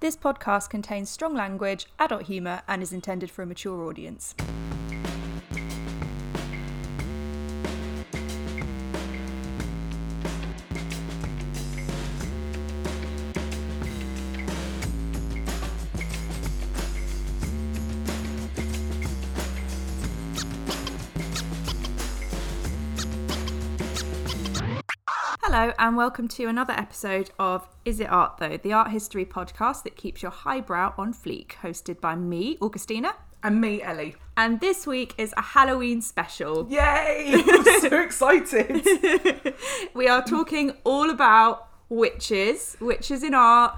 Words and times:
This 0.00 0.16
podcast 0.16 0.70
contains 0.70 1.10
strong 1.10 1.34
language, 1.34 1.86
adult 1.98 2.22
humour, 2.22 2.62
and 2.68 2.84
is 2.84 2.92
intended 2.92 3.32
for 3.32 3.42
a 3.42 3.46
mature 3.46 3.82
audience. 3.82 4.32
Hello, 25.58 25.72
and 25.76 25.96
welcome 25.96 26.28
to 26.28 26.44
another 26.44 26.72
episode 26.74 27.32
of 27.36 27.68
Is 27.84 27.98
It 27.98 28.08
Art 28.08 28.38
Though, 28.38 28.58
the 28.58 28.72
art 28.72 28.92
history 28.92 29.24
podcast 29.24 29.82
that 29.82 29.96
keeps 29.96 30.22
your 30.22 30.30
highbrow 30.30 30.94
on 30.96 31.12
fleek, 31.12 31.54
hosted 31.62 32.00
by 32.00 32.14
me, 32.14 32.58
Augustina. 32.62 33.16
And 33.42 33.60
me, 33.60 33.82
Ellie. 33.82 34.14
And 34.36 34.60
this 34.60 34.86
week 34.86 35.14
is 35.18 35.34
a 35.36 35.42
Halloween 35.42 36.00
special. 36.00 36.68
Yay! 36.70 37.42
I'm 37.44 37.80
so 37.80 38.00
excited. 38.00 38.86
We 39.94 40.06
are 40.06 40.22
talking 40.22 40.74
all 40.84 41.10
about 41.10 41.66
witches, 41.88 42.76
witches 42.80 43.24
in 43.24 43.34
art, 43.34 43.76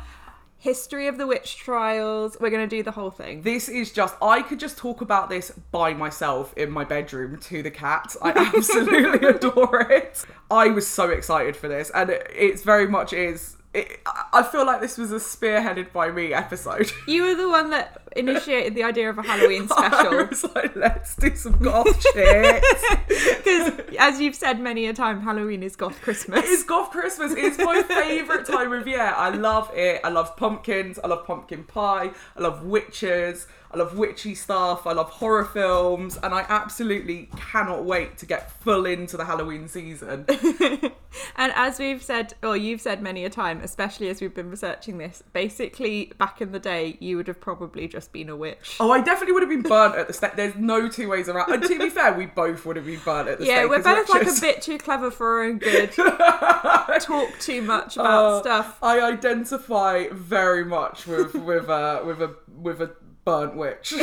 history 0.61 1.09
of 1.09 1.19
the 1.19 1.27
witch 1.27 1.57
trials. 1.57 2.37
We're 2.39 2.51
going 2.51 2.69
to 2.69 2.77
do 2.77 2.83
the 2.83 2.93
whole 2.93 3.11
thing. 3.11 3.43
This 3.43 3.69
is 3.69 3.93
just, 3.93 4.15
I 4.23 4.43
could 4.43 4.61
just 4.61 4.77
talk 4.77 5.01
about 5.01 5.29
this 5.29 5.51
by 5.73 5.95
myself 5.95 6.55
in 6.57 6.71
my 6.71 6.85
bedroom 6.85 7.39
to 7.41 7.63
the 7.63 7.71
cat. 7.71 8.15
I 8.23 8.31
absolutely 8.55 9.27
adore 9.27 9.81
it. 9.91 10.25
I 10.51 10.69
was 10.69 10.87
so 10.87 11.09
excited 11.09 11.57
for 11.57 11.67
this, 11.67 11.91
and 11.95 12.11
it, 12.11 12.31
it's 12.33 12.63
very 12.63 12.87
much 12.87 13.13
is. 13.13 13.57
It, 13.73 14.01
I 14.33 14.43
feel 14.43 14.67
like 14.67 14.81
this 14.81 14.99
was 14.99 15.13
a 15.13 15.17
spearheaded 15.17 15.93
by 15.93 16.11
me 16.11 16.35
episode. 16.35 16.91
You 17.07 17.23
were 17.23 17.35
the 17.37 17.49
one 17.49 17.71
that 17.71 18.03
initiated 18.17 18.75
the 18.75 18.83
idea 18.85 19.09
of 19.11 19.19
a 19.19 19.23
Halloween 19.23 19.69
I 19.77 19.89
special. 19.89 20.27
was 20.27 20.45
like, 20.55 20.77
let's 20.77 21.15
do 21.17 21.35
some 21.35 21.59
goth 21.59 22.03
shit. 22.13 22.65
Because, 23.41 23.73
as 23.99 24.21
you've 24.21 24.35
said 24.35 24.61
many 24.61 24.87
a 24.87 24.93
time, 24.93 25.23
Halloween 25.23 25.63
is 25.63 25.75
goth 25.75 26.01
Christmas. 26.03 26.45
It's 26.45 26.63
goth 26.63 26.91
Christmas. 26.91 27.33
It's 27.35 27.59
my 27.59 27.83
favourite 27.83 28.47
time 28.47 28.73
of 28.73 28.87
year. 28.87 29.01
I 29.17 29.31
love 29.31 29.71
it. 29.75 30.01
I 30.05 30.09
love 30.11 30.37
pumpkins. 30.37 30.99
I 31.03 31.09
love 31.09 31.27
pumpkin 31.27 31.65
pie. 31.65 32.11
I 32.37 32.41
love 32.41 32.65
witches. 32.65 33.47
I 33.73 33.79
love 33.79 33.97
witchy 33.97 34.35
stuff. 34.35 34.87
I 34.87 34.93
love 34.93 35.11
horror 35.11 35.45
films. 35.45 36.19
And 36.23 36.35
I 36.35 36.45
absolutely 36.49 37.29
cannot 37.37 37.85
wait 37.85 38.19
to 38.19 38.27
get 38.27 38.51
full 38.61 38.87
into 38.87 39.17
the 39.17 39.25
Halloween 39.25 39.67
season. 39.67 40.27
And 41.35 41.53
as 41.57 41.81
we've 41.81 42.03
said, 42.03 42.35
or 42.41 42.57
you've 42.57 42.81
said 42.81 43.03
many 43.03 43.25
a 43.25 43.31
time, 43.31 43.61
especially 43.63 44.09
as 44.11 44.21
we've 44.21 44.33
been 44.35 44.49
researching 44.49 44.99
this, 44.99 45.25
basically 45.33 46.13
back 46.19 46.41
in 46.41 46.53
the 46.53 46.61
day, 46.61 46.97
you 47.01 47.17
would 47.17 47.27
have 47.27 47.41
probably 47.41 47.89
just 47.89 48.00
been 48.09 48.29
a 48.29 48.37
witch. 48.37 48.77
Oh, 48.81 48.91
I 48.91 49.01
definitely 49.01 49.33
would 49.35 49.43
have 49.43 49.49
been 49.51 49.63
burnt 49.63 49.95
at 49.97 50.07
the 50.07 50.13
stake. 50.13 50.37
There's 50.37 50.55
no 50.57 50.89
two 50.89 51.09
ways 51.09 51.29
around. 51.29 51.53
And 51.53 51.63
to 51.63 51.79
be 51.79 51.89
fair, 51.91 52.13
we 52.15 52.27
both 52.27 52.65
would 52.67 52.77
have 52.77 52.87
been 52.87 53.01
burnt 53.05 53.29
at 53.29 53.39
the 53.39 53.47
yeah, 53.47 53.59
stake. 53.61 53.71
we're 53.71 53.77
as 53.79 53.85
both 53.85 54.09
like 54.11 54.27
a 54.27 54.41
bit 54.41 54.63
too 54.63 54.79
clever 54.79 55.11
for 55.11 55.39
our 55.39 55.45
own 55.45 55.59
good. 55.59 55.93
Talk 57.01 57.31
too 57.41 57.63
much 57.63 57.97
about 57.97 58.25
Uh, 58.25 58.41
stuff. 58.43 58.79
I 58.83 59.01
identify 59.01 60.07
very 60.13 60.65
much 60.65 61.07
with 61.07 61.35
with 61.35 61.69
a 61.69 62.03
with 62.05 62.21
a 62.23 62.35
with 62.61 62.81
a 62.83 62.91
burnt 63.25 63.57
witch. 63.57 63.93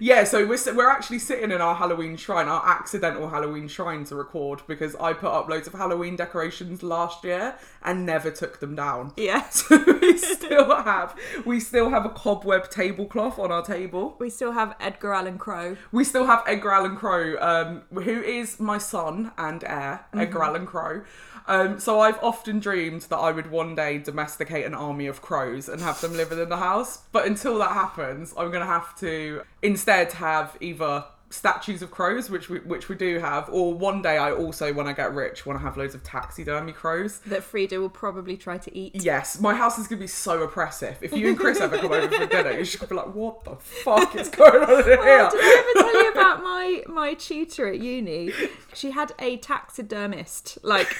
yeah, 0.00 0.24
so 0.24 0.46
we're 0.46 0.58
we're 0.74 0.90
actually 0.90 1.18
sitting 1.18 1.50
in 1.50 1.60
our 1.60 1.74
Halloween 1.74 2.16
shrine, 2.16 2.48
our 2.48 2.66
accidental 2.66 3.28
Halloween 3.28 3.68
shrine 3.68 4.04
to 4.04 4.16
record 4.16 4.62
because 4.66 4.94
I 4.96 5.12
put 5.12 5.30
up 5.30 5.48
loads 5.48 5.66
of 5.66 5.74
Halloween 5.74 6.16
decorations 6.16 6.82
last 6.82 7.24
year 7.24 7.56
and 7.82 8.06
never 8.06 8.30
took 8.30 8.60
them 8.60 8.74
down. 8.74 9.12
Yeah. 9.16 9.44
So 9.54 9.82
we 10.00 10.18
still 10.18 10.74
have 10.74 11.18
we 11.44 11.58
still 11.60 11.90
have 11.90 12.04
a 12.04 12.10
cobweb 12.10 12.70
tablecloth 12.70 13.38
on 13.38 13.50
our 13.50 13.62
table. 13.62 14.16
We 14.18 14.28
still 14.28 14.52
have 14.52 14.74
Edgar 14.80 15.14
Allan 15.14 15.38
Crow. 15.38 15.76
We 15.92 16.04
still 16.04 16.26
have 16.26 16.42
Edgar 16.46 16.72
Allan 16.72 16.96
Crow, 16.96 17.36
um, 17.40 17.82
who 17.92 18.22
is 18.22 18.60
my 18.60 18.78
son 18.78 19.32
and 19.38 19.64
heir, 19.64 20.06
Edgar 20.12 20.42
Allan 20.42 20.66
Crow. 20.66 21.04
Um, 21.46 21.78
so 21.78 22.00
I've 22.00 22.22
often 22.22 22.58
dreamed 22.58 23.02
that 23.02 23.18
I 23.18 23.30
would 23.30 23.50
one 23.50 23.74
day 23.74 23.98
domesticate 23.98 24.64
an 24.64 24.74
army 24.74 25.06
of 25.06 25.20
crows 25.20 25.68
and 25.68 25.80
have 25.82 26.00
them 26.00 26.16
living 26.16 26.38
in 26.38 26.48
the 26.48 26.56
house. 26.56 27.02
But 27.12 27.26
until 27.26 27.58
that 27.58 27.72
happens, 27.72 28.32
I'm 28.36 28.48
going 28.48 28.60
to 28.60 28.66
have 28.66 28.96
to 29.00 29.42
instead 29.64 30.12
have 30.12 30.56
either 30.60 31.04
statues 31.30 31.82
of 31.82 31.90
crows, 31.90 32.30
which 32.30 32.48
we, 32.48 32.60
which 32.60 32.88
we 32.88 32.94
do 32.94 33.18
have, 33.18 33.48
or 33.50 33.74
one 33.74 34.00
day 34.02 34.16
I 34.18 34.30
also, 34.30 34.72
when 34.72 34.86
I 34.86 34.92
get 34.92 35.12
rich, 35.12 35.44
want 35.44 35.58
to 35.58 35.64
have 35.64 35.76
loads 35.76 35.92
of 35.96 36.04
taxidermy 36.04 36.70
crows. 36.70 37.18
That 37.26 37.42
Frida 37.42 37.80
will 37.80 37.88
probably 37.90 38.36
try 38.36 38.56
to 38.58 38.76
eat. 38.76 38.92
Yes, 39.02 39.40
my 39.40 39.52
house 39.52 39.76
is 39.76 39.88
gonna 39.88 40.00
be 40.00 40.06
so 40.06 40.42
oppressive. 40.44 40.96
If 41.02 41.12
you 41.12 41.28
and 41.30 41.36
Chris 41.38 41.60
ever 41.60 41.76
come 41.78 41.90
over 41.90 42.08
for 42.08 42.26
dinner, 42.26 42.52
you 42.52 42.64
should 42.64 42.88
be 42.88 42.94
like, 42.94 43.12
"What 43.14 43.42
the 43.42 43.56
fuck 43.56 44.14
is 44.14 44.28
going 44.42 44.62
on 44.62 44.78
in 44.80 44.84
here?" 44.84 45.28
Oh, 45.28 45.30
did 45.32 45.40
I 45.40 45.74
ever 45.74 45.90
tell 45.90 46.04
you 46.04 46.10
about 46.12 46.42
my 46.44 46.82
my 46.86 47.14
tutor 47.14 47.66
at 47.66 47.80
uni? 47.80 48.30
She 48.72 48.92
had 48.92 49.12
a 49.18 49.38
taxidermist. 49.38 50.58
Like 50.62 50.94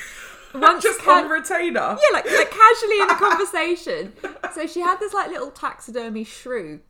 once 0.53 0.83
Just 0.83 1.01
ca- 1.01 1.23
on 1.25 1.29
retainer. 1.31 1.97
yeah, 2.01 2.13
like 2.13 2.27
like 2.27 2.51
casually 2.51 3.01
in 3.01 3.11
a 3.11 3.15
conversation. 3.17 4.13
So 4.53 4.67
she 4.67 4.81
had 4.81 4.99
this 4.99 5.13
like 5.15 5.31
little 5.31 5.51
taxidermy 5.53 6.25
shrew. 6.25 6.81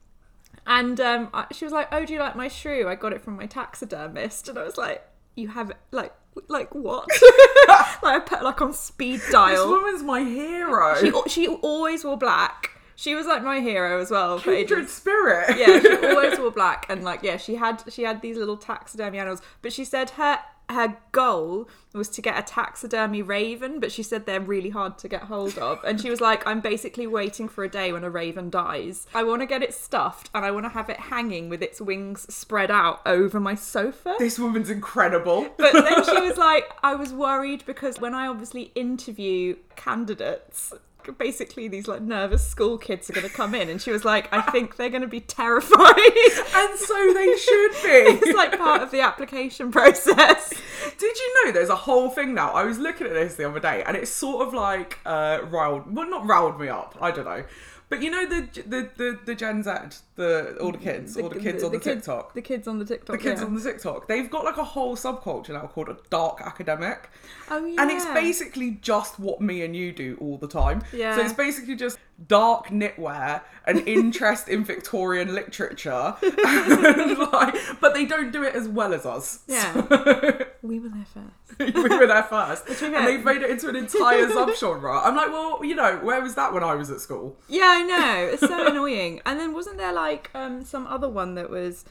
And 0.66 1.00
um, 1.00 1.28
I- 1.34 1.46
she 1.52 1.64
was 1.64 1.72
like, 1.72 1.88
"Oh, 1.92 2.04
do 2.04 2.12
you 2.12 2.18
like 2.20 2.36
my 2.36 2.48
shrew? 2.48 2.88
I 2.88 2.94
got 2.94 3.12
it 3.12 3.20
from 3.20 3.36
my 3.36 3.46
taxidermist." 3.46 4.48
And 4.48 4.58
I 4.58 4.62
was 4.64 4.76
like, 4.78 5.06
"You 5.36 5.48
have 5.48 5.70
it 5.70 5.76
like 5.90 6.12
like 6.48 6.74
what?" 6.74 7.08
like 8.02 8.02
I 8.02 8.20
put 8.20 8.42
like 8.42 8.60
on 8.62 8.72
speed 8.72 9.20
dial. 9.30 9.50
This 9.56 9.66
woman's 9.66 10.02
my 10.02 10.22
hero. 10.24 10.96
She 11.00 11.12
she 11.28 11.48
always 11.48 12.04
wore 12.04 12.16
black. 12.16 12.70
She 12.96 13.14
was 13.16 13.26
like 13.26 13.42
my 13.42 13.60
hero 13.60 14.00
as 14.00 14.10
well. 14.10 14.38
Kindred 14.38 14.88
spirit. 14.88 15.58
yeah, 15.58 15.80
she 15.80 16.06
always 16.06 16.38
wore 16.38 16.50
black, 16.52 16.86
and 16.88 17.02
like 17.04 17.22
yeah, 17.22 17.36
she 17.36 17.56
had 17.56 17.82
she 17.92 18.02
had 18.04 18.22
these 18.22 18.36
little 18.36 18.56
taxidermy 18.56 19.18
animals. 19.18 19.42
But 19.62 19.72
she 19.72 19.84
said 19.84 20.10
her 20.10 20.38
her 20.70 20.96
goal 21.12 21.68
was 21.92 22.08
to 22.08 22.22
get 22.22 22.38
a 22.38 22.42
taxidermy 22.42 23.22
raven, 23.22 23.80
but 23.80 23.92
she 23.92 24.02
said 24.02 24.26
they're 24.26 24.40
really 24.40 24.70
hard 24.70 24.98
to 24.98 25.08
get 25.08 25.22
hold 25.24 25.58
of. 25.58 25.82
And 25.84 26.00
she 26.00 26.10
was 26.10 26.20
like, 26.20 26.46
I'm 26.46 26.60
basically 26.60 27.06
waiting 27.06 27.48
for 27.48 27.64
a 27.64 27.68
day 27.68 27.92
when 27.92 28.04
a 28.04 28.10
raven 28.10 28.50
dies. 28.50 29.06
I 29.14 29.22
want 29.22 29.42
to 29.42 29.46
get 29.46 29.62
it 29.62 29.74
stuffed, 29.74 30.30
and 30.34 30.44
I 30.44 30.50
want 30.50 30.64
to 30.64 30.70
have 30.70 30.88
it 30.90 30.98
hanging 30.98 31.48
with 31.48 31.62
its 31.62 31.80
wings 31.80 32.32
spread 32.34 32.70
out 32.70 33.00
over 33.06 33.38
my 33.38 33.54
sofa. 33.54 34.16
This 34.18 34.38
woman's 34.38 34.70
incredible. 34.70 35.48
But 35.56 35.72
then 35.72 36.04
she 36.04 36.20
was 36.28 36.36
like, 36.36 36.70
I 36.82 36.94
was 36.94 37.12
worried 37.12 37.64
because 37.66 38.00
when 38.00 38.14
I 38.14 38.26
obviously 38.26 38.72
interview 38.74 39.56
candidates, 39.76 40.72
basically 41.12 41.68
these 41.68 41.88
like 41.88 42.02
nervous 42.02 42.46
school 42.46 42.78
kids 42.78 43.08
are 43.10 43.12
going 43.12 43.26
to 43.26 43.32
come 43.32 43.54
in, 43.54 43.68
and 43.68 43.80
she 43.80 43.90
was 43.90 44.04
like, 44.04 44.32
I 44.32 44.42
think 44.42 44.76
they're 44.76 44.90
going 44.90 45.02
to 45.02 45.08
be 45.08 45.20
terrified. 45.20 45.70
and 46.54 46.78
so 46.78 47.12
they 47.14 47.36
should 47.36 47.72
be. 47.72 47.88
it's 48.22 48.36
like 48.36 48.56
part 48.58 48.82
of 48.82 48.90
the 48.90 49.00
application 49.00 49.70
process. 49.70 50.50
Did 50.98 51.16
you 51.18 51.44
know 51.44 51.52
there's 51.52 51.70
a 51.70 51.76
whole 51.76 52.10
thing 52.10 52.34
now? 52.34 52.52
I 52.52 52.64
was 52.64 52.78
looking 52.78 53.06
at 53.06 53.12
this 53.12 53.34
the 53.34 53.48
other 53.48 53.60
day, 53.60 53.82
and 53.86 53.96
it's 53.96 54.10
sort 54.10 54.46
of 54.46 54.54
like 54.54 54.98
uh, 55.04 55.40
riled, 55.44 55.94
well, 55.94 56.08
not 56.08 56.26
riled 56.26 56.60
me 56.60 56.68
up. 56.68 56.96
I 57.00 57.10
don't 57.10 57.24
know, 57.24 57.44
but 57.88 58.02
you 58.02 58.10
know 58.10 58.26
the 58.26 58.48
the 58.66 58.90
the, 58.96 59.18
the 59.26 59.34
Gen 59.34 59.62
Z, 59.62 59.70
the 60.16 60.56
all 60.60 60.72
the 60.72 60.78
kids, 60.78 61.16
all 61.16 61.28
the 61.28 61.38
kids 61.38 61.62
on 61.62 61.72
the, 61.72 61.78
kids- 61.78 62.06
TikTok. 62.06 62.34
The 62.34 62.42
kids 62.42 62.66
on 62.66 62.78
the 62.78 62.84
TikTok. 62.84 63.16
the 63.16 63.22
kids 63.22 63.40
yeah. 63.40 63.46
on 63.46 63.54
the 63.54 63.60
TikTok, 63.60 64.08
they've 64.08 64.30
got 64.30 64.44
like 64.44 64.56
a 64.56 64.64
whole 64.64 64.96
subculture 64.96 65.50
now 65.50 65.66
called 65.66 65.88
a 65.88 65.96
dark 66.10 66.40
academic. 66.40 67.10
Oh 67.50 67.64
yeah. 67.64 67.82
And 67.82 67.90
it's 67.90 68.06
basically 68.06 68.72
just 68.82 69.18
what 69.18 69.40
me 69.40 69.62
and 69.62 69.76
you 69.76 69.92
do 69.92 70.16
all 70.20 70.38
the 70.38 70.48
time. 70.48 70.82
Yeah. 70.92 71.16
So 71.16 71.22
it's 71.22 71.32
basically 71.32 71.76
just 71.76 71.98
dark 72.28 72.68
knitwear, 72.68 73.42
an 73.66 73.80
interest 73.80 74.48
in 74.48 74.64
Victorian 74.64 75.34
literature, 75.34 76.14
and 76.22 77.18
like, 77.18 77.54
but 77.80 77.94
they 77.94 78.06
don't 78.06 78.32
do 78.32 78.42
it 78.42 78.54
as 78.54 78.68
well 78.68 78.94
as 78.94 79.04
us. 79.04 79.40
Yeah. 79.46 80.44
we 80.64 80.80
were 80.80 80.88
there 80.88 81.04
first. 81.04 81.58
we 81.74 81.98
were 81.98 82.06
there 82.06 82.22
first, 82.22 82.68
and 82.82 83.06
they've 83.06 83.22
made 83.22 83.42
it 83.42 83.50
into 83.50 83.68
an 83.68 83.76
entire 83.76 84.26
subgenre. 84.26 85.00
I'm 85.04 85.14
like, 85.14 85.28
well, 85.28 85.62
you 85.62 85.74
know, 85.74 85.98
where 85.98 86.22
was 86.22 86.34
that 86.36 86.54
when 86.54 86.64
I 86.64 86.74
was 86.74 86.90
at 86.90 87.00
school? 87.00 87.36
Yeah, 87.48 87.66
I 87.66 87.82
know. 87.82 88.28
It's 88.32 88.40
so 88.40 88.66
annoying. 88.66 89.20
And 89.26 89.38
then 89.38 89.52
wasn't 89.52 89.76
there 89.76 89.92
like 89.92 90.30
um 90.34 90.64
some 90.64 90.86
other 90.86 91.08
one 91.08 91.34
that 91.34 91.50
was 91.50 91.84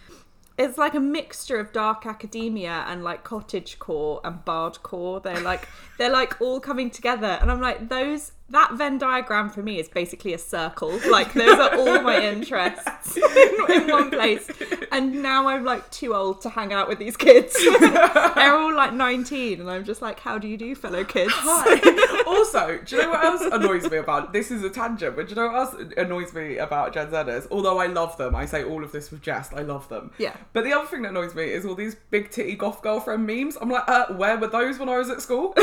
it's 0.57 0.77
like 0.77 0.93
a 0.95 0.99
mixture 0.99 1.59
of 1.59 1.71
dark 1.71 2.05
academia 2.05 2.85
and 2.87 3.03
like 3.03 3.23
cottage 3.23 3.77
core 3.79 4.21
and 4.23 4.43
bard 4.43 4.81
core. 4.81 5.19
They're 5.19 5.39
like 5.39 5.67
they're 5.97 6.11
like 6.11 6.41
all 6.41 6.59
coming 6.59 6.89
together 6.89 7.37
and 7.41 7.51
I'm 7.51 7.61
like 7.61 7.89
those 7.89 8.31
that 8.49 8.73
Venn 8.73 8.97
diagram 8.97 9.49
for 9.49 9.63
me 9.63 9.79
is 9.79 9.89
basically 9.89 10.33
a 10.33 10.37
circle. 10.37 10.99
Like 11.09 11.33
those 11.33 11.57
are 11.57 11.75
all 11.75 12.01
my 12.01 12.21
interests 12.23 13.17
in, 13.17 13.71
in 13.71 13.87
one 13.87 14.11
place. 14.11 14.49
And 14.91 15.23
now 15.23 15.47
I'm 15.47 15.63
like 15.63 15.89
too 15.91 16.13
old 16.13 16.41
to 16.41 16.49
hang 16.49 16.71
out 16.71 16.87
with 16.87 16.99
these 16.99 17.17
kids. 17.17 17.55
They're 17.79 18.55
all 18.55 18.75
like 18.75 18.93
19 18.93 19.59
and 19.59 19.69
I'm 19.69 19.83
just 19.83 20.01
like 20.01 20.19
how 20.19 20.37
do 20.37 20.47
you 20.47 20.57
do 20.57 20.75
fellow 20.75 21.03
kids? 21.03 21.31
Hi. 21.35 22.09
Also, 22.25 22.79
do 22.85 22.95
you 22.95 23.01
know 23.01 23.09
what 23.11 23.23
else 23.23 23.41
annoys 23.41 23.89
me 23.89 23.97
about 23.97 24.33
this? 24.33 24.49
Is 24.49 24.63
a 24.63 24.69
tangent, 24.69 25.15
but 25.15 25.27
do 25.27 25.31
you 25.31 25.35
know 25.35 25.47
what 25.47 25.55
else 25.55 25.75
annoys 25.97 26.33
me 26.33 26.57
about 26.57 26.93
Gen 26.93 27.07
Zers? 27.07 27.47
Although 27.51 27.79
I 27.79 27.87
love 27.87 28.17
them, 28.17 28.35
I 28.35 28.45
say 28.45 28.63
all 28.63 28.83
of 28.83 28.91
this 28.91 29.11
with 29.11 29.21
jest. 29.21 29.53
I 29.53 29.61
love 29.61 29.87
them. 29.89 30.11
Yeah. 30.17 30.35
But 30.51 30.63
the 30.63 30.73
other 30.73 30.87
thing 30.87 31.03
that 31.03 31.09
annoys 31.09 31.35
me 31.35 31.43
is 31.43 31.65
all 31.65 31.75
these 31.75 31.95
big 32.11 32.31
titty 32.31 32.55
goth 32.55 32.81
girlfriend 32.81 33.27
memes. 33.27 33.57
I'm 33.61 33.69
like, 33.69 33.87
uh, 33.87 34.13
where 34.13 34.37
were 34.37 34.47
those 34.47 34.79
when 34.79 34.89
I 34.89 34.97
was 34.97 35.09
at 35.09 35.21
school? 35.21 35.53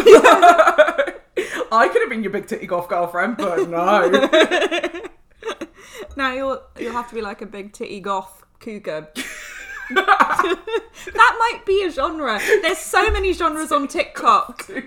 I 1.73 1.89
could 1.89 2.03
have 2.03 2.11
been 2.11 2.23
your 2.23 2.33
big 2.33 2.47
titty 2.47 2.67
goth 2.67 2.89
girlfriend, 2.89 3.37
but 3.37 3.69
no. 3.69 4.09
now 6.17 6.33
you'll 6.33 6.63
you'll 6.79 6.93
have 6.93 7.09
to 7.09 7.15
be 7.15 7.21
like 7.21 7.43
a 7.43 7.47
big 7.47 7.73
titty 7.73 8.01
goth 8.01 8.43
cougar. 8.59 9.09
that 9.95 10.59
might 11.15 11.61
be 11.67 11.85
a 11.85 11.91
genre. 11.91 12.41
There's 12.63 12.79
so 12.79 13.11
many 13.11 13.33
genres 13.33 13.73
on 13.73 13.89
TikTok. 13.89 14.69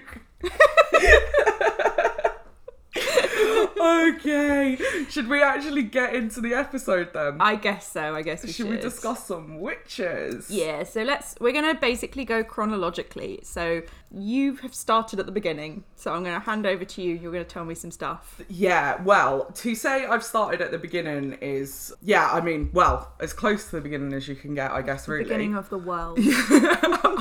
okay. 3.80 4.78
Should 5.10 5.28
we 5.28 5.42
actually 5.42 5.84
get 5.84 6.16
into 6.16 6.42
the 6.42 6.54
episode 6.54 7.13
then? 7.13 7.38
I 7.40 7.56
guess 7.56 7.92
so. 7.92 8.16
I 8.16 8.22
guess 8.22 8.44
we 8.44 8.50
should. 8.50 8.56
should 8.56 8.69
we 8.69 8.78
discuss 8.78 9.25
some 9.25 9.60
witches? 9.60 10.50
Yeah, 10.50 10.84
so 10.84 11.04
let's 11.04 11.36
we're 11.40 11.54
gonna 11.54 11.75
basically 11.75 12.25
go 12.25 12.44
chronologically. 12.44 13.40
So 13.44 13.81
you 14.12 14.56
have 14.57 14.74
started 14.74 15.19
at 15.19 15.25
the 15.25 15.31
beginning, 15.31 15.84
so 15.95 16.13
I'm 16.13 16.24
gonna 16.24 16.40
hand 16.40 16.66
over 16.66 16.86
to 16.86 17.01
you. 17.01 17.16
You're 17.16 17.31
gonna 17.31 17.44
tell 17.44 17.66
me 17.66 17.75
some 17.75 17.92
stuff. 17.92 18.42
Yeah, 18.50 19.01
well, 19.04 19.46
to 19.56 19.75
say 19.75 20.06
I've 20.06 20.24
started 20.24 20.62
at 20.62 20.72
the 20.72 20.78
beginning 20.78 21.34
is 21.42 21.94
yeah, 22.01 22.30
I 22.31 22.42
mean, 22.42 22.69
well, 22.74 23.13
as 23.19 23.34
close 23.34 23.66
to 23.66 23.78
the 23.78 23.81
beginning 23.81 24.13
as 24.13 24.28
you 24.28 24.36
can 24.36 24.56
get, 24.56 24.72
I 24.72 24.81
guess 24.81 25.07
really. 25.07 25.24
Beginning 25.24 25.56
of 25.56 25.69
the 25.69 25.78
world. 25.78 26.19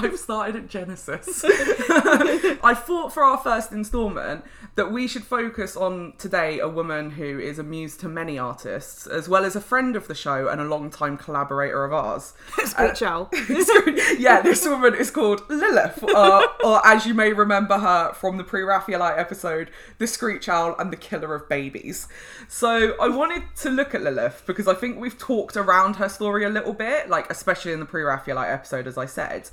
I've 0.02 0.18
started 0.18 0.56
at 0.56 0.68
Genesis. 0.68 1.44
I 1.48 2.75
thought 2.75 3.12
for 3.12 3.22
our 3.22 3.38
first 3.38 3.72
instalment 3.72 4.44
that 4.75 4.90
we 4.90 5.06
should 5.06 5.25
focus 5.25 5.76
on 5.76 6.12
today 6.19 6.59
a 6.59 6.69
woman 6.69 7.11
who 7.11 7.38
is 7.38 7.59
a 7.59 7.62
muse 7.62 7.97
to 7.99 8.09
many 8.09 8.38
artists, 8.38 9.06
as 9.06 9.29
well 9.29 9.44
as 9.44 9.56
a 9.56 9.61
friend 9.61 9.97
of 9.97 10.09
the 10.09 10.14
show 10.14 10.49
and 10.49 10.61
a 10.61 10.64
long-time 10.64 11.17
collaborator 11.17 11.85
of 11.85 11.93
ours. 11.93 12.35
Screech 12.64 13.03
owl. 13.03 13.31
yeah, 14.19 14.41
this 14.41 14.67
woman 14.67 14.94
is 14.94 15.11
called 15.11 15.43
Lilith, 15.49 16.03
uh, 16.05 16.47
or 16.64 16.87
as 16.87 17.06
you 17.06 17.14
may 17.14 17.32
remember 17.32 17.79
her 17.79 18.12
from 18.12 18.37
the 18.37 18.44
pre-Raphaelite 18.44 19.19
episode, 19.19 19.70
the 19.99 20.06
Screech 20.06 20.49
Owl 20.49 20.76
and 20.79 20.93
the 20.93 20.97
Killer 20.97 21.35
of 21.35 21.49
Babies. 21.49 22.09
So 22.49 22.94
I 23.00 23.09
wanted 23.09 23.44
to 23.56 23.70
look 23.70 23.94
at 23.94 24.03
Lilith 24.03 24.44
because 24.47 24.69
I 24.69 24.75
think 24.75 24.99
we've 24.99 25.19
talked 25.19 25.56
around 25.56 25.97
her 25.97 26.09
story 26.09 26.44
a 26.44 26.49
little 26.49 26.73
bit, 26.73 27.09
like 27.09 27.31
especially 27.31 27.73
in 27.73 27.81
the 27.81 27.87
pre-Raphaelite 27.87 28.50
episode, 28.50 28.87
as 28.87 28.99
I 28.99 29.06
said. 29.06 29.50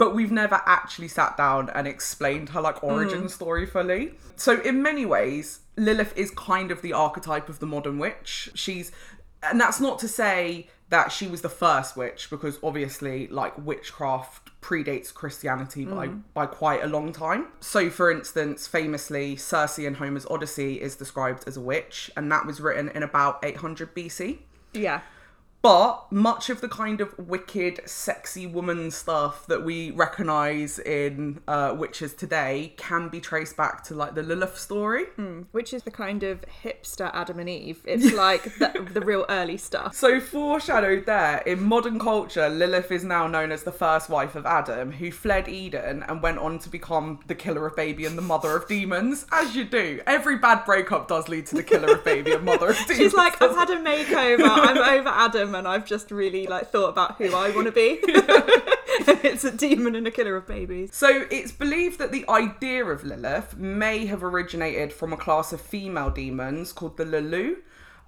But 0.00 0.14
we've 0.14 0.32
never 0.32 0.62
actually 0.64 1.08
sat 1.08 1.36
down 1.36 1.68
and 1.74 1.86
explained 1.86 2.48
her 2.48 2.60
like 2.62 2.82
origin 2.82 3.20
hmm. 3.20 3.26
story 3.26 3.66
fully. 3.66 4.14
So 4.34 4.58
in 4.62 4.82
many 4.82 5.04
ways, 5.04 5.60
Lilith 5.76 6.16
is 6.16 6.30
kind 6.30 6.70
of 6.70 6.80
the 6.80 6.94
archetype 6.94 7.50
of 7.50 7.58
the 7.58 7.66
modern 7.66 7.98
witch. 7.98 8.48
She's 8.54 8.92
and 9.42 9.60
that's 9.60 9.78
not 9.78 9.98
to 9.98 10.08
say 10.08 10.68
that 10.88 11.12
she 11.12 11.26
was 11.26 11.42
the 11.42 11.50
first 11.50 11.98
witch 11.98 12.30
because 12.30 12.58
obviously 12.62 13.26
like 13.26 13.52
witchcraft 13.58 14.50
predates 14.62 15.12
christianity 15.12 15.84
by 15.84 16.06
hmm. 16.06 16.20
by 16.34 16.46
quite 16.46 16.82
a 16.82 16.86
long 16.86 17.12
time 17.12 17.46
so 17.60 17.88
for 17.88 18.10
instance 18.10 18.66
famously 18.66 19.34
circe 19.36 19.78
in 19.78 19.94
homer's 19.94 20.26
odyssey 20.26 20.80
is 20.80 20.96
described 20.96 21.44
as 21.46 21.56
a 21.56 21.60
witch 21.60 22.10
and 22.16 22.30
that 22.30 22.44
was 22.44 22.60
written 22.60 22.90
in 22.90 23.02
about 23.02 23.38
800 23.42 23.94
bc 23.94 24.38
yeah. 24.72 25.00
But 25.62 26.10
much 26.10 26.48
of 26.48 26.60
the 26.60 26.68
kind 26.68 27.00
of 27.00 27.18
wicked, 27.18 27.80
sexy 27.84 28.46
woman 28.46 28.90
stuff 28.90 29.46
that 29.46 29.62
we 29.62 29.90
recognise 29.90 30.78
in 30.78 31.40
uh, 31.46 31.74
witches 31.76 32.14
today 32.14 32.72
can 32.76 33.08
be 33.08 33.20
traced 33.20 33.56
back 33.56 33.84
to 33.84 33.94
like 33.94 34.14
the 34.14 34.22
Lilith 34.22 34.58
story. 34.58 35.04
Which 35.52 35.74
is 35.74 35.82
the 35.82 35.90
kind 35.90 36.22
of 36.22 36.44
hipster 36.62 37.10
Adam 37.12 37.38
and 37.38 37.48
Eve. 37.48 37.80
It's 37.84 38.12
like 38.14 38.44
the, 38.58 38.88
the 38.92 39.02
real 39.02 39.26
early 39.28 39.58
stuff. 39.58 39.94
So, 39.94 40.18
foreshadowed 40.18 41.04
there, 41.06 41.38
in 41.44 41.62
modern 41.62 41.98
culture, 41.98 42.48
Lilith 42.48 42.90
is 42.90 43.04
now 43.04 43.26
known 43.26 43.52
as 43.52 43.62
the 43.62 43.72
first 43.72 44.08
wife 44.08 44.34
of 44.34 44.46
Adam, 44.46 44.92
who 44.92 45.10
fled 45.10 45.48
Eden 45.48 46.02
and 46.08 46.22
went 46.22 46.38
on 46.38 46.58
to 46.60 46.70
become 46.70 47.20
the 47.26 47.34
killer 47.34 47.66
of 47.66 47.76
baby 47.76 48.06
and 48.06 48.16
the 48.16 48.22
mother 48.22 48.56
of 48.56 48.66
demons. 48.66 49.26
As 49.30 49.54
you 49.54 49.64
do. 49.64 50.00
Every 50.06 50.38
bad 50.38 50.64
breakup 50.64 51.08
does 51.08 51.28
lead 51.28 51.46
to 51.46 51.56
the 51.56 51.62
killer 51.62 51.92
of 51.94 52.04
baby 52.04 52.32
and 52.32 52.44
mother 52.44 52.70
of 52.70 52.76
demons. 52.76 52.96
She's 52.96 53.14
like, 53.14 53.40
I've 53.42 53.54
had 53.54 53.70
a 53.70 53.76
makeover. 53.76 54.48
I'm 54.48 54.78
over 54.78 55.08
Adam, 55.08 55.49
and 55.54 55.66
I've 55.66 55.84
just 55.84 56.10
really 56.10 56.46
like 56.46 56.70
thought 56.70 56.88
about 56.88 57.16
who 57.16 57.34
I 57.34 57.50
want 57.50 57.66
to 57.66 57.72
be. 57.72 58.00
it's 59.24 59.44
a 59.44 59.50
demon 59.50 59.94
and 59.94 60.06
a 60.06 60.10
killer 60.10 60.36
of 60.36 60.46
babies. 60.46 60.90
So 60.92 61.26
it's 61.30 61.52
believed 61.52 61.98
that 61.98 62.12
the 62.12 62.28
idea 62.28 62.84
of 62.84 63.04
Lilith 63.04 63.56
may 63.56 64.06
have 64.06 64.22
originated 64.22 64.92
from 64.92 65.12
a 65.12 65.16
class 65.16 65.52
of 65.52 65.60
female 65.60 66.10
demons 66.10 66.72
called 66.72 66.96
the 66.96 67.04
Lulu. 67.04 67.56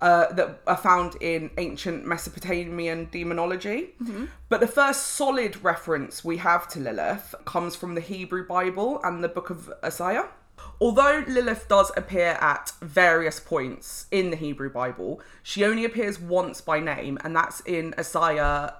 Uh, 0.01 0.33
that 0.33 0.61
are 0.67 0.77
found 0.77 1.15
in 1.21 1.49
ancient 1.59 2.05
Mesopotamian 2.05 3.09
demonology. 3.13 3.91
But 4.49 4.59
the 4.59 4.67
first 4.67 5.07
solid 5.13 5.63
reference 5.63 6.25
we 6.25 6.39
have 6.39 6.67
to 6.71 6.81
Lilith 6.81 7.37
comes 7.45 7.77
from 7.77 7.95
the 7.95 8.01
Hebrew 8.01 8.45
Bible 8.45 9.01
and 9.05 9.23
the 9.23 9.29
book 9.29 9.51
of 9.51 9.73
Isaiah. 9.85 10.27
Although 10.81 11.25
Lilith 11.29 11.69
does 11.69 11.93
appear 11.97 12.39
at 12.41 12.73
various 12.81 13.39
points 13.39 14.07
in 14.11 14.31
the 14.31 14.37
Hebrew 14.37 14.71
Bible, 14.71 15.21
she 15.43 15.65
only 15.65 15.85
appears 15.85 16.19
once 16.19 16.61
by 16.61 16.81
name, 16.81 17.19
and 17.23 17.37
that's 17.37 17.61
in 17.61 17.95
Isaiah 17.99 18.75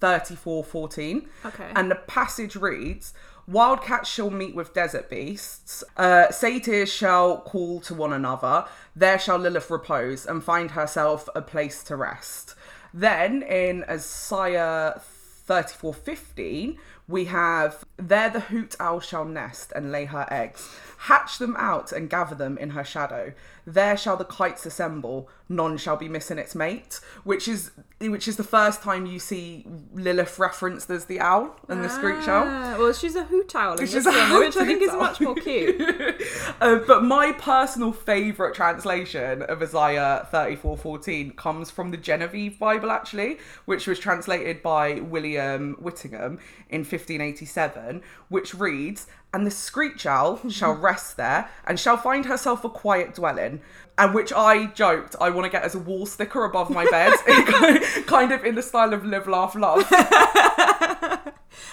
34:14. 0.00 1.28
Okay. 1.44 1.70
And 1.74 1.90
the 1.90 1.94
passage 1.94 2.56
reads, 2.56 3.14
Wildcats 3.48 4.08
shall 4.08 4.30
meet 4.30 4.56
with 4.56 4.74
desert 4.74 5.08
beasts, 5.08 5.84
uh, 5.96 6.32
satyrs 6.32 6.92
shall 6.92 7.38
call 7.42 7.80
to 7.82 7.94
one 7.94 8.12
another, 8.12 8.66
there 8.96 9.20
shall 9.20 9.38
Lilith 9.38 9.70
repose 9.70 10.26
and 10.26 10.42
find 10.42 10.72
herself 10.72 11.28
a 11.36 11.42
place 11.42 11.84
to 11.84 11.94
rest. 11.94 12.56
Then 12.92 13.42
in 13.42 13.84
Isaiah 13.88 15.00
34:15, 15.46 16.76
we 17.06 17.26
have 17.26 17.84
there 17.96 18.30
the 18.30 18.40
hoot 18.40 18.74
owl 18.80 18.98
shall 18.98 19.24
nest 19.24 19.72
and 19.76 19.92
lay 19.92 20.06
her 20.06 20.26
eggs. 20.28 20.68
Hatch 21.06 21.38
them 21.38 21.54
out 21.56 21.92
and 21.92 22.10
gather 22.10 22.34
them 22.34 22.58
in 22.58 22.70
her 22.70 22.82
shadow. 22.82 23.32
There 23.64 23.96
shall 23.96 24.16
the 24.16 24.24
kites 24.24 24.66
assemble, 24.66 25.28
none 25.48 25.76
shall 25.76 25.96
be 25.96 26.08
missing 26.08 26.36
its 26.36 26.56
mate. 26.56 26.98
Which 27.22 27.46
is 27.46 27.70
which 28.00 28.26
is 28.26 28.36
the 28.36 28.42
first 28.42 28.82
time 28.82 29.06
you 29.06 29.20
see 29.20 29.64
Lilith 29.94 30.36
referenced 30.40 30.90
as 30.90 31.04
the 31.04 31.20
owl 31.20 31.54
and 31.68 31.84
the 31.84 31.88
screech 31.88 32.26
owl. 32.26 32.46
Ah, 32.48 32.76
well, 32.76 32.92
she's 32.92 33.14
a 33.14 33.22
hoot 33.22 33.54
owl 33.54 33.74
in 33.74 33.86
She's 33.86 33.92
this 33.92 34.06
a 34.06 34.10
one, 34.10 34.40
which 34.40 34.56
I 34.56 34.66
think 34.66 34.82
is 34.82 34.92
much 34.92 35.20
more 35.20 35.36
cute. 35.36 35.80
Uh, 36.58 36.76
but 36.86 37.04
my 37.04 37.32
personal 37.32 37.92
favourite 37.92 38.54
translation 38.54 39.42
of 39.42 39.60
Isaiah 39.62 40.26
34:14 40.32 41.36
comes 41.36 41.70
from 41.70 41.90
the 41.90 41.98
Geneva 41.98 42.50
Bible, 42.58 42.90
actually, 42.90 43.38
which 43.66 43.86
was 43.86 43.98
translated 43.98 44.62
by 44.62 45.00
William 45.00 45.74
Whittingham 45.74 46.38
in 46.70 46.80
1587, 46.80 48.02
which 48.28 48.54
reads, 48.54 49.06
"And 49.32 49.46
the 49.46 49.50
screech 49.50 50.06
owl 50.06 50.40
shall 50.50 50.72
rest 50.72 51.16
there, 51.16 51.48
and 51.66 51.78
shall 51.78 51.96
find 51.96 52.26
herself 52.26 52.64
a 52.64 52.70
quiet 52.70 53.14
dwelling." 53.14 53.60
And 53.98 54.14
which 54.14 54.32
I 54.32 54.66
joked 54.66 55.16
I 55.20 55.30
want 55.30 55.46
to 55.46 55.50
get 55.50 55.62
as 55.62 55.74
a 55.74 55.78
wall 55.78 56.04
sticker 56.04 56.44
above 56.44 56.68
my 56.70 56.84
bed, 56.86 57.14
kind 58.06 58.30
of 58.30 58.44
in 58.44 58.54
the 58.54 58.62
style 58.62 58.92
of 58.92 59.04
"Live, 59.04 59.26
Laugh, 59.26 59.54
Love." 59.54 59.86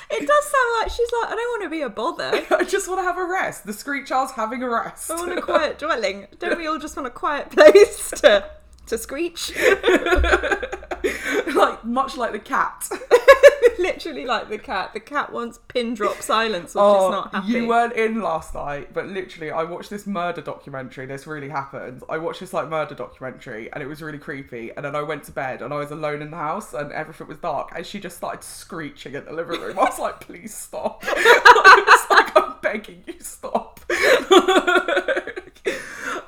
It 0.09 0.27
does 0.27 0.43
sound 0.45 0.73
like 0.79 0.91
she's 0.91 1.09
like, 1.21 1.31
I 1.31 1.35
don't 1.35 1.37
want 1.37 1.63
to 1.63 1.69
be 1.69 1.81
a 1.81 1.89
bother. 1.89 2.45
I 2.55 2.63
just 2.63 2.87
want 2.87 2.99
to 2.99 3.03
have 3.03 3.17
a 3.17 3.25
rest. 3.25 3.65
The 3.65 3.73
screech 3.73 4.11
owl's 4.11 4.31
having 4.31 4.61
a 4.61 4.69
rest. 4.69 5.09
I 5.09 5.15
want 5.15 5.37
a 5.37 5.41
quiet 5.41 5.79
dwelling. 5.79 6.27
Don't 6.39 6.57
we 6.57 6.67
all 6.67 6.77
just 6.77 6.95
want 6.95 7.07
a 7.07 7.11
quiet 7.11 7.49
place 7.49 8.11
to 8.21 8.45
to 8.87 8.97
screech? 8.97 9.51
like 11.55 11.83
much 11.83 12.15
like 12.15 12.31
the 12.31 12.41
cat. 12.43 12.87
Literally 13.79 14.25
like 14.25 14.49
the 14.49 14.57
cat. 14.57 14.93
The 14.93 14.99
cat 14.99 15.31
wants 15.31 15.59
pin 15.67 15.93
drop 15.93 16.21
silence, 16.21 16.75
which 16.75 16.81
Oh, 16.81 17.07
is 17.07 17.11
not 17.11 17.31
happy. 17.33 17.47
you 17.53 17.67
weren't 17.67 17.93
in 17.93 18.21
last 18.21 18.53
night, 18.53 18.93
but 18.93 19.07
literally, 19.07 19.51
I 19.51 19.63
watched 19.63 19.89
this 19.89 20.05
murder 20.07 20.41
documentary. 20.41 21.05
This 21.05 21.25
really 21.27 21.49
happened. 21.49 22.03
I 22.09 22.17
watched 22.17 22.39
this 22.39 22.53
like 22.53 22.69
murder 22.69 22.95
documentary, 22.95 23.71
and 23.73 23.81
it 23.83 23.87
was 23.87 24.01
really 24.01 24.17
creepy. 24.19 24.71
And 24.75 24.85
then 24.85 24.95
I 24.95 25.01
went 25.01 25.23
to 25.25 25.31
bed, 25.31 25.61
and 25.61 25.73
I 25.73 25.77
was 25.77 25.91
alone 25.91 26.21
in 26.21 26.31
the 26.31 26.37
house, 26.37 26.73
and 26.73 26.91
everything 26.91 27.27
was 27.27 27.37
dark. 27.37 27.71
And 27.75 27.85
she 27.85 27.99
just 27.99 28.17
started 28.17 28.43
screeching 28.43 29.13
in 29.15 29.25
the 29.25 29.33
living 29.33 29.59
room. 29.61 29.77
I 29.79 29.83
was 29.83 29.99
like, 29.99 30.19
"Please 30.21 30.53
stop!" 30.55 31.03
I 31.07 31.83
was 31.87 32.09
like, 32.09 32.35
"I'm 32.37 32.55
begging 32.61 33.03
you, 33.07 33.15
stop." 33.19 33.79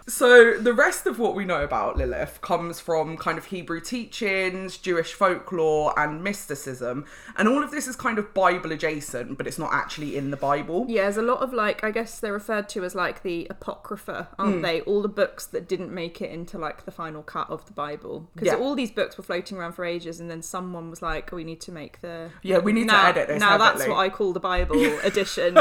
So 0.07 0.57
the 0.57 0.73
rest 0.73 1.07
of 1.07 1.17
what 1.17 1.33
we 1.33 1.45
know 1.45 1.63
about 1.63 1.97
Lilith 1.97 2.39
comes 2.41 2.79
from 2.79 3.17
kind 3.17 3.39
of 3.39 3.45
Hebrew 3.45 3.81
teachings, 3.81 4.77
Jewish 4.77 5.13
folklore, 5.13 5.97
and 5.99 6.23
mysticism, 6.23 7.05
and 7.35 7.47
all 7.47 7.63
of 7.63 7.71
this 7.71 7.87
is 7.87 7.95
kind 7.95 8.19
of 8.19 8.33
Bible 8.33 8.71
adjacent, 8.71 9.37
but 9.37 9.47
it's 9.47 9.57
not 9.57 9.73
actually 9.73 10.15
in 10.15 10.29
the 10.29 10.37
Bible. 10.37 10.85
Yeah, 10.87 11.03
there's 11.03 11.17
a 11.17 11.23
lot 11.23 11.39
of 11.39 11.53
like 11.53 11.83
I 11.83 11.89
guess 11.89 12.19
they're 12.19 12.33
referred 12.33 12.69
to 12.69 12.83
as 12.83 12.93
like 12.93 13.23
the 13.23 13.47
apocrypha, 13.49 14.29
aren't 14.37 14.57
hmm. 14.57 14.61
they? 14.61 14.81
All 14.81 15.01
the 15.01 15.09
books 15.09 15.47
that 15.47 15.67
didn't 15.67 15.91
make 15.91 16.21
it 16.21 16.29
into 16.29 16.59
like 16.59 16.85
the 16.85 16.91
final 16.91 17.23
cut 17.23 17.49
of 17.49 17.65
the 17.65 17.73
Bible. 17.73 18.29
Because 18.35 18.47
Yeah. 18.47 18.55
all 18.55 18.75
these 18.75 18.91
books 18.91 19.17
were 19.17 19.23
floating 19.23 19.57
around 19.57 19.73
for 19.73 19.85
ages, 19.85 20.19
and 20.19 20.29
then 20.29 20.43
someone 20.43 20.91
was 20.91 21.01
like, 21.01 21.33
oh, 21.33 21.37
"We 21.37 21.43
need 21.43 21.61
to 21.61 21.71
make 21.71 22.01
the 22.01 22.29
Yeah, 22.43 22.59
we 22.59 22.73
need 22.73 22.89
to 22.89 22.93
now, 22.93 23.07
edit 23.07 23.27
this 23.27 23.39
Now 23.39 23.57
that's 23.57 23.87
what 23.87 23.97
I 23.97 24.09
call 24.09 24.33
the 24.33 24.39
Bible 24.39 24.99
edition, 25.03 25.57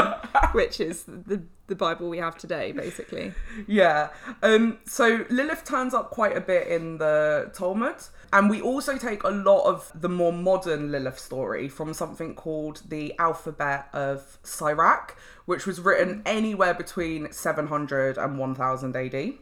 which 0.51 0.79
is 0.79 1.03
the 1.03 1.41
the 1.67 1.75
Bible 1.75 2.09
we 2.09 2.17
have 2.19 2.37
today, 2.37 2.71
basically. 2.71 3.33
Yeah. 3.67 4.09
Um, 4.43 4.79
so 4.85 5.25
Lilith 5.29 5.63
turns 5.63 5.93
up 5.93 6.11
quite 6.11 6.35
a 6.35 6.41
bit 6.41 6.67
in 6.67 6.97
the 6.97 7.51
Talmud. 7.53 7.95
And 8.33 8.49
we 8.49 8.61
also 8.61 8.97
take 8.97 9.23
a 9.23 9.29
lot 9.29 9.63
of 9.63 9.91
the 9.95 10.09
more 10.09 10.33
modern 10.33 10.91
Lilith 10.91 11.19
story 11.19 11.69
from 11.69 11.93
something 11.93 12.35
called 12.35 12.81
the 12.87 13.17
Alphabet 13.17 13.87
of 13.93 14.37
Sirach, 14.43 15.17
which 15.45 15.65
was 15.65 15.79
written 15.79 16.21
anywhere 16.25 16.73
between 16.73 17.31
700 17.31 18.17
and 18.17 18.37
1000 18.37 18.95
AD. 18.95 19.33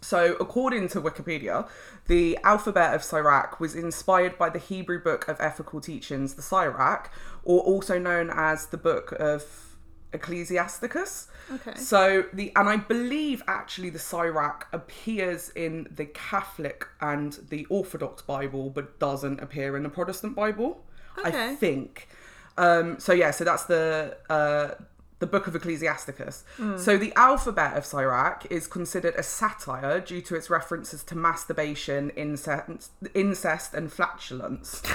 So, 0.00 0.36
according 0.38 0.88
to 0.88 1.00
Wikipedia, 1.00 1.68
the 2.06 2.38
alphabet 2.44 2.94
of 2.94 3.02
Sirach 3.02 3.58
was 3.58 3.74
inspired 3.74 4.38
by 4.38 4.50
the 4.50 4.58
Hebrew 4.58 5.02
book 5.02 5.26
of 5.26 5.40
ethical 5.40 5.80
teachings, 5.80 6.34
the 6.34 6.42
Sirach, 6.42 7.10
or 7.42 7.60
also 7.62 7.98
known 7.98 8.30
as 8.30 8.66
the 8.66 8.76
book 8.76 9.12
of 9.18 9.67
Ecclesiasticus. 10.12 11.28
Okay. 11.52 11.78
So 11.78 12.24
the 12.32 12.52
and 12.56 12.68
I 12.68 12.76
believe 12.76 13.42
actually 13.46 13.90
the 13.90 13.98
Sirach 13.98 14.68
appears 14.72 15.50
in 15.50 15.86
the 15.90 16.06
Catholic 16.06 16.86
and 17.00 17.38
the 17.48 17.66
Orthodox 17.66 18.22
Bible, 18.22 18.70
but 18.70 18.98
doesn't 18.98 19.40
appear 19.40 19.76
in 19.76 19.82
the 19.82 19.88
Protestant 19.88 20.34
Bible. 20.34 20.84
Okay. 21.18 21.50
I 21.50 21.54
think. 21.54 22.08
Um, 22.56 22.98
so 22.98 23.12
yeah, 23.12 23.30
so 23.30 23.44
that's 23.44 23.64
the 23.64 24.16
uh, 24.28 24.74
the 25.18 25.26
Book 25.26 25.46
of 25.46 25.56
Ecclesiasticus. 25.56 26.44
So 26.76 26.96
the 26.96 27.12
alphabet 27.14 27.76
of 27.76 27.84
Sirach 27.84 28.46
is 28.50 28.68
considered 28.68 29.14
a 29.16 29.22
satire 29.22 30.00
due 30.00 30.22
to 30.22 30.36
its 30.36 30.48
references 30.48 31.02
to 31.04 31.16
masturbation, 31.16 32.10
incest, 32.10 32.92
incest 33.14 33.74
and 33.74 33.92
flatulence. 33.92 34.82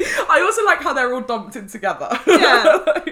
I 0.30 0.40
also 0.44 0.64
like 0.64 0.82
how 0.82 0.92
they're 0.92 1.12
all 1.12 1.20
dumped 1.20 1.56
in 1.56 1.66
together. 1.66 2.08
Yeah. 2.26 2.78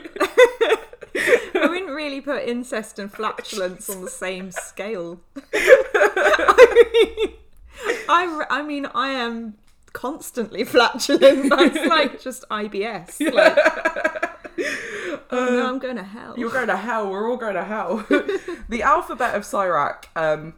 wouldn't 1.88 1.96
really 1.96 2.20
put 2.20 2.46
incest 2.46 2.98
and 2.98 3.10
flatulence 3.12 3.88
on 3.88 4.04
the 4.04 4.10
same 4.10 4.50
scale. 4.50 5.20
I 5.54 6.84
mean, 6.92 7.34
I, 8.08 8.44
I 8.50 8.62
mean, 8.62 8.86
I 8.94 9.08
am 9.10 9.54
constantly 9.92 10.64
flatulent. 10.64 11.48
That's 11.50 11.88
like 11.88 12.20
just 12.22 12.44
IBS. 12.50 13.32
Like, 13.32 13.56
oh 15.30 15.48
no, 15.50 15.66
I'm 15.66 15.78
going 15.78 15.96
to 15.96 16.02
hell. 16.02 16.34
You're 16.36 16.50
going 16.50 16.68
to 16.68 16.76
hell. 16.76 17.10
We're 17.10 17.30
all 17.30 17.38
going 17.38 17.54
to 17.54 17.64
hell. 17.64 18.04
the 18.68 18.82
alphabet 18.82 19.34
of 19.34 19.44
Sirach 19.44 20.08
um, 20.14 20.54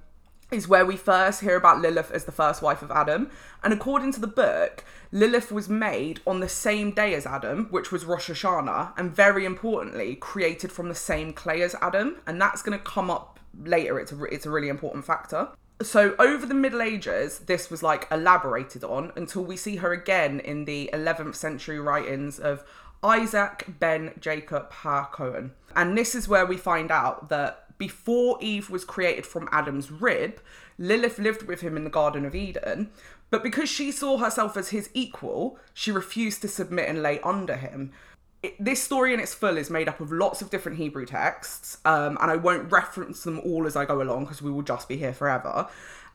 is 0.50 0.68
where 0.68 0.84
we 0.84 0.96
first 0.96 1.40
hear 1.40 1.56
about 1.56 1.80
Lilith 1.80 2.10
as 2.10 2.24
the 2.24 2.32
first 2.32 2.62
wife 2.62 2.82
of 2.82 2.90
Adam. 2.90 3.30
And 3.62 3.72
according 3.72 4.12
to 4.12 4.20
the 4.20 4.26
book, 4.26 4.84
Lilith 5.12 5.52
was 5.52 5.68
made 5.68 6.20
on 6.26 6.40
the 6.40 6.48
same 6.48 6.92
day 6.92 7.14
as 7.14 7.26
Adam, 7.26 7.66
which 7.70 7.92
was 7.92 8.04
Rosh 8.04 8.30
Hashanah, 8.30 8.92
and 8.96 9.14
very 9.14 9.44
importantly, 9.44 10.16
created 10.16 10.72
from 10.72 10.88
the 10.88 10.94
same 10.94 11.32
clay 11.32 11.62
as 11.62 11.74
Adam. 11.80 12.16
And 12.26 12.40
that's 12.40 12.62
going 12.62 12.78
to 12.78 12.84
come 12.84 13.10
up 13.10 13.40
later. 13.64 13.98
It's 13.98 14.12
a, 14.12 14.24
it's 14.24 14.46
a 14.46 14.50
really 14.50 14.68
important 14.68 15.04
factor. 15.04 15.48
So 15.82 16.14
over 16.18 16.44
the 16.44 16.54
Middle 16.54 16.82
Ages, 16.82 17.40
this 17.40 17.70
was 17.70 17.82
like 17.82 18.06
elaborated 18.10 18.84
on 18.84 19.12
until 19.16 19.42
we 19.42 19.56
see 19.56 19.76
her 19.76 19.92
again 19.92 20.38
in 20.40 20.66
the 20.66 20.90
11th 20.92 21.36
century 21.36 21.80
writings 21.80 22.38
of 22.38 22.64
Isaac 23.02 23.64
ben 23.78 24.12
Jacob 24.20 24.70
Ha 24.72 25.06
Cohen. 25.06 25.52
And 25.74 25.96
this 25.96 26.14
is 26.14 26.28
where 26.28 26.44
we 26.44 26.58
find 26.58 26.90
out 26.90 27.30
that 27.30 27.69
before 27.80 28.36
Eve 28.42 28.68
was 28.68 28.84
created 28.84 29.26
from 29.26 29.48
Adam's 29.50 29.90
rib, 29.90 30.40
Lilith 30.78 31.18
lived 31.18 31.44
with 31.44 31.62
him 31.62 31.78
in 31.78 31.82
the 31.82 31.90
Garden 31.90 32.26
of 32.26 32.34
Eden. 32.34 32.90
But 33.30 33.42
because 33.42 33.70
she 33.70 33.90
saw 33.90 34.18
herself 34.18 34.56
as 34.58 34.68
his 34.68 34.90
equal, 34.92 35.58
she 35.72 35.90
refused 35.90 36.42
to 36.42 36.48
submit 36.48 36.90
and 36.90 37.02
lay 37.02 37.20
under 37.20 37.56
him. 37.56 37.92
It, 38.42 38.62
this 38.62 38.82
story 38.82 39.14
in 39.14 39.20
its 39.20 39.32
full 39.32 39.56
is 39.56 39.70
made 39.70 39.88
up 39.88 39.98
of 39.98 40.12
lots 40.12 40.42
of 40.42 40.50
different 40.50 40.76
Hebrew 40.76 41.06
texts, 41.06 41.78
um, 41.86 42.18
and 42.20 42.30
I 42.30 42.36
won't 42.36 42.70
reference 42.70 43.24
them 43.24 43.40
all 43.40 43.66
as 43.66 43.76
I 43.76 43.86
go 43.86 44.02
along 44.02 44.24
because 44.24 44.42
we 44.42 44.50
will 44.50 44.62
just 44.62 44.86
be 44.86 44.98
here 44.98 45.14
forever. 45.14 45.66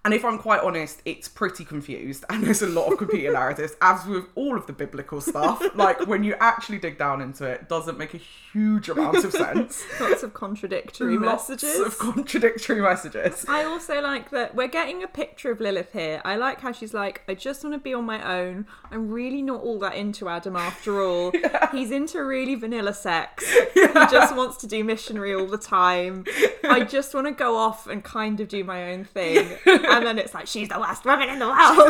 And 0.06 0.14
if 0.14 0.24
I'm 0.24 0.38
quite 0.38 0.62
honest, 0.62 1.02
it's 1.04 1.28
pretty 1.28 1.66
confused, 1.66 2.26
and 2.30 2.44
there's 2.44 2.62
a 2.62 2.68
lot 2.68 2.92
of 2.92 3.00
competing 3.00 3.34
narratives, 3.34 3.76
as 3.82 4.06
with 4.06 4.26
all 4.36 4.56
of 4.56 4.68
the 4.68 4.74
biblical 4.74 5.20
stuff. 5.20 5.64
Like 5.74 6.06
when 6.06 6.24
you 6.24 6.36
actually 6.40 6.78
dig 6.78 7.00
down 7.00 7.22
into 7.22 7.44
it, 7.46 7.62
it 7.62 7.70
doesn't 7.70 7.98
make 7.98 8.14
a 8.14 8.20
huge 8.56 8.88
amount 8.88 9.24
of 9.26 9.32
sense. 9.32 9.84
Lots 10.00 10.22
of 10.22 10.36
contradictory 10.36 11.18
Lots 11.18 11.50
messages. 11.50 11.80
Lots 11.80 11.96
of 11.96 11.98
contradictory 12.00 12.82
messages. 12.82 13.46
I 13.50 13.64
also 13.64 14.00
like 14.00 14.30
that 14.30 14.54
we're 14.54 14.68
getting 14.68 15.02
a 15.02 15.08
picture 15.08 15.50
of 15.50 15.60
Lilith 15.60 15.92
here. 15.92 16.22
I 16.24 16.36
like 16.36 16.62
how 16.62 16.72
she's 16.72 16.94
like, 16.94 17.24
I 17.28 17.34
just 17.34 17.64
want 17.64 17.74
to 17.74 17.80
be 17.80 17.96
on 17.96 18.06
my 18.06 18.40
own. 18.40 18.68
I'm 18.92 19.10
really 19.10 19.42
not 19.42 19.62
all 19.62 19.80
that 19.80 19.96
into 19.96 20.30
Adam 20.30 20.56
after 20.56 21.02
all. 21.02 21.34
He's 21.72 21.90
into 21.90 22.24
really 22.24 22.56
vanilla 22.56 22.94
sex. 22.94 23.44
He 23.74 23.82
just 24.12 24.36
wants 24.36 24.58
to 24.58 24.68
do 24.68 24.84
missionary 24.84 25.34
all 25.34 25.48
the 25.48 25.58
time. 25.58 26.26
I 26.64 26.84
just 26.84 27.14
want 27.14 27.26
to 27.26 27.34
go 27.34 27.58
off 27.58 27.88
and 27.88 28.04
kind 28.04 28.40
of 28.40 28.48
do 28.48 28.64
my 28.64 28.92
own 28.92 29.04
thing. 29.04 29.58
And 29.98 30.06
then 30.06 30.20
it's 30.20 30.34
like, 30.34 30.48
she's 30.48 30.70
the 30.70 30.80
worst 30.80 31.06
woman 31.06 31.30
in 31.30 31.40
the 31.40 31.48
world. 31.48 31.90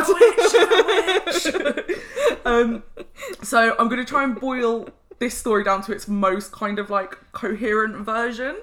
um, 2.44 2.82
so 3.42 3.74
I'm 3.78 3.88
going 3.88 4.04
to 4.04 4.04
try 4.04 4.24
and 4.24 4.38
boil 4.38 4.88
this 5.18 5.36
story 5.36 5.64
down 5.64 5.82
to 5.82 5.92
its 5.92 6.08
most 6.08 6.52
kind 6.52 6.78
of 6.78 6.90
like 6.90 7.16
coherent 7.32 8.04
version. 8.04 8.56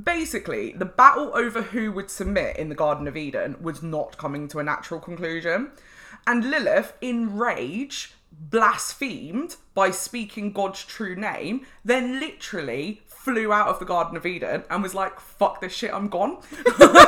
Basically, 0.00 0.72
the 0.72 0.84
battle 0.84 1.30
over 1.34 1.62
who 1.62 1.90
would 1.92 2.10
submit 2.10 2.56
in 2.56 2.68
the 2.68 2.74
Garden 2.74 3.08
of 3.08 3.16
Eden 3.16 3.56
was 3.60 3.82
not 3.82 4.18
coming 4.18 4.46
to 4.48 4.58
a 4.58 4.62
natural 4.62 5.00
conclusion. 5.00 5.70
And 6.26 6.50
Lilith, 6.50 6.92
in 7.00 7.36
rage, 7.36 8.12
blasphemed 8.30 9.56
by 9.74 9.90
speaking 9.90 10.52
God's 10.52 10.84
true 10.84 11.16
name, 11.16 11.64
then 11.84 12.20
literally 12.20 13.02
flew 13.26 13.52
out 13.52 13.66
of 13.66 13.80
the 13.80 13.84
Garden 13.84 14.16
of 14.16 14.24
Eden 14.24 14.62
and 14.70 14.84
was 14.84 14.94
like, 14.94 15.18
fuck 15.18 15.60
this 15.60 15.72
shit, 15.72 15.92
I'm 15.92 16.06
gone. 16.06 16.38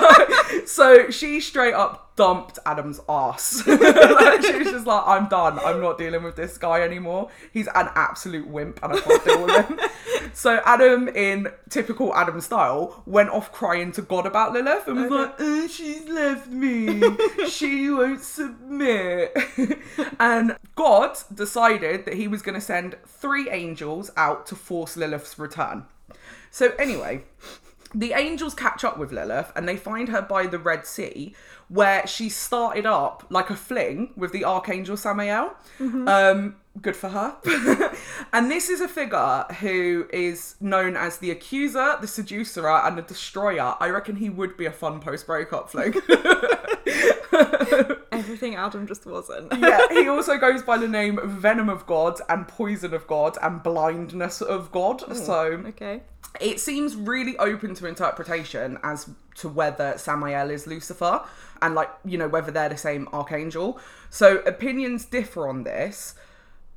so 0.67 1.11
she 1.11 1.41
straight 1.41 1.75
up 1.75 2.17
dumped 2.17 2.59
Adam's 2.67 3.01
ass. 3.09 3.65
like, 3.69 4.43
she 4.43 4.59
was 4.59 4.67
just 4.67 4.85
like, 4.85 5.05
I'm 5.07 5.29
done. 5.29 5.61
I'm 5.61 5.81
not 5.81 5.97
dealing 5.97 6.25
with 6.25 6.35
this 6.35 6.59
guy 6.59 6.81
anymore. 6.83 7.31
He's 7.53 7.69
an 7.69 7.89
absolute 7.95 8.49
wimp 8.49 8.81
and 8.83 8.95
I 8.95 8.99
can't 9.01 9.25
deal 9.25 9.47
with 9.47 9.69
him. 9.69 9.81
So 10.35 10.61
Adam, 10.65 11.09
in 11.09 11.49
typical 11.71 12.15
Adam 12.15 12.41
style, 12.41 13.03
went 13.07 13.31
off 13.31 13.51
crying 13.51 13.93
to 13.93 14.03
God 14.03 14.27
about 14.27 14.53
Lilith 14.53 14.87
and 14.87 15.01
was 15.01 15.11
like, 15.11 15.35
oh, 15.39 15.67
she's 15.67 16.07
left 16.07 16.49
me. 16.49 17.01
she 17.49 17.91
won't 17.91 18.21
submit. 18.21 19.37
and 20.21 20.57
God 20.75 21.17
decided 21.35 22.05
that 22.05 22.15
he 22.15 22.29
was 22.29 22.43
going 22.43 22.55
to 22.55 22.61
send 22.61 22.97
three 23.07 23.49
angels 23.51 24.11
out 24.17 24.47
to 24.49 24.55
force 24.55 24.97
Lilith's 24.97 25.39
return. 25.39 25.87
So 26.59 26.73
anyway, 26.77 27.23
the 27.95 28.15
angels 28.15 28.53
catch 28.53 28.83
up 28.83 28.99
with 28.99 29.13
Lilith 29.13 29.53
and 29.55 29.69
they 29.69 29.77
find 29.77 30.09
her 30.09 30.21
by 30.21 30.49
the 30.49 30.59
Red 30.59 30.87
Sea, 30.87 31.33
where 31.69 32.05
she 32.05 32.29
started 32.29 32.85
up 32.85 33.25
like 33.31 33.49
a 33.49 33.55
fling 33.55 34.13
with 34.17 34.33
the 34.33 34.45
archangel 34.45 34.97
Samael. 34.97 35.55
Um, 35.79 36.57
good 36.83 36.97
for 36.97 37.11
her. 37.11 37.37
and 38.33 38.51
this 38.51 38.69
is 38.69 38.81
a 38.81 38.89
figure 38.89 39.45
who 39.61 40.09
is 40.13 40.57
known 40.61 40.97
as 40.97 41.19
the 41.19 41.31
accuser, 41.31 41.97
the 42.01 42.09
seducer, 42.09 42.67
and 42.69 42.99
the 42.99 43.03
destroyer. 43.03 43.77
I 43.79 43.91
reckon 43.91 44.17
he 44.17 44.29
would 44.29 44.57
be 44.57 44.67
a 44.67 44.73
fun 44.73 44.99
post 44.99 45.29
breakup 45.29 45.71
fling. 45.71 45.95
Everything 48.11 48.57
Adam 48.57 48.87
just 48.87 49.07
wasn't. 49.07 49.53
yeah, 49.59 49.81
he 49.91 50.09
also 50.15 50.39
goes 50.39 50.63
by 50.63 50.77
the 50.77 50.89
name 50.89 51.21
Venom 51.23 51.69
of 51.69 51.87
God 51.87 52.21
and 52.29 52.49
Poison 52.49 52.93
of 52.93 53.07
God 53.07 53.39
and 53.41 53.63
Blindness 53.63 54.41
of 54.43 54.73
God. 54.73 55.17
So 55.17 55.63
Okay. 55.69 56.03
It 56.41 56.61
seems 56.61 56.95
really 56.95 57.37
open 57.39 57.75
to 57.75 57.87
interpretation 57.87 58.79
as 58.83 59.09
to 59.37 59.49
whether 59.49 59.97
Samael 59.99 60.51
is 60.51 60.67
Lucifer 60.67 61.23
and 61.63 61.75
like 61.75 61.91
you 62.05 62.19
know 62.19 62.29
whether 62.29 62.51
they're 62.51 62.69
the 62.69 62.77
same 62.77 63.09
archangel. 63.13 63.79
So 64.11 64.39
opinions 64.39 65.05
differ 65.05 65.49
on 65.49 65.65
this. 65.65 66.15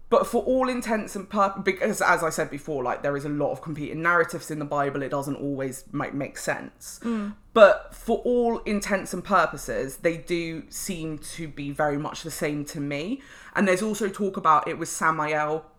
But 0.10 0.28
for 0.28 0.44
all 0.44 0.68
intents 0.68 1.16
and 1.16 1.30
purposes, 1.30 1.64
because 1.64 2.02
as 2.02 2.22
I 2.22 2.32
said 2.32 2.52
before, 2.52 2.84
like 2.84 3.02
there 3.02 3.16
is 3.16 3.24
a 3.24 3.30
lot 3.30 3.54
of 3.54 3.62
competing 3.62 4.02
narratives 4.02 4.52
in 4.52 4.60
the 4.60 4.66
Bible, 4.66 5.04
it 5.04 5.10
doesn't 5.10 5.38
always 5.38 5.86
make, 5.94 6.14
make 6.14 6.38
sense. 6.38 7.00
Hmm. 7.02 7.30
But 7.54 7.96
for 7.96 8.18
all 8.26 8.58
intents 8.60 9.14
and 9.14 9.24
purposes, 9.24 9.98
they 9.98 10.18
do 10.18 10.64
seem 10.70 11.18
to 11.20 11.48
be 11.48 11.72
very 11.72 11.98
much 11.98 12.24
the 12.24 12.32
same 12.32 12.66
to 12.66 12.82
me. 12.82 13.22
And 13.56 13.66
there's 13.66 13.82
also 13.82 14.10
talk 14.10 14.36
about 14.36 14.68
it 14.68 14.78
was 14.78 14.90
Samael 14.90 15.71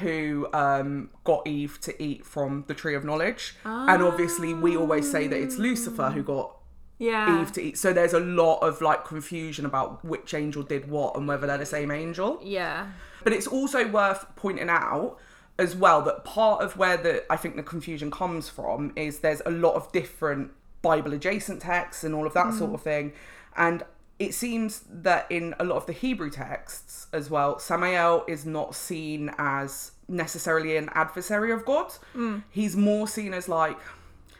who 0.00 0.48
um, 0.52 1.10
got 1.24 1.46
Eve 1.46 1.78
to 1.82 2.02
eat 2.02 2.26
from 2.26 2.64
the 2.66 2.74
tree 2.74 2.94
of 2.94 3.04
knowledge. 3.04 3.54
And 3.64 4.02
obviously, 4.02 4.52
we 4.54 4.76
always 4.76 5.10
say 5.10 5.26
that 5.28 5.38
it's 5.40 5.58
Lucifer 5.58 6.10
who 6.10 6.22
got 6.22 6.56
Yeah. 6.98 7.40
Eve 7.40 7.52
to 7.52 7.62
eat. 7.62 7.78
So 7.78 7.92
there's 7.92 8.12
a 8.14 8.20
lot 8.20 8.58
of 8.60 8.80
like 8.80 9.04
confusion 9.04 9.64
about 9.66 10.04
which 10.04 10.34
angel 10.34 10.62
did 10.62 10.88
what 10.90 11.16
and 11.16 11.28
whether 11.28 11.46
they're 11.46 11.58
the 11.58 11.66
same 11.66 11.90
angel. 11.90 12.40
Yeah. 12.42 12.88
But 13.22 13.32
it's 13.32 13.46
also 13.46 13.86
worth 13.88 14.26
pointing 14.36 14.68
out 14.68 15.18
as 15.58 15.74
well 15.74 16.02
that 16.02 16.24
part 16.24 16.62
of 16.62 16.76
where 16.76 16.96
the 16.96 17.24
I 17.32 17.36
think 17.36 17.56
the 17.56 17.62
confusion 17.62 18.10
comes 18.10 18.48
from 18.48 18.92
is 18.96 19.20
there's 19.20 19.42
a 19.46 19.50
lot 19.50 19.74
of 19.74 19.90
different 19.92 20.52
Bible 20.82 21.12
adjacent 21.14 21.62
texts 21.62 22.04
and 22.04 22.14
all 22.14 22.26
of 22.26 22.34
that 22.34 22.54
sort 22.54 22.74
of 22.74 22.82
thing. 22.82 23.12
And 23.56 23.82
it 24.18 24.32
seems 24.32 24.84
that 24.90 25.26
in 25.30 25.54
a 25.58 25.64
lot 25.64 25.76
of 25.76 25.86
the 25.86 25.92
Hebrew 25.92 26.30
texts 26.30 27.06
as 27.12 27.28
well, 27.28 27.58
Samael 27.58 28.24
is 28.26 28.46
not 28.46 28.74
seen 28.74 29.30
as 29.36 29.92
necessarily 30.08 30.76
an 30.76 30.88
adversary 30.94 31.52
of 31.52 31.64
God. 31.64 31.92
He's 32.50 32.76
more 32.76 33.06
seen 33.08 33.34
as 33.34 33.48
like 33.48 33.78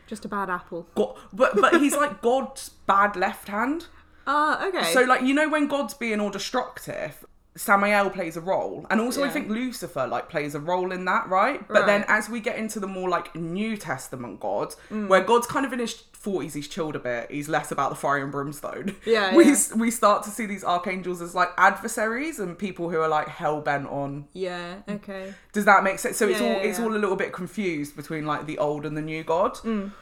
Just 0.06 0.24
a 0.24 0.28
bad 0.28 0.48
apple. 0.48 0.86
God, 0.94 1.16
but 1.32 1.56
but 1.60 1.80
he's 1.80 1.94
like 1.96 2.22
God's 2.30 2.70
bad 2.86 3.16
left 3.16 3.48
hand. 3.48 3.86
Ah, 4.26 4.66
okay. 4.66 4.92
So 4.92 5.02
like 5.02 5.22
you 5.22 5.34
know 5.34 5.48
when 5.48 5.68
God's 5.68 5.94
being 5.94 6.20
all 6.20 6.30
destructive, 6.30 7.25
Samael 7.56 8.10
plays 8.10 8.36
a 8.36 8.40
role, 8.40 8.86
and 8.90 9.00
also 9.00 9.24
I 9.24 9.30
think 9.30 9.48
Lucifer 9.48 10.06
like 10.06 10.28
plays 10.28 10.54
a 10.54 10.60
role 10.60 10.92
in 10.92 11.04
that, 11.06 11.28
right? 11.28 11.66
But 11.66 11.86
then 11.86 12.04
as 12.06 12.28
we 12.28 12.40
get 12.40 12.56
into 12.56 12.78
the 12.78 12.86
more 12.86 13.08
like 13.08 13.34
New 13.34 13.76
Testament 13.76 14.40
God, 14.40 14.74
Mm. 14.90 15.08
where 15.08 15.22
God's 15.22 15.46
kind 15.46 15.64
of 15.66 15.72
in 15.72 15.78
his 15.78 15.94
forties, 16.12 16.54
he's 16.54 16.68
chilled 16.68 16.96
a 16.96 16.98
bit. 16.98 17.30
He's 17.30 17.48
less 17.48 17.70
about 17.72 17.90
the 17.90 17.96
fire 17.96 18.22
and 18.22 18.30
brimstone. 18.30 18.96
Yeah, 19.06 19.34
we 19.34 19.46
yeah. 19.46 19.56
we 19.76 19.90
start 19.90 20.22
to 20.24 20.30
see 20.30 20.44
these 20.46 20.64
archangels 20.64 21.22
as 21.22 21.34
like 21.34 21.50
adversaries 21.56 22.38
and 22.38 22.58
people 22.58 22.90
who 22.90 23.00
are 23.00 23.08
like 23.08 23.28
hell 23.28 23.60
bent 23.60 23.86
on. 23.88 24.26
Yeah. 24.32 24.76
Okay. 24.88 25.32
Does 25.52 25.64
that 25.64 25.82
make 25.82 25.98
sense? 25.98 26.16
So 26.18 26.28
it's 26.28 26.40
all 26.40 26.48
yeah, 26.48 26.56
it's 26.68 26.78
all 26.78 26.92
a 26.94 26.98
little 26.98 27.16
bit 27.16 27.32
confused 27.32 27.96
between 27.96 28.26
like 28.26 28.46
the 28.46 28.58
old 28.58 28.84
and 28.84 28.96
the 28.96 29.02
new 29.02 29.24
God. 29.24 29.54
Mm. 29.58 29.92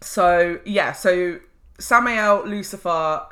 So 0.00 0.60
yeah, 0.64 0.92
so 0.92 1.38
Samael, 1.78 2.44
Lucifer, 2.46 3.22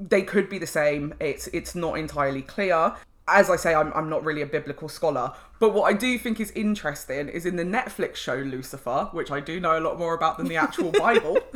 they 0.00 0.22
could 0.22 0.48
be 0.48 0.58
the 0.58 0.66
same. 0.66 1.14
It's 1.20 1.46
it's 1.48 1.74
not 1.74 1.98
entirely 1.98 2.42
clear. 2.42 2.94
As 3.28 3.50
I 3.50 3.56
say, 3.56 3.74
I'm 3.74 3.92
I'm 3.94 4.08
not 4.08 4.24
really 4.24 4.42
a 4.42 4.46
biblical 4.46 4.88
scholar, 4.88 5.32
but 5.60 5.74
what 5.74 5.84
I 5.84 5.92
do 5.92 6.18
think 6.18 6.40
is 6.40 6.50
interesting 6.52 7.28
is 7.28 7.44
in 7.46 7.56
the 7.56 7.64
Netflix 7.64 8.16
show 8.16 8.34
Lucifer, 8.36 9.08
which 9.12 9.30
I 9.30 9.40
do 9.40 9.60
know 9.60 9.78
a 9.78 9.80
lot 9.80 9.98
more 9.98 10.14
about 10.14 10.38
than 10.38 10.48
the 10.48 10.56
actual 10.56 10.90
Bible. 10.98 11.38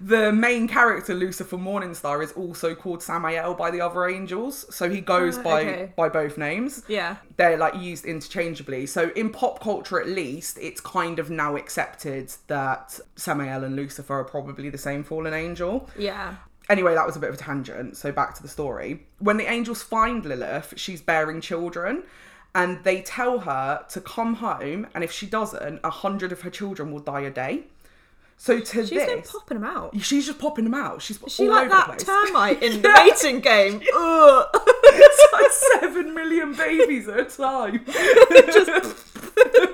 the 0.00 0.32
main 0.32 0.68
character 0.68 1.14
Lucifer 1.14 1.56
Morningstar 1.56 2.22
is 2.22 2.32
also 2.32 2.74
called 2.74 3.02
Samael 3.02 3.54
by 3.54 3.70
the 3.70 3.80
other 3.80 4.06
angels, 4.08 4.66
so 4.74 4.88
he 4.88 5.00
goes 5.00 5.38
Ah, 5.38 5.42
by 5.42 5.60
okay. 5.62 5.92
by 5.96 6.08
both 6.08 6.36
names 6.38 6.82
Yeah. 6.88 7.16
they're 7.36 7.56
like 7.56 7.76
used 7.76 8.04
interchangeably. 8.04 8.86
So 8.86 9.10
in 9.16 9.30
pop 9.30 9.60
culture, 9.60 10.00
at 10.00 10.08
least, 10.08 10.58
it's 10.60 10.80
kind 10.80 11.18
of 11.18 11.30
now 11.30 11.56
accepted 11.56 12.32
that 12.48 12.98
Samael 13.16 13.64
and 13.64 13.76
Lucifer 13.76 14.18
are 14.20 14.24
probably 14.24 14.70
the 14.70 14.78
same 14.78 15.04
fallen 15.04 15.34
angel. 15.34 15.88
Yeah. 15.98 16.36
Anyway, 16.68 16.94
that 16.94 17.06
was 17.06 17.16
a 17.16 17.18
bit 17.18 17.30
of 17.30 17.34
a 17.36 17.38
tangent. 17.38 17.96
So 17.96 18.12
back 18.12 18.34
to 18.34 18.42
the 18.42 18.48
story. 18.48 19.06
When 19.20 19.36
the 19.38 19.46
angels 19.50 19.82
find 19.82 20.24
Lilith, 20.24 20.74
she's 20.76 21.00
bearing 21.00 21.40
children. 21.40 22.02
And 22.54 22.82
they 22.82 23.02
tell 23.02 23.40
her 23.40 23.84
to 23.90 24.00
come 24.00 24.34
home, 24.34 24.86
and 24.94 25.04
if 25.04 25.12
she 25.12 25.26
doesn't, 25.26 25.80
a 25.84 25.90
hundred 25.90 26.32
of 26.32 26.40
her 26.40 26.50
children 26.50 26.90
will 26.92 27.00
die 27.00 27.20
a 27.20 27.30
day. 27.30 27.64
So 28.38 28.58
to 28.60 28.86
She's 28.86 28.90
been 29.04 29.22
popping 29.22 29.60
them 29.60 29.64
out. 29.68 30.00
she's 30.00 30.26
just 30.26 30.38
popping 30.38 30.64
them 30.64 30.74
out. 30.74 31.02
She's 31.02 31.22
Is 31.22 31.32
she 31.34 31.42
all 31.48 31.54
like 31.54 31.66
over 31.66 31.70
that 31.70 31.98
the 31.98 32.04
place. 32.04 32.26
termite 32.26 32.62
in 32.62 32.82
the 32.82 32.88
mating 32.88 33.40
game? 33.40 33.82
Ugh. 33.94 34.46
it's 34.54 35.32
like 35.32 35.50
seven 35.82 36.14
million 36.14 36.54
babies 36.54 37.06
at 37.08 37.18
a 37.20 37.24
time. 37.24 37.84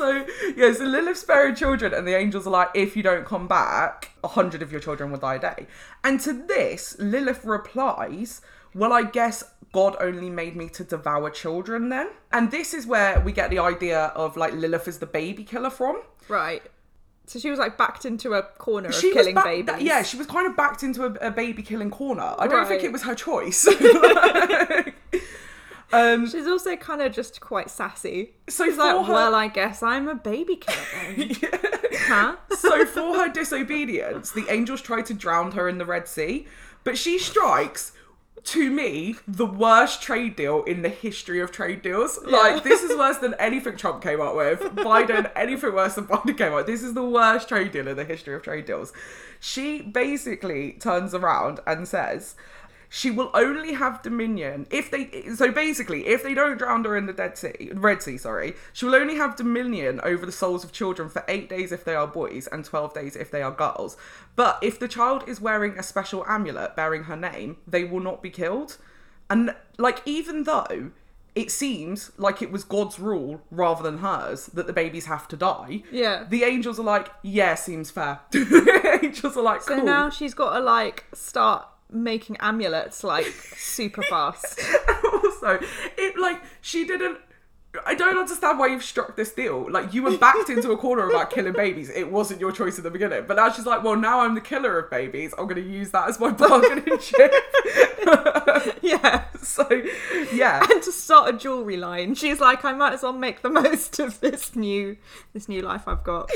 so 0.00 0.26
yeah, 0.56 0.72
so 0.72 0.84
Lilith's 0.84 1.24
bearing 1.24 1.54
children, 1.54 1.92
and 1.94 2.06
the 2.08 2.16
angels 2.16 2.46
are 2.46 2.50
like, 2.50 2.70
if 2.74 2.96
you 2.96 3.02
don't 3.02 3.26
come 3.26 3.46
back, 3.46 4.10
a 4.24 4.28
hundred 4.28 4.62
of 4.62 4.72
your 4.72 4.80
children 4.80 5.10
will 5.10 5.18
die 5.18 5.34
a 5.36 5.38
day. 5.38 5.66
And 6.02 6.18
to 6.20 6.32
this, 6.32 6.96
Lilith 6.98 7.44
replies, 7.44 8.40
"Well, 8.74 8.92
I 8.92 9.02
guess." 9.02 9.44
God 9.72 9.94
only 10.00 10.30
made 10.30 10.56
me 10.56 10.68
to 10.70 10.82
devour 10.82 11.30
children 11.30 11.90
then. 11.90 12.08
And 12.32 12.50
this 12.50 12.74
is 12.74 12.88
where 12.88 13.20
we 13.20 13.30
get 13.30 13.50
the 13.50 13.60
idea 13.60 14.06
of 14.16 14.36
like 14.36 14.52
Lilith 14.52 14.88
as 14.88 14.98
the 14.98 15.06
baby 15.06 15.44
killer 15.44 15.70
from. 15.70 16.02
Right. 16.28 16.60
So 17.26 17.38
she 17.38 17.50
was 17.50 17.60
like 17.60 17.78
backed 17.78 18.04
into 18.04 18.34
a 18.34 18.42
corner 18.42 18.88
of 18.88 18.94
She 18.96 19.12
killing 19.12 19.36
back, 19.36 19.44
babies. 19.44 19.66
that- 19.66 19.80
yeah, 19.82 20.02
she 20.02 20.16
was 20.16 20.26
kind 20.26 20.48
of 20.50 20.56
backed 20.56 20.82
into 20.82 21.04
a, 21.04 21.12
a 21.28 21.30
baby 21.30 21.62
killing 21.62 21.88
corner. 21.88 22.34
I 22.36 22.48
don't 22.48 22.66
think 22.66 22.82
it 22.82 22.90
was 22.90 23.04
her 23.04 23.14
choice. 23.14 23.64
um, 25.92 26.28
She's 26.28 26.46
also 26.46 26.76
kind 26.76 27.02
of 27.02 27.12
just 27.12 27.40
quite 27.40 27.70
sassy. 27.70 28.34
so 28.48 28.64
She's 28.64 28.76
like, 28.78 28.94
her, 29.06 29.12
well, 29.12 29.34
I 29.34 29.48
guess 29.48 29.82
I'm 29.82 30.08
a 30.08 30.14
baby 30.14 30.56
killer 30.56 31.28
huh? 31.94 32.36
so 32.56 32.84
for 32.86 33.16
her 33.16 33.28
disobedience, 33.28 34.30
the 34.32 34.46
angels 34.48 34.80
tried 34.80 35.06
to 35.06 35.14
drown 35.14 35.52
her 35.52 35.68
in 35.68 35.78
the 35.78 35.84
Red 35.86 36.08
Sea, 36.08 36.46
but 36.84 36.96
she 36.98 37.18
strikes. 37.18 37.92
To 38.44 38.70
me, 38.70 39.16
the 39.28 39.44
worst 39.44 40.00
trade 40.00 40.34
deal 40.34 40.62
in 40.64 40.80
the 40.80 40.88
history 40.88 41.40
of 41.40 41.52
trade 41.52 41.82
deals. 41.82 42.18
Like, 42.24 42.64
this 42.64 42.82
is 42.82 42.96
worse 42.96 43.18
than 43.18 43.34
anything 43.34 43.76
Trump 43.76 44.02
came 44.02 44.18
up 44.18 44.34
with. 44.34 44.60
Biden, 44.60 45.30
anything 45.36 45.74
worse 45.74 45.96
than 45.96 46.06
Biden 46.06 46.38
came 46.38 46.52
up 46.52 46.56
with. 46.60 46.66
This 46.66 46.82
is 46.82 46.94
the 46.94 47.04
worst 47.04 47.48
trade 47.50 47.72
deal 47.72 47.86
in 47.86 47.98
the 47.98 48.04
history 48.04 48.34
of 48.34 48.42
trade 48.42 48.64
deals. 48.64 48.94
She 49.40 49.82
basically 49.82 50.72
turns 50.72 51.12
around 51.12 51.60
and 51.66 51.86
says, 51.86 52.34
she 52.92 53.08
will 53.08 53.30
only 53.34 53.74
have 53.74 54.02
dominion 54.02 54.66
if 54.68 54.90
they 54.90 55.08
so 55.36 55.52
basically 55.52 56.08
if 56.08 56.24
they 56.24 56.34
don't 56.34 56.58
drown 56.58 56.82
her 56.84 56.96
in 56.96 57.06
the 57.06 57.12
dead 57.12 57.38
sea 57.38 57.70
red 57.74 58.02
sea 58.02 58.18
sorry 58.18 58.52
she 58.72 58.84
will 58.84 58.96
only 58.96 59.14
have 59.14 59.36
dominion 59.36 60.00
over 60.02 60.26
the 60.26 60.32
souls 60.32 60.64
of 60.64 60.72
children 60.72 61.08
for 61.08 61.24
eight 61.28 61.48
days 61.48 61.70
if 61.70 61.84
they 61.84 61.94
are 61.94 62.06
boys 62.08 62.48
and 62.50 62.64
12 62.64 62.92
days 62.92 63.14
if 63.14 63.30
they 63.30 63.42
are 63.42 63.52
girls. 63.52 63.96
But 64.34 64.58
if 64.60 64.78
the 64.80 64.88
child 64.88 65.28
is 65.28 65.40
wearing 65.40 65.78
a 65.78 65.82
special 65.84 66.24
amulet 66.26 66.74
bearing 66.74 67.04
her 67.04 67.16
name 67.16 67.58
they 67.66 67.84
will 67.84 68.00
not 68.00 68.22
be 68.22 68.30
killed. 68.30 68.76
And 69.30 69.54
like 69.78 70.02
even 70.04 70.42
though 70.42 70.90
it 71.36 71.52
seems 71.52 72.10
like 72.18 72.42
it 72.42 72.50
was 72.50 72.64
god's 72.64 72.98
rule 72.98 73.40
rather 73.52 73.84
than 73.84 73.98
hers 73.98 74.46
that 74.46 74.66
the 74.66 74.72
babies 74.72 75.06
have 75.06 75.28
to 75.28 75.36
die 75.36 75.84
Yeah. 75.92 76.24
the 76.28 76.42
angels 76.42 76.80
are 76.80 76.88
like 76.96 77.08
yeah 77.22 77.54
seems 77.54 77.88
fair. 77.92 78.18
Angels 79.02 79.36
are 79.36 79.42
like 79.42 79.62
So 79.62 79.76
cool. 79.76 79.84
now 79.84 80.10
she's 80.10 80.34
got 80.34 80.54
to 80.54 80.60
like 80.60 81.04
start 81.14 81.66
making 81.92 82.36
amulets 82.38 83.04
like 83.04 83.26
super 83.26 84.02
fast. 84.02 84.60
also, 85.12 85.58
it 85.96 86.18
like 86.18 86.42
she 86.60 86.84
didn't. 86.86 87.18
I 87.86 87.94
don't 87.94 88.18
understand 88.18 88.58
why 88.58 88.66
you've 88.66 88.82
struck 88.82 89.14
this 89.14 89.32
deal. 89.32 89.70
Like 89.70 89.94
you 89.94 90.02
were 90.02 90.16
backed 90.18 90.50
into 90.50 90.72
a 90.72 90.76
corner 90.76 91.08
about 91.08 91.30
killing 91.30 91.52
babies. 91.52 91.88
It 91.88 92.10
wasn't 92.10 92.40
your 92.40 92.50
choice 92.50 92.78
in 92.78 92.84
the 92.84 92.90
beginning, 92.90 93.24
but 93.28 93.36
now 93.36 93.50
she's 93.52 93.64
like, 93.64 93.84
well, 93.84 93.94
now 93.94 94.20
I'm 94.20 94.34
the 94.34 94.40
killer 94.40 94.76
of 94.76 94.90
babies. 94.90 95.32
I'm 95.38 95.46
going 95.46 95.62
to 95.62 95.68
use 95.70 95.90
that 95.90 96.08
as 96.08 96.18
my 96.18 96.30
bargaining 96.32 96.98
chip. 96.98 97.32
yeah. 98.82 99.24
so, 99.40 99.68
yeah, 100.32 100.66
And 100.70 100.82
to 100.82 100.90
start 100.90 101.32
a 101.32 101.38
jewelry 101.38 101.76
line, 101.76 102.16
she's 102.16 102.40
like, 102.40 102.64
I 102.64 102.72
might 102.72 102.92
as 102.92 103.04
well 103.04 103.12
make 103.12 103.42
the 103.42 103.50
most 103.50 104.00
of 104.00 104.18
this 104.20 104.56
new 104.56 104.96
this 105.32 105.48
new 105.48 105.62
life 105.62 105.86
I've 105.86 106.02
got. 106.02 106.28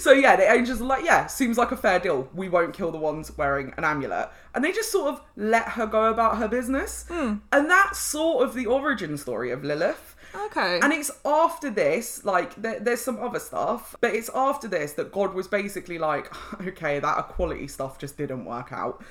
so 0.00 0.10
yeah, 0.10 0.34
the 0.34 0.50
angels 0.50 0.80
are 0.80 0.86
like, 0.86 1.04
yeah, 1.04 1.26
seems 1.28 1.56
like 1.56 1.70
a 1.70 1.76
fair 1.76 2.00
deal. 2.00 2.28
We 2.34 2.48
won't 2.48 2.74
kill 2.74 2.90
the 2.90 2.98
ones 2.98 3.36
wearing 3.38 3.74
an 3.76 3.84
amulet, 3.84 4.30
and 4.54 4.64
they 4.64 4.72
just 4.72 4.90
sort 4.90 5.14
of 5.14 5.20
let 5.36 5.68
her 5.70 5.86
go 5.86 6.06
about 6.06 6.38
her 6.38 6.48
business. 6.48 7.04
Hmm. 7.08 7.36
And 7.52 7.70
that's 7.70 7.98
sort 8.00 8.44
of 8.44 8.54
the 8.54 8.66
origin 8.66 9.16
story 9.16 9.52
of 9.52 9.62
Lilith. 9.62 10.16
Okay. 10.46 10.80
And 10.80 10.92
it's 10.92 11.10
after 11.24 11.70
this, 11.70 12.24
like, 12.24 12.54
there, 12.56 12.78
there's 12.80 13.00
some 13.00 13.22
other 13.22 13.38
stuff, 13.38 13.96
but 14.00 14.14
it's 14.14 14.30
after 14.34 14.68
this 14.68 14.92
that 14.94 15.12
God 15.12 15.34
was 15.34 15.48
basically 15.48 15.98
like, 15.98 16.32
okay, 16.66 16.98
that 17.00 17.18
equality 17.18 17.68
stuff 17.68 17.98
just 17.98 18.16
didn't 18.16 18.44
work 18.44 18.72
out. 18.72 19.02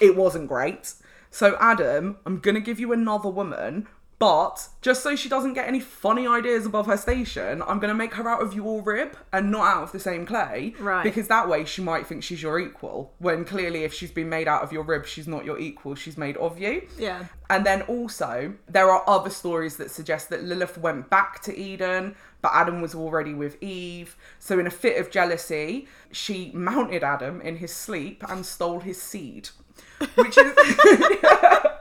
It 0.00 0.16
wasn't 0.16 0.48
great. 0.48 0.94
So, 1.30 1.56
Adam, 1.60 2.16
I'm 2.24 2.38
going 2.38 2.54
to 2.54 2.60
give 2.60 2.80
you 2.80 2.92
another 2.92 3.28
woman, 3.28 3.88
but 4.18 4.68
just 4.80 5.02
so 5.02 5.14
she 5.14 5.28
doesn't 5.28 5.54
get 5.54 5.68
any 5.68 5.78
funny 5.78 6.26
ideas 6.26 6.66
above 6.66 6.86
her 6.86 6.96
station, 6.96 7.62
I'm 7.62 7.78
going 7.78 7.90
to 7.90 7.94
make 7.94 8.14
her 8.14 8.28
out 8.28 8.42
of 8.42 8.52
your 8.52 8.82
rib 8.82 9.16
and 9.32 9.50
not 9.50 9.66
out 9.66 9.82
of 9.84 9.92
the 9.92 10.00
same 10.00 10.26
clay. 10.26 10.74
Right. 10.80 11.04
Because 11.04 11.28
that 11.28 11.48
way 11.48 11.64
she 11.64 11.82
might 11.82 12.06
think 12.06 12.24
she's 12.24 12.42
your 12.42 12.58
equal, 12.58 13.12
when 13.18 13.44
clearly, 13.44 13.84
if 13.84 13.94
she's 13.94 14.10
been 14.10 14.28
made 14.28 14.48
out 14.48 14.62
of 14.62 14.72
your 14.72 14.82
rib, 14.82 15.06
she's 15.06 15.28
not 15.28 15.44
your 15.44 15.58
equal, 15.58 15.94
she's 15.94 16.18
made 16.18 16.36
of 16.38 16.58
you. 16.58 16.86
yeah. 16.98 17.26
And 17.50 17.64
then 17.64 17.80
also, 17.82 18.52
there 18.68 18.90
are 18.90 19.02
other 19.06 19.30
stories 19.30 19.78
that 19.78 19.90
suggest 19.90 20.28
that 20.28 20.44
Lilith 20.44 20.76
went 20.76 21.08
back 21.08 21.40
to 21.44 21.56
Eden, 21.56 22.14
but 22.42 22.50
Adam 22.52 22.82
was 22.82 22.94
already 22.94 23.32
with 23.32 23.56
Eve. 23.62 24.16
So, 24.38 24.58
in 24.58 24.66
a 24.66 24.70
fit 24.70 25.00
of 25.00 25.10
jealousy, 25.10 25.88
she 26.12 26.50
mounted 26.52 27.02
Adam 27.02 27.40
in 27.40 27.56
his 27.56 27.72
sleep 27.72 28.22
and 28.28 28.44
stole 28.44 28.80
his 28.80 29.00
seed. 29.00 29.48
Which 30.16 30.36
is. 30.36 30.54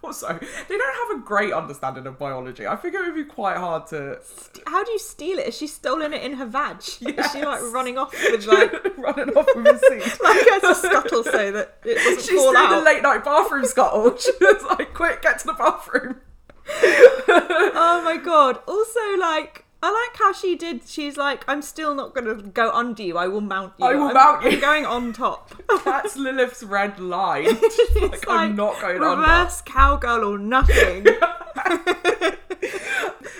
also, 0.04 0.28
they 0.68 0.78
don't 0.78 1.08
have 1.08 1.20
a 1.20 1.24
great 1.24 1.52
understanding 1.52 2.06
of 2.06 2.18
biology. 2.18 2.66
I 2.66 2.76
think 2.76 2.94
it 2.94 3.00
would 3.00 3.14
be 3.14 3.24
quite 3.24 3.56
hard 3.56 3.86
to. 3.88 4.18
How 4.66 4.82
do 4.84 4.92
you 4.92 4.98
steal 4.98 5.38
it? 5.38 5.48
Is 5.48 5.56
she 5.56 5.66
stolen 5.66 6.12
it 6.14 6.22
in 6.22 6.34
her 6.34 6.46
vag? 6.46 6.78
Is 6.78 6.94
she 6.94 7.04
like 7.44 7.62
running 7.72 7.98
off 7.98 8.12
with 8.12 8.46
like 8.46 8.72
running 8.96 9.30
off 9.36 9.46
with 9.54 9.66
his 9.66 9.80
seed. 9.80 10.20
like 10.22 10.46
as 10.46 10.64
a 10.64 10.74
scuttle 10.74 11.24
so 11.24 11.52
that 11.52 11.78
it 11.84 11.94
doesn't 11.96 12.20
She's 12.22 12.40
fall 12.40 12.56
out? 12.56 12.70
the 12.78 12.84
late 12.84 13.02
night 13.02 13.24
bathroom 13.24 13.64
scuttle. 13.64 14.16
She 14.16 14.32
was 14.40 14.62
like, 14.78 14.94
quick, 14.94 15.22
get 15.22 15.38
to 15.40 15.46
the 15.46 15.52
bathroom. 15.54 16.20
Oh 16.68 18.02
my 18.04 18.16
god. 18.16 18.60
Also, 18.66 19.00
like, 19.18 19.64
I 19.82 19.90
like 19.90 20.18
how 20.18 20.32
she 20.32 20.56
did. 20.56 20.86
She's 20.86 21.16
like, 21.16 21.44
I'm 21.48 21.62
still 21.62 21.94
not 21.94 22.14
going 22.14 22.26
to 22.26 22.42
go 22.42 22.70
under 22.70 23.02
you. 23.02 23.16
I 23.16 23.28
will 23.28 23.40
mount 23.40 23.72
you. 23.78 23.86
I 23.86 23.94
will 23.94 24.08
I'm, 24.08 24.14
mount 24.14 24.44
you." 24.44 24.50
I'm 24.50 24.60
going 24.60 24.84
on 24.84 25.12
top. 25.14 25.54
That's 25.84 26.16
Lilith's 26.16 26.62
red 26.62 26.98
line. 27.00 27.46
It's 28.02 28.24
like, 28.26 28.28
I'm 28.28 28.56
not 28.56 28.80
going 28.80 29.02
under. 29.02 29.20
reverse 29.20 29.62
cowgirl 29.62 30.24
or 30.24 30.38
nothing. 30.38 31.06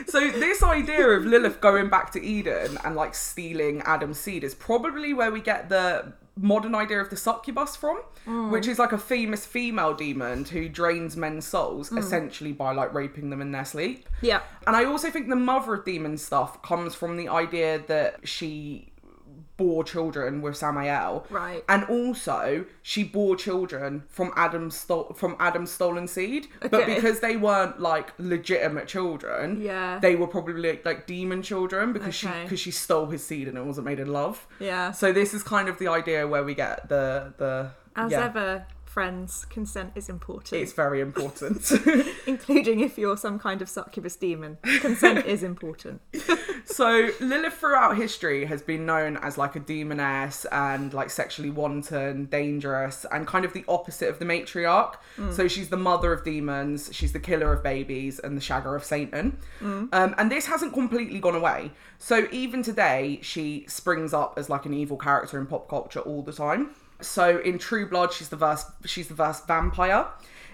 So 0.07 0.29
this 0.29 0.61
idea 0.61 1.09
of 1.11 1.25
Lilith 1.25 1.61
going 1.61 1.89
back 1.89 2.11
to 2.13 2.21
Eden 2.25 2.79
and 2.85 2.97
like 2.97 3.15
stealing 3.15 3.81
Adam's 3.83 4.19
seed 4.19 4.43
is 4.43 4.57
probably 4.57 5.15
where 5.15 5.31
we 5.31 5.41
get 5.41 5.69
the 5.69 6.13
modern 6.41 6.75
idea 6.75 7.01
of 7.01 7.11
the 7.11 7.17
succubus 7.17 7.77
from, 7.77 8.01
mm. 8.27 8.51
which 8.51 8.67
is 8.67 8.79
like 8.79 8.93
a 8.93 8.99
famous 8.99 9.45
female 9.45 9.95
demon 9.95 10.45
who 10.45 10.69
drains 10.69 11.17
men's 11.17 11.47
souls 11.47 11.91
mm. 11.91 11.99
essentially 11.99 12.53
by 12.53 12.73
like 12.73 12.93
raping 12.95 13.31
them 13.31 13.41
in 13.41 13.53
their 13.53 13.65
sleep. 13.65 14.09
yeah. 14.23 14.41
And 14.67 14.77
I 14.77 14.85
also 14.85 15.11
think 15.11 15.29
the 15.29 15.37
mother 15.37 15.75
of 15.75 15.85
demon 15.85 16.19
stuff 16.19 16.63
comes 16.63 16.95
from 16.95 17.17
the 17.17 17.29
idea 17.29 17.83
that 17.89 18.27
she 18.29 18.90
bore 19.61 19.85
children 19.85 20.41
with 20.45 20.57
Samael. 20.57 21.27
Right. 21.29 21.63
And 21.69 21.85
also, 21.85 22.65
she 22.83 23.05
bore 23.05 23.37
children 23.37 24.05
from 24.09 24.29
Adam's 24.37 24.75
sto- 24.85 25.13
from 25.21 25.37
Adam's 25.39 25.71
stolen 25.71 26.07
seed, 26.09 26.47
but 26.75 26.87
because 26.87 27.21
they 27.21 27.37
weren't 27.37 27.79
like 27.81 28.09
legitimate 28.19 28.87
children, 28.89 29.61
Yeah. 29.61 29.99
they 30.01 30.15
were 30.17 30.27
probably 30.27 30.55
like, 30.71 30.85
like 30.91 31.07
demon 31.07 31.43
children 31.43 31.93
because 31.93 32.15
she 32.15 32.29
because 32.43 32.61
she 32.67 32.71
stole 32.71 33.07
his 33.15 33.23
seed 33.29 33.47
and 33.49 33.59
it 33.59 33.65
wasn't 33.65 33.85
made 33.91 34.01
in 34.01 34.11
love. 34.21 34.47
Yeah. 34.59 34.93
So 34.93 35.13
this 35.13 35.35
is 35.35 35.43
kind 35.43 35.69
of 35.69 35.79
the 35.79 35.89
idea 35.89 36.27
where 36.27 36.45
we 36.51 36.55
get 36.55 36.89
the 36.89 37.35
the 37.43 37.53
As 37.97 38.13
yeah, 38.13 38.25
ever, 38.27 38.65
friends, 38.91 39.45
consent 39.45 39.93
is 39.95 40.09
important. 40.09 40.61
it's 40.61 40.73
very 40.73 41.01
important. 41.01 41.71
including 42.27 42.81
if 42.81 42.99
you're 42.99 43.17
some 43.17 43.39
kind 43.39 43.63
of 43.63 43.69
succubus 43.69 44.17
demon. 44.17 44.59
Consent 44.81 45.25
is 45.35 45.45
important. 45.45 46.01
so 46.65 47.11
Lilith 47.21 47.55
throughout 47.55 47.97
history 47.97 48.47
has 48.47 48.63
been 48.63 48.85
known 48.85 49.17
as 49.19 49.39
like 49.39 49.55
a 49.55 49.61
demoness 49.61 50.45
and 50.51 50.93
like 50.93 51.09
sexually 51.09 51.51
wanton, 51.51 52.25
dangerous, 52.27 53.07
and 53.13 53.29
kind 53.29 53.45
of 53.45 53.53
the 53.53 53.65
opposite 53.69 54.09
of 54.09 54.19
the 54.19 54.25
matriarch. 54.25 54.97
So 55.31 55.47
she's 55.47 55.69
the 55.69 55.77
mother 55.77 56.13
of 56.13 56.25
demons, 56.25 56.89
she's 56.93 57.13
the 57.13 57.21
killer 57.21 57.53
of 57.53 57.63
babies, 57.63 58.19
and 58.19 58.37
the 58.37 58.41
shagger 58.41 58.75
of 58.75 58.83
Satan. 58.83 59.39
Um, 59.61 59.91
and 59.93 60.33
this 60.33 60.47
hasn't 60.47 60.73
completely 60.73 61.21
gone 61.21 61.37
away. 61.37 61.73
So 61.99 62.27
even 62.33 62.63
today, 62.63 63.21
she 63.23 63.67
springs 63.69 64.13
up 64.15 64.35
as 64.37 64.49
like 64.49 64.65
an 64.67 64.75
evil 64.75 64.97
character 64.97 65.39
in 65.39 65.47
pop 65.47 65.69
culture 65.69 66.01
all 66.01 66.23
the 66.23 66.33
time. 66.33 66.71
So 67.03 67.39
in 67.39 67.59
True 67.59 67.89
Blood, 67.89 68.13
she's 68.13 68.29
the 68.29 68.37
first 68.37 68.67
she's 68.87 69.09
the 69.09 69.15
first 69.15 69.47
vampire. 69.47 70.07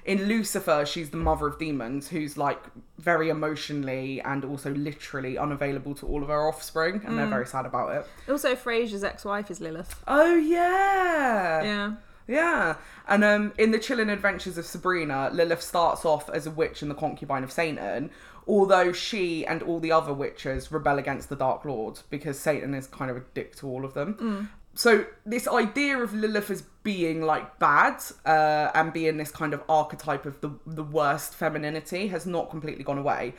In 0.04 0.26
Lucifer, 0.26 0.86
she's 0.86 1.10
the 1.10 1.16
mother 1.16 1.48
of 1.48 1.58
demons, 1.58 2.08
who's 2.08 2.36
like 2.36 2.62
very 2.96 3.28
emotionally 3.28 4.20
and 4.20 4.44
also 4.44 4.72
literally 4.72 5.36
unavailable 5.36 5.96
to 5.96 6.06
all 6.06 6.22
of 6.22 6.28
her 6.28 6.46
offspring, 6.46 7.02
and 7.04 7.18
they're 7.18 7.26
very 7.26 7.46
sad 7.46 7.66
about 7.66 7.92
it. 7.96 8.06
Also, 8.30 8.54
Frasier's 8.54 9.02
ex-wife 9.02 9.50
is 9.50 9.60
Lilith. 9.60 10.00
Oh 10.06 10.36
yeah, 10.36 11.62
Yeah. 11.64 11.92
yeah. 12.28 12.76
And 13.08 13.24
um, 13.24 13.52
in 13.58 13.72
the 13.72 13.80
Chilling 13.80 14.08
Adventures 14.10 14.56
of 14.58 14.64
Sabrina, 14.66 15.28
Lilith 15.32 15.62
starts 15.62 16.04
off 16.04 16.30
as 16.30 16.46
a 16.46 16.52
witch 16.52 16.82
and 16.82 16.90
the 16.90 16.94
concubine 16.94 17.42
of 17.42 17.50
Satan, 17.50 18.10
although 18.46 18.92
she 18.92 19.44
and 19.44 19.60
all 19.62 19.80
the 19.80 19.90
other 19.90 20.12
witches 20.12 20.70
rebel 20.70 20.98
against 20.98 21.28
the 21.30 21.36
Dark 21.36 21.64
Lord 21.64 21.98
because 22.10 22.38
Satan 22.38 22.74
is 22.74 22.86
kind 22.86 23.10
of 23.10 23.16
a 23.16 23.24
dick 23.34 23.56
to 23.56 23.66
all 23.68 23.84
of 23.84 23.94
them. 23.94 24.50
So 24.76 25.06
this 25.24 25.48
idea 25.48 25.98
of 25.98 26.14
Lilith 26.14 26.50
as 26.50 26.62
being 26.82 27.22
like 27.22 27.58
bad 27.58 28.02
uh, 28.24 28.70
and 28.74 28.92
being 28.92 29.16
this 29.16 29.30
kind 29.30 29.54
of 29.54 29.62
archetype 29.68 30.26
of 30.26 30.40
the 30.40 30.50
the 30.66 30.84
worst 30.84 31.34
femininity 31.34 32.08
has 32.08 32.26
not 32.26 32.50
completely 32.50 32.84
gone 32.84 32.98
away. 32.98 33.34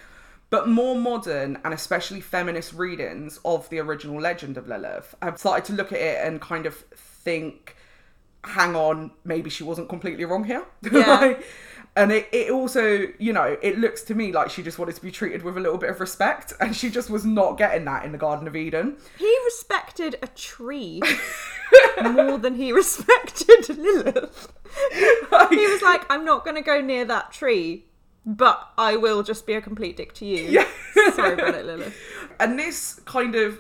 But 0.50 0.68
more 0.68 0.96
modern 0.96 1.60
and 1.64 1.74
especially 1.74 2.22
feminist 2.22 2.74
readings 2.74 3.40
of 3.46 3.70
the 3.70 3.80
original 3.80 4.20
legend 4.20 4.58
of 4.58 4.68
Lilith 4.68 5.14
have 5.22 5.38
started 5.38 5.66
to 5.66 5.74
look 5.74 5.92
at 5.92 6.00
it 6.00 6.26
and 6.26 6.42
kind 6.42 6.66
of 6.66 6.76
think 6.76 7.76
hang 8.44 8.76
on, 8.76 9.12
maybe 9.24 9.50
she 9.50 9.64
wasn't 9.64 9.90
completely 9.90 10.26
wrong 10.26 10.44
here. 10.44 10.66
Yeah. 10.92 11.20
Like, 11.20 11.46
and 11.98 12.12
it, 12.12 12.30
it 12.32 12.52
also, 12.52 13.08
you 13.18 13.34
know, 13.34 13.58
it 13.62 13.80
looks 13.80 14.04
to 14.04 14.16
me 14.16 14.32
like 14.32 14.52
she 14.52 14.62
just 14.62 14.78
wanted 14.78 14.96
to 14.96 15.02
be 15.02 15.10
treated 15.12 15.42
with 15.42 15.58
a 15.58 15.60
little 15.60 15.80
bit 15.80 15.90
of 15.90 16.00
respect, 16.00 16.54
and 16.60 16.76
she 16.76 16.92
just 16.92 17.10
was 17.10 17.26
not 17.26 17.58
getting 17.58 17.86
that 17.86 18.06
in 18.06 18.12
the 18.12 18.20
Garden 18.20 18.48
of 18.48 18.56
Eden. 18.56 18.98
He 19.18 19.38
respected 19.46 20.16
a 20.22 20.28
tree 20.28 21.02
more 22.04 22.38
than 22.38 22.54
he 22.56 22.72
respected 22.72 23.76
Lilith. 23.76 24.54
He 25.50 25.68
was 25.68 25.82
like, 25.82 26.06
I'm 26.10 26.24
not 26.24 26.46
going 26.46 26.56
to 26.56 26.62
go 26.62 26.82
near 26.82 27.04
that 27.06 27.32
tree, 27.32 27.86
but 28.26 28.70
I 28.78 28.96
will 28.96 29.24
just 29.24 29.48
be 29.48 29.56
a 29.56 29.62
complete 29.62 29.98
dick 29.98 30.14
to 30.16 30.26
you. 30.26 30.44
Yeah. 30.44 30.68
Sorry 31.14 31.34
about 31.34 31.56
it, 31.56 31.66
Lilith. 31.66 31.98
and 32.40 32.60
this 32.60 33.02
kind 33.06 33.34
of 33.34 33.60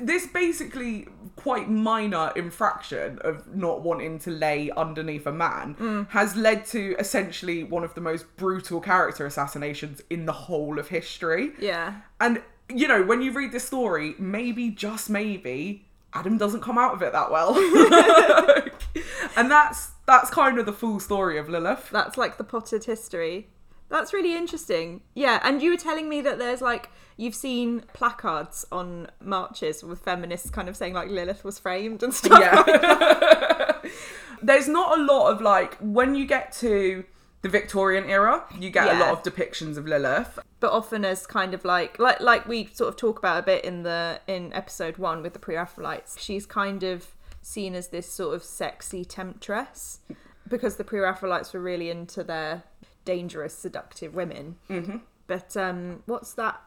this 0.00 0.26
basically 0.26 1.06
quite 1.36 1.70
minor 1.70 2.32
infraction 2.36 3.18
of 3.22 3.54
not 3.54 3.82
wanting 3.82 4.18
to 4.20 4.30
lay 4.30 4.70
underneath 4.76 5.26
a 5.26 5.32
man 5.32 5.74
mm. 5.76 6.08
has 6.10 6.36
led 6.36 6.66
to 6.66 6.96
essentially 6.98 7.64
one 7.64 7.84
of 7.84 7.94
the 7.94 8.00
most 8.00 8.26
brutal 8.36 8.80
character 8.80 9.26
assassinations 9.26 10.02
in 10.10 10.26
the 10.26 10.32
whole 10.32 10.78
of 10.78 10.88
history. 10.88 11.52
Yeah. 11.58 12.00
And 12.20 12.42
you 12.68 12.86
know, 12.86 13.02
when 13.02 13.20
you 13.22 13.32
read 13.32 13.52
this 13.52 13.64
story, 13.64 14.14
maybe 14.18 14.70
just 14.70 15.10
maybe 15.10 15.86
Adam 16.12 16.38
doesn't 16.38 16.60
come 16.60 16.78
out 16.78 16.94
of 16.94 17.02
it 17.02 17.12
that 17.12 17.30
well. 17.30 17.56
and 19.36 19.50
that's 19.50 19.92
that's 20.06 20.30
kind 20.30 20.58
of 20.58 20.66
the 20.66 20.72
full 20.72 21.00
story 21.00 21.38
of 21.38 21.48
Lilith. 21.48 21.90
That's 21.90 22.16
like 22.16 22.36
the 22.38 22.44
potted 22.44 22.84
history. 22.84 23.48
That's 23.88 24.12
really 24.12 24.36
interesting. 24.36 25.02
Yeah, 25.14 25.40
and 25.42 25.60
you 25.60 25.70
were 25.70 25.76
telling 25.76 26.08
me 26.08 26.20
that 26.20 26.38
there's 26.38 26.60
like 26.60 26.90
you've 27.20 27.34
seen 27.34 27.82
placards 27.92 28.64
on 28.72 29.06
marches 29.22 29.84
with 29.84 30.00
feminists 30.00 30.48
kind 30.48 30.70
of 30.70 30.76
saying 30.76 30.94
like 30.94 31.10
Lilith 31.10 31.44
was 31.44 31.58
framed 31.58 32.02
and 32.02 32.14
stuff. 32.20 32.40
Yeah. 32.40 33.78
There's 34.42 34.68
not 34.68 34.98
a 34.98 35.02
lot 35.02 35.30
of 35.30 35.42
like 35.42 35.76
when 35.80 36.14
you 36.14 36.26
get 36.26 36.52
to 36.54 37.04
the 37.42 37.48
Victorian 37.48 38.04
era, 38.04 38.44
you 38.58 38.70
get 38.70 38.94
a 38.96 38.98
lot 38.98 39.10
of 39.10 39.22
depictions 39.22 39.76
of 39.76 39.86
Lilith. 39.86 40.38
But 40.60 40.72
often 40.72 41.04
as 41.04 41.26
kind 41.26 41.52
of 41.52 41.64
like 41.64 41.98
like 41.98 42.20
like 42.20 42.48
we 42.48 42.70
sort 42.72 42.88
of 42.88 42.96
talk 42.96 43.18
about 43.18 43.38
a 43.38 43.42
bit 43.42 43.64
in 43.64 43.82
the 43.82 44.20
in 44.26 44.52
episode 44.54 44.96
one 44.96 45.22
with 45.22 45.34
the 45.34 45.38
pre-Raphaelites. 45.38 46.18
She's 46.18 46.46
kind 46.46 46.82
of 46.82 47.08
seen 47.42 47.74
as 47.74 47.88
this 47.88 48.10
sort 48.10 48.34
of 48.34 48.42
sexy 48.42 49.04
temptress 49.04 50.00
because 50.48 50.76
the 50.76 50.84
pre-Raphaelites 50.84 51.52
were 51.52 51.60
really 51.60 51.90
into 51.90 52.24
their 52.24 52.62
dangerous, 53.04 53.54
seductive 53.54 54.14
women. 54.14 54.56
Mm-hmm. 54.70 54.98
But 55.26 55.56
um, 55.56 56.02
what's 56.06 56.32
that? 56.34 56.60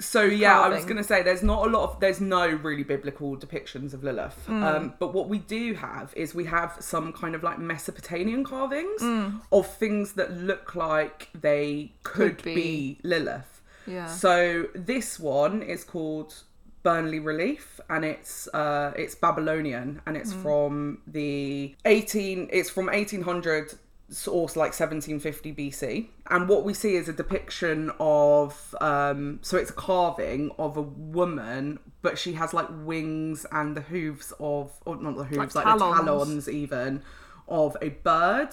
so 0.00 0.22
yeah 0.22 0.54
carving. 0.54 0.72
i 0.72 0.76
was 0.76 0.84
going 0.84 0.96
to 0.96 1.04
say 1.04 1.22
there's 1.22 1.42
not 1.42 1.66
a 1.66 1.70
lot 1.70 1.84
of 1.84 2.00
there's 2.00 2.20
no 2.20 2.46
really 2.48 2.82
biblical 2.82 3.36
depictions 3.36 3.94
of 3.94 4.02
lilith 4.02 4.44
mm. 4.48 4.62
um, 4.62 4.94
but 4.98 5.14
what 5.14 5.28
we 5.28 5.38
do 5.38 5.74
have 5.74 6.12
is 6.16 6.34
we 6.34 6.44
have 6.44 6.76
some 6.80 7.12
kind 7.12 7.34
of 7.34 7.42
like 7.42 7.58
mesopotamian 7.58 8.42
carvings 8.42 9.00
mm. 9.00 9.40
of 9.52 9.66
things 9.66 10.14
that 10.14 10.32
look 10.32 10.74
like 10.74 11.28
they 11.40 11.92
could, 12.02 12.38
could 12.38 12.44
be. 12.44 12.54
be. 12.54 12.98
lilith 13.04 13.62
yeah 13.86 14.06
so 14.06 14.66
this 14.74 15.18
one 15.20 15.62
is 15.62 15.84
called 15.84 16.34
burney 16.82 17.20
relief 17.20 17.78
and 17.88 18.04
it's 18.04 18.48
uh 18.54 18.92
it's 18.96 19.14
babylonian 19.14 20.00
and 20.06 20.16
it's 20.16 20.32
mm. 20.32 20.42
from 20.42 20.98
the 21.06 21.74
18 21.84 22.48
it's 22.52 22.70
from 22.70 22.86
1800 22.86 23.78
source 24.10 24.56
like 24.56 24.78
1750 24.78 25.52
BC. 25.54 26.08
And 26.30 26.48
what 26.48 26.64
we 26.64 26.74
see 26.74 26.96
is 26.96 27.08
a 27.08 27.12
depiction 27.12 27.90
of, 28.00 28.74
um, 28.80 29.38
so 29.42 29.56
it's 29.56 29.70
a 29.70 29.74
carving 29.74 30.50
of 30.58 30.76
a 30.76 30.82
woman, 30.82 31.78
but 32.02 32.18
she 32.18 32.32
has 32.34 32.54
like 32.54 32.68
wings 32.70 33.44
and 33.52 33.76
the 33.76 33.82
hooves 33.82 34.32
of, 34.40 34.72
or 34.84 34.96
not 34.96 35.16
the 35.16 35.24
hooves, 35.24 35.54
like, 35.54 35.66
like 35.66 35.78
talons. 35.78 35.98
the 35.98 36.04
talons 36.04 36.48
even, 36.48 37.02
of 37.48 37.76
a 37.82 37.90
bird. 37.90 38.50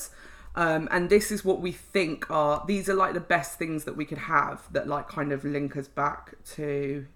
Um, 0.56 0.88
and 0.92 1.10
this 1.10 1.32
is 1.32 1.44
what 1.44 1.62
we 1.62 1.72
think 1.72 2.30
are, 2.30 2.64
these 2.66 2.88
are 2.90 2.94
like 2.94 3.14
the 3.14 3.20
best 3.20 3.58
things 3.58 3.84
that 3.86 3.98
we 3.98 4.06
could 4.06 4.18
have 4.18 4.72
that 4.72 4.88
like 4.88 5.08
kind 5.08 5.32
of 5.32 5.44
link 5.44 5.76
us 5.76 5.88
back 5.88 6.36
to. 6.54 7.08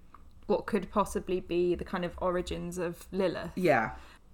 What 0.47 0.65
could 0.65 0.91
possibly 0.91 1.39
be 1.39 1.75
the 1.75 1.86
kind 1.86 2.04
of 2.04 2.13
origins 2.17 2.78
of 2.78 3.08
Lilith. 3.12 3.52
Yeah. 3.56 3.91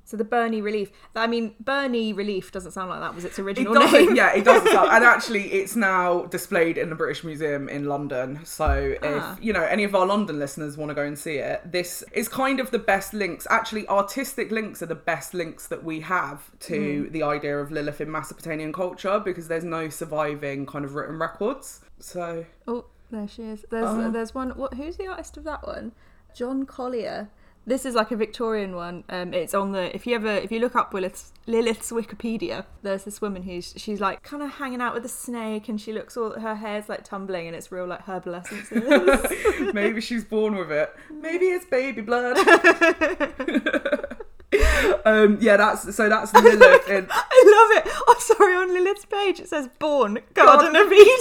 So 0.07 0.15
the 0.17 0.23
Burney 0.23 0.61
Relief. 0.61 0.91
I 1.15 1.25
mean, 1.25 1.55
Burney 1.59 2.13
Relief 2.13 2.51
doesn't 2.51 2.73
sound 2.73 2.91
like 2.91 2.99
that 2.99 3.15
was 3.15 3.25
its 3.25 3.39
original 3.39 3.73
doesn't, 3.73 3.91
name. 4.05 4.15
yeah, 4.15 4.33
it 4.35 4.43
doesn't 4.45 4.71
sound. 4.71 4.91
And 4.91 5.03
actually, 5.15 5.51
it's 5.51 5.75
now 5.75 6.25
displayed 6.25 6.77
in 6.77 6.89
the 6.91 6.95
British 6.95 7.23
Museum 7.23 7.67
in 7.67 7.85
London. 7.85 8.39
So 8.45 8.95
if 9.01 9.21
Ah. 9.23 9.35
you 9.41 9.51
know 9.51 9.63
any 9.63 9.83
of 9.83 9.95
our 9.95 10.05
London 10.05 10.37
listeners 10.37 10.77
want 10.77 10.89
to 10.91 10.93
go 10.95 11.01
and 11.01 11.17
see 11.17 11.37
it, 11.37 11.61
this 11.71 12.03
is 12.13 12.27
kind 12.29 12.59
of 12.59 12.69
the 12.69 12.77
best 12.77 13.15
links. 13.15 13.47
Actually, 13.49 13.87
artistic 13.89 14.51
links 14.51 14.83
are 14.83 14.85
the 14.85 14.93
best 14.93 15.33
links 15.33 15.67
that 15.69 15.83
we 15.83 16.01
have 16.01 16.51
to 16.59 17.09
the 17.11 17.23
idea 17.23 17.57
of 17.57 17.71
Lilith 17.71 17.99
in 17.99 18.11
Mesopotamian 18.11 18.71
culture 18.71 19.19
because 19.19 19.47
there's 19.47 19.63
no 19.63 19.89
surviving 19.89 20.67
kind 20.67 20.85
of 20.85 20.93
written 20.93 21.17
records. 21.17 21.81
So 21.99 22.45
Oh, 22.67 22.85
there 23.09 23.27
she 23.27 23.41
is. 23.41 23.65
There's 23.71 23.85
Oh. 23.87 24.11
there's 24.11 24.35
one. 24.35 24.51
What? 24.51 24.75
Who's 24.75 24.97
the 24.97 25.07
artist 25.07 25.35
of 25.37 25.43
that 25.45 25.65
one? 25.65 25.93
John 26.35 26.67
Collier. 26.67 27.29
This 27.67 27.83
is 27.85 27.95
like 27.95 28.11
a 28.11 28.15
Victorian 28.15 28.75
one. 28.75 29.03
Um, 29.09 29.33
it's 29.33 29.55
on 29.55 29.71
the 29.71 29.93
if 29.95 30.05
you 30.05 30.15
ever 30.15 30.27
if 30.27 30.51
you 30.51 30.59
look 30.59 30.75
up 30.75 30.93
Lilith's, 30.93 31.33
Lilith's 31.47 31.91
Wikipedia, 31.91 32.65
there's 32.83 33.03
this 33.05 33.21
woman 33.21 33.43
who's 33.43 33.73
she's 33.75 33.99
like 33.99 34.21
kind 34.21 34.43
of 34.43 34.51
hanging 34.51 34.81
out 34.81 34.93
with 34.93 35.03
a 35.03 35.09
snake, 35.09 35.67
and 35.67 35.81
she 35.81 35.91
looks 35.91 36.15
all 36.15 36.39
her 36.39 36.55
hair's 36.55 36.87
like 36.87 37.03
tumbling, 37.03 37.47
and 37.47 37.55
it's 37.55 37.71
real 37.71 37.87
like 37.87 38.01
herbal 38.05 38.35
essences. 38.35 39.73
maybe 39.73 39.99
she's 39.99 40.23
born 40.23 40.55
with 40.55 40.71
it. 40.71 40.93
Maybe 41.09 41.45
it's 41.47 41.65
baby 41.65 42.01
blood. 42.01 42.37
um, 45.05 45.37
yeah, 45.41 45.57
that's 45.57 45.95
so 45.95 46.09
that's 46.09 46.33
Lilith 46.43 46.89
in 46.89 47.07
I 47.09 47.73
love 47.73 47.85
it. 47.85 47.91
Oh, 48.07 48.15
sorry. 48.19 48.55
On 48.55 48.73
Lilith's 48.73 49.05
page, 49.05 49.39
it 49.39 49.49
says 49.49 49.69
"Born 49.79 50.19
Garden 50.33 50.75
of 50.75 50.91
Eden." 50.91 51.11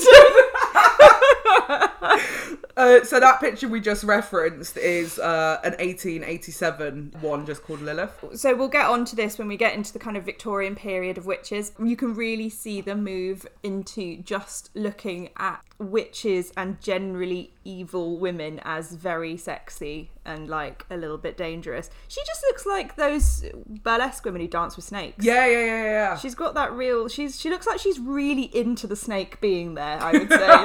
Uh, 2.77 3.05
so 3.05 3.21
that 3.21 3.39
picture 3.39 3.69
we 3.69 3.81
just 3.81 4.03
referenced 4.03 4.77
is 4.77 5.21
uh, 5.21 5.61
an 5.63 5.71
1887 5.75 7.15
one 7.21 7.47
just 7.47 7.63
called 7.63 7.81
Lilith. 7.81 8.25
so 8.35 8.53
we'll 8.55 8.67
get 8.67 8.87
on 8.87 9.05
to 9.05 9.15
this 9.15 9.39
when 9.39 9.47
we 9.47 9.57
get 9.57 9.75
into 9.75 9.93
the 9.93 9.99
kind 10.01 10.17
of 10.17 10.25
Victorian 10.25 10.75
period 10.75 11.17
of 11.17 11.25
witches. 11.25 11.71
You 11.83 11.95
can 11.95 12.15
really 12.15 12.49
see 12.51 12.81
the 12.81 12.97
move 12.97 13.47
into 13.63 14.17
just 14.23 14.71
looking 14.75 15.31
at 15.37 15.63
witches 15.79 16.53
and 16.57 16.81
generally 16.81 17.53
evil 17.65 18.19
women 18.19 18.61
as 18.65 18.93
very 18.93 19.37
sexy 19.37 20.11
and 20.25 20.49
like 20.49 20.87
a 20.91 20.97
little 20.97 21.19
bit 21.19 21.37
dangerous. 21.37 21.91
She 22.09 22.21
just 22.25 22.43
looks 22.43 22.65
like 22.65 22.97
those 22.97 23.45
burlesque 23.83 24.25
women 24.25 24.41
who 24.41 24.49
dance 24.49 24.77
with 24.77 24.85
snakes. 24.85 25.25
Yeah, 25.25 25.47
yeah, 25.47 25.65
yeah, 25.65 25.85
yeah. 25.85 26.17
She's 26.17 26.35
got 26.35 26.55
that 26.55 26.73
real. 26.73 27.09
She's 27.09 27.41
she 27.41 27.51
looks 27.51 27.67
like 27.67 27.81
she's 27.81 27.99
really 27.99 28.45
into 28.57 28.87
the 28.87 28.97
snake 28.97 29.41
being 29.41 29.75
there. 29.75 29.99
I 30.01 30.13
would 30.13 30.31
say 30.31 30.65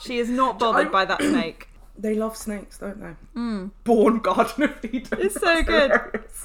she 0.06 0.18
is 0.18 0.28
not 0.28 0.58
bothered 0.58 0.90
by 0.90 1.04
that 1.04 1.22
snake. 1.22 1.68
They 2.00 2.14
love 2.14 2.36
snakes, 2.36 2.78
don't 2.78 3.00
they? 3.00 3.16
Hmm. 3.34 3.66
Born 3.82 4.20
Garden 4.20 4.62
of 4.62 4.84
Eden. 4.84 5.18
It's 5.20 5.34
so 5.34 5.64
good. 5.64 5.90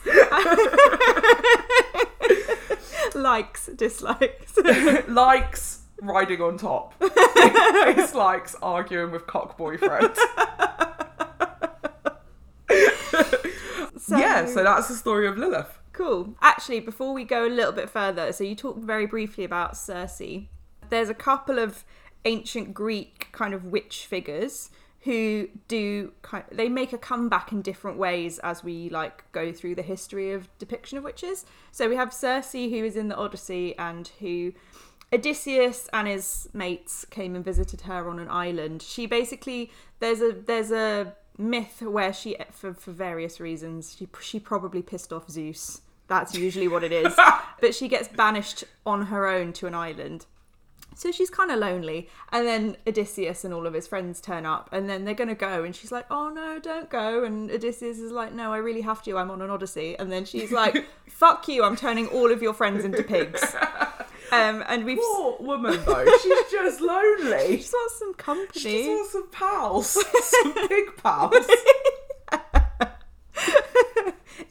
Likes, 3.15 3.67
dislikes. 3.67 4.57
Likes 5.07 5.82
riding 6.01 6.41
on 6.41 6.57
top. 6.57 6.93
He 7.43 7.93
dislikes 7.93 8.55
arguing 8.61 9.11
with 9.11 9.27
cock 9.27 9.57
boyfriend. 9.57 10.15
So- 13.97 14.17
yeah, 14.17 14.45
so 14.45 14.63
that's 14.63 14.87
the 14.89 14.95
story 14.95 15.27
of 15.27 15.37
Lilith. 15.37 15.79
Cool. 15.93 16.35
Actually, 16.41 16.79
before 16.81 17.13
we 17.13 17.23
go 17.23 17.45
a 17.45 17.49
little 17.49 17.71
bit 17.71 17.89
further, 17.89 18.31
so 18.33 18.43
you 18.43 18.55
talked 18.55 18.79
very 18.79 19.05
briefly 19.05 19.43
about 19.43 19.77
Circe. 19.77 20.21
There's 20.89 21.09
a 21.09 21.13
couple 21.13 21.59
of 21.59 21.85
ancient 22.25 22.73
Greek 22.73 23.27
kind 23.31 23.53
of 23.53 23.65
witch 23.65 24.05
figures 24.05 24.71
who 25.01 25.49
do 25.67 26.13
kind 26.21 26.45
they 26.51 26.69
make 26.69 26.93
a 26.93 26.97
comeback 26.97 27.51
in 27.51 27.61
different 27.61 27.97
ways 27.97 28.39
as 28.39 28.63
we 28.63 28.89
like 28.89 29.29
go 29.33 29.51
through 29.51 29.75
the 29.75 29.81
history 29.81 30.31
of 30.31 30.49
depiction 30.57 30.97
of 30.97 31.03
witches. 31.03 31.45
So 31.71 31.87
we 31.89 31.95
have 31.95 32.13
Circe 32.13 32.53
who 32.53 32.83
is 32.83 32.95
in 32.95 33.07
the 33.09 33.15
Odyssey 33.15 33.77
and 33.77 34.07
who 34.19 34.53
Odysseus 35.13 35.87
and 35.93 36.07
his 36.07 36.49
mates 36.53 37.05
came 37.05 37.35
and 37.35 37.45
visited 37.45 37.81
her 37.81 38.09
on 38.09 38.19
an 38.19 38.29
island. 38.29 38.81
She 38.81 39.05
basically 39.05 39.71
there's 39.99 40.21
a 40.21 40.31
there's 40.31 40.71
a 40.71 41.13
myth 41.37 41.81
where 41.81 42.13
she 42.13 42.35
for 42.51 42.73
for 42.73 42.91
various 42.91 43.39
reasons 43.39 43.95
she 43.97 44.07
she 44.21 44.39
probably 44.39 44.81
pissed 44.81 45.13
off 45.13 45.29
Zeus. 45.29 45.81
That's 46.07 46.35
usually 46.35 46.67
what 46.67 46.83
it 46.83 46.91
is. 46.91 47.15
but 47.61 47.75
she 47.75 47.87
gets 47.87 48.07
banished 48.07 48.63
on 48.85 49.07
her 49.07 49.27
own 49.27 49.53
to 49.53 49.67
an 49.67 49.75
island. 49.75 50.25
So 50.95 51.11
she's 51.11 51.29
kind 51.29 51.49
of 51.49 51.57
lonely, 51.57 52.07
and 52.31 52.45
then 52.45 52.77
Odysseus 52.85 53.43
and 53.43 53.51
all 53.51 53.65
of 53.65 53.73
his 53.73 53.87
friends 53.87 54.21
turn 54.21 54.45
up, 54.45 54.69
and 54.71 54.87
then 54.87 55.05
they're 55.05 55.15
gonna 55.15 55.33
go, 55.33 55.63
and 55.63 55.75
she's 55.75 55.91
like, 55.91 56.05
"Oh 56.11 56.29
no, 56.29 56.59
don't 56.59 56.87
go!" 56.89 57.23
And 57.23 57.49
Odysseus 57.49 57.97
is 57.97 58.11
like, 58.11 58.31
"No, 58.31 58.53
I 58.53 58.57
really 58.57 58.81
have 58.81 59.01
to. 59.03 59.17
I'm 59.17 59.31
on 59.31 59.41
an 59.41 59.49
odyssey." 59.49 59.97
And 59.97 60.11
then 60.11 60.23
she's 60.23 60.51
like, 60.51 60.85
"Fuck 61.09 61.47
you! 61.47 61.63
I'm 61.63 61.75
turning 61.75 62.07
all 62.07 62.31
of 62.31 62.43
your 62.43 62.53
friends 62.53 62.85
into 62.85 63.01
pigs." 63.01 63.55
Um, 64.33 64.63
and 64.67 64.83
we've 64.83 64.97
Poor 64.97 65.37
woman 65.39 65.79
though, 65.85 66.05
she's 66.23 66.51
just 66.51 66.81
lonely. 66.81 67.57
just 67.57 67.71
wants 67.71 67.99
some 67.99 68.13
company. 68.15 68.59
She 68.59 68.83
just 68.83 68.89
wants 68.89 69.11
some 69.11 69.27
pals, 69.31 69.87
some 70.23 70.67
pig 70.67 70.85
pals. 70.97 71.45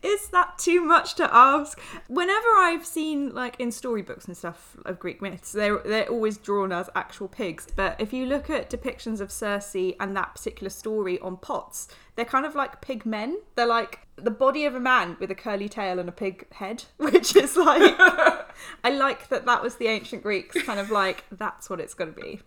Is 0.02 0.28
that 0.28 0.58
too 0.58 0.80
much 0.80 1.14
to 1.16 1.34
ask? 1.34 1.80
Whenever 2.08 2.48
I've 2.56 2.86
seen 2.86 3.34
like 3.34 3.58
in 3.58 3.72
storybooks 3.72 4.26
and 4.26 4.36
stuff 4.36 4.76
of 4.84 4.98
Greek 4.98 5.22
myths, 5.22 5.52
they're 5.52 5.78
they're 5.78 6.08
always 6.08 6.38
drawn 6.38 6.72
as 6.72 6.88
actual 6.94 7.28
pigs. 7.28 7.66
But 7.74 8.00
if 8.00 8.12
you 8.12 8.26
look 8.26 8.50
at 8.50 8.70
depictions 8.70 9.20
of 9.20 9.30
Circe 9.30 9.74
and 9.74 10.16
that 10.16 10.34
particular 10.34 10.70
story 10.70 11.18
on 11.20 11.36
pots, 11.36 11.88
they're 12.16 12.24
kind 12.24 12.46
of 12.46 12.54
like 12.54 12.80
pig 12.80 13.06
men. 13.06 13.38
They're 13.54 13.66
like 13.66 14.00
the 14.16 14.30
body 14.30 14.64
of 14.64 14.74
a 14.74 14.80
man 14.80 15.16
with 15.18 15.30
a 15.30 15.34
curly 15.34 15.68
tail 15.68 15.98
and 15.98 16.08
a 16.08 16.12
pig 16.12 16.46
head, 16.52 16.84
which 16.96 17.34
is 17.36 17.56
like 17.56 17.94
I 18.84 18.90
like 18.90 19.28
that 19.28 19.46
that 19.46 19.62
was 19.62 19.76
the 19.76 19.88
ancient 19.88 20.22
Greeks 20.22 20.60
kind 20.62 20.78
of 20.80 20.90
like 20.90 21.24
that's 21.30 21.70
what 21.70 21.80
it's 21.80 21.94
going 21.94 22.14
to 22.14 22.20
be. 22.20 22.40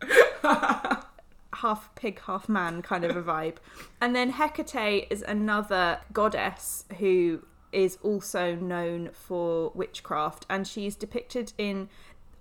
half 1.56 1.94
pig, 1.96 2.22
half 2.26 2.48
man 2.50 2.82
kind 2.82 3.04
of 3.04 3.16
a 3.16 3.24
vibe. 3.32 3.58
And 4.02 4.16
then 4.16 4.32
Hecate 4.32 5.08
is 5.10 5.24
another 5.28 6.00
goddess 6.14 6.86
who 7.00 7.44
is 7.72 7.98
also 8.02 8.56
known 8.56 9.10
for 9.12 9.72
witchcraft, 9.76 10.46
and 10.50 10.68
she's 10.68 10.96
depicted 10.96 11.54
in. 11.58 11.90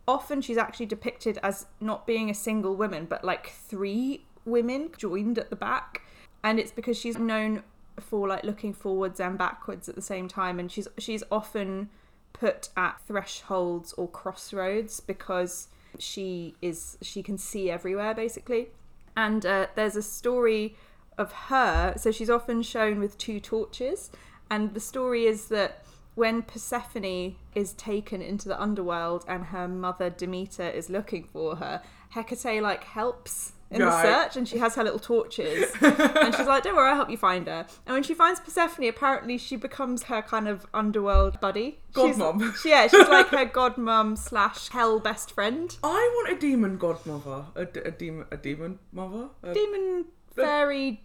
Often 0.06 0.42
she's 0.42 0.58
actually 0.58 0.86
depicted 0.86 1.38
as 1.42 1.66
not 1.80 2.06
being 2.06 2.28
a 2.28 2.34
single 2.34 2.76
woman, 2.76 3.06
but 3.06 3.24
like 3.24 3.48
three 3.48 4.26
women 4.44 4.90
joined 4.96 5.38
at 5.38 5.50
the 5.50 5.56
back. 5.56 6.02
And 6.42 6.60
it's 6.60 6.70
because 6.70 6.98
she's 6.98 7.18
known 7.18 7.62
for 7.98 8.28
like 8.28 8.44
looking 8.44 8.74
forwards 8.74 9.18
and 9.18 9.38
backwards 9.38 9.88
at 9.88 9.94
the 9.94 10.02
same 10.02 10.28
time, 10.28 10.58
and 10.60 10.70
she's 10.70 10.88
she's 10.98 11.22
often 11.32 11.88
put 12.32 12.68
at 12.76 13.00
thresholds 13.06 13.92
or 13.94 14.08
crossroads 14.08 15.00
because 15.00 15.68
she 15.98 16.54
is 16.60 16.98
she 17.00 17.22
can 17.22 17.38
see 17.38 17.70
everywhere 17.70 18.12
basically 18.12 18.68
and 19.16 19.44
uh, 19.46 19.66
there's 19.74 19.96
a 19.96 20.02
story 20.02 20.76
of 21.16 21.32
her 21.32 21.94
so 21.96 22.10
she's 22.10 22.30
often 22.30 22.62
shown 22.62 22.98
with 22.98 23.16
two 23.18 23.40
torches. 23.40 24.10
And 24.50 24.74
the 24.74 24.80
story 24.80 25.26
is 25.26 25.48
that 25.48 25.84
when 26.14 26.42
Persephone 26.42 27.36
is 27.54 27.72
taken 27.72 28.22
into 28.22 28.48
the 28.48 28.60
underworld 28.60 29.24
and 29.26 29.46
her 29.46 29.66
mother 29.66 30.10
Demeter 30.10 30.68
is 30.68 30.88
looking 30.88 31.24
for 31.24 31.56
her 31.56 31.82
Hecate 32.10 32.62
like 32.62 32.84
helps 32.84 33.53
in 33.74 33.80
the 33.80 34.02
search 34.02 34.36
and 34.36 34.48
she 34.48 34.58
has 34.58 34.74
her 34.74 34.84
little 34.84 34.98
torches 34.98 35.70
and 35.80 36.34
she's 36.34 36.46
like 36.46 36.62
don't 36.62 36.76
worry 36.76 36.88
I'll 36.90 36.96
help 36.96 37.10
you 37.10 37.16
find 37.16 37.46
her 37.46 37.66
and 37.86 37.94
when 37.94 38.02
she 38.02 38.14
finds 38.14 38.40
Persephone 38.40 38.86
apparently 38.88 39.36
she 39.38 39.56
becomes 39.56 40.04
her 40.04 40.22
kind 40.22 40.48
of 40.48 40.66
underworld 40.72 41.40
buddy 41.40 41.80
Godmom. 41.92 42.54
she- 42.56 42.68
yeah 42.70 42.86
she's 42.86 43.08
like 43.08 43.28
her 43.28 43.46
godmum 43.46 44.16
slash 44.16 44.68
hell 44.68 44.98
best 45.00 45.32
friend 45.32 45.76
I 45.82 46.10
want 46.14 46.36
a 46.36 46.40
demon 46.40 46.78
godmother, 46.78 47.46
a, 47.54 47.64
d- 47.66 47.80
a 47.84 47.90
demon, 47.90 48.26
a 48.30 48.36
demon 48.36 48.78
mother, 48.92 49.28
a 49.42 49.52
demon 49.54 50.06
fairy 50.34 51.02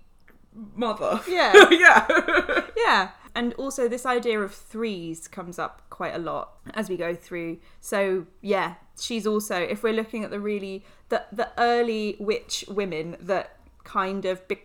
mother. 0.76 1.22
Yeah. 1.28 1.54
yeah. 1.72 2.62
Yeah. 2.76 3.10
And 3.36 3.54
also 3.54 3.88
this 3.88 4.06
idea 4.06 4.40
of 4.42 4.54
threes 4.54 5.28
comes 5.28 5.60
up 5.60 5.84
quite 5.90 6.16
a 6.16 6.18
lot 6.18 6.54
as 6.74 6.90
we 6.90 6.98
go 6.98 7.14
through. 7.16 7.60
So 7.80 8.26
yeah, 8.42 8.76
she's 9.02 9.26
also 9.28 9.56
if 9.56 9.84
we're 9.84 9.94
looking 9.94 10.24
at 10.24 10.32
the 10.32 10.40
really 10.40 10.86
the 11.10 11.24
the 11.32 11.50
early 11.58 12.16
witch 12.20 12.66
women 12.68 13.18
that 13.22 13.56
kind 13.84 14.26
of 14.26 14.48
be, 14.48 14.60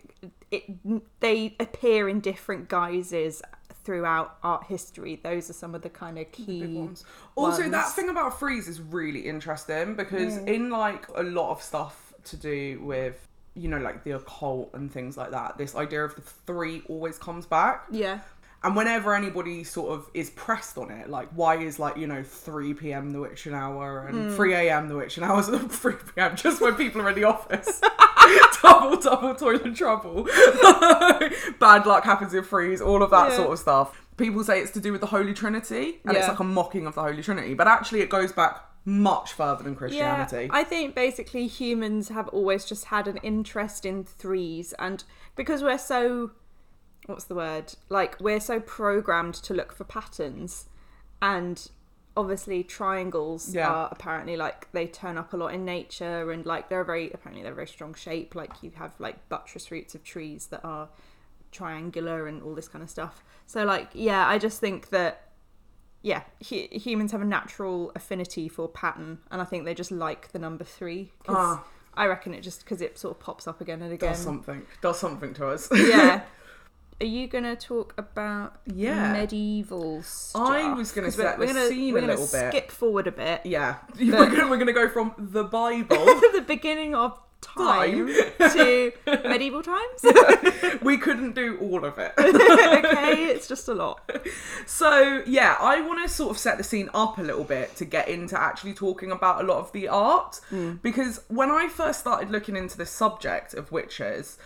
it 0.50 0.64
they 1.20 1.56
appear 1.58 2.08
in 2.08 2.20
different 2.20 2.68
guises 2.68 3.42
throughout 3.84 4.38
art 4.42 4.64
history. 4.64 5.20
Those 5.22 5.50
are 5.50 5.52
some 5.54 5.74
of 5.74 5.82
the 5.82 5.90
kind 5.90 6.18
of 6.18 6.30
key 6.32 6.66
ones. 6.66 7.04
Also, 7.36 7.60
ones. 7.60 7.72
that 7.72 7.92
thing 7.92 8.08
about 8.08 8.38
freeze 8.38 8.66
is 8.66 8.80
really 8.80 9.20
interesting 9.20 9.94
because 9.94 10.38
in 10.38 10.70
like 10.70 11.06
a 11.14 11.22
lot 11.22 11.50
of 11.50 11.62
stuff 11.62 12.12
to 12.24 12.36
do 12.36 12.80
with 12.82 13.28
you 13.54 13.68
know 13.68 13.78
like 13.78 14.02
the 14.02 14.12
occult 14.12 14.70
and 14.74 14.90
things 14.90 15.16
like 15.16 15.30
that, 15.30 15.58
this 15.58 15.74
idea 15.74 16.04
of 16.04 16.14
the 16.16 16.22
three 16.22 16.82
always 16.88 17.18
comes 17.18 17.46
back. 17.46 17.84
Yeah. 17.90 18.20
And 18.64 18.74
whenever 18.74 19.14
anybody 19.14 19.62
sort 19.62 19.92
of 19.92 20.10
is 20.14 20.30
pressed 20.30 20.78
on 20.78 20.90
it, 20.90 21.10
like 21.10 21.28
why 21.34 21.58
is 21.58 21.78
like 21.78 21.96
you 21.98 22.06
know 22.06 22.22
three 22.22 22.74
p.m. 22.74 23.12
the 23.12 23.20
witching 23.20 23.54
hour 23.54 24.06
and 24.06 24.30
hmm. 24.30 24.34
three 24.34 24.54
a.m. 24.54 24.88
the 24.88 24.96
witching 24.96 25.22
hours 25.22 25.48
and 25.48 25.70
three 25.70 25.94
p.m. 26.14 26.34
just 26.34 26.60
when 26.60 26.74
people 26.74 27.02
are 27.02 27.10
in 27.10 27.14
the 27.14 27.24
office. 27.24 27.80
double 28.62 28.96
double 28.96 29.34
toilet 29.34 29.74
trouble. 29.76 30.24
Bad 31.60 31.86
luck 31.86 32.04
happens 32.04 32.34
in 32.34 32.42
freeze. 32.42 32.80
All 32.80 33.02
of 33.02 33.10
that 33.10 33.30
Yeah. 33.30 33.36
sort 33.36 33.52
of 33.52 33.58
stuff. 33.58 34.00
People 34.16 34.44
say 34.44 34.60
it's 34.60 34.70
to 34.72 34.80
do 34.80 34.92
with 34.92 35.00
the 35.00 35.08
Holy 35.08 35.34
Trinity, 35.34 36.00
and 36.04 36.16
it's 36.16 36.28
like 36.28 36.38
a 36.38 36.44
mocking 36.44 36.86
of 36.86 36.94
the 36.94 37.02
Holy 37.02 37.22
Trinity. 37.22 37.54
But 37.54 37.66
actually, 37.66 38.00
it 38.00 38.08
goes 38.08 38.32
back 38.32 38.62
much 38.84 39.32
further 39.32 39.64
than 39.64 39.74
Christianity. 39.74 40.44
Yeah, 40.44 40.48
I 40.52 40.62
think 40.62 40.94
basically 40.94 41.46
humans 41.46 42.08
have 42.10 42.28
always 42.28 42.64
just 42.64 42.86
had 42.86 43.08
an 43.08 43.16
interest 43.18 43.84
in 43.84 44.04
threes, 44.04 44.72
and 44.78 45.02
because 45.36 45.62
we're 45.62 45.78
so, 45.78 46.30
what's 47.06 47.24
the 47.24 47.34
word? 47.34 47.74
Like 47.88 48.20
we're 48.20 48.40
so 48.40 48.60
programmed 48.60 49.34
to 49.34 49.54
look 49.54 49.72
for 49.72 49.84
patterns, 49.84 50.66
and 51.22 51.70
obviously 52.16 52.62
triangles 52.62 53.52
Yeah. 53.54 53.68
are 53.68 53.88
apparently 53.90 54.36
like 54.36 54.70
they 54.72 54.86
turn 54.86 55.18
up 55.18 55.32
a 55.32 55.36
lot 55.36 55.52
in 55.54 55.64
nature, 55.64 56.30
and 56.30 56.44
like 56.46 56.68
they're 56.68 56.80
a 56.82 56.84
very 56.84 57.10
apparently 57.12 57.42
they're 57.42 57.52
a 57.52 57.56
very 57.56 57.66
strong 57.66 57.94
shape. 57.94 58.34
Like 58.34 58.62
you 58.62 58.70
have 58.76 58.92
like 58.98 59.28
buttress 59.28 59.70
roots 59.70 59.94
of 59.94 60.04
trees 60.04 60.46
that 60.46 60.64
are 60.64 60.88
triangular 61.52 62.26
and 62.26 62.42
all 62.42 62.54
this 62.54 62.68
kind 62.68 62.82
of 62.82 62.90
stuff. 62.90 63.22
So 63.46 63.64
like 63.64 63.88
yeah, 63.94 64.26
I 64.28 64.38
just 64.38 64.60
think 64.60 64.90
that 64.90 65.20
yeah, 66.02 66.22
hu- 66.50 66.68
humans 66.70 67.12
have 67.12 67.22
a 67.22 67.24
natural 67.26 67.90
affinity 67.96 68.48
for 68.48 68.68
pattern, 68.68 69.18
and 69.30 69.40
I 69.40 69.44
think 69.44 69.64
they 69.64 69.74
just 69.74 69.90
like 69.90 70.32
the 70.32 70.38
number 70.38 70.64
three. 70.64 71.12
'cause 71.24 71.36
Ah. 71.38 71.64
I 71.96 72.06
reckon 72.06 72.34
it 72.34 72.40
just 72.40 72.64
because 72.64 72.80
it 72.82 72.98
sort 72.98 73.16
of 73.16 73.20
pops 73.22 73.46
up 73.46 73.60
again 73.60 73.80
and 73.80 73.92
again. 73.92 74.10
does 74.10 74.18
something. 74.18 74.62
Does 74.82 74.98
something 74.98 75.32
to 75.34 75.46
us. 75.46 75.68
yeah. 75.72 76.22
Are 77.00 77.06
you 77.06 77.26
gonna 77.26 77.56
talk 77.56 77.92
about 77.98 78.56
Yeah. 78.66 79.12
medieval 79.12 80.02
stuff? 80.02 80.48
I 80.48 80.72
was 80.72 80.92
gonna 80.92 81.08
'Cause 81.08 81.16
set 81.16 81.38
we're, 81.38 81.46
the 81.48 81.52
gonna, 81.52 81.68
scene 81.68 81.92
we're 81.94 81.98
a 81.98 82.06
little 82.06 82.26
bit. 82.26 82.50
Skip 82.52 82.70
forward 82.70 83.06
a 83.06 83.12
bit. 83.12 83.40
yeah. 83.44 83.76
we're, 83.98 84.10
gonna, 84.30 84.48
we're 84.48 84.56
gonna 84.58 84.72
go 84.72 84.88
from 84.88 85.12
the 85.18 85.44
Bible. 85.44 85.96
the 86.32 86.44
beginning 86.46 86.94
of 86.94 87.18
time 87.40 88.06
to 88.38 88.92
medieval 89.06 89.62
times. 89.62 90.80
we 90.82 90.96
couldn't 90.96 91.34
do 91.34 91.58
all 91.60 91.84
of 91.84 91.98
it. 91.98 92.14
okay, 92.16 93.24
it's 93.26 93.46
just 93.46 93.68
a 93.68 93.74
lot. 93.74 94.00
So, 94.64 95.22
yeah, 95.26 95.56
I 95.60 95.82
want 95.82 96.02
to 96.02 96.08
sort 96.08 96.30
of 96.30 96.38
set 96.38 96.56
the 96.56 96.64
scene 96.64 96.88
up 96.94 97.18
a 97.18 97.22
little 97.22 97.44
bit 97.44 97.76
to 97.76 97.84
get 97.84 98.08
into 98.08 98.40
actually 98.40 98.72
talking 98.72 99.10
about 99.12 99.44
a 99.44 99.46
lot 99.46 99.58
of 99.58 99.72
the 99.72 99.88
art. 99.88 100.40
Mm. 100.50 100.80
Because 100.80 101.20
when 101.28 101.50
I 101.50 101.68
first 101.68 102.00
started 102.00 102.30
looking 102.30 102.56
into 102.56 102.78
the 102.78 102.86
subject 102.86 103.52
of 103.52 103.70
witches, 103.70 104.38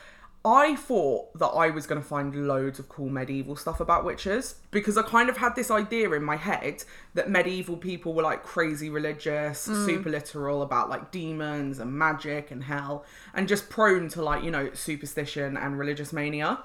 I 0.44 0.76
thought 0.76 1.36
that 1.38 1.48
I 1.48 1.70
was 1.70 1.86
going 1.86 2.00
to 2.00 2.06
find 2.06 2.46
loads 2.46 2.78
of 2.78 2.88
cool 2.88 3.08
medieval 3.08 3.56
stuff 3.56 3.80
about 3.80 4.04
witches 4.04 4.54
because 4.70 4.96
I 4.96 5.02
kind 5.02 5.28
of 5.28 5.36
had 5.36 5.56
this 5.56 5.70
idea 5.70 6.12
in 6.12 6.22
my 6.22 6.36
head 6.36 6.84
that 7.14 7.28
medieval 7.28 7.76
people 7.76 8.14
were 8.14 8.22
like 8.22 8.44
crazy 8.44 8.88
religious, 8.88 9.66
mm. 9.66 9.84
super 9.84 10.10
literal 10.10 10.62
about 10.62 10.88
like 10.88 11.10
demons 11.10 11.80
and 11.80 11.92
magic 11.92 12.50
and 12.50 12.64
hell, 12.64 13.04
and 13.34 13.48
just 13.48 13.68
prone 13.68 14.08
to 14.10 14.22
like, 14.22 14.44
you 14.44 14.50
know, 14.50 14.70
superstition 14.74 15.56
and 15.56 15.78
religious 15.78 16.12
mania. 16.12 16.60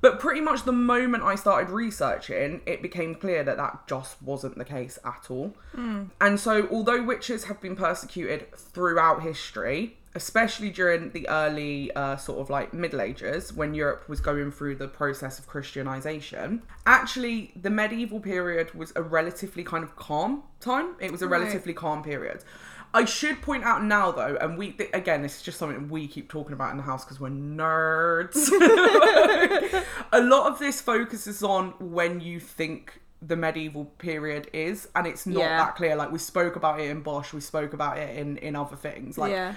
But 0.00 0.20
pretty 0.20 0.42
much 0.42 0.64
the 0.64 0.72
moment 0.72 1.22
I 1.22 1.34
started 1.34 1.72
researching, 1.72 2.60
it 2.66 2.82
became 2.82 3.14
clear 3.14 3.42
that 3.42 3.56
that 3.56 3.86
just 3.86 4.20
wasn't 4.22 4.58
the 4.58 4.64
case 4.64 4.98
at 5.02 5.30
all. 5.30 5.56
Mm. 5.74 6.10
And 6.20 6.38
so, 6.38 6.68
although 6.70 7.02
witches 7.02 7.44
have 7.44 7.58
been 7.60 7.74
persecuted 7.74 8.54
throughout 8.54 9.22
history, 9.22 9.96
especially 10.16 10.70
during 10.70 11.10
the 11.10 11.28
early 11.28 11.90
uh, 11.96 12.16
sort 12.16 12.38
of 12.40 12.48
like 12.50 12.72
Middle 12.72 13.00
Ages, 13.00 13.52
when 13.52 13.74
Europe 13.74 14.08
was 14.08 14.20
going 14.20 14.52
through 14.52 14.76
the 14.76 14.86
process 14.88 15.38
of 15.38 15.46
Christianization, 15.46 16.62
actually, 16.86 17.52
the 17.60 17.70
medieval 17.70 18.20
period 18.20 18.72
was 18.74 18.92
a 18.96 19.02
relatively 19.02 19.64
kind 19.64 19.82
of 19.82 19.96
calm 19.96 20.42
time. 20.60 20.94
It 21.00 21.10
was 21.10 21.22
a 21.22 21.28
Right. 21.28 21.40
relatively 21.40 21.72
calm 21.74 22.02
period. 22.02 22.44
I 22.96 23.04
should 23.06 23.42
point 23.42 23.64
out 23.64 23.82
now, 23.82 24.12
though, 24.12 24.36
and 24.40 24.56
we 24.56 24.70
th- 24.70 24.90
again, 24.94 25.22
this 25.22 25.38
is 25.38 25.42
just 25.42 25.58
something 25.58 25.88
we 25.88 26.06
keep 26.06 26.28
talking 26.28 26.52
about 26.52 26.70
in 26.70 26.76
the 26.76 26.84
house 26.84 27.04
because 27.04 27.18
we're 27.18 27.28
nerds. 27.30 28.48
a 30.12 30.20
lot 30.20 30.50
of 30.52 30.58
this 30.60 30.80
focuses 30.80 31.42
on 31.42 31.70
when 31.80 32.20
you 32.20 32.38
think 32.38 33.00
the 33.20 33.34
medieval 33.36 33.86
period 33.98 34.48
is, 34.52 34.86
and 34.94 35.06
it's 35.06 35.26
not 35.26 35.40
Yeah. 35.40 35.56
that 35.58 35.76
clear. 35.76 35.96
Like 35.96 36.12
we 36.12 36.18
spoke 36.18 36.56
about 36.56 36.78
it 36.80 36.88
in 36.90 37.00
Bosch, 37.00 37.32
we 37.32 37.40
spoke 37.40 37.72
about 37.72 37.98
it 37.98 38.16
in 38.16 38.36
in 38.38 38.54
other 38.54 38.76
things. 38.76 39.18
Like 39.18 39.32
yeah. 39.32 39.54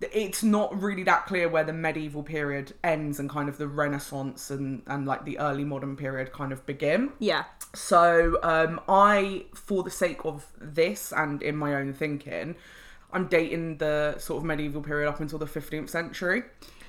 It's 0.00 0.42
not 0.42 0.80
really 0.80 1.02
that 1.04 1.26
clear 1.26 1.48
where 1.48 1.64
the 1.64 1.72
medieval 1.72 2.22
period 2.22 2.74
ends 2.84 3.18
and 3.18 3.30
kind 3.30 3.48
of 3.48 3.56
the 3.56 3.66
Renaissance 3.66 4.50
and 4.50 4.82
and 4.86 5.06
like 5.06 5.24
the 5.24 5.38
early 5.38 5.64
modern 5.64 5.96
period 5.96 6.32
kind 6.32 6.52
of 6.52 6.64
begin. 6.66 7.12
Yeah. 7.18 7.44
So 7.74 8.38
um, 8.42 8.80
I, 8.88 9.46
for 9.54 9.82
the 9.82 9.90
sake 9.90 10.24
of 10.24 10.46
this 10.60 11.12
and 11.12 11.42
in 11.42 11.56
my 11.56 11.74
own 11.74 11.92
thinking, 11.92 12.56
I'm 13.12 13.26
dating 13.26 13.78
the 13.78 14.16
sort 14.18 14.38
of 14.38 14.44
medieval 14.44 14.82
period 14.82 15.08
up 15.08 15.20
until 15.20 15.38
the 15.38 15.46
15th 15.46 15.88
century. 15.88 16.42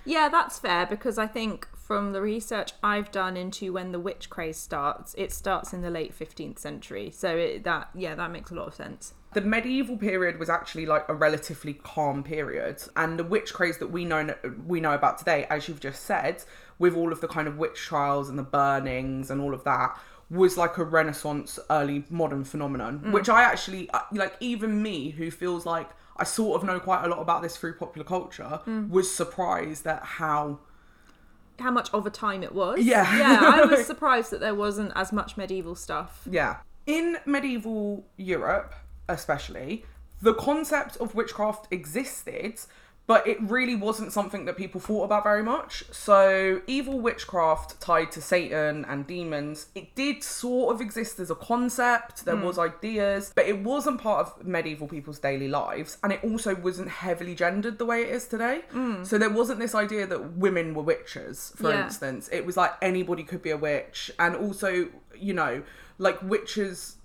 Yeah, 0.06 0.30
that's 0.30 0.60
fair 0.60 0.86
because 0.86 1.18
I 1.18 1.28
think 1.28 1.68
from 1.88 2.12
the 2.12 2.22
research 2.22 2.74
I've 2.84 3.12
done 3.12 3.38
into 3.38 3.72
when 3.72 3.94
the 3.94 4.00
witch 4.00 4.30
craze 4.30 4.58
starts, 4.58 5.16
it 5.18 5.32
starts 5.32 5.72
in 5.72 5.82
the 5.82 5.90
late 5.90 6.14
15th 6.14 6.60
century. 6.60 7.12
So 7.12 7.38
it, 7.38 7.64
that 7.64 7.90
yeah, 7.96 8.14
that 8.14 8.30
makes 8.30 8.52
a 8.52 8.56
lot 8.56 8.68
of 8.68 8.76
sense. 8.76 9.14
The 9.34 9.40
medieval 9.40 9.96
period 9.96 10.38
was 10.38 10.50
actually 10.50 10.86
like 10.86 11.08
a 11.08 11.14
relatively 11.14 11.76
calm 11.76 12.24
period, 12.24 12.84
and 12.98 13.18
the 13.18 13.24
witch 13.24 13.54
craze 13.54 13.78
that 13.78 13.88
we 13.88 14.04
know 14.04 14.36
we 14.66 14.82
know 14.82 14.94
about 14.94 15.18
today, 15.18 15.48
as 15.50 15.70
you've 15.70 15.80
just 15.80 16.04
said, 16.04 16.44
with 16.78 16.94
all 16.94 17.14
of 17.14 17.22
the 17.22 17.28
kind 17.28 17.48
of 17.48 17.58
witch 17.58 17.80
trials 17.80 18.28
and 18.28 18.38
the 18.38 18.44
burnings 18.44 19.32
and 19.32 19.40
all 19.40 19.54
of 19.54 19.64
that, 19.64 19.98
was 20.30 20.58
like 20.58 20.78
a 20.78 20.84
Renaissance, 20.84 21.58
early 21.70 22.04
modern 22.10 22.44
phenomenon. 22.44 23.14
Which 23.14 23.30
I 23.30 23.44
actually 23.44 23.90
uh, 23.92 24.02
like. 24.12 24.36
Even 24.42 24.82
me, 24.82 25.12
who 25.12 25.32
feels 25.32 25.66
like 25.66 25.90
I 26.18 26.26
sort 26.26 26.60
of 26.60 26.68
know 26.68 26.82
quite 26.82 27.06
a 27.06 27.08
lot 27.08 27.20
about 27.20 27.44
this 27.44 27.56
through 27.56 27.76
popular 27.76 28.06
culture, 28.06 28.60
was 28.90 29.10
surprised 29.10 29.88
at 29.88 30.04
how 30.04 30.60
How 31.60 31.72
much 31.72 31.90
of 31.94 32.06
a 32.06 32.10
time 32.10 32.44
it 32.44 32.54
was. 32.54 32.80
Yeah. 32.80 33.18
Yeah, 33.18 33.40
I 33.54 33.66
was 33.66 33.86
surprised 33.86 34.32
that 34.32 34.40
there 34.40 34.56
wasn't 34.56 34.92
as 34.96 35.12
much 35.12 35.38
medieval 35.38 35.76
stuff. 35.76 36.28
Yeah. 36.30 36.58
In 36.86 37.18
medieval 37.26 38.06
Europe, 38.16 38.74
especially, 39.10 39.86
the 40.22 40.34
concept 40.34 40.98
of 40.98 41.16
witchcraft 41.16 41.68
existed, 41.72 42.60
but 43.08 43.26
it 43.26 43.38
really 43.42 43.76
wasn't 43.76 44.12
something 44.12 44.44
that 44.46 44.58
people 44.58 44.82
thought 44.82 45.06
about 45.06 45.24
very 45.24 45.42
much. 45.42 45.86
So, 45.92 46.62
evil 46.68 47.00
witchcraft 47.00 47.80
tied 47.80 48.12
to 48.12 48.22
Satan 48.22 48.86
and 48.86 49.08
demons, 49.08 49.68
it 49.74 49.96
did 49.96 50.24
sort 50.24 50.76
of 50.76 50.82
exist 50.82 51.18
as 51.20 51.32
a 51.32 51.36
concept. 51.36 52.26
There 52.26 52.36
hmm. 52.36 52.44
was 52.44 52.60
ideas, 52.60 53.32
but 53.34 53.48
it 53.48 53.60
wasn't 53.60 54.02
part 54.02 54.28
of 54.28 54.46
medieval 54.46 54.88
people's 54.90 55.20
daily 55.20 55.48
lives, 55.48 55.98
and 56.04 56.12
it 56.12 56.22
also 56.22 56.54
wasn't 56.54 56.90
heavily 56.90 57.34
gendered 57.34 57.78
the 57.78 57.86
way 57.86 58.02
it 58.02 58.10
is 58.10 58.28
today. 58.28 58.62
Hmm. 58.72 59.06
So 59.06 59.18
there 59.18 59.30
wasn't 59.30 59.60
this 59.60 59.74
idea 59.74 60.06
that 60.06 60.34
women 60.34 60.74
were 60.74 60.84
witches, 60.84 61.54
for 61.56 61.72
Yeah. 61.72 61.86
instance. 61.86 62.30
It 62.32 62.46
was 62.46 62.58
like 62.58 62.74
anybody 62.82 63.24
could 63.24 63.42
be 63.42 63.52
a 63.52 63.58
witch, 63.58 64.12
and 64.20 64.36
also, 64.36 64.90
you 65.16 65.34
know, 65.34 65.64
like 65.98 66.22
witches 66.22 66.97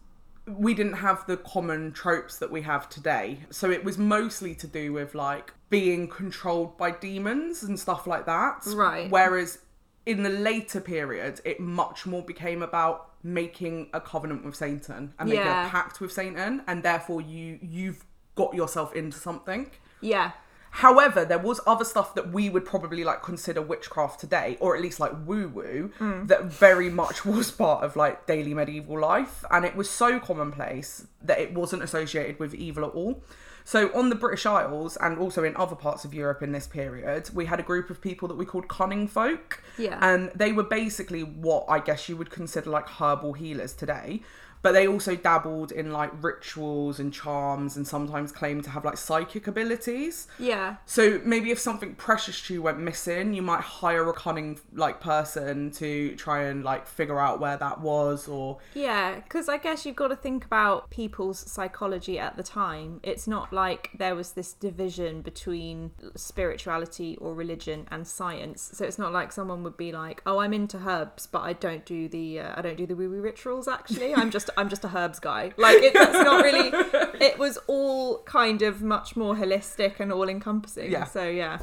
we 0.47 0.75
didn't 0.75 0.95
have 0.95 1.25
the 1.27 1.37
common 1.37 1.93
tropes 1.93 2.39
that 2.39 2.51
we 2.51 2.63
have 2.63 2.89
today. 2.89 3.41
So 3.51 3.71
it 3.71 3.85
was 3.85 3.97
mostly 3.99 4.55
to 4.57 4.67
do 4.67 4.93
with 4.93 5.15
like 5.15 5.53
being 5.71 6.09
controlled 6.09 6.77
by 6.77 6.91
demons 6.91 7.63
and 7.63 7.79
stuff 7.79 8.07
like 8.07 8.27
that. 8.27 8.65
Right. 8.67 9.11
Whereas 9.11 9.59
in 10.05 10.25
the 10.25 10.31
later 10.31 10.81
period, 10.81 11.41
it 11.45 11.61
much 11.61 12.07
more 12.07 12.23
became 12.23 12.63
about 12.63 13.11
making 13.23 13.89
a 13.95 14.01
covenant 14.01 14.45
with 14.45 14.57
Satan 14.57 15.15
and 15.19 15.29
making 15.29 15.45
Yeah. 15.45 15.67
a 15.67 15.71
pact 15.71 16.01
with 16.01 16.13
Satan, 16.13 16.63
and 16.67 16.83
therefore 16.83 17.21
you 17.21 17.59
you've 17.63 18.05
got 18.35 18.53
yourself 18.55 18.95
into 18.97 19.17
something. 19.19 19.71
Yeah. 20.01 20.33
However, 20.77 21.27
there 21.27 21.39
was 21.39 21.61
other 21.67 21.85
stuff 21.85 22.15
that 22.15 22.33
we 22.33 22.49
would 22.49 22.65
probably 22.65 23.05
like 23.05 23.23
consider 23.23 23.61
witchcraft 23.61 24.19
today, 24.19 24.57
or 24.59 24.75
at 24.75 24.81
least 24.81 24.99
like 24.99 25.13
woo 25.27 25.49
woo, 25.49 25.93
mm. 26.01 26.27
that 26.29 26.45
very 26.45 26.89
much 26.89 27.25
was 27.27 27.51
part 27.51 27.85
of 27.85 27.95
like 27.95 28.27
daily 28.27 28.55
medieval 28.55 28.99
life, 28.99 29.45
and 29.51 29.67
it 29.67 29.77
was 29.77 29.91
so 29.91 30.19
commonplace 30.19 31.07
that 31.23 31.39
it 31.39 31.53
wasn't 31.53 31.83
associated 31.83 32.39
with 32.39 32.55
evil 32.55 32.87
at 32.87 32.93
all. 32.93 33.23
So, 33.65 33.95
on 33.95 34.09
the 34.09 34.17
British 34.17 34.47
Isles 34.47 34.97
and 34.97 35.19
also 35.19 35.45
in 35.45 35.55
other 35.57 35.77
parts 35.77 36.05
of 36.05 36.15
Europe 36.15 36.43
in 36.43 36.53
this 36.53 36.67
period, 36.67 37.31
we 37.35 37.45
had 37.47 37.61
a 37.61 37.63
group 37.63 37.91
of 37.91 38.01
people 38.01 38.27
that 38.29 38.37
we 38.37 38.45
called 38.45 38.67
cunning 38.69 39.07
folk. 39.07 39.63
Yeah. 39.79 39.99
And 40.01 40.31
they 40.35 40.53
were 40.53 40.65
basically 40.65 41.23
what 41.23 41.67
I 41.69 41.79
guess 41.81 42.09
you 42.09 42.17
would 42.17 42.31
consider 42.31 42.71
like 42.71 42.89
herbal 42.89 43.35
healers 43.35 43.75
today. 43.75 44.23
But 44.63 44.73
they 44.73 44.87
also 44.87 45.17
dabbled 45.17 45.73
in 45.73 45.93
like 45.93 46.11
rituals 46.23 47.01
and 47.01 47.13
charms 47.13 47.77
and 47.77 47.87
sometimes 47.87 48.33
claimed 48.33 48.65
to 48.65 48.71
have 48.71 48.85
like 48.85 48.97
psychic 48.97 49.47
abilities. 49.47 50.29
Yeah. 50.39 50.77
So 50.87 51.21
maybe 51.25 51.51
if 51.51 51.59
something 51.59 51.95
precious 51.97 52.41
to 52.47 52.55
you 52.55 52.63
went 52.63 52.79
missing, 52.79 53.35
you 53.35 53.43
might 53.43 53.61
hire 53.61 54.09
a 54.09 54.13
cunning 54.13 54.61
like 54.73 55.01
person 55.01 55.71
to 55.73 56.15
try 56.17 56.45
and 56.45 56.65
like 56.65 56.87
figure 56.87 57.19
out 57.19 57.41
where 57.41 57.57
that 57.57 57.81
was 57.81 58.29
or 58.29 58.59
Yeah, 58.75 59.17
because 59.17 59.49
I 59.49 59.59
guess 59.59 59.85
you've 59.85 59.97
got 59.97 60.09
to 60.09 60.17
think 60.17 60.45
about 60.45 60.91
people's 60.91 61.39
psychology 61.39 62.19
at 62.19 62.37
the 62.37 62.43
time. 62.43 63.01
It's 63.03 63.27
not 63.27 63.53
like 63.53 63.91
there 63.97 64.15
was 64.15 64.33
this 64.33 64.53
division 64.53 65.23
between 65.23 65.91
spirituality 66.17 67.17
or 67.17 67.35
religion 67.35 67.89
and 67.91 68.07
science. 68.07 68.71
So 68.75 68.85
it's 68.85 68.99
not 68.99 69.13
like 69.13 69.33
someone 69.33 69.63
would 69.65 69.77
be 69.77 69.93
like, 69.93 70.23
"Oh, 70.27 70.39
I'm 70.39 70.53
into 70.53 70.79
herbs, 70.79 71.27
but 71.27 71.41
I 71.41 71.53
don't 71.53 71.85
do 71.85 72.09
the 72.09 72.41
uh, 72.41 72.55
I 72.57 72.63
don't 72.63 72.77
do 72.77 72.87
the 72.87 72.97
woo 72.97 73.11
woo 73.11 73.21
rituals. 73.21 73.69
Actually, 73.69 74.15
I'm 74.15 74.31
just 74.31 74.51
I'm 74.57 74.69
just 74.69 74.85
a 74.85 74.91
herbs 74.95 75.19
guy." 75.19 75.53
Like 75.57 75.83
it, 75.83 75.95
that's 75.95 76.13
not 76.13 76.45
really. 76.45 76.73
It 77.23 77.39
was 77.39 77.57
all 77.69 78.19
kind 78.25 78.63
of 78.63 78.83
much 78.83 79.15
more 79.15 79.37
holistic 79.37 80.01
and 80.01 80.13
all 80.13 80.29
encompassing. 80.29 80.91
Yeah. 80.91 81.05
So 81.05 81.29
yeah. 81.29 81.59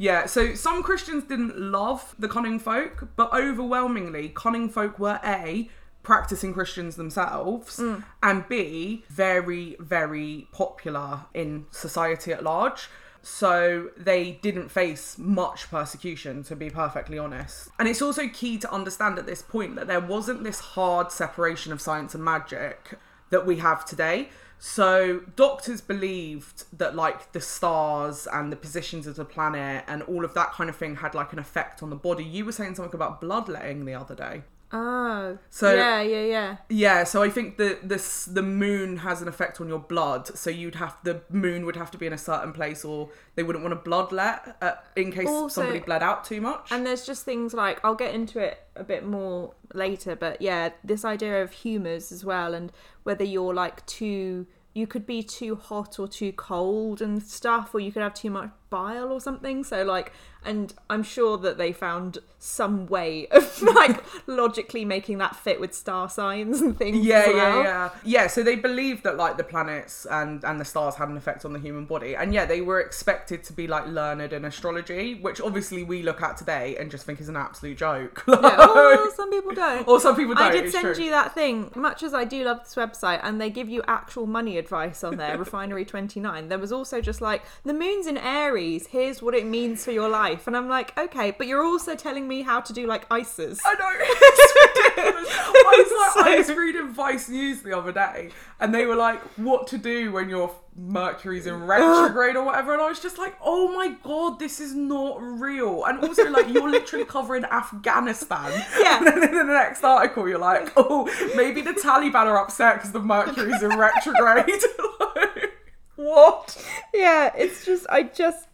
Yeah, 0.00 0.24
so 0.24 0.54
some 0.54 0.82
Christians 0.82 1.24
didn't 1.24 1.58
love 1.58 2.14
the 2.18 2.26
cunning 2.26 2.58
folk, 2.58 3.10
but 3.16 3.34
overwhelmingly, 3.34 4.30
cunning 4.30 4.70
folk 4.70 4.98
were 4.98 5.20
A, 5.22 5.68
practicing 6.02 6.54
Christians 6.54 6.96
themselves, 6.96 7.76
mm. 7.78 8.02
and 8.22 8.48
B, 8.48 9.04
very, 9.10 9.76
very 9.78 10.48
popular 10.52 11.26
in 11.34 11.66
society 11.70 12.32
at 12.32 12.42
large. 12.42 12.88
So 13.22 13.90
they 13.96 14.38
didn't 14.42 14.70
face 14.70 15.18
much 15.18 15.70
persecution, 15.70 16.42
to 16.44 16.56
be 16.56 16.70
perfectly 16.70 17.18
honest. 17.18 17.68
And 17.78 17.86
it's 17.88 18.00
also 18.00 18.28
key 18.28 18.58
to 18.58 18.72
understand 18.72 19.18
at 19.18 19.26
this 19.26 19.42
point 19.42 19.76
that 19.76 19.86
there 19.86 20.00
wasn't 20.00 20.42
this 20.42 20.60
hard 20.60 21.12
separation 21.12 21.72
of 21.72 21.80
science 21.80 22.14
and 22.14 22.24
magic 22.24 22.98
that 23.30 23.46
we 23.46 23.56
have 23.56 23.84
today. 23.84 24.30
So 24.58 25.20
doctors 25.36 25.80
believed 25.80 26.64
that 26.78 26.94
like 26.94 27.32
the 27.32 27.40
stars 27.40 28.26
and 28.30 28.52
the 28.52 28.56
positions 28.56 29.06
of 29.06 29.16
the 29.16 29.24
planet 29.24 29.84
and 29.88 30.02
all 30.02 30.24
of 30.24 30.34
that 30.34 30.52
kind 30.52 30.68
of 30.68 30.76
thing 30.76 30.96
had 30.96 31.14
like 31.14 31.32
an 31.32 31.38
effect 31.38 31.82
on 31.82 31.88
the 31.88 31.96
body. 31.96 32.24
You 32.24 32.44
were 32.44 32.52
saying 32.52 32.74
something 32.74 32.94
about 32.94 33.20
bloodletting 33.20 33.86
the 33.86 33.94
other 33.94 34.14
day. 34.14 34.42
Oh. 34.72 35.38
So- 35.50 35.74
yeah, 35.74 36.00
yeah, 36.00 36.24
yeah. 36.24 36.56
Yeah, 36.68 37.04
so 37.04 37.22
I 37.22 37.30
think 37.30 37.56
the 37.56 37.78
this 37.82 38.24
the 38.24 38.42
moon 38.42 38.98
has 38.98 39.20
an 39.22 39.28
effect 39.28 39.60
on 39.60 39.68
your 39.68 39.78
blood. 39.80 40.26
So 40.38 40.50
you'd 40.50 40.76
have 40.76 40.96
the 41.02 41.22
moon 41.30 41.66
would 41.66 41.76
have 41.76 41.90
to 41.90 41.98
be 41.98 42.06
in 42.06 42.12
a 42.12 42.18
certain 42.18 42.52
place, 42.52 42.84
or 42.84 43.10
they 43.34 43.42
wouldn't 43.42 43.64
want 43.64 43.82
to 43.82 43.90
bloodlet 43.90 44.54
uh, 44.62 44.74
in 44.96 45.10
case 45.12 45.28
Also- 45.28 45.48
somebody 45.62 45.80
bled 45.80 46.02
out 46.02 46.24
too 46.24 46.40
much. 46.40 46.70
And 46.70 46.86
there's 46.86 47.04
just 47.04 47.24
things 47.24 47.52
like 47.54 47.80
I'll 47.84 47.94
get 47.96 48.14
into 48.14 48.38
it 48.38 48.58
a 48.76 48.84
bit 48.84 49.04
more 49.04 49.54
later, 49.74 50.14
but 50.16 50.40
yeah, 50.40 50.70
this 50.84 51.04
idea 51.04 51.42
of 51.42 51.50
humours 51.52 52.12
as 52.12 52.24
well, 52.24 52.54
and 52.54 52.72
whether 53.02 53.24
you're 53.24 53.54
like 53.54 53.84
too, 53.86 54.46
you 54.72 54.86
could 54.86 55.04
be 55.06 55.22
too 55.22 55.56
hot 55.56 55.98
or 55.98 56.06
too 56.06 56.32
cold 56.32 57.02
and 57.02 57.22
stuff, 57.22 57.74
or 57.74 57.80
you 57.80 57.90
could 57.92 58.02
have 58.02 58.14
too 58.14 58.30
much 58.30 58.50
bile 58.70 59.12
or 59.12 59.20
something. 59.20 59.64
So 59.64 59.82
like, 59.84 60.12
and 60.42 60.72
I'm 60.88 61.02
sure 61.02 61.36
that 61.38 61.58
they 61.58 61.72
found 61.72 62.18
some 62.38 62.86
way 62.86 63.26
of 63.30 63.60
like 63.62 64.02
logically 64.26 64.84
making 64.84 65.18
that 65.18 65.36
fit 65.36 65.60
with 65.60 65.74
star 65.74 66.08
signs 66.08 66.60
and 66.60 66.76
things. 66.76 67.04
Yeah, 67.04 67.18
as 67.18 67.34
yeah, 67.34 67.62
yeah, 67.62 67.90
yeah. 68.04 68.26
So 68.28 68.42
they 68.42 68.56
believed 68.56 69.04
that 69.04 69.16
like 69.16 69.36
the 69.36 69.44
planets 69.44 70.06
and 70.10 70.42
and 70.44 70.58
the 70.58 70.64
stars 70.64 70.94
had 70.94 71.08
an 71.08 71.16
effect 71.16 71.44
on 71.44 71.52
the 71.52 71.58
human 71.58 71.84
body, 71.84 72.16
and 72.16 72.32
yeah, 72.32 72.46
they 72.46 72.60
were 72.60 72.80
expected 72.80 73.44
to 73.44 73.52
be 73.52 73.66
like 73.66 73.86
learned 73.86 74.32
in 74.32 74.44
astrology, 74.44 75.14
which 75.14 75.40
obviously 75.40 75.82
we 75.82 76.02
look 76.02 76.22
at 76.22 76.36
today 76.36 76.76
and 76.78 76.90
just 76.90 77.04
think 77.04 77.20
is 77.20 77.28
an 77.28 77.36
absolute 77.36 77.76
joke. 77.76 78.24
Yeah, 78.40 78.56
oh, 78.58 79.12
some 79.16 79.30
people 79.30 79.54
don't. 79.54 79.86
or 79.86 80.00
some 80.00 80.16
people 80.16 80.34
don't. 80.34 80.44
I 80.44 80.50
did 80.50 80.72
send 80.72 80.94
true. 80.94 81.04
you 81.04 81.10
that 81.10 81.34
thing. 81.34 81.70
Much 81.74 82.02
as 82.02 82.14
I 82.14 82.24
do 82.24 82.42
love 82.44 82.60
this 82.60 82.74
website, 82.74 83.20
and 83.22 83.38
they 83.40 83.50
give 83.50 83.68
you 83.68 83.82
actual 83.86 84.26
money 84.26 84.56
advice 84.56 85.04
on 85.04 85.16
there, 85.16 85.36
Refinery 85.36 85.84
Twenty 85.84 86.20
Nine. 86.20 86.48
There 86.48 86.58
was 86.58 86.72
also 86.72 87.00
just 87.00 87.20
like 87.20 87.42
the 87.64 87.74
moon's 87.74 88.06
in 88.06 88.16
Aries. 88.16 88.59
Here's 88.60 89.22
what 89.22 89.34
it 89.34 89.46
means 89.46 89.84
for 89.84 89.90
your 89.90 90.08
life, 90.08 90.46
and 90.46 90.56
I'm 90.56 90.68
like, 90.68 90.96
okay, 90.98 91.30
but 91.30 91.46
you're 91.46 91.64
also 91.64 91.94
telling 91.96 92.28
me 92.28 92.42
how 92.42 92.60
to 92.60 92.72
do 92.72 92.86
like 92.86 93.06
ices. 93.10 93.60
I 93.64 93.74
know. 93.74 93.90
It's 94.32 94.96
ridiculous. 94.96 95.28
I 95.38 95.84
was 95.88 96.16
like, 96.16 96.26
I 96.26 96.36
was 96.38 96.48
reading 96.50 96.88
Vice 96.92 97.28
News 97.28 97.62
the 97.62 97.76
other 97.76 97.92
day, 97.92 98.30
and 98.58 98.74
they 98.74 98.86
were 98.86 98.96
like, 98.96 99.20
"What 99.38 99.66
to 99.68 99.78
do 99.78 100.12
when 100.12 100.28
your 100.28 100.54
Mercury's 100.76 101.46
in 101.46 101.64
retrograde 101.64 102.36
or 102.36 102.44
whatever?" 102.44 102.72
And 102.72 102.82
I 102.82 102.88
was 102.88 103.00
just 103.00 103.18
like, 103.18 103.34
"Oh 103.42 103.68
my 103.72 103.88
god, 104.02 104.38
this 104.38 104.60
is 104.60 104.74
not 104.74 105.20
real." 105.20 105.84
And 105.84 106.00
also, 106.00 106.28
like, 106.30 106.48
you're 106.48 106.70
literally 106.70 107.04
covering 107.04 107.44
Afghanistan. 107.44 108.50
Yeah. 108.80 108.98
And 108.98 109.06
then 109.06 109.22
in 109.22 109.34
the 109.34 109.44
next 109.44 109.84
article, 109.84 110.28
you're 110.28 110.38
like, 110.38 110.72
"Oh, 110.76 111.04
maybe 111.36 111.60
the 111.60 111.72
Taliban 111.72 112.26
are 112.26 112.38
upset 112.38 112.76
because 112.76 112.92
the 112.92 113.00
Mercury's 113.00 113.62
in 113.62 113.78
retrograde." 113.78 114.62
Like, 115.00 115.52
what? 115.96 116.56
yeah, 116.94 117.30
it's 117.36 117.64
just 117.64 117.86
I 117.90 118.04
just 118.04 118.46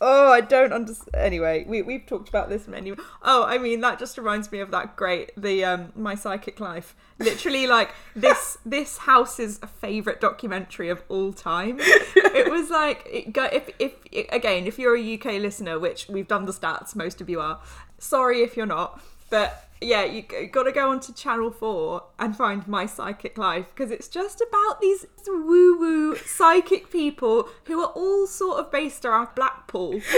oh 0.00 0.30
I 0.30 0.40
don't 0.40 0.72
understand. 0.72 1.14
Anyway, 1.14 1.64
we 1.66 1.82
we've 1.82 2.06
talked 2.06 2.28
about 2.28 2.48
this 2.48 2.66
many. 2.66 2.92
Oh, 3.22 3.44
I 3.44 3.58
mean 3.58 3.80
that 3.80 3.98
just 3.98 4.18
reminds 4.18 4.50
me 4.50 4.60
of 4.60 4.70
that 4.70 4.96
great 4.96 5.32
the 5.36 5.64
um 5.64 5.92
my 5.94 6.14
psychic 6.14 6.60
life. 6.60 6.94
Literally 7.18 7.66
like 7.66 7.90
this 8.14 8.58
this 8.66 8.98
house's 8.98 9.58
favorite 9.80 10.20
documentary 10.20 10.88
of 10.88 11.02
all 11.08 11.32
time. 11.32 11.80
It 12.34 12.50
was 12.50 12.68
like 12.68 13.06
it 13.10 13.32
go 13.32 13.44
if 13.44 13.70
if 13.78 13.92
again 14.30 14.66
if 14.66 14.76
you're 14.78 14.96
a 14.96 15.14
UK 15.14 15.40
listener, 15.40 15.78
which 15.78 16.08
we've 16.08 16.26
done 16.26 16.46
the 16.46 16.52
stats, 16.52 16.96
most 16.96 17.20
of 17.20 17.30
you 17.30 17.40
are. 17.40 17.60
Sorry 17.98 18.42
if 18.42 18.56
you're 18.56 18.66
not, 18.66 19.00
but. 19.30 19.63
Yeah, 19.84 20.04
you 20.04 20.22
got 20.22 20.62
to 20.64 20.72
go 20.72 20.90
onto 20.90 21.12
Channel 21.12 21.50
4 21.50 22.02
and 22.18 22.36
find 22.36 22.66
My 22.66 22.86
Psychic 22.86 23.36
Life 23.38 23.66
because 23.74 23.90
it's 23.90 24.08
just 24.08 24.40
about 24.40 24.80
these 24.80 25.06
woo 25.26 25.78
woo 25.78 26.16
psychic 26.16 26.90
people 26.90 27.48
who 27.64 27.80
are 27.80 27.88
all 27.94 28.26
sort 28.26 28.58
of 28.58 28.70
based 28.72 29.04
around 29.04 29.28
Blackpool. 29.36 30.00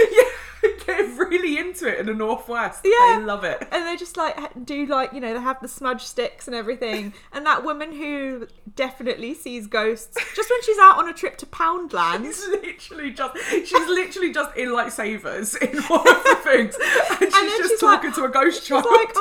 Yeah, 0.63 0.69
get 0.87 1.17
really 1.19 1.59
into 1.59 1.87
it 1.87 1.99
in 1.99 2.07
the 2.07 2.15
northwest. 2.15 2.81
Yeah. 2.83 3.17
they 3.19 3.23
love 3.23 3.43
it. 3.43 3.67
And 3.71 3.85
they 3.85 3.95
just 3.95 4.17
like 4.17 4.35
do 4.65 4.87
like, 4.87 5.13
you 5.13 5.19
know, 5.19 5.31
they 5.35 5.39
have 5.39 5.61
the 5.61 5.67
smudge 5.67 6.01
sticks 6.01 6.47
and 6.47 6.55
everything. 6.55 7.13
And 7.31 7.45
that 7.45 7.63
woman 7.63 7.91
who 7.93 8.47
definitely 8.75 9.35
sees 9.35 9.67
ghosts 9.67 10.17
just 10.35 10.49
when 10.49 10.61
she's 10.63 10.77
out 10.79 10.97
on 10.97 11.07
a 11.07 11.13
trip 11.13 11.37
to 11.37 11.45
Poundland. 11.45 12.23
She's 12.25 12.47
literally 12.47 13.11
just 13.11 13.37
she's 13.51 13.71
literally 13.87 14.33
just 14.33 14.57
in 14.57 14.73
like 14.73 14.91
savers 14.91 15.55
in 15.55 15.77
one 15.83 15.99
of 16.07 16.23
the 16.23 16.39
things, 16.43 16.75
and 17.11 17.19
she's 17.19 17.31
then 17.33 17.57
just 17.59 17.69
she's 17.69 17.81
like- 17.83 18.01
talking 18.01 18.13
to 18.13 18.23
a 18.23 18.29
ghost 18.29 18.65
child. 18.65 18.85
like, 18.89 19.13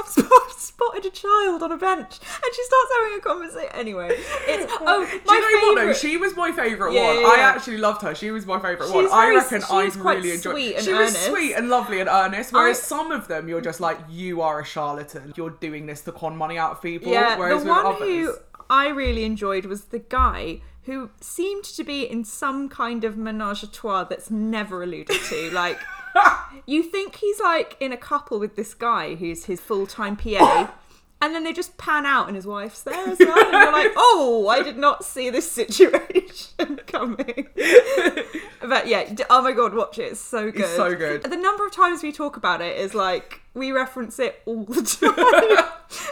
I've 0.44 0.52
spotted 0.56 1.06
a 1.06 1.10
child 1.10 1.62
on 1.62 1.72
a 1.72 1.76
bench, 1.76 2.18
and 2.20 2.54
she 2.54 2.64
starts 2.64 2.90
having 3.00 3.18
a 3.18 3.20
conversation. 3.22 3.70
Anyway, 3.74 4.08
it's 4.12 4.72
oh, 4.80 5.06
Do 5.06 5.20
my 5.26 5.34
you 5.34 5.40
know 5.40 5.66
what 5.68 5.74
though? 5.74 5.80
favourite- 5.80 5.96
She 5.96 6.16
was 6.16 6.36
my 6.36 6.52
favourite 6.52 6.92
Yeah, 6.94 7.06
one. 7.06 7.20
yeah, 7.20 7.26
I 7.28 7.36
yeah. 7.38 7.42
actually 7.54 7.78
loved 7.78 8.02
her. 8.02 8.14
She 8.14 8.30
was 8.30 8.44
my 8.46 8.58
favourite 8.58 8.86
She's 8.86 8.94
one. 8.94 9.06
I 9.12 9.26
very- 9.26 9.36
reckon 9.36 9.60
she's 9.62 9.70
I'd 9.70 10.00
quite 10.00 10.16
really 10.18 10.32
enjoyed. 10.32 10.52
sweet 10.54 10.74
and 10.76 10.84
she 10.84 10.92
earnest. 10.92 11.14
was 11.16 11.24
sweet 11.26 11.54
and 11.54 11.68
lovely 11.68 12.00
and 12.00 12.08
earnest. 12.08 12.52
Whereas 12.52 12.78
I- 12.78 12.82
some 12.82 13.12
of 13.12 13.28
them, 13.28 13.48
you're 13.48 13.60
just 13.60 13.80
like, 13.80 13.98
you 14.10 14.42
are 14.42 14.60
a 14.60 14.64
charlatan. 14.64 15.32
You're 15.36 15.50
doing 15.50 15.86
this 15.86 16.02
to 16.02 16.12
con 16.12 16.36
money 16.36 16.58
out 16.58 16.72
of 16.72 16.82
people. 16.82 17.12
Yeah, 17.12 17.36
Whereas 17.38 17.62
the 17.62 17.68
with 17.70 17.76
one 17.84 17.86
others, 17.94 18.08
who 18.08 18.34
I 18.68 18.88
really 18.88 19.24
enjoyed 19.24 19.66
was 19.66 19.84
the 19.86 19.98
guy 20.00 20.60
who 20.84 21.10
seemed 21.20 21.64
to 21.64 21.82
be 21.82 22.02
in 22.08 22.24
some 22.24 22.68
kind 22.68 23.02
of 23.02 23.16
menage 23.16 23.62
a 23.64 23.66
trois 23.70 24.04
that's 24.04 24.30
never 24.30 24.82
alluded 24.84 25.20
to. 25.20 25.50
Like, 25.50 25.78
you 26.66 26.82
think 26.82 27.16
he's 27.16 27.40
like 27.40 27.76
in 27.80 27.92
a 27.92 27.96
couple 27.96 28.38
with 28.38 28.56
this 28.56 28.74
guy 28.74 29.14
who's 29.14 29.44
his 29.44 29.60
full 29.60 29.86
time 29.86 30.16
PA. 30.16 30.72
And 31.18 31.34
then 31.34 31.44
they 31.44 31.54
just 31.54 31.78
pan 31.78 32.04
out 32.04 32.26
and 32.26 32.36
his 32.36 32.46
wife's 32.46 32.82
there 32.82 33.08
as 33.08 33.18
well. 33.18 33.38
And 33.38 33.50
you're 33.50 33.72
like, 33.72 33.92
oh, 33.96 34.48
I 34.50 34.62
did 34.62 34.76
not 34.76 35.02
see 35.02 35.30
this 35.30 35.50
situation 35.50 36.76
coming. 36.86 37.48
but 38.60 38.86
yeah, 38.86 39.14
oh 39.30 39.40
my 39.40 39.52
god, 39.52 39.74
watch 39.74 39.98
it. 39.98 40.12
It's 40.12 40.20
so 40.20 40.50
good. 40.50 40.76
so 40.76 40.94
good. 40.94 41.22
The 41.22 41.38
number 41.38 41.64
of 41.64 41.72
times 41.72 42.02
we 42.02 42.12
talk 42.12 42.36
about 42.36 42.60
it 42.60 42.76
is 42.76 42.94
like, 42.94 43.40
we 43.56 43.72
reference 43.72 44.18
it 44.18 44.40
all 44.46 44.64
the 44.64 44.82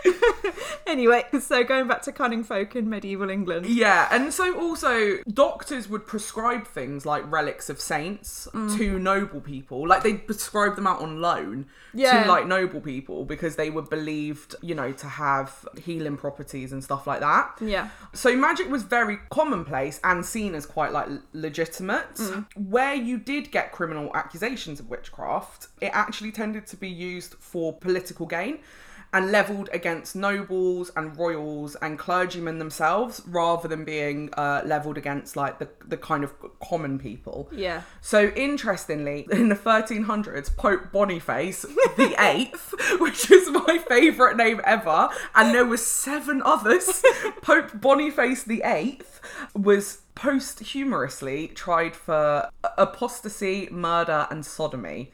time. 0.05 0.53
anyway, 0.87 1.25
so 1.41 1.65
going 1.65 1.87
back 1.89 2.03
to 2.03 2.13
cunning 2.13 2.45
folk 2.45 2.77
in 2.77 2.89
medieval 2.89 3.31
England. 3.31 3.67
Yeah, 3.67 4.09
and 4.11 4.33
so 4.33 4.59
also 4.59 5.19
doctors 5.33 5.89
would 5.89 6.07
prescribe 6.07 6.67
things 6.67 7.05
like 7.07 7.31
relics 7.31 7.69
of 7.71 7.81
saints 7.81 8.49
Mm. 8.55 8.77
to 8.79 8.99
noble 8.99 9.41
people. 9.41 9.87
Like 9.87 10.03
they 10.03 10.15
prescribe 10.15 10.77
them 10.77 10.87
out 10.87 11.01
on 11.01 11.21
loan 11.21 11.67
Yeah. 11.93 12.23
to 12.25 12.29
like 12.29 12.47
noble 12.47 12.81
people 12.81 13.25
because 13.25 13.57
they 13.57 13.71
were 13.71 13.83
believed, 13.83 14.55
you 14.63 14.75
know, 14.75 14.93
to 14.93 15.07
have 15.07 15.67
healing 15.83 16.17
properties 16.17 16.73
and 16.73 16.83
stuff 16.85 17.07
like 17.07 17.21
that. 17.21 17.57
Yeah. 17.61 17.89
So 18.13 18.37
magic 18.37 18.71
was 18.71 18.83
very 18.85 19.19
commonplace 19.31 20.01
and 20.05 20.25
seen 20.25 20.55
as 20.55 20.67
quite 20.67 20.93
like 20.93 21.09
legitimate. 21.33 22.15
Mm. 22.15 22.47
Where 22.57 22.95
you 22.95 23.19
did 23.19 23.51
get 23.51 23.73
criminal 23.73 24.11
accusations 24.15 24.79
of 24.81 24.89
witchcraft, 24.89 25.69
it 25.85 25.91
actually 25.93 26.33
tended 26.33 26.67
to 26.69 26.77
be 26.77 26.89
used 26.89 27.35
for 27.35 27.73
political 27.73 28.27
gain 28.27 28.59
and 29.15 29.31
leveled 29.31 29.69
against 29.73 30.17
nobles 30.17 30.91
and 30.97 31.17
royals 31.17 31.77
and 31.77 32.01
clergymen 32.01 32.59
themselves 32.59 33.23
rather 33.27 33.69
than 33.69 33.85
being 33.85 34.29
uh, 34.35 34.61
leveled 34.65 34.99
against 34.99 35.37
like 35.37 35.61
the, 35.61 35.69
the 35.87 35.97
kind 35.97 36.25
of 36.25 36.33
common 36.61 36.99
people. 36.99 37.49
Yeah. 37.53 37.83
So 38.01 38.33
interestingly, 38.35 39.29
in 39.31 39.51
the 39.51 39.55
1300s, 39.55 40.57
Pope 40.57 40.91
Boniface 40.91 41.63
the 41.97 42.17
Eighth, 42.19 42.75
which 42.99 43.31
is 43.31 43.49
my 43.51 43.79
favourite 43.89 44.37
name 44.37 44.61
ever, 44.65 45.09
and 45.37 45.55
there 45.55 45.65
were 45.65 45.77
seven 45.77 46.43
others. 46.45 47.01
Pope 47.43 47.81
Boniface 47.81 48.43
the 48.43 48.63
Eighth 48.65 49.21
was 49.55 50.03
posthumously 50.17 51.49
tried 51.49 51.95
for 51.95 52.49
apostasy, 52.77 53.69
murder, 53.71 54.27
and 54.29 54.45
sodomy. 54.45 55.13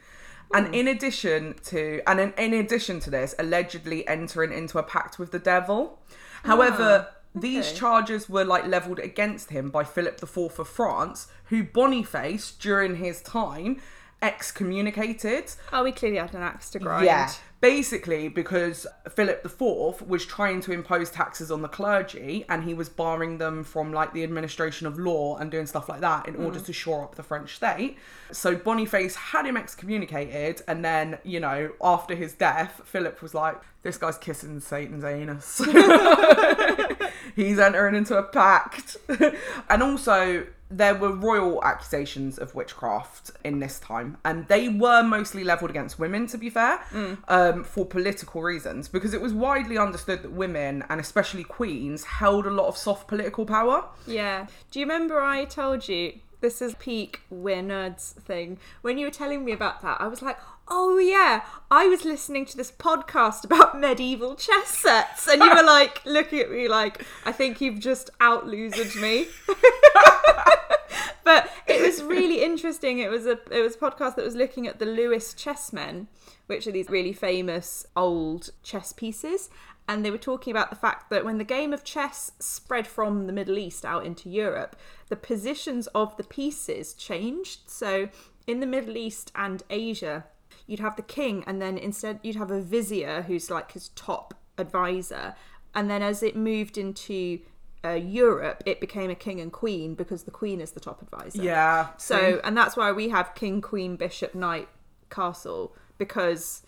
And 0.53 0.67
mm. 0.67 0.73
in 0.73 0.87
addition 0.87 1.55
to, 1.65 2.01
and 2.07 2.19
in, 2.19 2.33
in 2.37 2.53
addition 2.53 2.99
to 3.01 3.09
this, 3.09 3.35
allegedly 3.39 4.07
entering 4.07 4.51
into 4.51 4.77
a 4.77 4.83
pact 4.83 5.19
with 5.19 5.31
the 5.31 5.39
devil. 5.39 5.99
However, 6.43 7.07
ah, 7.09 7.15
these 7.33 7.69
okay. 7.69 7.77
charges 7.77 8.29
were 8.29 8.43
like 8.43 8.65
leveled 8.65 8.99
against 8.99 9.51
him 9.51 9.69
by 9.69 9.83
Philip 9.83 10.21
IV 10.21 10.59
of 10.59 10.67
France, 10.67 11.27
who 11.45 11.63
Boniface, 11.63 12.51
during 12.51 12.95
his 12.95 13.21
time, 13.21 13.81
excommunicated. 14.21 15.53
Oh, 15.71 15.83
we 15.83 15.91
clearly 15.91 16.17
had 16.17 16.33
an 16.33 16.41
axe 16.41 16.69
to 16.71 16.79
grind. 16.79 17.05
Yeah. 17.05 17.31
Basically, 17.61 18.27
because 18.27 18.87
Philip 19.07 19.45
IV 19.45 20.07
was 20.07 20.25
trying 20.25 20.61
to 20.61 20.71
impose 20.71 21.11
taxes 21.11 21.51
on 21.51 21.61
the 21.61 21.67
clergy 21.67 22.43
and 22.49 22.63
he 22.63 22.73
was 22.73 22.89
barring 22.89 23.37
them 23.37 23.63
from 23.63 23.93
like 23.93 24.13
the 24.13 24.23
administration 24.23 24.87
of 24.87 24.97
law 24.97 25.37
and 25.37 25.51
doing 25.51 25.67
stuff 25.67 25.87
like 25.87 26.01
that 26.01 26.27
in 26.27 26.35
order 26.37 26.59
mm. 26.59 26.65
to 26.65 26.73
shore 26.73 27.03
up 27.03 27.15
the 27.15 27.23
French 27.23 27.55
state. 27.55 27.97
So 28.31 28.55
Boniface 28.55 29.15
had 29.15 29.45
him 29.45 29.57
excommunicated, 29.57 30.63
and 30.67 30.83
then, 30.83 31.19
you 31.23 31.39
know, 31.39 31.71
after 31.83 32.15
his 32.15 32.33
death, 32.33 32.81
Philip 32.83 33.21
was 33.21 33.35
like, 33.35 33.61
This 33.83 33.97
guy's 33.97 34.17
kissing 34.17 34.59
Satan's 34.59 35.03
anus. 35.03 35.57
He's 37.35 37.57
entering 37.57 37.95
into 37.95 38.15
a 38.17 38.23
pact. 38.23 38.97
and 39.69 39.81
also, 39.81 40.45
there 40.71 40.95
were 40.95 41.13
royal 41.13 41.63
accusations 41.63 42.37
of 42.37 42.55
witchcraft 42.55 43.31
in 43.43 43.59
this 43.59 43.79
time, 43.79 44.17
and 44.23 44.47
they 44.47 44.69
were 44.69 45.03
mostly 45.03 45.43
leveled 45.43 45.71
against 45.71 45.99
women, 45.99 46.27
to 46.27 46.37
be 46.37 46.49
fair, 46.49 46.79
um, 47.27 47.63
for 47.63 47.85
political 47.85 48.41
reasons, 48.41 48.87
because 48.87 49.13
it 49.13 49.21
was 49.21 49.33
widely 49.33 49.77
understood 49.77 50.23
that 50.23 50.31
women, 50.31 50.83
and 50.89 50.99
especially 50.99 51.43
queens, 51.43 52.03
held 52.03 52.45
a 52.45 52.51
lot 52.51 52.67
of 52.67 52.77
soft 52.77 53.07
political 53.07 53.45
power. 53.45 53.85
Yeah. 54.07 54.47
Do 54.71 54.79
you 54.79 54.85
remember 54.85 55.21
I 55.21 55.45
told 55.45 55.87
you 55.87 56.19
this 56.39 56.61
is 56.61 56.73
peak 56.75 57.21
we're 57.29 57.61
nerds 57.61 58.13
thing? 58.13 58.57
When 58.81 58.97
you 58.97 59.07
were 59.07 59.11
telling 59.11 59.43
me 59.43 59.51
about 59.51 59.81
that, 59.81 59.99
I 59.99 60.07
was 60.07 60.21
like, 60.21 60.37
oh 60.71 60.97
yeah, 60.97 61.43
I 61.69 61.87
was 61.87 62.05
listening 62.05 62.45
to 62.45 62.57
this 62.57 62.71
podcast 62.71 63.43
about 63.43 63.79
medieval 63.79 64.35
chess 64.35 64.69
sets, 64.69 65.27
and 65.27 65.43
you 65.43 65.49
were 65.53 65.63
like 65.63 66.01
looking 66.05 66.39
at 66.39 66.49
me 66.49 66.67
like, 66.67 67.05
I 67.25 67.31
think 67.31 67.61
you've 67.61 67.79
just 67.79 68.09
out 68.19 68.47
me. 68.47 69.27
but 71.23 71.51
it 71.67 71.81
was 71.81 72.01
really 72.01 72.41
interesting. 72.41 72.99
It 72.99 73.11
was 73.11 73.27
a 73.27 73.37
it 73.51 73.61
was 73.61 73.75
a 73.75 73.79
podcast 73.79 74.15
that 74.15 74.25
was 74.25 74.35
looking 74.35 74.65
at 74.65 74.79
the 74.79 74.85
Lewis 74.85 75.33
chessmen, 75.33 76.07
which 76.47 76.65
are 76.65 76.71
these 76.71 76.89
really 76.89 77.13
famous 77.13 77.85
old 77.95 78.49
chess 78.63 78.93
pieces. 78.93 79.49
And 79.89 80.05
they 80.05 80.11
were 80.11 80.17
talking 80.17 80.51
about 80.51 80.69
the 80.69 80.77
fact 80.77 81.09
that 81.09 81.25
when 81.25 81.37
the 81.37 81.43
game 81.43 81.73
of 81.73 81.83
chess 81.83 82.31
spread 82.39 82.87
from 82.87 83.27
the 83.27 83.33
Middle 83.33 83.57
East 83.57 83.83
out 83.83 84.05
into 84.05 84.29
Europe, 84.29 84.77
the 85.09 85.17
positions 85.17 85.87
of 85.87 86.15
the 86.15 86.23
pieces 86.23 86.93
changed. 86.93 87.61
So 87.65 88.07
in 88.47 88.61
the 88.61 88.67
Middle 88.67 88.95
East 88.95 89.33
and 89.35 89.63
Asia, 89.69 90.25
you'd 90.71 90.79
have 90.79 90.95
the 90.95 91.01
king, 91.03 91.43
and 91.45 91.61
then 91.61 91.77
instead 91.77 92.19
you'd 92.23 92.37
have 92.37 92.49
a 92.51 92.61
vizier 92.61 93.23
who's 93.23 93.51
like 93.51 93.73
his 93.73 93.89
top 93.89 94.33
advisor. 94.57 95.35
And 95.75 95.89
then 95.89 96.01
as 96.01 96.23
it 96.23 96.35
moved 96.35 96.77
into 96.77 97.39
uh, 97.83 97.91
Europe, 97.91 98.63
it 98.65 98.79
became 98.81 99.09
a 99.09 99.15
king 99.15 99.39
and 99.39 99.51
queen 99.51 99.95
because 99.95 100.23
the 100.23 100.31
queen 100.31 100.59
is 100.61 100.71
the 100.71 100.79
top 100.79 101.01
advisor. 101.01 101.41
Yeah. 101.41 101.89
So, 101.97 102.39
and 102.43 102.55
that's 102.57 102.75
why 102.77 102.91
we 102.91 103.09
have 103.09 103.35
king, 103.35 103.61
queen, 103.61 103.95
bishop, 103.95 104.33
knight, 104.35 104.67
castle 105.09 105.75
because 105.97 106.63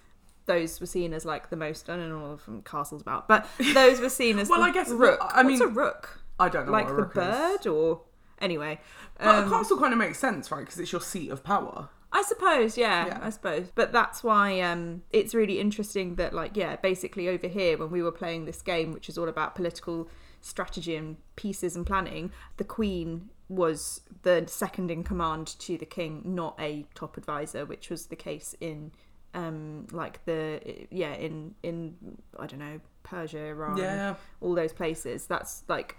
those 0.46 0.80
were 0.80 0.86
seen 0.86 1.14
as 1.14 1.26
like 1.26 1.50
the 1.50 1.56
most. 1.56 1.90
I 1.90 1.96
don't 1.98 2.10
know 2.10 2.30
what 2.30 2.42
from 2.42 2.62
castles 2.64 3.02
about, 3.02 3.28
but 3.28 3.48
those 3.74 4.00
were 4.00 4.10
seen 4.10 4.40
as. 4.40 4.50
Well, 4.50 4.60
the 4.60 4.66
I 4.68 4.72
guess- 4.72 4.90
rook. 4.90 5.20
I 5.22 5.44
What's 5.44 5.60
mean, 5.60 5.70
a 5.70 5.72
rook? 5.72 6.20
I 6.40 6.50
don't 6.50 6.66
know 6.66 6.72
Like 6.72 6.88
what 6.90 6.94
a 7.00 7.02
the 7.04 7.08
is. 7.10 7.14
bird, 7.14 7.68
or 7.68 8.02
anyway. 8.40 8.80
But 9.20 9.28
um, 9.28 9.48
a 9.48 9.50
castle 9.50 9.78
kind 9.80 9.94
of 9.94 10.00
makes 10.00 10.18
sense, 10.20 10.52
right? 10.52 10.62
Because 10.62 10.80
it's 10.80 10.92
your 10.92 11.02
seat 11.02 11.30
of 11.30 11.44
power. 11.44 11.90
I 12.16 12.22
suppose, 12.22 12.78
yeah, 12.78 13.08
Yeah. 13.08 13.20
I 13.22 13.30
suppose. 13.32 13.72
But 13.74 13.92
that's 13.92 14.24
why 14.24 14.62
um, 14.62 15.02
it's 15.12 15.34
really 15.34 15.60
interesting 15.60 16.16
that, 16.16 16.32
like, 16.34 16.56
yeah, 16.56 16.76
basically 16.76 17.28
over 17.28 17.48
here, 17.48 17.78
when 17.78 17.90
we 17.92 18.02
were 18.04 18.12
playing 18.12 18.46
this 18.46 18.62
game, 18.62 18.92
which 18.94 19.10
is 19.10 19.18
all 19.18 19.28
about 19.28 19.56
political 19.56 20.08
strategy 20.40 20.96
and 20.96 21.18
pieces 21.36 21.76
and 21.76 21.86
planning, 21.86 22.32
the 22.58 22.64
Queen 22.64 23.30
was 23.50 24.02
the 24.22 24.46
second 24.48 24.92
in 24.92 25.04
command 25.04 25.48
to 25.60 25.78
the 25.78 25.86
King, 25.88 26.22
not 26.24 26.56
a 26.60 26.86
top 26.94 27.18
advisor, 27.18 27.66
which 27.66 27.90
was 27.90 28.06
the 28.06 28.16
case 28.16 28.56
in, 28.62 28.92
um, 29.34 29.88
like 29.92 30.24
the 30.26 30.86
yeah, 30.92 31.14
in 31.16 31.56
in 31.64 31.96
I 32.40 32.46
don't 32.46 32.60
know 32.60 32.80
Persia, 33.02 33.40
Iran, 33.48 33.78
Yeah. 33.78 34.16
all 34.40 34.54
those 34.54 34.72
places. 34.74 35.26
That's 35.26 35.64
like. 35.68 35.98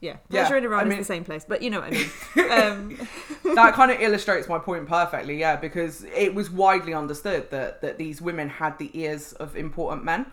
Yeah, 0.00 0.16
Yeah, 0.30 0.44
Persia 0.44 0.56
and 0.56 0.64
Iran 0.66 0.86
I 0.86 0.90
is 0.92 0.98
the 0.98 1.04
same 1.04 1.24
place, 1.24 1.44
but 1.48 1.60
you 1.60 1.70
know 1.70 1.80
what 1.80 1.88
I 1.88 1.90
mean. 1.90 2.08
um, 2.50 3.08
that 3.56 3.74
kind 3.74 3.90
of 3.90 4.00
illustrates 4.00 4.48
my 4.48 4.58
point 4.58 4.86
perfectly, 4.86 5.38
yeah, 5.38 5.56
because 5.56 6.04
it 6.04 6.34
was 6.34 6.50
widely 6.50 6.94
understood 6.94 7.50
that 7.50 7.80
that 7.82 7.98
these 7.98 8.22
women 8.22 8.48
had 8.48 8.78
the 8.78 8.90
ears 8.98 9.32
of 9.34 9.56
important 9.56 10.04
men, 10.04 10.26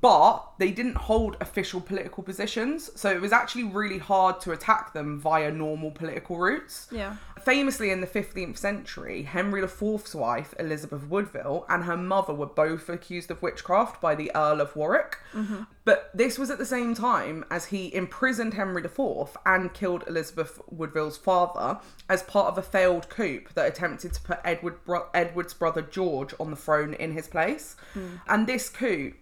but 0.00 0.52
they 0.58 0.70
didn't 0.70 0.96
hold 0.96 1.36
official 1.40 1.80
political 1.80 2.22
positions, 2.22 2.90
so 2.94 3.10
it 3.10 3.20
was 3.20 3.32
actually 3.32 3.64
really 3.64 3.98
hard 3.98 4.40
to 4.42 4.52
attack 4.52 4.92
them 4.92 5.18
via 5.18 5.50
normal 5.50 5.90
political 5.90 6.38
routes. 6.38 6.86
yeah. 6.90 7.16
Famously, 7.42 7.90
in 7.90 8.02
the 8.02 8.06
15th 8.06 8.58
century, 8.58 9.22
Henry 9.22 9.62
IV's 9.62 10.14
wife, 10.14 10.52
Elizabeth 10.58 11.08
Woodville, 11.08 11.64
and 11.70 11.84
her 11.84 11.96
mother 11.96 12.34
were 12.34 12.44
both 12.44 12.90
accused 12.90 13.30
of 13.30 13.40
witchcraft 13.40 13.98
by 13.98 14.14
the 14.14 14.30
Earl 14.34 14.60
of 14.60 14.76
Warwick. 14.76 15.16
Mm-hmm. 15.32 15.62
But 15.86 16.10
this 16.12 16.38
was 16.38 16.50
at 16.50 16.58
the 16.58 16.66
same 16.66 16.94
time 16.94 17.46
as 17.50 17.64
he 17.66 17.94
imprisoned 17.94 18.52
Henry 18.54 18.84
IV 18.84 19.38
and 19.46 19.72
killed 19.72 20.04
Elizabeth 20.06 20.60
Woodville's 20.68 21.16
father 21.16 21.80
as 22.10 22.22
part 22.22 22.48
of 22.48 22.58
a 22.58 22.62
failed 22.62 23.08
coup 23.08 23.44
that 23.54 23.66
attempted 23.66 24.12
to 24.12 24.20
put 24.20 24.40
Edward 24.44 24.84
bro- 24.84 25.08
Edward's 25.14 25.54
brother 25.54 25.80
George 25.80 26.34
on 26.38 26.50
the 26.50 26.56
throne 26.56 26.92
in 26.92 27.12
his 27.12 27.26
place. 27.26 27.74
Hmm. 27.94 28.16
And 28.28 28.46
this 28.46 28.68
coup, 28.68 29.14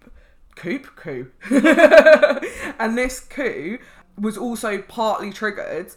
coup, 0.59 0.79
coup, 0.95 1.27
and 2.79 2.97
this 2.97 3.21
coup 3.21 3.79
was 4.19 4.37
also 4.37 4.81
partly 4.81 5.31
triggered 5.31 5.91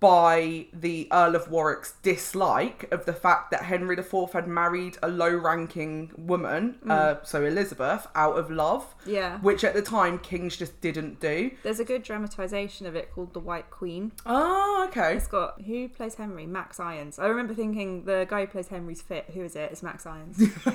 by 0.00 0.66
the 0.72 1.08
Earl 1.12 1.34
of 1.34 1.50
Warwick's 1.50 1.94
dislike 2.02 2.86
of 2.92 3.04
the 3.04 3.12
fact 3.12 3.50
that 3.50 3.62
Henry 3.62 3.96
IV 3.98 4.32
had 4.32 4.46
married 4.46 4.96
a 5.02 5.08
low 5.08 5.34
ranking 5.34 6.12
woman, 6.16 6.76
uh, 6.88 7.16
so 7.24 7.44
Elizabeth, 7.44 8.06
out 8.14 8.38
of 8.38 8.50
love. 8.50 8.94
Yeah. 9.06 9.38
Which 9.40 9.64
at 9.64 9.74
the 9.74 9.82
time 9.82 10.18
kings 10.18 10.56
just 10.56 10.80
didn't 10.80 11.20
do. 11.20 11.50
There's 11.62 11.80
a 11.80 11.84
good 11.84 12.02
dramatization 12.02 12.86
of 12.86 12.94
it 12.94 13.12
called 13.12 13.32
The 13.34 13.40
White 13.40 13.70
Queen. 13.70 14.12
Oh, 14.24 14.86
okay. 14.88 15.16
It's 15.16 15.26
got 15.26 15.60
who 15.62 15.88
plays 15.88 16.14
Henry? 16.14 16.46
Max 16.46 16.78
Irons. 16.78 17.18
I 17.18 17.26
remember 17.26 17.54
thinking 17.54 18.04
the 18.04 18.26
guy 18.28 18.42
who 18.42 18.46
plays 18.46 18.68
Henry's 18.68 19.02
fit. 19.02 19.26
Who 19.34 19.42
is 19.42 19.56
it? 19.56 19.70
It's 19.72 19.82
Max 19.82 20.06
Irons. 20.06 20.38
but, 20.64 20.74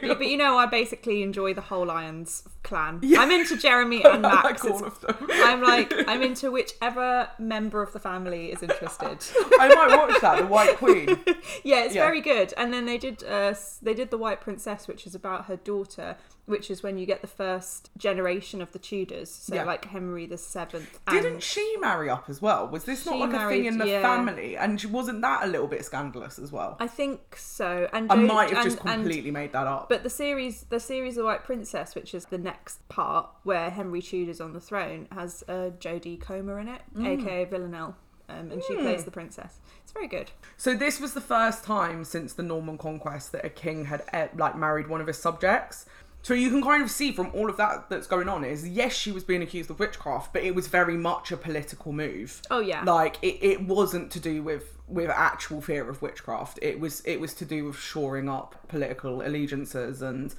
but 0.00 0.26
you 0.26 0.36
know, 0.36 0.56
I 0.58 0.66
basically 0.66 1.22
enjoy 1.22 1.54
the 1.54 1.60
whole 1.60 1.90
Irons 1.90 2.42
clan. 2.62 3.00
Yeah. 3.06 3.20
I'm 3.20 3.30
into 3.30 3.56
Jeremy 3.56 4.02
and 4.04 4.26
I 4.26 4.42
Max. 4.42 4.64
like 4.64 4.72
all 4.72 4.84
of 4.84 5.00
them. 5.00 5.16
I'm 5.30 5.62
like 5.62 5.92
I'm 6.08 6.22
into 6.22 6.50
whichever 6.50 7.28
member 7.38 7.82
of 7.82 7.92
the 7.92 8.00
family 8.00 8.50
is 8.56 8.62
interested. 8.62 9.18
I 9.60 9.68
might 9.74 9.96
watch 9.96 10.20
that, 10.20 10.38
The 10.38 10.46
White 10.46 10.76
Queen. 10.76 11.08
yeah, 11.64 11.84
it's 11.84 11.94
Yeah. 11.94 12.04
very 12.06 12.20
good. 12.20 12.52
And 12.56 12.72
then 12.72 12.86
they 12.86 12.98
did 12.98 13.22
uh, 13.24 13.54
they 13.82 13.94
did 13.94 14.10
the 14.10 14.18
White 14.18 14.40
Princess, 14.40 14.88
which 14.88 15.06
is 15.06 15.14
about 15.14 15.46
her 15.46 15.56
daughter, 15.56 16.16
which 16.46 16.70
is 16.70 16.82
when 16.82 16.96
you 16.98 17.06
get 17.06 17.20
the 17.22 17.26
first 17.26 17.90
generation 17.98 18.62
of 18.62 18.70
the 18.72 18.78
Tudors. 18.78 19.30
So 19.30 19.54
Yeah. 19.54 19.64
like 19.64 19.84
Henry 19.86 20.26
the 20.26 20.38
Seventh. 20.38 20.98
Didn't 21.10 21.42
she 21.42 21.76
marry 21.80 22.08
up 22.08 22.24
as 22.28 22.40
well? 22.40 22.68
Was 22.68 22.84
this 22.84 23.04
not 23.06 23.18
like 23.18 23.32
a 23.32 23.48
thing 23.48 23.64
in 23.66 23.78
the 23.78 23.86
yeah. 23.88 24.02
family? 24.02 24.56
And 24.56 24.80
she 24.80 24.86
wasn't 24.86 25.20
that 25.22 25.44
a 25.44 25.46
little 25.46 25.66
bit 25.66 25.84
scandalous 25.84 26.38
as 26.38 26.52
well? 26.52 26.76
I 26.80 26.86
think 26.86 27.36
so. 27.36 27.88
And 27.92 28.10
I 28.12 28.16
Jo- 28.16 28.22
might 28.22 28.50
have 28.50 28.64
just 28.64 28.78
and- 28.80 28.88
and- 28.90 29.02
completely 29.02 29.30
made 29.30 29.52
that 29.52 29.66
up. 29.66 29.88
But 29.88 30.02
the 30.04 30.10
series, 30.10 30.64
the 30.68 30.80
series 30.80 31.16
of 31.16 31.24
White 31.24 31.44
Princess, 31.44 31.94
which 31.94 32.14
is 32.14 32.26
the 32.26 32.38
next 32.38 32.86
part 32.88 33.28
where 33.42 33.70
Henry 33.70 34.00
Tudor's 34.02 34.40
on 34.40 34.52
the 34.52 34.60
throne, 34.60 35.08
has 35.12 35.42
uh, 35.48 35.70
Jodie 35.80 36.20
Comer 36.20 36.58
in 36.60 36.68
it, 36.68 36.82
Mm. 36.94 37.06
aka 37.22 37.44
Villanelle, 37.44 37.96
um, 38.28 38.50
and 38.50 38.62
she 38.64 38.76
plays 38.76 39.04
the 39.04 39.10
princess. 39.10 39.58
It's 39.82 39.92
very 39.92 40.08
good. 40.08 40.30
So 40.56 40.74
this 40.74 41.00
was 41.00 41.14
the 41.14 41.20
first 41.20 41.64
time 41.64 42.04
since 42.04 42.32
the 42.32 42.42
Norman 42.42 42.78
conquest 42.78 43.32
that 43.32 43.44
a 43.44 43.50
king 43.50 43.84
had 43.86 44.02
eh, 44.12 44.28
like 44.36 44.56
married 44.56 44.88
one 44.88 45.00
of 45.00 45.06
his 45.06 45.18
subjects. 45.18 45.86
So 46.22 46.34
you 46.34 46.50
can 46.50 46.60
kind 46.60 46.82
of 46.82 46.90
see 46.90 47.12
from 47.12 47.30
all 47.34 47.48
of 47.48 47.56
that 47.58 47.88
that's 47.88 48.08
going 48.08 48.28
on 48.28 48.42
is 48.44 48.68
yes, 48.68 48.92
she 48.94 49.12
was 49.12 49.22
being 49.22 49.42
accused 49.42 49.70
of 49.70 49.78
witchcraft, 49.78 50.32
but 50.32 50.42
it 50.42 50.56
was 50.56 50.66
very 50.66 50.96
much 50.96 51.30
a 51.30 51.36
political 51.36 51.92
move. 51.92 52.42
Oh 52.50 52.58
yeah, 52.58 52.82
Like 52.82 53.16
it, 53.22 53.38
it 53.42 53.62
wasn't 53.62 54.10
to 54.12 54.20
do 54.20 54.42
with 54.42 54.76
with 54.88 55.10
actual 55.10 55.60
fear 55.60 55.88
of 55.88 56.02
witchcraft. 56.02 56.58
It 56.62 56.80
was 56.80 57.00
it 57.04 57.20
was 57.20 57.32
to 57.34 57.44
do 57.44 57.64
with 57.66 57.78
shoring 57.78 58.28
up 58.28 58.56
political 58.66 59.22
allegiances 59.22 60.02
and 60.02 60.34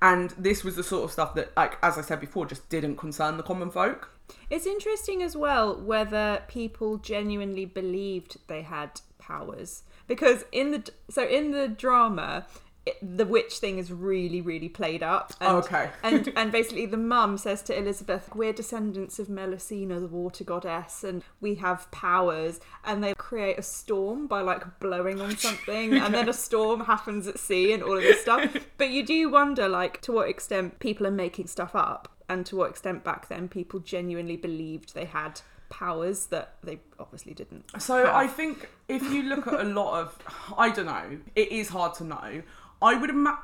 and 0.00 0.30
this 0.38 0.62
was 0.62 0.76
the 0.76 0.84
sort 0.84 1.02
of 1.04 1.10
stuff 1.10 1.34
that 1.34 1.50
like 1.56 1.76
as 1.82 1.98
I 1.98 2.02
said 2.02 2.20
before 2.20 2.46
just 2.46 2.68
didn't 2.68 2.96
concern 2.96 3.36
the 3.36 3.42
common 3.42 3.70
folk. 3.70 4.10
It's 4.50 4.66
interesting 4.66 5.22
as 5.22 5.36
well 5.36 5.80
whether 5.80 6.42
people 6.48 6.98
genuinely 6.98 7.64
believed 7.64 8.38
they 8.46 8.62
had 8.62 9.00
powers 9.18 9.82
because 10.06 10.44
in 10.52 10.70
the 10.72 10.90
so 11.10 11.26
in 11.26 11.50
the 11.52 11.68
drama. 11.68 12.46
It, 12.84 12.96
the 13.00 13.24
witch 13.24 13.58
thing 13.58 13.78
is 13.78 13.92
really, 13.92 14.40
really 14.40 14.68
played 14.68 15.04
up. 15.04 15.34
And, 15.40 15.52
oh, 15.52 15.58
Okay. 15.58 15.88
and 16.02 16.32
and 16.34 16.50
basically, 16.50 16.84
the 16.86 16.96
mum 16.96 17.38
says 17.38 17.62
to 17.62 17.78
Elizabeth, 17.78 18.28
"We're 18.34 18.52
descendants 18.52 19.20
of 19.20 19.28
Melusina, 19.28 20.00
the 20.00 20.08
water 20.08 20.42
goddess, 20.42 21.04
and 21.04 21.22
we 21.40 21.54
have 21.66 21.88
powers." 21.92 22.58
And 22.84 23.04
they 23.04 23.14
create 23.14 23.56
a 23.56 23.62
storm 23.62 24.26
by 24.26 24.40
like 24.40 24.80
blowing 24.80 25.20
on 25.20 25.36
something, 25.36 25.94
and 25.94 26.12
then 26.12 26.28
a 26.28 26.32
storm 26.32 26.80
happens 26.86 27.28
at 27.28 27.38
sea, 27.38 27.72
and 27.72 27.84
all 27.84 27.96
of 27.96 28.02
this 28.02 28.20
stuff. 28.20 28.52
But 28.78 28.90
you 28.90 29.06
do 29.06 29.30
wonder, 29.30 29.68
like, 29.68 30.00
to 30.00 30.10
what 30.10 30.28
extent 30.28 30.80
people 30.80 31.06
are 31.06 31.12
making 31.12 31.46
stuff 31.46 31.76
up, 31.76 32.08
and 32.32 32.46
to 32.46 32.56
what 32.56 32.70
extent 32.70 33.04
back 33.04 33.28
then 33.28 33.48
people 33.48 33.80
genuinely 33.80 34.36
believed 34.36 34.94
they 34.94 35.04
had 35.04 35.40
powers 35.68 36.26
that 36.26 36.54
they 36.62 36.80
obviously 36.98 37.32
didn't. 37.34 37.64
So 37.80 37.98
have. 38.04 38.14
I 38.14 38.26
think 38.26 38.68
if 38.88 39.02
you 39.02 39.22
look 39.24 39.46
at 39.46 39.54
a 39.60 39.64
lot 39.64 40.00
of, 40.00 40.18
I 40.56 40.70
don't 40.70 40.86
know, 40.86 41.18
it 41.34 41.50
is 41.52 41.68
hard 41.68 41.94
to 41.94 42.04
know. 42.04 42.42
I 42.82 42.96
would 42.98 43.10
imagine, 43.10 43.38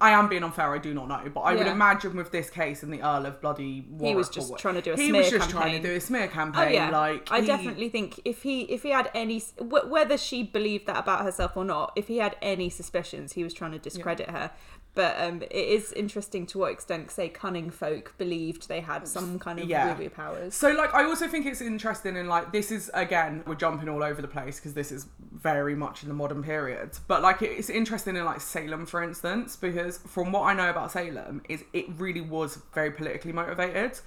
I 0.00 0.10
am 0.12 0.30
being 0.30 0.42
unfair, 0.42 0.72
I 0.74 0.78
do 0.78 0.94
not 0.94 1.06
know, 1.06 1.30
but 1.32 1.40
I 1.42 1.54
would 1.54 1.66
imagine 1.66 2.16
with 2.16 2.32
this 2.32 2.48
case 2.48 2.82
and 2.82 2.90
the 2.90 3.02
Earl 3.02 3.26
of 3.26 3.38
Bloody 3.42 3.84
Warwick, 3.90 4.08
He 4.08 4.14
was 4.16 4.30
just 4.30 4.56
trying 4.56 4.76
to 4.76 4.80
do 4.80 4.94
a 4.94 4.96
he 4.96 5.08
smear 5.10 5.20
was 5.20 5.30
just 5.30 5.50
trying 5.50 5.64
campaign. 5.64 5.82
to 5.82 5.88
do 5.90 5.94
a 5.94 6.00
smear 6.00 6.30
Oh 6.34 6.62
yeah, 6.68 6.88
like 6.88 7.30
I 7.30 7.42
he- 7.42 7.46
definitely 7.46 7.90
think 7.90 8.20
if 8.24 8.42
he 8.44 8.62
if 8.62 8.82
he 8.82 8.88
had 8.88 9.10
any 9.14 9.40
whether 9.60 10.16
she 10.16 10.42
believed 10.42 10.86
that 10.86 10.96
about 10.96 11.20
herself 11.22 11.54
or 11.54 11.66
not, 11.66 11.92
if 11.96 12.08
he 12.08 12.16
had 12.16 12.34
any 12.40 12.70
suspicions, 12.70 13.34
he 13.34 13.44
was 13.44 13.52
trying 13.52 13.72
to 13.72 13.78
discredit 13.78 14.30
her. 14.30 14.50
But 14.94 15.16
um, 15.18 15.42
it 15.42 15.50
is 15.52 15.92
interesting 15.94 16.44
to 16.48 16.58
what 16.58 16.72
extent, 16.72 17.10
say, 17.10 17.28
cunning 17.30 17.70
folk 17.70 18.14
believed 18.18 18.68
they 18.68 18.80
had 18.80 19.08
some 19.08 19.38
kind 19.38 19.58
of 19.58 19.66
Yeah. 19.68 19.96
powers. 20.14 20.54
So, 20.54 20.70
like, 20.72 20.92
I 20.94 21.04
also 21.04 21.28
think 21.28 21.46
it's 21.46 21.62
interesting, 21.62 22.16
and 22.16 22.28
like, 22.28 22.52
this 22.52 22.70
is 22.70 22.90
again, 22.92 23.42
we're 23.46 23.54
jumping 23.54 23.88
all 23.88 24.02
over 24.02 24.20
the 24.20 24.28
place 24.28 24.56
because 24.58 24.74
this 24.74 24.92
is 24.92 25.06
very 25.32 25.74
much 25.74 26.02
in 26.02 26.08
the 26.08 26.14
modern 26.14 26.42
period. 26.42 26.90
But 27.08 27.22
like, 27.22 27.40
it's 27.40 27.70
interesting 27.70 28.16
in 28.16 28.24
like 28.24 28.40
Salem, 28.42 28.84
for 28.84 29.02
instance, 29.02 29.56
because 29.56 29.98
from 29.98 30.30
what 30.30 30.42
I 30.42 30.52
know 30.52 30.68
about 30.68 30.92
Salem, 30.92 31.42
is 31.48 31.64
it 31.72 31.86
really 31.96 32.20
was 32.20 32.58
very 32.74 32.90
politically 32.90 33.32
motivated. 33.32 33.98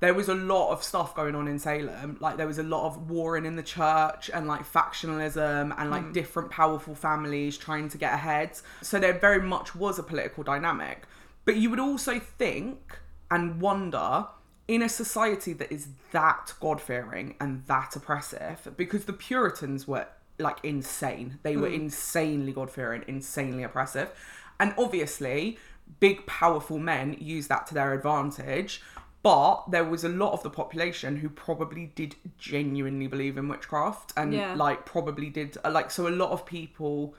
There 0.00 0.12
was 0.14 0.28
a 0.28 0.34
lot 0.34 0.70
of 0.72 0.82
stuff 0.82 1.14
going 1.14 1.34
on 1.34 1.48
in 1.48 1.58
Salem. 1.58 2.18
Like, 2.20 2.36
there 2.36 2.46
was 2.46 2.58
a 2.58 2.62
lot 2.62 2.86
of 2.86 3.08
warring 3.10 3.46
in 3.46 3.56
the 3.56 3.62
church 3.62 4.30
and 4.34 4.46
like 4.46 4.70
factionalism 4.70 5.74
and 5.78 5.90
like 5.90 6.12
different 6.12 6.50
powerful 6.50 6.94
families 6.94 7.56
trying 7.56 7.88
to 7.88 7.98
get 7.98 8.12
ahead. 8.12 8.50
So 8.82 8.98
there 8.98 9.14
very 9.14 9.40
much 9.40 9.74
was 9.74 9.98
a 9.98 10.02
political 10.02 10.25
dynamic. 10.44 11.04
But 11.44 11.56
you 11.56 11.70
would 11.70 11.80
also 11.80 12.18
think 12.18 12.98
and 13.30 13.60
wonder 13.60 14.26
in 14.68 14.82
a 14.82 14.88
society 14.88 15.52
that 15.52 15.72
is 15.72 15.88
that 16.10 16.52
God 16.60 16.80
fearing 16.80 17.36
and 17.40 17.64
that 17.66 17.94
oppressive, 17.94 18.68
because 18.76 19.04
the 19.04 19.12
Puritans 19.12 19.86
were 19.86 20.06
like 20.38 20.58
insane. 20.64 21.38
They 21.42 21.56
were 21.56 21.68
hmm. 21.68 21.74
insanely 21.74 22.52
God 22.52 22.70
fearing, 22.70 23.04
insanely 23.06 23.62
oppressive. 23.62 24.10
And 24.58 24.74
obviously, 24.76 25.58
big, 26.00 26.26
powerful 26.26 26.78
men 26.78 27.16
use 27.20 27.46
that 27.48 27.66
to 27.68 27.74
their 27.74 27.92
advantage. 27.92 28.82
But 29.22 29.70
there 29.70 29.84
was 29.84 30.04
a 30.04 30.08
lot 30.08 30.32
of 30.32 30.42
the 30.42 30.50
population 30.50 31.16
who 31.16 31.28
probably 31.28 31.86
did 31.94 32.14
genuinely 32.38 33.06
believe 33.08 33.36
in 33.36 33.48
witchcraft 33.48 34.12
and 34.16 34.32
Yeah. 34.32 34.54
like 34.54 34.84
probably 34.84 35.30
did 35.30 35.58
uh, 35.64 35.70
like 35.70 35.90
so 35.90 36.06
a 36.06 36.10
lot 36.10 36.30
of 36.30 36.46
people 36.46 37.16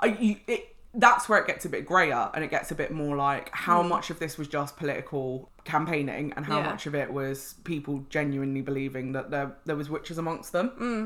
I, 0.00 0.06
you, 0.06 0.36
it, 0.46 0.76
that's 0.98 1.28
where 1.28 1.38
it 1.38 1.46
gets 1.46 1.64
a 1.64 1.68
bit 1.68 1.86
grayer 1.86 2.28
and 2.34 2.42
it 2.42 2.50
gets 2.50 2.72
a 2.72 2.74
bit 2.74 2.90
more 2.90 3.16
like 3.16 3.50
how 3.54 3.82
hmm. 3.82 3.88
much 3.88 4.10
of 4.10 4.18
this 4.18 4.36
was 4.36 4.48
just 4.48 4.76
political 4.76 5.48
campaigning 5.64 6.32
and 6.36 6.44
how 6.44 6.58
Yeah. 6.58 6.70
much 6.70 6.86
of 6.86 6.94
it 6.94 7.12
was 7.12 7.54
people 7.62 8.04
genuinely 8.10 8.62
believing 8.62 9.12
that 9.12 9.30
there 9.30 9.56
there 9.64 9.76
was 9.76 9.88
witches 9.88 10.18
amongst 10.18 10.52
them. 10.52 10.68
Hmm. 10.70 11.04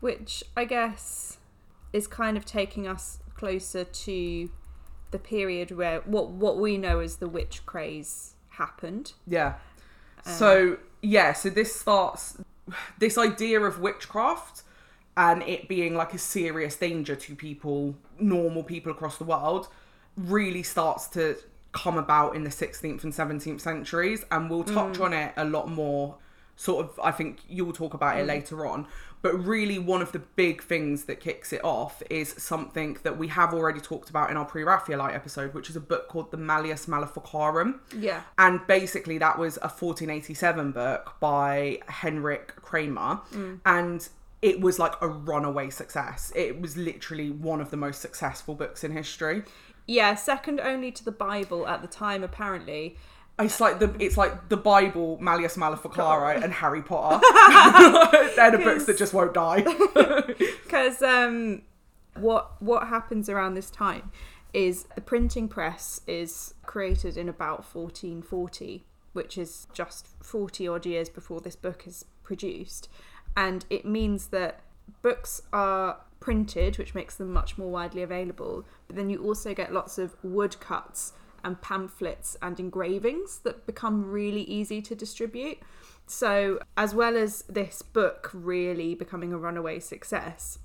which 0.00 0.44
I 0.54 0.66
guess 0.66 1.38
is 1.94 2.06
kind 2.06 2.36
of 2.36 2.44
taking 2.44 2.86
us 2.86 3.18
closer 3.34 3.84
to 3.84 4.50
the 5.10 5.18
period 5.18 5.70
where 5.70 6.00
what 6.00 6.28
what 6.28 6.58
we 6.58 6.76
know 6.76 7.00
as 7.00 7.16
the 7.16 7.28
witch 7.28 7.64
craze 7.64 8.34
happened. 8.50 9.14
Yeah. 9.26 9.54
Um, 10.26 10.32
so 10.32 10.78
yeah, 11.00 11.32
so 11.32 11.48
this 11.48 11.74
starts 11.74 12.36
this 12.98 13.16
idea 13.16 13.60
of 13.60 13.80
witchcraft 13.80 14.62
and 15.16 15.42
it 15.42 15.68
being 15.68 15.94
like 15.94 16.12
a 16.12 16.18
serious 16.18 16.76
danger 16.76 17.16
to 17.16 17.34
people, 17.34 17.94
normal 18.18 18.62
people 18.62 18.92
across 18.92 19.16
the 19.16 19.24
world, 19.24 19.68
really 20.16 20.62
starts 20.62 21.06
to 21.08 21.36
come 21.72 21.98
about 21.98 22.34
in 22.34 22.44
the 22.44 22.50
16th 22.50 23.04
and 23.04 23.12
17th 23.12 23.60
centuries 23.60 24.24
and 24.30 24.48
we'll 24.48 24.64
touch 24.64 24.94
mm. 24.94 25.04
on 25.04 25.12
it 25.12 25.32
a 25.36 25.44
lot 25.44 25.68
more 25.68 26.16
sort 26.56 26.86
of 26.86 26.98
I 27.02 27.10
think 27.10 27.40
you'll 27.50 27.74
talk 27.74 27.92
about 27.92 28.18
it 28.18 28.24
mm. 28.24 28.28
later 28.28 28.66
on. 28.66 28.86
But 29.22 29.44
really 29.44 29.78
one 29.78 30.02
of 30.02 30.12
the 30.12 30.20
big 30.20 30.62
things 30.62 31.04
that 31.04 31.20
kicks 31.20 31.52
it 31.52 31.62
off 31.64 32.02
is 32.08 32.34
something 32.38 32.96
that 33.02 33.18
we 33.18 33.28
have 33.28 33.52
already 33.52 33.80
talked 33.80 34.08
about 34.08 34.30
in 34.30 34.36
our 34.36 34.44
pre-Raphaelite 34.44 35.14
episode 35.14 35.52
which 35.52 35.68
is 35.68 35.76
a 35.76 35.80
book 35.80 36.08
called 36.08 36.30
the 36.30 36.36
Malleus 36.36 36.88
Maleficarum. 36.88 37.80
Yeah. 37.96 38.22
and 38.38 38.66
basically 38.66 39.18
that 39.18 39.38
was 39.38 39.56
a 39.58 39.68
1487 39.68 40.72
book 40.72 41.16
by 41.20 41.80
Henrik 41.88 42.56
Kramer. 42.56 43.20
Mm. 43.32 43.60
And 43.66 44.08
it 44.42 44.60
was 44.60 44.78
like 44.78 44.92
a 45.00 45.08
runaway 45.08 45.70
success 45.70 46.32
it 46.36 46.60
was 46.60 46.76
literally 46.76 47.30
one 47.30 47.60
of 47.60 47.70
the 47.70 47.76
most 47.76 48.00
successful 48.00 48.54
books 48.54 48.84
in 48.84 48.92
history 48.92 49.42
Yeah, 49.86 50.14
second 50.16 50.60
only 50.60 50.90
to 50.92 51.04
the 51.04 51.12
Bible 51.12 51.66
at 51.66 51.80
the 51.82 51.88
time 51.88 52.24
apparently. 52.24 52.96
it's 53.38 53.60
like 53.60 53.78
the 53.78 53.94
it's 54.00 54.16
like 54.16 54.48
the 54.48 54.56
Bible, 54.56 55.16
Malleus 55.20 55.56
Maleficarum, 55.56 56.42
and 56.44 56.52
Harry 56.52 56.82
Potter. 56.82 57.20
They're 58.36 58.50
the 58.50 58.58
books 58.58 58.84
that 58.86 58.98
just 58.98 59.14
won't 59.14 59.34
die. 59.34 59.62
because 60.64 61.02
um, 61.02 61.62
what 62.14 62.60
what 62.60 62.88
happens 62.88 63.28
around 63.28 63.54
this 63.54 63.70
time 63.70 64.10
is 64.52 64.86
the 64.94 65.00
printing 65.00 65.48
press 65.48 66.00
is 66.06 66.54
created 66.64 67.16
in 67.16 67.28
about 67.28 67.58
1440 67.74 68.84
which 69.12 69.38
is 69.38 69.66
just 69.72 70.08
40 70.22 70.68
odd 70.68 70.84
years 70.84 71.08
before 71.08 71.40
this 71.40 71.56
book 71.56 71.86
is 71.86 72.04
produced 72.22 72.88
and 73.36 73.64
it 73.70 73.84
means 73.84 74.28
that 74.28 74.60
books 75.02 75.42
are 75.52 75.98
printed 76.20 76.78
which 76.78 76.94
makes 76.94 77.16
them 77.16 77.32
much 77.32 77.58
more 77.58 77.70
widely 77.70 78.02
available 78.02 78.64
but 78.86 78.96
then 78.96 79.10
you 79.10 79.22
also 79.22 79.54
get 79.54 79.72
lots 79.72 79.98
of 79.98 80.16
woodcuts 80.22 81.12
and 81.44 81.60
pamphlets 81.60 82.36
and 82.42 82.58
engravings 82.58 83.38
that 83.40 83.66
become 83.66 84.10
really 84.10 84.42
easy 84.42 84.82
to 84.82 84.96
distribute. 84.96 85.58
So 86.06 86.58
as 86.76 86.92
well 86.92 87.16
as 87.16 87.42
this 87.42 87.82
book 87.82 88.30
really 88.32 88.96
becoming 88.96 89.32
a 89.32 89.38
runaway 89.38 89.78
success 89.78 90.58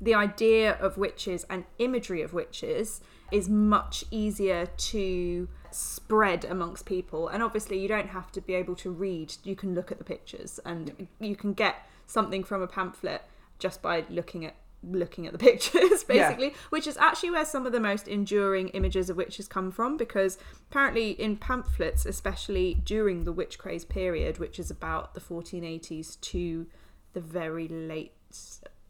the 0.00 0.14
idea 0.14 0.72
of 0.74 0.98
witches 0.98 1.46
and 1.48 1.64
imagery 1.78 2.22
of 2.22 2.32
witches 2.32 3.00
is 3.32 3.48
much 3.48 4.04
easier 4.10 4.66
to 4.66 5.48
spread 5.70 6.44
amongst 6.44 6.86
people. 6.86 7.28
And 7.28 7.42
obviously 7.42 7.78
you 7.78 7.88
don't 7.88 8.08
have 8.08 8.30
to 8.32 8.40
be 8.40 8.54
able 8.54 8.76
to 8.76 8.90
read. 8.90 9.34
You 9.42 9.56
can 9.56 9.74
look 9.74 9.90
at 9.90 9.98
the 9.98 10.04
pictures 10.04 10.60
and 10.64 11.08
you 11.18 11.36
can 11.36 11.54
get 11.54 11.88
something 12.06 12.44
from 12.44 12.62
a 12.62 12.66
pamphlet 12.66 13.22
just 13.58 13.82
by 13.82 14.04
looking 14.08 14.44
at 14.44 14.54
looking 14.82 15.26
at 15.26 15.32
the 15.32 15.38
pictures 15.50 16.04
Yeah. 16.08 16.28
basically 16.28 16.54
which 16.70 16.86
is 16.86 16.96
actually 16.96 17.30
where 17.30 17.44
some 17.44 17.66
of 17.66 17.72
the 17.72 17.80
most 17.80 18.06
enduring 18.06 18.68
images 18.68 19.10
of 19.10 19.16
witches 19.16 19.48
come 19.48 19.70
from 19.72 19.96
because 19.96 20.38
apparently 20.70 21.10
in 21.10 21.36
pamphlets 21.36 22.06
especially 22.06 22.74
during 22.84 23.24
the 23.24 23.32
witch 23.32 23.58
craze 23.58 23.84
period 23.84 24.38
which 24.38 24.58
is 24.60 24.70
about 24.70 25.14
the 25.14 25.20
1480s 25.20 26.20
to 26.20 26.66
the 27.14 27.20
very 27.20 27.66
late 27.66 28.12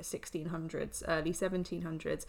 1600s, 0.02 1.02
early 1.08 1.32
1700s, 1.32 2.26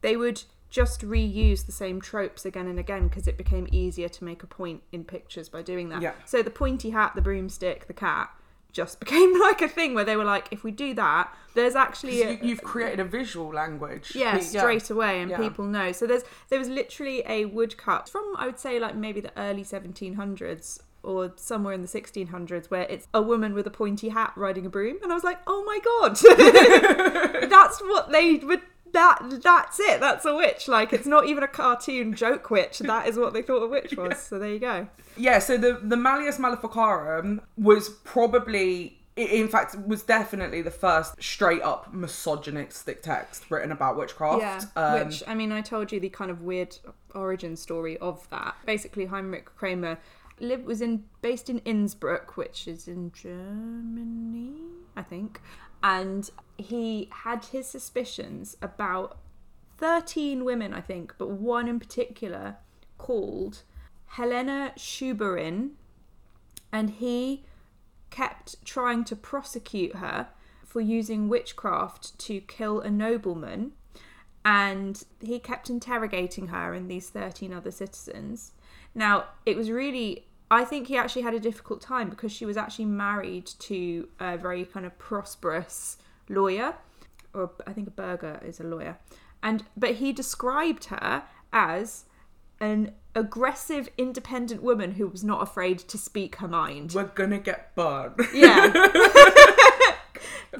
they 0.00 0.16
would 0.16 0.42
just 0.68 1.00
reuse 1.02 1.64
the 1.64 1.72
same 1.72 2.00
tropes 2.00 2.44
again 2.44 2.66
and 2.66 2.78
again 2.78 3.08
because 3.08 3.28
it 3.28 3.38
became 3.38 3.68
easier 3.70 4.08
to 4.08 4.24
make 4.24 4.42
a 4.42 4.46
point 4.46 4.82
in 4.92 5.04
pictures 5.04 5.48
by 5.48 5.62
doing 5.62 5.88
that. 5.90 6.02
Yeah. 6.02 6.12
So 6.24 6.42
the 6.42 6.50
pointy 6.50 6.90
hat, 6.90 7.12
the 7.14 7.22
broomstick, 7.22 7.86
the 7.86 7.94
cat 7.94 8.30
just 8.76 9.00
became 9.04 9.38
like 9.40 9.60
a 9.62 9.68
thing 9.68 9.94
where 9.94 10.04
they 10.04 10.16
were 10.16 10.24
like, 10.24 10.46
if 10.52 10.62
we 10.62 10.70
do 10.70 10.94
that, 10.94 11.32
there's 11.54 11.74
actually 11.74 12.22
a, 12.22 12.30
you, 12.32 12.38
you've 12.42 12.62
created 12.62 13.00
a 13.00 13.04
visual 13.04 13.48
language. 13.52 14.12
yeah, 14.14 14.36
Pe- 14.36 14.42
straight 14.42 14.90
away, 14.90 15.20
and 15.22 15.30
Yeah. 15.30 15.38
people 15.38 15.64
know. 15.64 15.90
So 15.92 16.06
there's 16.06 16.22
there 16.50 16.58
was 16.58 16.68
literally 16.68 17.22
a 17.26 17.46
woodcut 17.46 18.08
from 18.08 18.34
I 18.38 18.46
would 18.46 18.58
say 18.60 18.78
like 18.78 18.94
maybe 18.94 19.20
the 19.20 19.32
early 19.36 19.64
1700s 19.64 20.80
or 21.02 21.32
somewhere 21.36 21.72
in 21.72 21.82
the 21.82 21.88
1600s 21.88 22.66
where 22.70 22.82
it's 22.82 23.06
a 23.14 23.22
woman 23.22 23.54
with 23.54 23.66
a 23.66 23.70
pointy 23.70 24.08
hat 24.10 24.32
riding 24.36 24.66
a 24.66 24.68
broom, 24.70 24.98
and 25.02 25.10
I 25.12 25.14
was 25.14 25.24
like, 25.24 25.38
oh 25.46 25.62
my 25.64 25.78
god, 25.90 26.16
that's 27.50 27.80
what 27.80 28.10
they 28.10 28.36
would. 28.36 28.60
That 28.92 29.40
that's 29.42 29.78
it. 29.80 30.00
That's 30.00 30.24
a 30.24 30.34
witch. 30.34 30.68
Like 30.68 30.92
it's 30.92 31.06
not 31.06 31.26
even 31.26 31.42
a 31.42 31.48
cartoon 31.48 32.14
joke 32.14 32.50
witch. 32.50 32.78
That 32.78 33.06
is 33.06 33.18
what 33.18 33.32
they 33.32 33.42
thought 33.42 33.62
a 33.62 33.68
witch 33.68 33.94
was. 33.96 34.18
So 34.18 34.38
there 34.38 34.50
you 34.50 34.58
go. 34.58 34.88
Yeah, 35.16 35.38
so 35.38 35.56
the 35.56 35.80
the 35.82 35.96
Malleus 35.96 36.38
Maleficarum 36.38 37.40
was 37.56 37.88
probably 37.88 38.98
in 39.16 39.48
fact 39.48 39.74
was 39.86 40.02
definitely 40.02 40.60
the 40.60 40.70
first 40.70 41.22
straight 41.22 41.62
up 41.62 41.92
misogynistic 41.92 43.02
text 43.02 43.50
written 43.50 43.72
about 43.72 43.96
witchcraft. 43.96 44.40
Yeah, 44.40 44.82
Um, 44.82 45.08
which 45.08 45.22
I 45.26 45.34
mean, 45.34 45.52
I 45.52 45.62
told 45.62 45.90
you 45.92 46.00
the 46.00 46.10
kind 46.10 46.30
of 46.30 46.42
weird 46.42 46.76
origin 47.14 47.56
story 47.56 47.96
of 47.98 48.28
that. 48.30 48.56
Basically, 48.66 49.06
Heinrich 49.06 49.46
Kramer 49.56 49.98
lived 50.38 50.66
was 50.66 50.82
in 50.82 51.04
based 51.22 51.48
in 51.48 51.60
Innsbruck, 51.60 52.36
which 52.36 52.68
is 52.68 52.88
in 52.88 53.10
Germany, 53.12 54.52
I 54.96 55.02
think, 55.02 55.40
and 55.82 56.30
he 56.58 57.08
had 57.10 57.46
his 57.46 57.66
suspicions 57.66 58.56
about 58.62 59.18
thirteen 59.78 60.44
women, 60.44 60.72
I 60.72 60.80
think, 60.80 61.14
but 61.18 61.30
one 61.30 61.68
in 61.68 61.78
particular 61.78 62.56
called 62.98 63.62
Helena 64.06 64.72
Scheuberin, 64.76 65.70
and 66.72 66.90
he 66.90 67.44
kept 68.10 68.64
trying 68.64 69.04
to 69.04 69.16
prosecute 69.16 69.96
her 69.96 70.28
for 70.64 70.80
using 70.80 71.28
witchcraft 71.28 72.18
to 72.18 72.40
kill 72.40 72.80
a 72.80 72.90
nobleman 72.90 73.72
and 74.46 75.04
he 75.20 75.40
kept 75.40 75.68
interrogating 75.68 76.46
her 76.48 76.72
and 76.72 76.88
these 76.88 77.10
13 77.10 77.52
other 77.52 77.72
citizens. 77.72 78.52
Now, 78.94 79.24
it 79.44 79.56
was 79.56 79.70
really, 79.70 80.28
I 80.50 80.64
think 80.64 80.86
he 80.88 80.96
actually 80.96 81.22
had 81.22 81.34
a 81.34 81.40
difficult 81.40 81.80
time 81.80 82.08
because 82.08 82.32
she 82.32 82.46
was 82.46 82.56
actually 82.56 82.84
married 82.86 83.46
to 83.60 84.08
a 84.20 84.36
very 84.36 84.64
kind 84.64 84.86
of 84.86 84.96
prosperous 84.98 85.98
lawyer, 86.28 86.74
or 87.34 87.50
I 87.66 87.72
think 87.72 87.88
a 87.88 87.90
burgher 87.90 88.40
is 88.44 88.60
a 88.60 88.64
lawyer. 88.64 88.98
And 89.42 89.64
but 89.76 89.96
he 89.96 90.12
described 90.12 90.86
her 90.86 91.24
as 91.52 92.04
an 92.60 92.92
aggressive, 93.14 93.88
independent 93.98 94.62
woman 94.62 94.92
who 94.92 95.08
was 95.08 95.24
not 95.24 95.42
afraid 95.42 95.78
to 95.78 95.98
speak 95.98 96.36
her 96.36 96.48
mind. 96.48 96.92
we're 96.92 97.04
gonna 97.04 97.38
get 97.38 97.74
burned. 97.74 98.14
Yeah. 98.32 98.72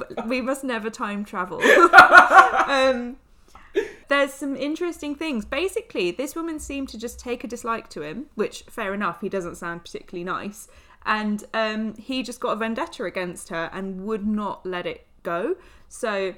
We 0.26 0.41
must 0.41 0.64
never 0.64 0.91
time 0.91 1.24
travel. 1.24 1.62
um, 2.66 3.16
there's 4.09 4.32
some 4.32 4.57
interesting 4.57 5.14
things. 5.14 5.44
Basically, 5.44 6.11
this 6.11 6.34
woman 6.34 6.59
seemed 6.59 6.88
to 6.90 6.98
just 6.98 7.18
take 7.18 7.44
a 7.44 7.48
dislike 7.48 7.88
to 7.90 8.02
him, 8.02 8.26
which, 8.34 8.64
fair 8.68 8.94
enough, 8.94 9.20
he 9.20 9.28
doesn't 9.28 9.57
sound 9.57 9.84
particularly 9.84 10.24
nice. 10.24 10.68
And 11.04 11.44
um, 11.54 11.94
he 11.94 12.22
just 12.22 12.40
got 12.40 12.52
a 12.52 12.57
vendetta 12.57 13.04
against 13.04 13.48
her 13.50 13.70
and 13.72 14.04
would 14.04 14.26
not 14.26 14.66
let 14.66 14.86
it 14.86 15.07
go. 15.22 15.57
So, 15.88 16.34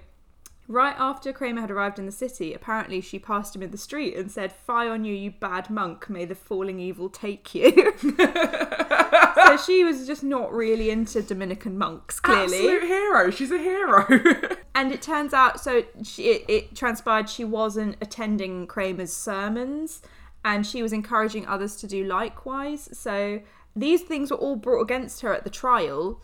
right 0.69 0.95
after 0.99 1.33
Kramer 1.33 1.63
had 1.63 1.71
arrived 1.71 1.99
in 1.99 2.07
the 2.07 2.13
city, 2.13 2.53
apparently 2.53 3.01
she 3.01 3.19
passed 3.19 3.57
him 3.57 3.63
in 3.63 3.71
the 3.71 3.79
street 3.79 4.15
and 4.15 4.31
said, 4.31 4.53
Fie 4.53 4.87
on 4.87 5.05
you, 5.05 5.15
you 5.15 5.31
bad 5.31 5.71
monk, 5.71 6.09
may 6.09 6.27
the 6.27 6.35
falling 6.35 6.79
evil 6.79 7.09
take 7.09 7.55
you. 7.55 7.95
so 8.01 9.57
she 9.67 9.83
was 9.83 10.07
just 10.07 10.23
not 10.23 10.53
really 10.53 10.91
into 10.91 11.23
Dominican 11.23 11.77
monks, 11.79 12.21
clearly. 12.21 12.59
Absolute 12.59 12.83
hero. 12.83 13.31
She's 13.31 13.51
a 13.51 13.59
hero. 13.59 14.07
And 14.75 14.93
it 14.93 15.03
turns 15.03 15.35
out, 15.35 15.61
so 15.61 15.83
she, 16.05 16.27
it, 16.27 16.45
it 16.47 16.77
transpired 16.77 17.29
she 17.29 17.45
wasn't 17.45 17.97
attending 18.01 18.69
Kramer's 18.69 19.13
sermons 19.13 20.03
and 20.45 20.65
she 20.65 20.85
was 20.85 20.93
encouraging 20.93 21.49
others 21.49 21.75
to 21.77 21.89
do 21.89 22.05
likewise. 22.05 22.89
So 22.97 23.41
these 23.75 24.03
things 24.03 24.31
were 24.31 24.37
all 24.37 24.55
brought 24.55 24.83
against 24.83 25.23
her 25.23 25.35
at 25.35 25.43
the 25.43 25.51
trial 25.51 26.21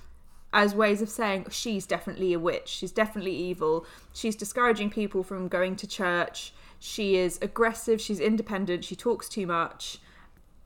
as 0.54 0.72
ways 0.72 1.02
of 1.02 1.10
saying 1.10 1.46
she's 1.50 1.84
definitely 1.84 2.32
a 2.32 2.38
witch, 2.38 2.68
she's 2.68 2.92
definitely 2.92 3.34
evil, 3.34 3.84
she's 4.12 4.36
discouraging 4.36 4.88
people 4.88 5.24
from 5.24 5.48
going 5.48 5.74
to 5.74 5.86
church, 5.86 6.54
she 6.78 7.16
is 7.16 7.40
aggressive, 7.42 8.00
she's 8.00 8.20
independent, 8.20 8.84
she 8.84 8.94
talks 8.94 9.28
too 9.28 9.48
much. 9.48 9.98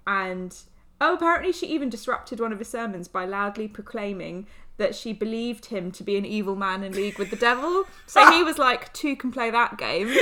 And 0.06 0.54
oh, 1.00 1.14
apparently 1.14 1.52
she 1.52 1.66
even 1.68 1.88
disrupted 1.88 2.38
one 2.38 2.52
of 2.52 2.58
his 2.58 2.68
sermons 2.68 3.08
by 3.08 3.24
loudly 3.24 3.66
proclaiming 3.66 4.46
that 4.76 4.94
she 4.94 5.14
believed 5.14 5.66
him 5.66 5.90
to 5.92 6.04
be 6.04 6.16
an 6.16 6.26
evil 6.26 6.54
man 6.54 6.84
in 6.84 6.92
league 6.92 7.18
with 7.18 7.30
the 7.30 7.36
devil. 7.36 7.84
So 8.06 8.30
he 8.30 8.44
was 8.44 8.58
like, 8.58 8.92
two 8.92 9.16
can 9.16 9.32
play 9.32 9.50
that 9.50 9.78
game. 9.78 10.14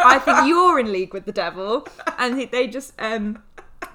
I 0.00 0.18
think 0.18 0.48
you're 0.48 0.80
in 0.80 0.90
league 0.90 1.14
with 1.14 1.24
the 1.24 1.32
devil, 1.32 1.86
and 2.18 2.50
they 2.50 2.66
just 2.66 3.00
um. 3.00 3.42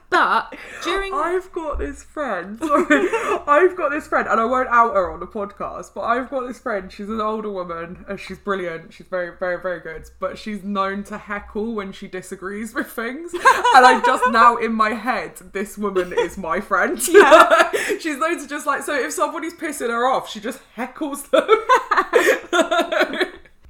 But 0.09 0.55
during 0.83 1.13
I've 1.13 1.51
got 1.51 1.77
this 1.77 2.03
friend. 2.03 2.57
Sorry, 2.59 3.07
I've 3.47 3.75
got 3.75 3.89
this 3.91 4.07
friend, 4.07 4.27
and 4.27 4.39
I 4.39 4.45
won't 4.45 4.69
out 4.69 4.93
her 4.95 5.11
on 5.11 5.19
the 5.19 5.27
podcast. 5.27 5.93
But 5.93 6.01
I've 6.01 6.29
got 6.29 6.47
this 6.47 6.59
friend. 6.59 6.91
She's 6.91 7.09
an 7.09 7.21
older 7.21 7.51
woman, 7.51 8.05
and 8.07 8.19
she's 8.19 8.39
brilliant. 8.39 8.93
She's 8.93 9.07
very, 9.07 9.35
very, 9.37 9.61
very 9.61 9.79
good. 9.79 10.09
But 10.19 10.37
she's 10.37 10.63
known 10.63 11.03
to 11.05 11.17
heckle 11.17 11.73
when 11.73 11.91
she 11.91 12.07
disagrees 12.07 12.73
with 12.73 12.87
things. 12.87 13.33
and 13.33 13.43
I 13.43 14.01
just 14.05 14.23
now 14.31 14.55
in 14.57 14.73
my 14.73 14.91
head, 14.91 15.37
this 15.53 15.77
woman 15.77 16.13
is 16.17 16.37
my 16.37 16.59
friend. 16.61 16.99
Yeah. 17.09 17.71
she's 17.99 18.17
known 18.17 18.39
to 18.39 18.47
just 18.47 18.65
like 18.65 18.83
so. 18.83 18.93
If 18.95 19.11
somebody's 19.13 19.53
pissing 19.53 19.89
her 19.89 20.05
off, 20.07 20.29
she 20.29 20.39
just 20.39 20.61
heckles 20.77 21.29
them. 21.31 21.47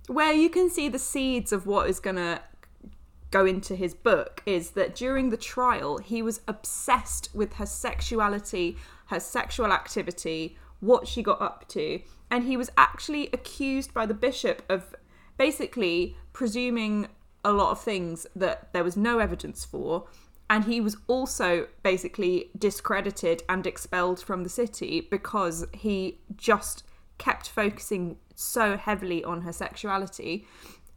where 0.08 0.34
you 0.34 0.50
can 0.50 0.70
see 0.70 0.90
the 0.90 1.00
seeds 1.00 1.52
of 1.52 1.66
what 1.66 1.90
is 1.90 2.00
going 2.00 2.16
to 2.18 2.42
go 3.32 3.46
into 3.46 3.76
his 3.76 3.94
book 3.94 4.42
is 4.46 4.72
that 4.72 4.96
during 4.96 5.30
the 5.30 5.38
trial 5.38 6.00
he 6.00 6.22
was 6.22 6.42
obsessed 6.48 7.30
with 7.34 7.54
her 7.54 7.66
sexuality 7.66 8.76
her 9.08 9.20
sexual 9.20 9.72
activity 9.72 10.58
what 10.80 11.08
she 11.08 11.22
got 11.22 11.42
up 11.42 11.68
to. 11.70 12.00
And 12.32 12.44
he 12.46 12.58
was 12.58 12.70
actually 12.78 13.30
accused 13.34 13.94
by 13.94 14.06
the 14.06 14.14
bishop 14.14 14.64
of 14.70 14.96
basically 15.38 16.16
presuming 16.34 17.08
a 17.44 17.52
lot 17.52 17.72
of 17.72 17.82
things 17.82 18.28
that 18.36 18.72
there 18.74 18.84
was 18.84 18.96
no 18.96 19.20
evidence 19.20 19.66
for. 19.66 20.08
And 20.50 20.66
he 20.66 20.82
was 20.82 20.98
also 21.08 21.68
basically 21.84 22.50
discredited 22.58 23.44
and 23.48 23.66
expelled 23.66 24.20
from 24.20 24.44
the 24.44 24.50
city 24.50 25.02
because 25.02 25.66
he 25.74 26.20
just 26.36 26.84
kept 27.18 27.50
focusing 27.50 28.18
so 28.36 28.78
heavily 28.78 29.24
on 29.24 29.42
her 29.42 29.52
sexuality 29.52 30.48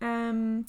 Um, 0.02 0.66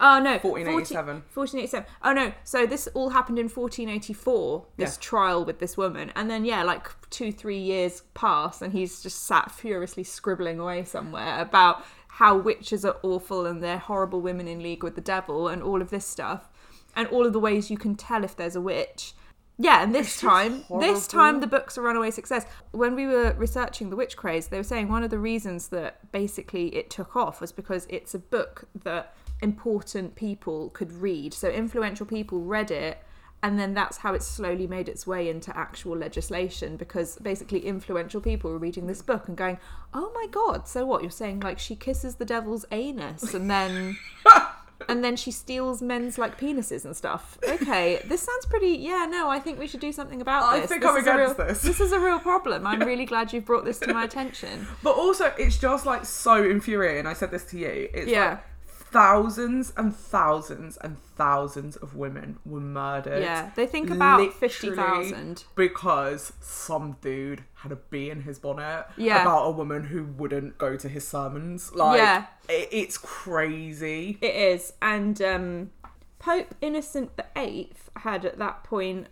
oh 0.00 0.18
no, 0.18 0.38
1487. 0.38 1.22
1487. 1.34 1.86
Oh 2.02 2.12
no, 2.12 2.32
so 2.44 2.66
this 2.66 2.88
all 2.94 3.10
happened 3.10 3.38
in 3.38 3.48
1484, 3.48 4.66
this 4.78 4.96
Yeah. 4.96 5.00
trial 5.00 5.44
with 5.44 5.58
this 5.60 5.76
woman. 5.76 6.10
And 6.16 6.30
then, 6.30 6.44
yeah, 6.44 6.62
like 6.62 6.88
two, 7.10 7.30
three 7.30 7.58
years 7.58 8.02
pass, 8.14 8.62
and 8.62 8.72
he's 8.72 9.02
just 9.02 9.24
sat 9.24 9.50
furiously 9.50 10.02
scribbling 10.04 10.58
away 10.58 10.84
somewhere 10.84 11.38
about 11.40 11.84
how 12.16 12.34
witches 12.34 12.82
are 12.82 12.96
awful 13.02 13.44
and 13.44 13.62
they're 13.62 13.76
horrible 13.76 14.22
women 14.22 14.48
in 14.48 14.62
league 14.62 14.82
with 14.82 14.94
the 14.94 15.02
devil 15.02 15.48
and 15.48 15.62
all 15.62 15.82
of 15.82 15.90
this 15.90 16.06
stuff. 16.06 16.48
And 16.94 17.06
all 17.08 17.26
of 17.26 17.34
the 17.34 17.38
ways 17.38 17.70
you 17.70 17.76
can 17.76 17.94
tell 17.94 18.24
if 18.24 18.34
there's 18.34 18.56
a 18.56 18.60
witch. 18.60 19.12
Yeah, 19.58 19.82
and 19.82 19.94
this 19.94 20.18
time, 20.18 20.64
this 20.80 21.06
time 21.06 21.40
the 21.40 21.46
book's 21.46 21.76
a 21.76 21.82
runaway 21.82 22.10
success. 22.10 22.46
When 22.70 22.94
we 22.94 23.06
were 23.06 23.34
researching 23.36 23.90
the 23.90 23.96
witch 23.96 24.16
craze, 24.16 24.46
they 24.46 24.56
were 24.56 24.62
saying 24.62 24.88
one 24.88 25.02
of 25.02 25.10
the 25.10 25.18
reasons 25.18 25.68
that 25.68 26.10
basically 26.10 26.74
it 26.74 26.88
took 26.88 27.16
off 27.16 27.42
was 27.42 27.52
because 27.52 27.86
it's 27.90 28.14
a 28.14 28.18
book 28.18 28.66
that 28.84 29.14
important 29.42 30.14
people 30.14 30.70
could 30.70 30.92
read. 30.92 31.34
So 31.34 31.50
influential 31.50 32.06
people 32.06 32.40
read 32.40 32.70
it, 32.70 32.98
and 33.42 33.58
then 33.58 33.74
that's 33.74 33.98
how 33.98 34.14
it 34.14 34.22
slowly 34.22 34.66
made 34.66 34.88
its 34.88 35.06
way 35.06 35.28
into 35.28 35.56
actual 35.56 35.96
legislation 35.96 36.76
because 36.76 37.16
basically 37.16 37.60
influential 37.66 38.20
people 38.20 38.50
were 38.50 38.58
reading 38.58 38.86
this 38.86 39.02
book 39.02 39.28
and 39.28 39.36
going, 39.36 39.58
"Oh 39.94 40.10
my 40.14 40.26
god, 40.30 40.66
so 40.66 40.84
what? 40.86 41.02
You're 41.02 41.10
saying 41.10 41.40
like 41.40 41.58
she 41.58 41.76
kisses 41.76 42.16
the 42.16 42.24
devil's 42.24 42.64
anus 42.72 43.34
and 43.34 43.50
then 43.50 43.96
and 44.88 45.02
then 45.04 45.16
she 45.16 45.30
steals 45.30 45.80
men's 45.82 46.18
like 46.18 46.38
penises 46.38 46.84
and 46.84 46.96
stuff. 46.96 47.38
Okay, 47.48 48.00
this 48.06 48.22
sounds 48.22 48.46
pretty. 48.46 48.68
Yeah, 48.78 49.06
no, 49.08 49.28
I 49.28 49.38
think 49.38 49.58
we 49.58 49.66
should 49.66 49.80
do 49.80 49.92
something 49.92 50.20
about 50.20 50.44
I 50.44 50.60
this. 50.60 50.68
think 50.68 50.82
this 50.82 50.90
I'm 50.90 50.96
against 50.96 51.38
real, 51.38 51.46
this. 51.48 51.62
This 51.62 51.80
is 51.80 51.92
a 51.92 52.00
real 52.00 52.18
problem. 52.18 52.66
I'm 52.66 52.80
really 52.92 53.04
glad 53.06 53.32
you've 53.32 53.44
brought 53.46 53.64
this 53.64 53.78
to 53.80 53.92
my 53.92 54.04
attention. 54.04 54.66
But 54.82 54.96
also, 54.96 55.32
it's 55.38 55.58
just 55.58 55.86
like 55.86 56.04
so 56.04 56.42
infuriating. 56.44 57.06
I 57.06 57.12
said 57.14 57.30
this 57.30 57.44
to 57.46 57.58
you. 57.58 57.88
It's 57.94 58.10
Yeah. 58.10 58.30
like 58.30 58.44
thousands 58.90 59.72
and 59.76 59.94
thousands 59.94 60.76
and 60.78 60.96
thousands 61.16 61.76
of 61.76 61.96
women 61.96 62.38
were 62.44 62.60
murdered. 62.60 63.22
Yeah, 63.22 63.50
they 63.56 63.66
think 63.66 63.90
about 63.90 64.20
literally 64.20 64.38
50,000. 64.38 65.44
because 65.54 66.32
some 66.40 66.96
dude 67.00 67.44
had 67.54 67.72
a 67.72 67.76
bee 67.76 68.10
in 68.10 68.22
his 68.22 68.38
bonnet 68.38 68.86
Yeah. 68.96 69.22
about 69.22 69.44
a 69.46 69.50
woman 69.50 69.84
who 69.84 70.04
wouldn't 70.04 70.56
go 70.58 70.76
to 70.76 70.88
his 70.88 71.06
sermons. 71.06 71.74
Like, 71.74 71.98
Yeah. 71.98 72.26
it, 72.48 72.68
it's 72.72 72.98
crazy. 72.98 74.18
It 74.20 74.34
is, 74.34 74.72
and 74.80 75.20
um, 75.22 75.70
Pope 76.18 76.54
Innocent 76.60 77.10
VIII 77.34 77.72
had 77.96 78.24
at 78.24 78.38
that 78.38 78.64
point 78.64 79.08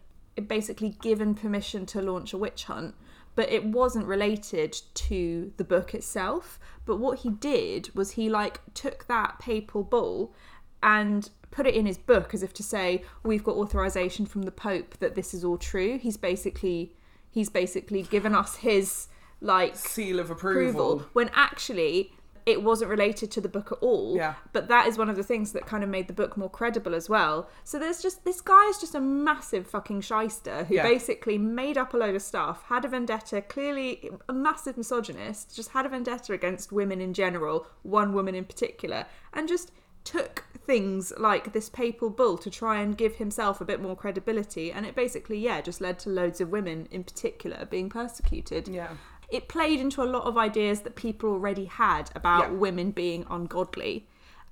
basically 0.49 0.91
given 1.01 1.35
permission 1.35 1.87
to 1.87 2.03
launch 2.03 2.33
a 2.33 2.39
witch 2.39 2.65
hunt, 2.65 2.95
but 3.35 3.51
it 3.51 3.65
wasn't 3.65 4.07
related 4.07 4.81
to 4.95 5.53
the 5.57 5.65
book 5.65 5.95
itself. 5.95 6.59
But 6.87 6.97
what 6.97 7.21
he 7.21 7.31
did 7.31 7.95
was 7.95 8.13
he 8.13 8.29
like 8.29 8.61
took 8.75 9.07
that 9.07 9.39
papal 9.39 9.83
bull 9.83 10.35
and 10.83 11.31
put 11.51 11.67
it 11.67 11.75
in 11.75 11.87
his 11.87 11.99
book 11.99 12.35
as 12.35 12.43
if 12.43 12.53
to 12.55 12.63
say 12.63 13.03
we've 13.23 13.45
got 13.45 13.57
authorization 13.57 14.27
from 14.27 14.43
the 14.43 14.51
Pope 14.51 14.99
that 14.99 15.15
this 15.15 15.33
is 15.33 15.45
all 15.45 15.57
true. 15.57 15.99
He's 15.99 16.17
basically 16.17 16.95
he's 17.31 17.49
basically 17.49 18.03
given 18.03 18.35
us 18.35 18.57
his 18.57 19.09
like 19.41 19.77
Seal 19.77 20.21
of 20.21 20.31
approval. 20.31 20.93
approval 20.93 21.09
when 21.13 21.31
actually 21.35 22.13
it 22.47 22.63
wasn't 22.63 22.91
related 22.91 23.31
to 23.31 23.41
the 23.41 23.49
book 23.49 23.73
at 23.73 23.79
all. 23.79 24.17
Yeah. 24.17 24.35
But 24.53 24.69
that 24.69 24.87
is 24.87 24.99
one 24.99 25.09
of 25.09 25.17
the 25.17 25.23
things 25.23 25.53
that 25.53 25.65
kind 25.67 25.83
of 25.83 25.89
made 25.89 26.09
the 26.09 26.13
book 26.13 26.37
more 26.37 26.51
credible 26.51 26.95
as 26.95 27.09
well. 27.09 27.49
So 27.65 27.79
there's 27.79 28.03
just 28.03 28.25
this 28.25 28.41
guy 28.41 28.67
is 28.69 28.79
just 28.79 28.95
a 28.95 29.01
massive 29.01 29.67
fucking 29.67 30.03
shyster 30.03 30.65
who 30.65 30.75
Yeah. 30.75 30.83
basically 30.83 31.39
made 31.39 31.79
up 31.79 31.95
a 31.95 31.97
load 31.97 32.15
of 32.15 32.23
stuff, 32.23 32.65
had 32.65 32.85
a 32.85 32.89
vendetta, 32.89 33.41
clearly 33.41 34.11
a 34.29 34.33
massive 34.35 34.77
misogynist, 34.77 35.57
just 35.57 35.71
had 35.71 35.87
a 35.87 35.89
vendetta 35.89 36.33
against 36.35 36.71
women 36.71 37.01
in 37.01 37.15
general, 37.15 37.67
one 37.83 38.13
woman 38.13 38.35
in 38.35 38.45
particular, 38.45 39.07
and 39.33 39.49
just 39.49 39.73
took 40.05 40.45
things 40.67 41.15
like 41.19 41.55
this 41.55 41.71
papal 41.71 42.11
bull 42.11 42.37
to 42.37 42.51
try 42.51 42.79
and 42.81 42.99
give 42.99 43.17
himself 43.17 43.63
a 43.63 43.65
bit 43.65 43.81
more 43.81 43.97
credibility 43.97 44.71
and 44.71 44.85
it 44.85 44.95
basically 44.95 45.39
yeah 45.39 45.63
just 45.63 45.81
led 45.81 45.99
to 45.99 46.11
loads 46.11 46.43
of 46.43 46.51
women 46.51 46.87
in 46.91 47.03
particular 47.03 47.65
being 47.65 47.89
persecuted 47.89 48.69
Yeah. 48.69 48.89
It 49.29 49.49
played 49.49 49.81
into 49.81 50.03
a 50.03 50.05
lot 50.05 50.25
of 50.25 50.37
ideas 50.37 50.81
that 50.81 50.97
people 50.97 51.31
already 51.31 51.65
had 51.67 52.11
about 52.15 52.51
Yeah. 52.51 52.57
women 52.59 52.91
being 52.91 53.27
ungodly 53.31 54.07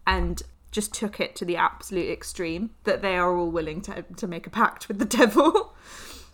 and 0.06 0.42
just 0.70 0.94
took 0.94 1.20
it 1.20 1.36
to 1.36 1.44
the 1.44 1.56
absolute 1.56 2.10
extreme 2.10 2.70
that 2.84 3.02
they 3.02 3.16
are 3.16 3.36
all 3.36 3.50
willing 3.50 3.80
to, 3.82 4.02
to 4.16 4.26
make 4.26 4.46
a 4.46 4.50
pact 4.50 4.88
with 4.88 4.98
the 4.98 5.04
devil. 5.18 5.74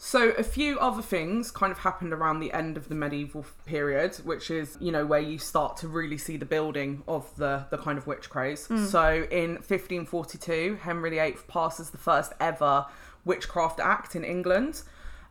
So 0.01 0.28
a 0.30 0.45
few 0.45 0.78
other 0.78 1.03
things 1.03 1.51
kind 1.51 1.72
of 1.72 1.78
happened 1.78 2.12
around 2.12 2.39
the 2.39 2.53
end 2.53 2.76
of 2.76 2.89
the 2.89 2.95
medieval 2.95 3.45
period, 3.66 4.14
which 4.24 4.49
is 4.49 4.78
you 4.80 4.93
know 4.93 5.05
where 5.05 5.18
you 5.20 5.39
start 5.39 5.76
to 5.78 5.89
really 5.89 6.16
see 6.16 6.36
the 6.36 6.47
building 6.47 7.03
of 7.09 7.34
the 7.36 7.66
the 7.70 7.78
kind 7.78 7.99
of 7.99 8.07
witch 8.07 8.30
craze. 8.30 8.68
Mm. 8.68 8.86
So 8.86 9.26
in 9.28 9.55
1542, 9.57 10.78
Henry 10.82 11.11
VIII 11.11 11.36
passes 11.49 11.91
the 11.91 11.99
first 11.99 12.32
ever 12.39 12.86
Witchcraft 13.24 13.80
Act 13.80 14.14
in 14.14 14.22
England. 14.24 14.82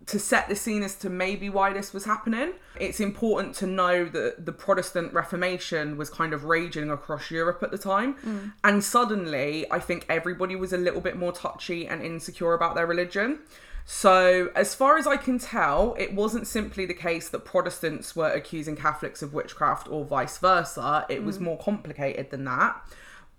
To 0.08 0.20
set 0.20 0.48
the 0.48 0.56
scene 0.56 0.84
as 0.84 0.96
to 0.96 1.10
maybe 1.10 1.50
why 1.50 1.74
this 1.74 1.94
was 1.94 2.06
happening, 2.06 2.54
it's 2.80 3.00
important 3.00 3.56
to 3.56 3.68
know 3.68 4.06
that 4.06 4.46
the 4.46 4.54
Protestant 4.54 5.14
Reformation 5.14 5.98
was 5.98 6.10
kind 6.10 6.34
of 6.34 6.46
raging 6.46 6.90
across 6.90 7.30
Europe 7.30 7.62
at 7.62 7.72
the 7.72 7.78
time. 7.78 8.16
Mm. 8.26 8.54
And 8.64 8.84
suddenly, 8.84 9.70
I 9.70 9.80
think 9.80 10.06
everybody 10.08 10.56
was 10.56 10.72
a 10.72 10.78
little 10.78 11.02
bit 11.02 11.18
more 11.18 11.34
touchy 11.34 11.86
and 11.88 12.02
insecure 12.02 12.54
about 12.54 12.76
their 12.76 12.88
religion. 12.88 13.40
So, 13.90 14.52
as 14.54 14.76
far 14.76 14.98
as 14.98 15.08
I 15.08 15.16
can 15.16 15.40
tell, 15.40 15.96
it 15.98 16.14
wasn't 16.14 16.46
simply 16.46 16.86
the 16.86 16.94
case 16.94 17.30
that 17.30 17.46
Protestants 17.46 18.18
were 18.18 18.30
accusing 18.30 18.76
Catholics 18.76 19.22
of 19.22 19.34
witchcraft 19.34 19.88
or 19.90 20.04
vice 20.04 20.38
versa. 20.38 21.06
It 21.08 21.24
was 21.24 21.38
mm. 21.38 21.42
more 21.42 21.58
complicated 21.58 22.30
than 22.30 22.44
that. 22.46 22.76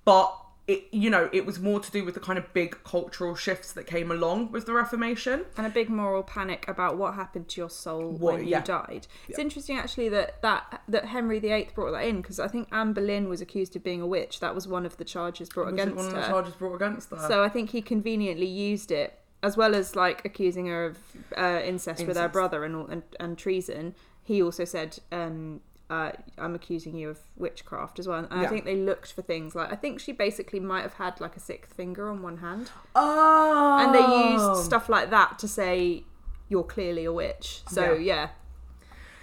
But 0.06 0.34
it 0.68 0.84
you 0.92 1.08
know 1.10 1.28
it 1.32 1.44
was 1.46 1.58
more 1.58 1.80
to 1.80 1.90
do 1.90 2.04
with 2.04 2.14
the 2.14 2.20
kind 2.20 2.38
of 2.38 2.52
big 2.52 2.78
cultural 2.84 3.34
shifts 3.34 3.72
that 3.72 3.86
came 3.86 4.10
along 4.12 4.52
with 4.52 4.66
the 4.66 4.72
Reformation. 4.74 5.46
and 5.56 5.66
a 5.66 5.70
big 5.70 5.88
moral 5.88 6.22
panic 6.22 6.66
about 6.68 6.96
what 6.98 7.14
happened 7.14 7.48
to 7.48 7.60
your 7.60 7.70
soul 7.70 8.10
What- 8.12 8.34
when 8.34 8.46
yeah. 8.46 8.58
you 8.60 8.64
died. 8.64 9.06
It's 9.28 9.38
interesting 9.38 9.76
actually 9.78 10.10
that 10.10 10.40
that 10.42 10.82
that 10.86 11.06
Henry 11.06 11.38
VIII 11.40 11.70
brought 11.74 11.92
that 11.92 12.04
in 12.04 12.20
because 12.20 12.38
I 12.38 12.46
think 12.48 12.68
Anne 12.70 12.92
Boleyn 12.92 13.28
was 13.28 13.40
accused 13.40 13.74
of 13.74 13.82
being 13.82 14.02
a 14.02 14.06
witch. 14.06 14.40
That 14.40 14.54
was 14.54 14.68
one 14.68 14.84
of 14.86 14.98
the 14.98 15.04
charges 15.04 15.48
brought 15.48 15.72
against 15.72 15.96
one 15.96 16.06
of 16.06 16.12
the 16.12 16.20
her. 16.22 16.28
charges 16.28 16.54
brought 16.54 16.74
against 16.76 17.10
her? 17.10 17.26
So 17.26 17.42
I 17.42 17.48
think 17.48 17.70
he 17.70 17.80
conveniently 17.82 18.46
used 18.46 18.92
it 18.92 19.18
as 19.42 19.56
well 19.56 19.74
as 19.74 19.96
like 19.96 20.24
accusing 20.24 20.66
her 20.66 20.84
of 20.86 20.98
uh, 21.36 21.60
incest, 21.64 22.06
with 22.06 22.16
her 22.16 22.28
brother 22.28 22.64
and, 22.64 22.88
and 22.90 23.02
and 23.18 23.38
treason. 23.38 23.94
He 24.22 24.42
also 24.42 24.64
said. 24.66 24.98
Um, 25.10 25.62
uh, 25.91 26.12
I'm 26.36 26.55
accusing 26.55 26.97
you 26.97 27.11
of 27.11 27.18
witchcraft 27.36 27.99
as 27.99 28.07
well, 28.07 28.26
and 28.30 28.41
I 28.41 28.47
think 28.47 28.64
they 28.64 28.76
looked 28.76 29.12
for 29.12 29.22
things 29.22 29.55
like 29.55 29.72
I 29.72 29.76
think 29.76 30.01
she 30.01 30.12
basically 30.12 30.61
might 30.61 30.82
have 30.82 30.95
had 30.95 31.20
like 31.20 31.36
a 31.36 31.41
sixth 31.41 31.72
finger 31.72 32.11
on 32.11 32.22
one 32.22 32.39
hand, 32.39 32.70
oh, 32.95 33.78
and 33.80 33.95
they 33.95 34.01
used 34.01 34.64
stuff 34.66 34.89
like 34.89 35.11
that 35.11 35.39
to 35.41 35.49
say 35.49 36.05
you're 36.49 36.64
clearly 36.64 37.05
a 37.05 37.12
witch. 37.12 37.62
So 37.68 37.93
Yeah. 37.93 37.99
yeah, 37.99 38.28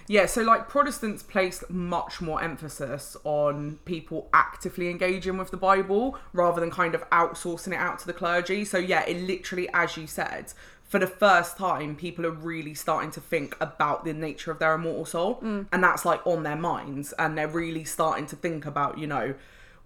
Yeah, 0.08 0.26
so 0.28 0.44
like 0.44 0.70
Protestants 0.70 1.24
placed 1.24 1.70
much 1.70 2.22
more 2.22 2.42
emphasis 2.42 3.18
on 3.24 3.80
people 3.86 4.30
actively 4.34 4.90
engaging 4.90 5.38
with 5.38 5.50
the 5.50 5.58
Bible 5.58 6.18
rather 6.34 6.60
than 6.62 6.70
kind 6.70 6.94
of 6.94 7.08
outsourcing 7.10 7.74
it 7.74 7.80
out 7.80 7.98
to 8.00 8.08
the 8.08 8.14
clergy. 8.14 8.64
So 8.66 8.78
yeah, 8.78 9.04
it 9.06 9.18
literally, 9.18 9.68
as 9.74 9.98
you 9.98 10.06
said, 10.06 10.54
for 10.88 11.00
the 11.00 11.08
first 11.08 11.58
time, 11.58 11.96
people 11.96 12.26
are 12.26 12.32
really 12.32 12.74
starting 12.74 13.12
to 13.12 13.20
think 13.20 13.58
about 13.60 14.06
the 14.06 14.14
nature 14.14 14.52
of 14.52 14.60
their 14.60 14.74
immortal 14.76 15.06
soul, 15.06 15.40
mm. 15.42 15.66
and 15.72 15.84
that's 15.84 16.06
like 16.06 16.26
on 16.26 16.44
their 16.44 16.56
minds, 16.56 17.14
and 17.18 17.38
they're 17.38 17.48
really 17.48 17.84
starting 17.84 18.28
to 18.28 18.36
think 18.36 18.66
about, 18.66 18.98
you 18.98 19.08
know, 19.08 19.34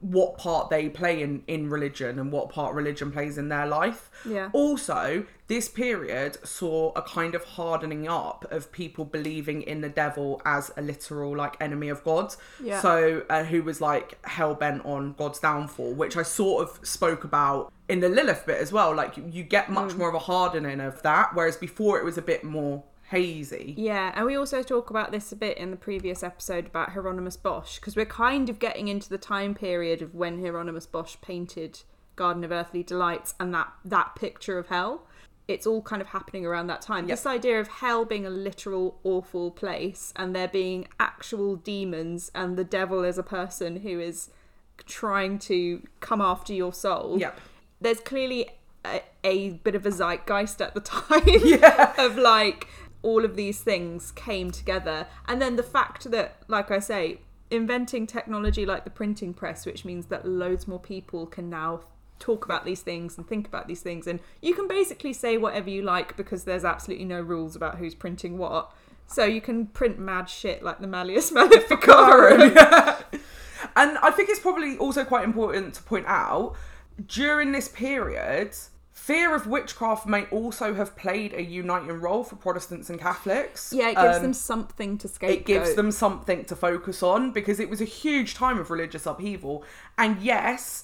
what 0.01 0.37
part 0.37 0.69
they 0.69 0.87
play 0.87 1.21
in 1.21 1.43
in 1.47 1.69
religion 1.69 2.19
and 2.19 2.31
what 2.31 2.49
part 2.49 2.73
religion 2.73 3.11
plays 3.11 3.37
in 3.37 3.49
their 3.49 3.67
life. 3.67 4.09
Yeah. 4.25 4.49
Also, 4.53 5.25
this 5.47 5.67
period 5.67 6.37
saw 6.47 6.91
a 6.95 7.01
kind 7.01 7.35
of 7.35 7.43
hardening 7.43 8.07
up 8.07 8.45
of 8.51 8.71
people 8.71 9.03
believing 9.03 9.61
in 9.61 9.81
the 9.81 9.89
devil 9.89 10.41
as 10.45 10.71
a 10.77 10.81
literal 10.81 11.35
like 11.35 11.57
enemy 11.59 11.89
of 11.89 12.03
God. 12.03 12.33
Yeah. 12.63 12.81
So 12.81 13.23
uh, 13.29 13.43
who 13.43 13.63
was 13.63 13.81
like 13.81 14.23
hell 14.25 14.55
bent 14.55 14.85
on 14.85 15.13
God's 15.13 15.39
downfall, 15.39 15.93
which 15.93 16.15
I 16.15 16.23
sort 16.23 16.69
of 16.69 16.87
spoke 16.87 17.23
about 17.23 17.73
in 17.89 17.99
the 17.99 18.09
Lilith 18.09 18.45
bit 18.45 18.61
as 18.61 18.71
well. 18.71 18.95
Like 18.95 19.17
you, 19.17 19.25
you 19.29 19.43
get 19.43 19.69
much 19.69 19.95
more 19.95 20.07
of 20.07 20.15
a 20.15 20.19
hardening 20.19 20.79
of 20.79 21.01
that, 21.01 21.31
whereas 21.33 21.57
before 21.57 21.99
it 21.99 22.05
was 22.05 22.17
a 22.17 22.21
bit 22.21 22.43
more 22.43 22.83
hazy. 23.09 23.73
Yeah, 23.77 24.11
and 24.15 24.25
we 24.25 24.35
also 24.35 24.61
talk 24.61 24.89
about 24.89 25.11
this 25.11 25.31
a 25.31 25.35
bit 25.35 25.57
in 25.57 25.71
the 25.71 25.77
previous 25.77 26.21
episode 26.23 26.67
about 26.67 26.91
Hieronymus 26.91 27.37
Bosch 27.37 27.79
because 27.79 27.95
we're 27.95 28.05
kind 28.05 28.49
of 28.49 28.59
getting 28.59 28.87
into 28.87 29.09
the 29.09 29.17
time 29.17 29.55
period 29.55 30.01
of 30.01 30.13
when 30.13 30.39
Hieronymus 30.39 30.85
Bosch 30.85 31.15
painted 31.21 31.81
Garden 32.15 32.43
of 32.43 32.51
Earthly 32.51 32.83
Delights 32.83 33.33
and 33.39 33.53
that 33.53 33.71
that 33.83 34.15
picture 34.15 34.57
of 34.57 34.67
hell. 34.67 35.07
It's 35.47 35.65
all 35.65 35.81
kind 35.81 35.99
of 35.99 36.09
happening 36.09 36.45
around 36.45 36.67
that 36.67 36.83
time. 36.83 37.07
This 37.07 37.25
idea 37.25 37.59
of 37.59 37.67
hell 37.67 38.05
being 38.05 38.27
a 38.27 38.29
literal 38.29 38.99
awful 39.03 39.49
place 39.49 40.13
and 40.15 40.35
there 40.35 40.47
being 40.47 40.87
actual 40.99 41.55
demons 41.55 42.29
and 42.35 42.55
the 42.55 42.63
devil 42.63 43.03
is 43.03 43.17
a 43.17 43.23
person 43.23 43.77
who 43.77 43.99
is 43.99 44.29
trying 44.85 45.39
to 45.39 45.81
come 46.01 46.21
after 46.21 46.53
your 46.53 46.71
soul. 46.71 47.17
Yep. 47.19 47.39
There's 47.81 47.99
clearly 47.99 48.49
a, 48.85 49.01
a 49.23 49.49
bit 49.51 49.73
of 49.73 49.85
a 49.85 49.91
zeitgeist 49.91 50.61
at 50.61 50.75
the 50.75 50.81
time 50.81 51.97
of 51.97 52.15
like 52.15 52.67
all 53.01 53.23
of 53.25 53.35
these 53.35 53.61
things 53.61 54.11
came 54.11 54.51
together. 54.51 55.07
And 55.27 55.41
then 55.41 55.55
the 55.55 55.63
fact 55.63 56.11
that 56.11 56.43
like 56.47 56.71
i 56.71 56.79
say 56.79 57.19
inventing 57.51 58.05
technology 58.05 58.65
like 58.65 58.83
the 58.83 58.91
printing 58.91 59.33
press 59.33 59.65
which 59.65 59.83
means 59.83 60.05
that 60.05 60.23
loads 60.23 60.67
more 60.67 60.79
people 60.79 61.25
can 61.25 61.49
now 61.49 61.81
talk 62.19 62.45
about 62.45 62.63
these 62.63 62.81
things 62.81 63.17
and 63.17 63.27
think 63.27 63.47
about 63.47 63.67
these 63.67 63.81
things. 63.81 64.05
And 64.05 64.19
you 64.41 64.53
can 64.53 64.67
basically 64.67 65.13
say 65.13 65.37
whatever 65.37 65.69
you 65.69 65.81
like 65.81 66.17
because 66.17 66.43
there's 66.43 66.65
absolutely 66.65 67.05
no 67.05 67.21
rules 67.21 67.55
about 67.55 67.77
who's 67.77 67.95
printing 67.95 68.37
what. 68.37 68.71
So 69.07 69.23
you 69.23 69.41
can 69.41 69.67
print 69.67 69.97
mad 69.97 70.29
shit 70.29 70.61
like 70.61 70.79
the 70.79 70.87
Malleus 70.87 71.31
Maleficarum. 71.33 72.55
And 73.75 73.97
I 73.99 74.11
think 74.11 74.29
it's 74.29 74.39
probably 74.39 74.77
also 74.77 75.03
quite 75.03 75.23
important 75.23 75.73
to 75.75 75.83
point 75.83 76.05
out 76.07 76.55
during 77.07 77.51
this 77.51 77.67
period, 77.67 78.55
fear 79.09 79.33
of 79.33 79.47
witchcraft 79.47 80.05
may 80.05 80.25
also 80.25 80.75
have 80.75 80.95
played 80.95 81.33
a 81.33 81.41
uniting 81.41 81.99
role 81.99 82.23
for 82.23 82.35
Protestants 82.35 82.91
and 82.91 82.99
Catholics. 82.99 83.73
yeah, 83.75 83.89
it 83.89 83.95
gives 83.95 84.17
Um, 84.17 84.21
them 84.21 84.33
something 84.33 84.97
to 84.99 85.07
scapegoat. 85.07 85.39
it 85.39 85.45
gives 85.47 85.73
them 85.73 85.91
something 85.91 86.45
to 86.45 86.55
focus 86.55 87.01
on 87.01 87.31
because 87.31 87.59
it 87.59 87.71
was 87.71 87.81
a 87.81 87.85
huge 87.85 88.35
time 88.35 88.59
of 88.59 88.69
religious 88.69 89.07
upheaval. 89.07 89.63
And 89.97 90.21
yes, 90.21 90.83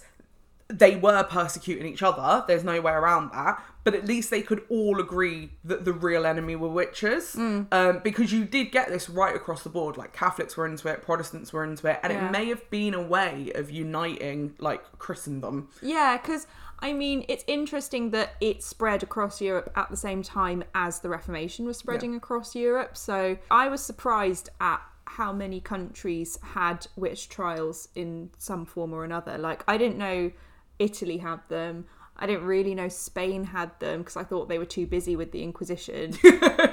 they 0.68 0.96
were 0.96 1.22
persecuting 1.22 1.86
each 1.86 2.02
other. 2.02 2.44
There's 2.48 2.64
no 2.64 2.82
way 2.82 2.94
around 2.94 3.30
that. 3.34 3.62
But 3.84 3.94
at 3.94 4.08
least 4.08 4.32
they 4.32 4.42
could 4.42 4.64
all 4.68 5.00
agree 5.00 5.52
that 5.64 5.86
the 5.86 5.94
real 5.94 6.26
enemy 6.26 6.56
were 6.56 6.68
witches. 6.70 7.36
Mm. 7.36 7.68
Um, 7.72 8.00
because 8.04 8.34
you 8.34 8.44
did 8.44 8.72
get 8.72 8.88
this 8.90 9.08
right 9.08 9.36
across 9.36 9.62
the 9.62 9.70
board. 9.70 9.96
Like 9.96 10.12
Catholics 10.12 10.58
were 10.58 10.66
into 10.66 10.88
it, 10.88 11.04
Protestants 11.04 11.54
were 11.54 11.64
into 11.64 11.86
it. 11.88 12.00
And 12.02 12.12
Yeah. 12.12 12.26
it 12.28 12.32
may 12.32 12.46
have 12.50 12.68
been 12.72 12.96
a 12.96 13.02
way 13.04 13.52
of 13.54 13.70
uniting 13.70 14.56
like 14.58 14.82
Christendom. 14.98 15.70
Yeah, 15.84 16.18
because 16.20 16.48
I 16.80 16.94
mean, 16.94 17.26
it's 17.28 17.44
interesting 17.48 18.12
that 18.12 18.36
it 18.42 18.64
spread 18.64 19.04
across 19.04 19.42
Europe 19.42 19.72
at 19.76 19.90
the 19.90 19.98
same 19.98 20.22
time 20.22 20.64
as 20.74 21.00
the 21.00 21.10
Reformation 21.10 21.66
was 21.66 21.78
spreading 21.78 22.16
across 22.16 22.56
Europe. 22.56 22.98
So 22.98 23.38
I 23.50 23.68
was 23.70 23.82
surprised 23.82 24.50
at 24.60 24.82
how 25.06 25.32
many 25.32 25.62
countries 25.62 26.38
had 26.42 26.88
witch 26.96 27.30
trials 27.30 27.88
in 27.96 28.30
some 28.38 28.66
form 28.66 28.94
or 28.94 29.04
another. 29.04 29.38
Like, 29.38 29.64
I 29.68 29.78
didn't 29.78 29.98
know 29.98 30.32
Italy 30.80 31.18
had 31.18 31.40
them. 31.48 31.86
I 32.18 32.28
didn't 32.28 32.46
really 32.46 32.74
know 32.74 32.88
Spain 32.88 33.44
had 33.44 33.78
them 33.80 34.00
because 34.00 34.16
I 34.16 34.24
thought 34.24 34.48
they 34.48 34.58
were 34.58 34.66
too 34.66 34.88
busy 34.88 35.16
with 35.16 35.32
the 35.32 35.44
Inquisition, 35.44 36.14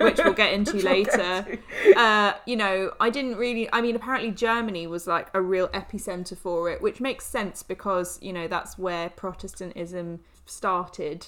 which 0.01 0.19
we'll 0.19 0.35
get 0.35 0.53
into 0.53 0.77
later. 0.77 1.59
Uh, 1.97 2.35
you 2.47 2.57
know, 2.57 2.93
I 3.01 3.11
didn't 3.11 3.37
really. 3.37 3.69
I 3.73 3.81
mean, 3.81 3.97
apparently 3.97 4.31
Germany 4.31 4.87
was 4.87 5.07
like 5.07 5.29
a 5.35 5.43
real 5.43 5.69
epicenter 5.69 6.37
for 6.37 6.71
it, 6.71 6.81
which 6.81 7.01
makes 7.01 7.27
sense 7.27 7.63
because 7.63 8.21
you 8.23 8.33
know 8.33 8.47
that's 8.47 8.79
where 8.79 9.11
Protestantism 9.11 10.21
started 10.47 11.27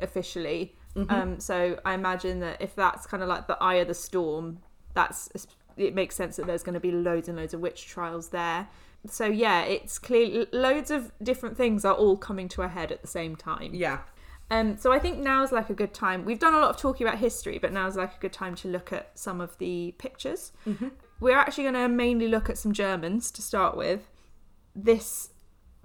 officially. 0.00 0.74
Um, 1.10 1.40
so 1.40 1.78
I 1.84 1.92
imagine 1.92 2.40
that 2.40 2.60
if 2.62 2.74
that's 2.74 3.06
kind 3.06 3.22
of 3.22 3.28
like 3.28 3.46
the 3.46 3.62
eye 3.62 3.74
of 3.74 3.88
the 3.88 3.94
storm, 3.94 4.60
that's 4.94 5.28
it 5.76 5.94
makes 5.94 6.14
sense 6.16 6.36
that 6.36 6.46
there's 6.46 6.62
going 6.62 6.74
to 6.74 6.80
be 6.80 6.90
loads 6.90 7.28
and 7.28 7.36
loads 7.36 7.52
of 7.52 7.60
witch 7.60 7.86
trials 7.86 8.30
there. 8.30 8.68
So 9.10 9.26
yeah, 9.26 9.62
it's 9.64 9.98
clear 9.98 10.46
loads 10.52 10.90
of 10.90 11.12
different 11.22 11.56
things 11.56 11.84
are 11.84 11.94
all 11.94 12.16
coming 12.16 12.48
to 12.50 12.62
a 12.62 12.68
head 12.68 12.92
at 12.92 13.02
the 13.02 13.08
same 13.08 13.36
time. 13.36 13.74
Yeah. 13.74 14.00
Um, 14.50 14.76
so 14.76 14.92
I 14.92 14.98
think 14.98 15.18
now's 15.18 15.50
like 15.50 15.70
a 15.70 15.74
good 15.74 15.92
time. 15.92 16.24
We've 16.24 16.38
done 16.38 16.54
a 16.54 16.60
lot 16.60 16.70
of 16.70 16.76
talking 16.76 17.06
about 17.06 17.18
history, 17.18 17.58
but 17.58 17.72
now's 17.72 17.96
like 17.96 18.16
a 18.16 18.20
good 18.20 18.32
time 18.32 18.54
to 18.56 18.68
look 18.68 18.92
at 18.92 19.18
some 19.18 19.40
of 19.40 19.58
the 19.58 19.94
pictures. 19.98 20.52
We're 21.18 21.36
actually 21.36 21.64
going 21.64 21.74
to 21.74 21.88
mainly 21.88 22.28
look 22.28 22.48
at 22.48 22.58
some 22.58 22.72
Germans 22.72 23.30
to 23.32 23.42
start 23.42 23.76
with. 23.76 24.08
This 24.74 25.30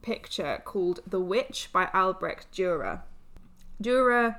picture 0.01 0.61
called 0.63 0.99
"The 1.07 1.19
Witch" 1.19 1.69
by 1.71 1.89
Albrecht 1.93 2.51
Dürer. 2.51 3.01
Dürer 3.81 4.37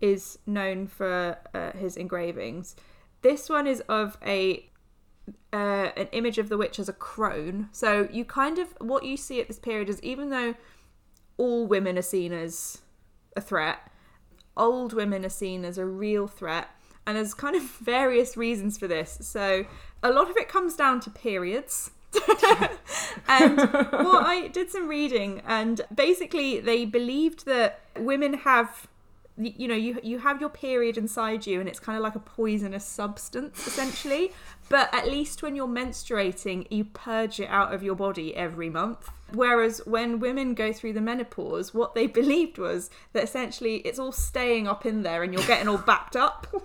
is 0.00 0.38
known 0.46 0.86
for 0.86 1.38
uh, 1.54 1.72
his 1.72 1.96
engravings. 1.96 2.76
This 3.22 3.48
one 3.48 3.66
is 3.66 3.80
of 3.88 4.18
a 4.24 4.68
uh, 5.52 5.90
an 5.96 6.08
image 6.12 6.38
of 6.38 6.48
the 6.48 6.56
witch 6.56 6.78
as 6.78 6.88
a 6.88 6.92
crone. 6.92 7.68
So 7.72 8.08
you 8.10 8.24
kind 8.24 8.58
of 8.58 8.68
what 8.80 9.04
you 9.04 9.16
see 9.16 9.40
at 9.40 9.48
this 9.48 9.58
period 9.58 9.88
is 9.88 10.02
even 10.02 10.30
though 10.30 10.54
all 11.36 11.66
women 11.66 11.98
are 11.98 12.02
seen 12.02 12.32
as 12.32 12.78
a 13.36 13.40
threat, 13.40 13.90
old 14.56 14.92
women 14.92 15.24
are 15.24 15.30
seen 15.30 15.64
as 15.64 15.78
a 15.78 15.84
real 15.84 16.26
threat, 16.26 16.68
and 17.06 17.16
there's 17.16 17.34
kind 17.34 17.56
of 17.56 17.62
various 17.80 18.36
reasons 18.36 18.78
for 18.78 18.86
this. 18.86 19.18
So 19.22 19.66
a 20.02 20.10
lot 20.10 20.30
of 20.30 20.36
it 20.36 20.48
comes 20.48 20.74
down 20.74 21.00
to 21.00 21.10
periods. 21.10 21.90
and 23.26 23.56
well, 23.56 24.18
I 24.18 24.50
did 24.52 24.70
some 24.70 24.86
reading, 24.86 25.42
and 25.46 25.80
basically 25.94 26.60
they 26.60 26.84
believed 26.84 27.46
that 27.46 27.80
women 27.96 28.34
have 28.34 28.86
you 29.38 29.66
know 29.66 29.74
you 29.74 29.98
you 30.02 30.18
have 30.18 30.40
your 30.40 30.50
period 30.50 30.98
inside 30.98 31.46
you 31.46 31.58
and 31.58 31.66
it's 31.68 31.80
kind 31.80 31.96
of 31.96 32.02
like 32.02 32.14
a 32.14 32.20
poisonous 32.20 32.84
substance 32.84 33.66
essentially 33.66 34.30
but 34.68 34.92
at 34.92 35.06
least 35.06 35.42
when 35.42 35.56
you're 35.56 35.66
menstruating 35.66 36.66
you 36.70 36.84
purge 36.84 37.40
it 37.40 37.48
out 37.48 37.74
of 37.74 37.82
your 37.82 37.94
body 37.94 38.34
every 38.36 38.70
month. 38.70 39.10
Whereas 39.34 39.80
when 39.86 40.20
women 40.20 40.52
go 40.52 40.72
through 40.72 40.92
the 40.92 41.00
menopause 41.00 41.72
what 41.72 41.94
they 41.94 42.06
believed 42.20 42.58
was 42.58 42.90
that 43.12 43.24
essentially 43.24 43.76
it's 43.78 43.98
all 43.98 44.12
staying 44.12 44.66
up 44.68 44.84
in 44.84 45.02
there 45.02 45.22
and 45.22 45.32
you're 45.32 45.46
getting 45.46 45.68
all 45.68 45.78
backed 45.78 46.16
up. 46.16 46.46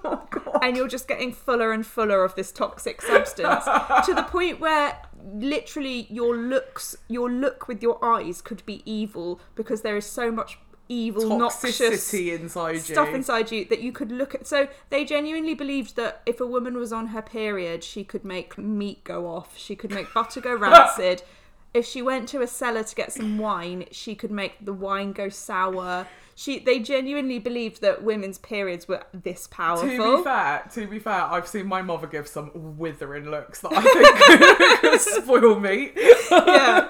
Oh, 0.50 0.60
and 0.62 0.78
you're 0.78 0.88
just 0.88 1.08
getting 1.08 1.34
fuller 1.34 1.72
and 1.72 1.86
fuller 1.86 2.24
of 2.24 2.36
this 2.36 2.52
toxic 2.52 3.02
substance 3.02 3.66
to 4.06 4.14
the 4.14 4.24
point 4.24 4.60
where 4.60 4.98
literally 5.34 6.08
your 6.10 6.36
looks 6.36 6.96
your 7.08 7.30
look 7.30 7.68
with 7.68 7.82
your 7.82 8.04
eyes 8.04 8.42
could 8.42 8.66
be 8.66 8.82
evil 8.90 9.40
because 9.56 9.82
there 9.82 9.98
is 9.98 10.06
so 10.06 10.32
much 10.32 10.60
evil 10.90 11.38
noxious 11.38 11.80
Toxicity 11.80 12.40
inside 12.40 12.74
you. 12.76 12.80
stuff 12.80 13.10
inside 13.10 13.52
you 13.52 13.66
that 13.66 13.82
you 13.82 13.92
could 13.92 14.12
look 14.12 14.34
at. 14.36 14.48
So 14.48 14.68
they 14.90 15.04
genuinely 15.06 15.54
believed 15.54 15.96
that 15.98 16.22
if 16.26 16.40
a 16.40 16.48
woman 16.48 16.78
was 16.78 16.94
on 16.94 17.08
her 17.08 17.22
period, 17.22 17.84
she 17.84 18.04
could 18.04 18.24
make 18.24 18.58
meat 18.58 19.04
go 19.04 19.28
off, 19.28 19.58
she 19.58 19.76
could 19.76 19.92
make 19.92 20.14
butter 20.14 20.42
go 20.42 20.56
rancid. 20.58 21.24
if 21.74 21.86
she 21.86 22.02
went 22.02 22.28
to 22.30 22.42
a 22.42 22.48
cellar 22.48 22.84
to 22.84 22.96
get 22.96 23.12
some 23.12 23.38
wine, 23.38 23.86
she 23.92 24.16
could 24.16 24.32
make 24.32 24.64
the 24.64 24.74
wine 24.74 25.12
go 25.12 25.30
sour. 25.30 26.08
She 26.36 26.60
they 26.60 26.80
genuinely 26.80 27.40
believed 27.40 27.82
that 27.82 28.04
women's 28.04 28.38
periods 28.38 28.88
were 28.88 29.04
this 29.12 29.48
powerful. 29.48 29.90
To 29.90 30.18
be 30.18 30.24
fair, 30.24 30.64
to 30.74 30.88
be 30.88 31.00
fair, 31.00 31.24
I've 31.24 31.48
seen 31.48 31.66
my 31.66 31.82
mother 31.82 32.06
give 32.06 32.28
some 32.28 32.52
withering 32.78 33.26
looks 33.30 33.62
that 33.62 33.72
I 33.74 33.82
think 33.82 34.82
could 34.82 35.02
spoil 35.02 35.60
me. 35.60 35.92
yeah. 36.32 36.88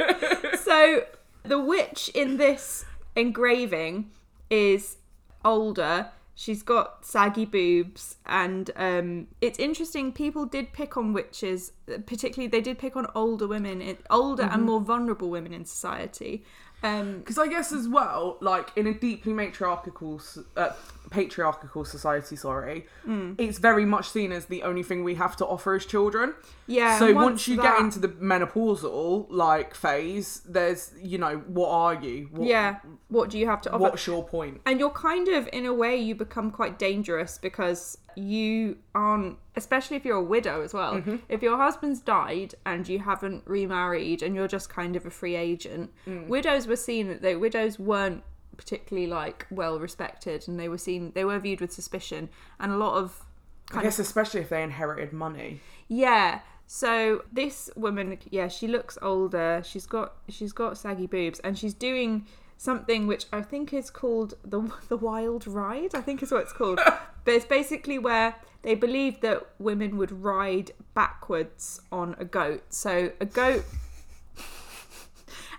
So 0.58 1.04
the 1.44 1.60
witch 1.62 2.12
in 2.14 2.36
this 2.36 2.84
engraving 3.18 4.12
is 4.50 4.98
older. 5.44 6.10
She's 6.36 6.62
got 6.62 7.04
saggy 7.04 7.46
boobs, 7.46 8.18
and 8.28 8.70
um, 8.76 9.28
it's 9.42 9.58
interesting. 9.58 10.12
People 10.12 10.46
did 10.46 10.72
pick 10.72 10.96
on 10.96 11.12
witches, 11.12 11.72
particularly 12.06 12.48
they 12.48 12.62
did 12.62 12.78
pick 12.78 12.96
on 12.96 13.08
older 13.16 13.48
women, 13.48 13.98
older 14.12 14.44
and 14.44 14.62
more 14.62 14.80
vulnerable 14.80 15.32
women 15.32 15.52
in 15.52 15.66
society. 15.66 16.46
Um, 16.84 17.20
Because 17.20 17.40
I 17.40 17.48
guess 17.48 17.72
as 17.74 17.88
well, 17.88 18.38
like 18.40 18.70
in 18.76 18.86
a 18.86 18.94
deeply 18.94 19.34
matriarchal, 19.34 20.22
uh, 20.56 20.70
patriarchal 21.10 21.84
society, 21.86 22.36
sorry, 22.36 22.86
Mm. 23.06 23.34
it's 23.40 23.58
very 23.58 23.84
much 23.86 24.10
seen 24.10 24.32
as 24.32 24.46
the 24.46 24.62
only 24.64 24.84
thing 24.84 25.04
we 25.04 25.16
have 25.16 25.36
to 25.38 25.46
offer 25.46 25.74
as 25.74 25.86
children. 25.86 26.36
yeah. 26.68 27.00
so 27.00 27.08
and 27.08 27.16
once, 27.16 27.48
you 27.48 27.56
that- 27.56 27.64
get 27.64 27.80
into 27.80 27.98
the 28.00 28.10
menopausal 28.10 29.26
like 29.30 29.74
phase, 29.74 30.42
there's 30.48 30.94
you 31.02 31.18
know 31.18 31.38
what 31.48 31.70
are 31.70 31.96
you? 31.96 32.28
What, 32.32 32.48
yeah, 32.48 32.76
what 33.10 33.30
do 33.32 33.38
you 33.40 33.48
have 33.48 33.62
to 33.64 33.70
offer? 33.72 33.80
What's 33.84 34.06
your 34.06 34.24
point? 34.24 34.62
And 34.66 34.80
you're 34.80 34.90
kind 34.92 35.28
of, 35.30 35.50
in 35.52 35.66
a 35.66 35.74
way, 35.74 35.96
you 35.98 36.14
become 36.16 36.52
quite 36.52 36.78
dangerous 36.78 37.38
because 37.38 37.98
you 38.18 38.78
aren't, 38.96 39.38
especially 39.56 39.96
if 39.98 40.04
you're 40.04 40.18
a 40.18 40.24
widow 40.24 40.62
as 40.62 40.74
well. 40.74 40.96
Mm-hmm. 40.96 41.18
If 41.30 41.42
your 41.44 41.58
husband's 41.58 42.00
died 42.00 42.56
and 42.66 42.88
you 42.88 43.00
haven't 43.00 43.44
remarried 43.46 44.24
and 44.24 44.34
you're 44.36 44.48
just 44.48 44.70
kind 44.70 44.96
of 44.96 45.06
a 45.06 45.10
free 45.12 45.36
agent, 45.36 45.92
Mm. 46.08 46.28
widows 46.28 46.66
were 46.68 46.76
seen 46.76 47.08
that 47.10 47.22
they 47.22 47.36
widows 47.36 47.78
weren't 47.78 48.24
particularly 48.58 49.06
like 49.08 49.46
well 49.52 49.78
respected 49.80 50.48
and 50.48 50.60
they 50.60 50.68
were 50.68 50.80
seen 50.80 51.12
they 51.14 51.24
were 51.24 51.38
viewed 51.38 51.62
with 51.62 51.72
suspicion 51.72 52.28
and 52.60 52.72
a 52.72 52.76
lot 52.78 52.96
of 52.98 53.24
I 53.72 53.84
guess 53.84 54.00
especially 54.00 54.42
if 54.42 54.50
they 54.50 54.64
inherited 54.64 55.14
money. 55.14 55.60
yeah. 55.88 56.40
So 56.70 57.24
this 57.32 57.70
woman, 57.78 58.18
yeah, 58.30 58.48
she 58.50 58.68
looks 58.68 58.98
older. 59.02 59.62
She's 59.64 59.86
got 59.86 60.16
she's 60.28 60.52
got 60.54 60.78
saggy 60.78 61.08
boobs, 61.08 61.40
and 61.42 61.58
she's 61.58 61.74
doing 61.74 62.26
something 62.58 63.08
which 63.08 63.26
I 63.32 63.42
think 63.42 63.74
is 63.74 63.90
called 63.90 64.34
the 64.44 64.70
the 64.90 64.98
wild 64.98 65.46
ride. 65.48 65.94
I 65.96 66.02
think 66.02 66.22
is 66.24 66.32
what 66.32 66.42
it's 66.42 66.52
called. 66.54 66.80
but 67.28 67.36
it's 67.36 67.46
basically 67.46 68.00
where 68.00 68.36
they 68.62 68.74
believed 68.74 69.22
that 69.22 69.46
women 69.60 69.98
would 69.98 70.24
ride 70.24 70.72
backwards 70.94 71.82
on 71.92 72.16
a 72.18 72.24
goat. 72.24 72.64
So 72.70 73.12
a 73.20 73.26
goat, 73.26 73.66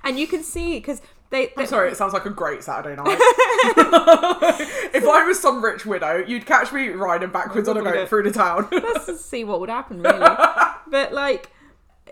and 0.02 0.18
you 0.18 0.26
can 0.26 0.42
see 0.42 0.76
because 0.78 1.02
they, 1.28 1.48
they 1.48 1.52
I'm 1.58 1.66
sorry, 1.66 1.90
it 1.90 1.98
sounds 1.98 2.14
like 2.14 2.24
a 2.24 2.30
great 2.30 2.64
Saturday 2.64 2.96
night. 2.96 3.18
if 4.94 5.06
I 5.06 5.24
was 5.26 5.38
some 5.38 5.62
rich 5.62 5.84
widow, 5.84 6.24
you'd 6.26 6.46
catch 6.46 6.72
me 6.72 6.88
riding 6.88 7.28
backwards 7.28 7.68
on 7.68 7.76
a 7.76 7.82
goat 7.82 8.08
through 8.08 8.22
the 8.22 8.32
town. 8.32 8.66
let's 8.72 9.04
just 9.04 9.28
see 9.28 9.44
what 9.44 9.60
would 9.60 9.68
happen 9.68 10.00
really 10.00 10.20
but 10.90 11.12
like 11.12 11.50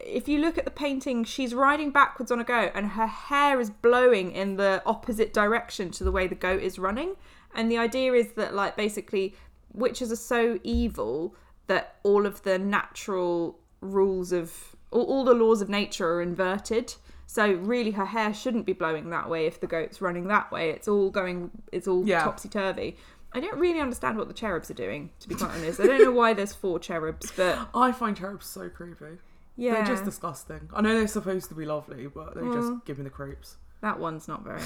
if 0.04 0.28
you 0.28 0.38
look 0.38 0.58
at 0.58 0.66
the 0.66 0.70
painting 0.70 1.24
she's 1.24 1.54
riding 1.54 1.90
backwards 1.90 2.30
on 2.30 2.38
a 2.38 2.44
goat 2.44 2.72
and 2.74 2.88
her 2.88 3.06
hair 3.06 3.58
is 3.58 3.70
blowing 3.70 4.32
in 4.32 4.58
the 4.58 4.82
opposite 4.84 5.32
direction 5.32 5.90
to 5.90 6.04
the 6.04 6.12
way 6.12 6.26
the 6.26 6.34
goat 6.34 6.62
is 6.62 6.78
running 6.78 7.16
and 7.56 7.70
the 7.70 7.78
idea 7.78 8.12
is 8.12 8.32
that 8.32 8.54
like 8.54 8.76
basically 8.76 9.34
witches 9.76 10.10
are 10.10 10.16
so 10.16 10.58
evil 10.62 11.34
that 11.66 11.96
all 12.02 12.26
of 12.26 12.42
the 12.42 12.58
natural 12.58 13.58
rules 13.80 14.32
of 14.32 14.76
all, 14.90 15.04
all 15.04 15.24
the 15.24 15.34
laws 15.34 15.60
of 15.60 15.68
nature 15.68 16.14
are 16.14 16.22
inverted 16.22 16.94
so 17.26 17.52
really 17.52 17.90
her 17.90 18.06
hair 18.06 18.32
shouldn't 18.32 18.64
be 18.64 18.72
blowing 18.72 19.10
that 19.10 19.28
way 19.28 19.46
if 19.46 19.60
the 19.60 19.66
goat's 19.66 20.00
running 20.00 20.28
that 20.28 20.50
way 20.50 20.70
it's 20.70 20.88
all 20.88 21.10
going 21.10 21.50
it's 21.72 21.86
all 21.88 22.06
Yeah. 22.06 22.22
topsy 22.22 22.48
turvy 22.48 22.96
I 23.32 23.40
don't 23.40 23.58
really 23.58 23.80
understand 23.80 24.16
what 24.16 24.28
the 24.28 24.34
cherubs 24.34 24.70
are 24.70 24.74
doing, 24.74 25.10
to 25.20 25.28
be 25.28 25.34
quite 25.34 25.50
honest. 25.50 25.78
I 25.78 25.86
don't 25.86 26.00
know 26.00 26.12
why 26.12 26.32
there's 26.32 26.54
four 26.54 26.78
cherubs, 26.78 27.30
but 27.36 27.68
I 27.74 27.92
find 27.92 28.16
cherubs 28.16 28.46
so 28.46 28.70
creepy. 28.70 29.18
yeah, 29.56 29.74
They're 29.74 29.84
just 29.84 30.06
disgusting. 30.06 30.70
I 30.72 30.80
know 30.80 30.94
they're 30.94 31.06
supposed 31.08 31.50
to 31.50 31.54
be 31.54 31.66
lovely, 31.66 32.06
but 32.06 32.34
they 32.34 32.42
Mm. 32.42 32.52
just 32.54 32.72
give 32.86 32.96
me 32.96 33.04
the 33.04 33.10
creeps. 33.10 33.56
That 33.80 33.98
one's 33.98 34.28
not 34.28 34.42
very. 34.44 34.62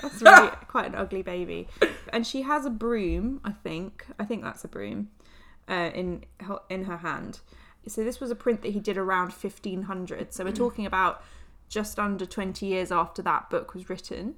That's 0.00 0.20
really 0.22 0.50
quite 0.68 0.86
an 0.86 0.94
ugly 0.94 1.22
baby. 1.22 1.68
And 2.12 2.26
she 2.26 2.42
has 2.42 2.64
a 2.64 2.70
broom, 2.70 3.40
I 3.44 3.52
think. 3.52 4.06
I 4.18 4.24
think 4.24 4.42
that's 4.42 4.64
a 4.64 4.68
broom, 4.68 5.10
uh, 5.68 5.90
in 5.94 6.24
her, 6.40 6.60
in 6.68 6.84
her 6.84 6.98
hand. 6.98 7.40
So 7.88 8.04
this 8.04 8.20
was 8.20 8.30
a 8.30 8.36
print 8.36 8.62
that 8.62 8.72
he 8.72 8.80
did 8.80 8.96
around 8.96 9.32
1500. 9.32 10.32
So 10.32 10.44
we're 10.44 10.52
talking 10.52 10.86
about 10.86 11.22
just 11.68 11.98
under 11.98 12.26
20 12.26 12.66
years 12.66 12.92
after 12.92 13.22
that 13.22 13.50
book 13.50 13.74
was 13.74 13.88
written. 13.88 14.34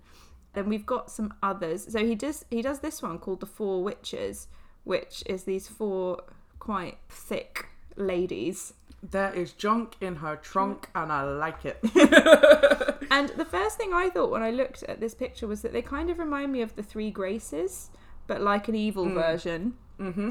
Then 0.55 0.69
we've 0.69 0.87
got 0.87 1.11
some 1.11 1.35
others. 1.43 1.93
So 1.93 2.07
he 2.07 2.15
does 2.15 2.45
he 2.49 2.63
does 2.63 2.79
this 2.79 3.03
one 3.03 3.19
called 3.19 3.41
the 3.41 3.47
Four 3.47 3.83
Witches, 3.83 4.47
which 4.85 5.23
is 5.27 5.43
these 5.43 5.69
four 5.69 6.23
quite 6.59 6.99
thick 7.09 7.67
ladies 7.97 8.73
There 9.03 9.33
is 9.35 9.53
junk 9.53 9.97
in 10.01 10.17
her 10.17 10.37
trunk, 10.37 10.89
and 10.95 11.13
I 11.13 11.25
like 11.25 11.65
it. 11.65 11.79
And 13.11 13.29
the 13.31 13.45
first 13.45 13.77
thing 13.77 13.93
I 13.93 14.09
thought 14.11 14.31
when 14.31 14.43
I 14.43 14.51
looked 14.51 14.83
at 14.85 15.01
this 15.01 15.15
picture 15.15 15.47
was 15.47 15.63
that 15.63 15.73
they 15.73 15.83
kind 15.83 16.11
of 16.11 16.19
remind 16.19 16.53
me 16.53 16.63
of 16.63 16.75
the 16.77 16.83
Three 16.83 17.11
Graces, 17.11 17.91
but 18.27 18.41
like 18.41 18.69
an 18.69 18.75
evil 18.75 19.09
version. 19.09 19.75
mm-hmm. 19.99 20.31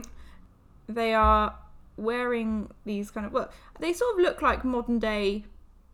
They 0.88 1.13
are 1.13 1.55
wearing 1.95 2.69
these 2.86 3.11
kind 3.11 3.26
of 3.26 3.32
well, 3.34 3.49
they 3.80 3.93
sort 3.93 4.15
of 4.15 4.21
look 4.21 4.41
like 4.41 4.63
modern 4.65 4.99
day 4.99 5.45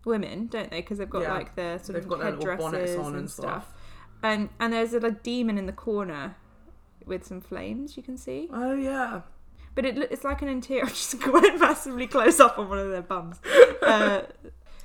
women, 0.05 0.47
don't 0.47 0.71
they? 0.71 0.81
Because 0.81 0.97
they've 0.97 1.09
got 1.09 1.23
Yeah. 1.23 1.33
like 1.33 1.55
their 1.55 1.77
sort 1.79 1.93
They've 1.95 2.03
of 2.03 2.09
got 2.09 2.21
headdresses 2.23 2.63
bonnets 2.65 2.95
on 2.95 3.05
and, 3.07 3.15
and 3.17 3.29
stuff. 3.29 3.63
stuff. 3.65 3.73
And 4.23 4.49
and 4.59 4.73
there's 4.73 4.93
a 4.93 4.99
like, 4.99 5.23
demon 5.23 5.57
in 5.57 5.65
the 5.65 5.73
corner 5.73 6.35
with 7.05 7.25
some 7.25 7.41
flames 7.41 7.97
you 7.97 8.03
can 8.03 8.17
see. 8.17 8.49
Oh 8.51 8.73
yeah. 8.73 9.21
But 9.75 9.85
it, 9.85 9.97
it's 10.11 10.23
like 10.23 10.41
an 10.41 10.47
interior. 10.49 10.85
I 10.85 10.89
just 10.89 11.25
went 11.27 11.59
massively 11.59 12.07
close 12.07 12.39
up 12.39 12.57
on 12.57 12.67
one 12.69 12.79
of 12.79 12.89
their 12.89 13.01
bums. 13.03 13.39
Uh, 13.81 14.21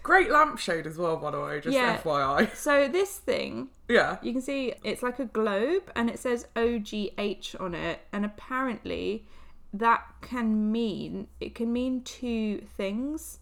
Great 0.04 0.30
lampshade 0.30 0.86
as 0.86 0.98
well, 0.98 1.16
by 1.16 1.30
the 1.30 1.40
way. 1.40 1.60
Just 1.60 1.74
Yeah. 1.74 1.96
FYI. 1.96 2.54
so 2.54 2.86
this 2.86 3.16
thing 3.18 3.70
Yeah. 3.88 4.18
You 4.22 4.32
can 4.32 4.42
see 4.42 4.74
it's 4.84 5.02
like 5.02 5.18
a 5.18 5.24
globe 5.24 5.90
and 5.96 6.08
it 6.10 6.18
says 6.18 6.46
OGH 6.54 7.56
on 7.58 7.74
it, 7.74 8.00
and 8.12 8.24
apparently 8.24 9.26
that 9.72 10.04
can 10.20 10.70
mean 10.70 11.28
it 11.40 11.54
can 11.54 11.72
mean 11.72 12.02
two 12.02 12.58
things. 12.76 13.40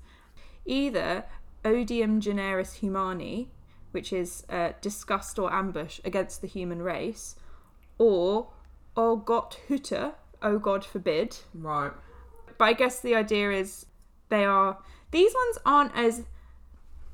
Either 0.65 1.25
odium 1.65 2.21
generis 2.21 2.75
humani, 2.75 3.51
which 3.91 4.13
is 4.13 4.45
uh, 4.49 4.71
disgust 4.81 5.41
or 5.41 5.53
ambush 5.53 5.99
against 6.05 6.43
the 6.43 6.47
human 6.47 6.81
race, 6.81 7.35
or 7.99 8.53
O 8.97 9.17
Gott 9.17 9.59
Hütte, 9.69 10.15
oh 10.41 10.59
God 10.61 10.85
forbid. 10.85 11.39
Right. 11.53 11.91
But 12.57 12.65
I 12.67 12.73
guess 12.75 13.01
the 13.01 13.17
idea 13.17 13.51
is 13.51 13.87
they 14.29 14.45
are 14.45 14.79
these 15.11 15.35
ones 15.35 15.59
aren't 15.67 15.97
as 15.97 16.23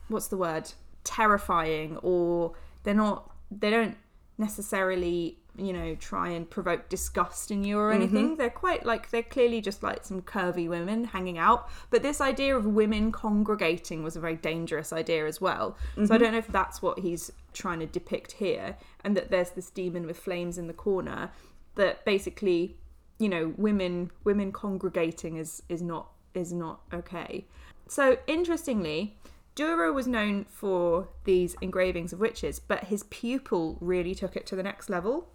what's 0.09 0.29
the 0.29 0.37
word 0.37 0.71
terrifying 1.05 1.97
or 2.03 2.53
they're 2.83 2.95
not 2.95 3.31
they 3.51 3.71
don't 3.71 3.97
necessarily 4.37 5.39
you 5.59 5.73
know 5.73 5.95
try 5.97 6.29
and 6.29 6.49
provoke 6.49 6.89
disgust 6.89 7.51
in 7.51 7.65
you 7.65 7.79
or 7.79 7.91
mm-hmm. 7.93 8.03
anything. 8.03 8.37
They're 8.37 8.49
quite 8.49 8.87
like 8.87 9.11
they're 9.11 9.23
clearly 9.23 9.61
just 9.61 9.83
like 9.83 10.05
some 10.05 10.23
curvy 10.23 10.69
women 10.69 11.05
hanging 11.05 11.37
out. 11.37 11.69
But 11.91 12.03
this 12.03 12.21
idea 12.21 12.57
of 12.57 12.65
women 12.65 13.13
congregating 13.13 14.03
was 14.03 14.17
a 14.17 14.21
very 14.21 14.37
dangerous 14.37 14.93
idea 14.93 15.27
as 15.27 15.41
well. 15.41 15.77
So 15.97 16.01
i 16.01 16.05
mm-hmm. 16.05 16.17
don't 16.19 16.33
know 16.33 16.39
if 16.39 16.47
that's 16.49 16.81
what 16.81 17.01
he's 17.01 17.31
trying 17.53 17.81
to 17.81 17.87
depict 17.87 18.33
here 18.33 18.77
and 19.05 19.17
that 19.17 19.31
there's 19.31 19.51
this 19.51 19.71
demon 19.71 20.07
with 20.07 20.19
flames 20.19 20.59
in 20.59 20.69
the 20.69 20.73
corner 20.73 21.31
that 21.75 22.05
basically 22.05 22.77
you 23.19 23.29
know 23.29 23.53
women 23.57 24.11
women 24.25 24.53
congregating 24.53 25.37
is 25.37 25.63
is 25.69 25.83
not 25.83 26.13
is 26.35 26.53
not 26.53 26.81
okay. 26.95 27.47
So 27.89 28.19
interestingly 28.27 29.17
Dürer 29.59 29.93
was 29.93 30.07
known 30.07 30.45
for 30.45 31.09
these 31.25 31.57
engravings 31.61 32.13
of 32.13 32.21
witches 32.21 32.59
but 32.61 32.85
his 32.85 33.03
pupil 33.05 33.77
really 33.81 34.15
took 34.15 34.37
it 34.37 34.47
to 34.47 34.57
the 34.57 34.63
next 34.63 34.89
level. 34.89 35.29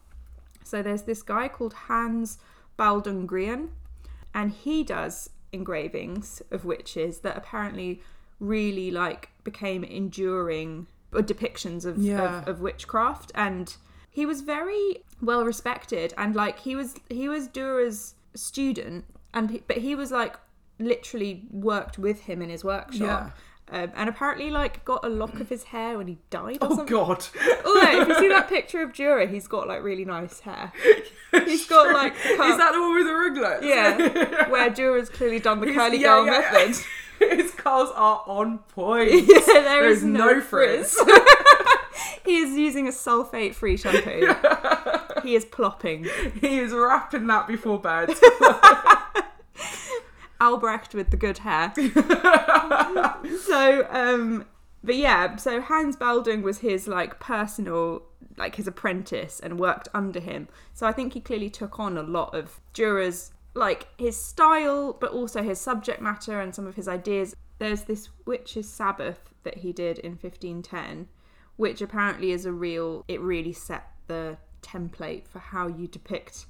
So 0.63 0.81
there's 0.81 1.03
this 1.03 1.21
guy 1.21 1.47
called 1.49 1.73
Hans 1.73 2.37
Baldung 2.79 3.27
Grien 3.27 3.69
and 4.33 4.51
he 4.51 4.83
does 4.83 5.29
engravings 5.51 6.41
of 6.51 6.65
witches 6.65 7.19
that 7.19 7.35
apparently 7.37 8.01
really 8.39 8.89
like 8.91 9.29
became 9.43 9.83
enduring 9.83 10.87
uh, 11.13 11.17
depictions 11.17 11.85
of, 11.85 11.97
Yeah. 11.97 12.39
of, 12.39 12.47
of 12.47 12.61
witchcraft. 12.61 13.31
And 13.35 13.75
he 14.09 14.25
was 14.25 14.41
very 14.41 15.03
well 15.21 15.43
respected 15.43 16.13
and 16.17 16.35
like 16.35 16.59
he 16.59 16.75
was 16.75 16.95
he 17.09 17.27
was 17.27 17.47
Dürer's 17.47 18.15
student 18.35 19.05
and 19.33 19.61
but 19.67 19.77
he 19.77 19.95
was 19.95 20.11
like 20.11 20.35
literally 20.79 21.45
worked 21.51 21.97
with 21.97 22.21
him 22.21 22.41
in 22.41 22.49
his 22.49 22.63
workshop 22.63 23.31
um, 23.71 23.91
and 23.95 24.09
apparently 24.09 24.51
like 24.51 24.83
got 24.85 25.03
a 25.05 25.09
lock 25.09 25.39
of 25.39 25.49
his 25.49 25.63
hair 25.65 25.97
when 25.97 26.07
he 26.07 26.17
died 26.29 26.57
or 26.61 26.67
Oh 26.71 26.75
something 26.75 26.85
God. 26.85 27.25
Yeah, 27.35 28.01
if 28.01 28.07
you 28.07 28.15
see 28.15 28.27
that 28.29 28.47
picture 28.49 28.81
of 28.81 28.91
Dürer, 28.91 29.29
he's 29.29 29.47
got 29.47 29.67
like 29.67 29.81
really 29.83 30.05
nice 30.05 30.41
hair. 30.41 30.71
He's 31.31 31.65
got 31.67 31.93
like 31.93 32.13
Is 32.13 32.37
that 32.57 32.71
the 32.73 32.81
one 32.81 32.95
with 32.95 33.07
the 33.07 33.13
ringlets? 33.13 33.65
yeah, 33.65 34.49
where 34.49 34.69
Dürer's 34.69 35.09
clearly 35.09 35.39
done 35.39 35.59
the 35.61 35.73
curly 35.73 35.97
yeah, 35.97 36.07
girl 36.07 36.25
yeah, 36.25 36.31
method. 36.51 36.85
His 37.37 37.51
curls 37.51 37.89
are 37.95 38.21
on 38.27 38.57
point. 38.69 39.11
Yeah, 39.11 39.39
there 39.45 39.63
There 39.63 39.89
is 39.89 40.03
no, 40.03 40.33
no 40.33 40.41
frizz. 40.41 40.99
he 42.25 42.37
is 42.37 42.51
using 42.57 42.87
a 42.87 42.91
sulfate-free 42.91 43.77
shampoo. 43.77 44.33
he 45.23 45.35
is 45.35 45.45
plopping. 45.45 46.05
He 46.41 46.59
is 46.59 46.73
wrapping 46.73 47.27
that 47.27 47.47
before 47.47 47.79
bed. 47.79 48.09
Albrecht 50.43 50.93
with 50.93 51.09
the 51.09 51.17
good 51.17 51.39
hair. 51.39 51.73
so, 53.45 53.87
um, 53.89 54.45
but 54.83 54.95
yeah, 54.95 55.37
so 55.37 55.61
Hans 55.61 55.95
Baldung 55.95 56.43
was 56.43 56.59
his 56.59 56.87
like 56.87 57.19
personal, 57.19 58.03
like 58.37 58.55
his 58.55 58.67
apprentice 58.67 59.39
and 59.39 59.57
worked 59.57 59.87
under 59.93 60.19
him. 60.19 60.49
So 60.73 60.85
I 60.85 60.91
think 60.91 61.13
he 61.13 61.21
clearly 61.21 61.49
took 61.49 61.79
on 61.79 61.97
a 61.97 62.03
lot 62.03 62.35
of 62.35 62.59
Dürer's, 62.73 63.31
like 63.53 63.87
his 63.97 64.17
style, 64.17 64.93
but 64.99 65.11
also 65.11 65.41
his 65.41 65.61
subject 65.61 66.01
matter 66.01 66.41
and 66.41 66.53
some 66.53 66.67
of 66.67 66.75
his 66.75 66.87
ideas. 66.87 67.35
There's 67.59 67.83
this 67.83 68.09
Witch's 68.25 68.69
Sabbath 68.69 69.33
that 69.43 69.59
he 69.59 69.71
did 69.71 69.99
in 69.99 70.11
1510, 70.11 71.07
which 71.55 71.81
apparently 71.81 72.31
is 72.31 72.45
a 72.45 72.51
real, 72.51 73.05
it 73.07 73.21
really 73.21 73.53
set 73.53 73.87
the 74.07 74.37
template 74.61 75.27
for 75.27 75.39
how 75.39 75.67
you 75.67 75.87
depict 75.87 76.47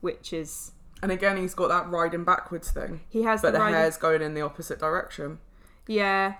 witches. 0.00 0.72
And 1.02 1.12
again, 1.12 1.36
he's 1.36 1.54
got 1.54 1.68
that 1.68 1.88
riding 1.90 2.24
backwards 2.24 2.70
thing. 2.70 3.00
He 3.08 3.22
has 3.22 3.42
But 3.42 3.52
the 3.52 3.58
riding- 3.60 3.74
hair's 3.74 3.96
going 3.96 4.22
in 4.22 4.34
the 4.34 4.40
opposite 4.42 4.78
direction. 4.78 5.38
Yeah. 5.86 6.34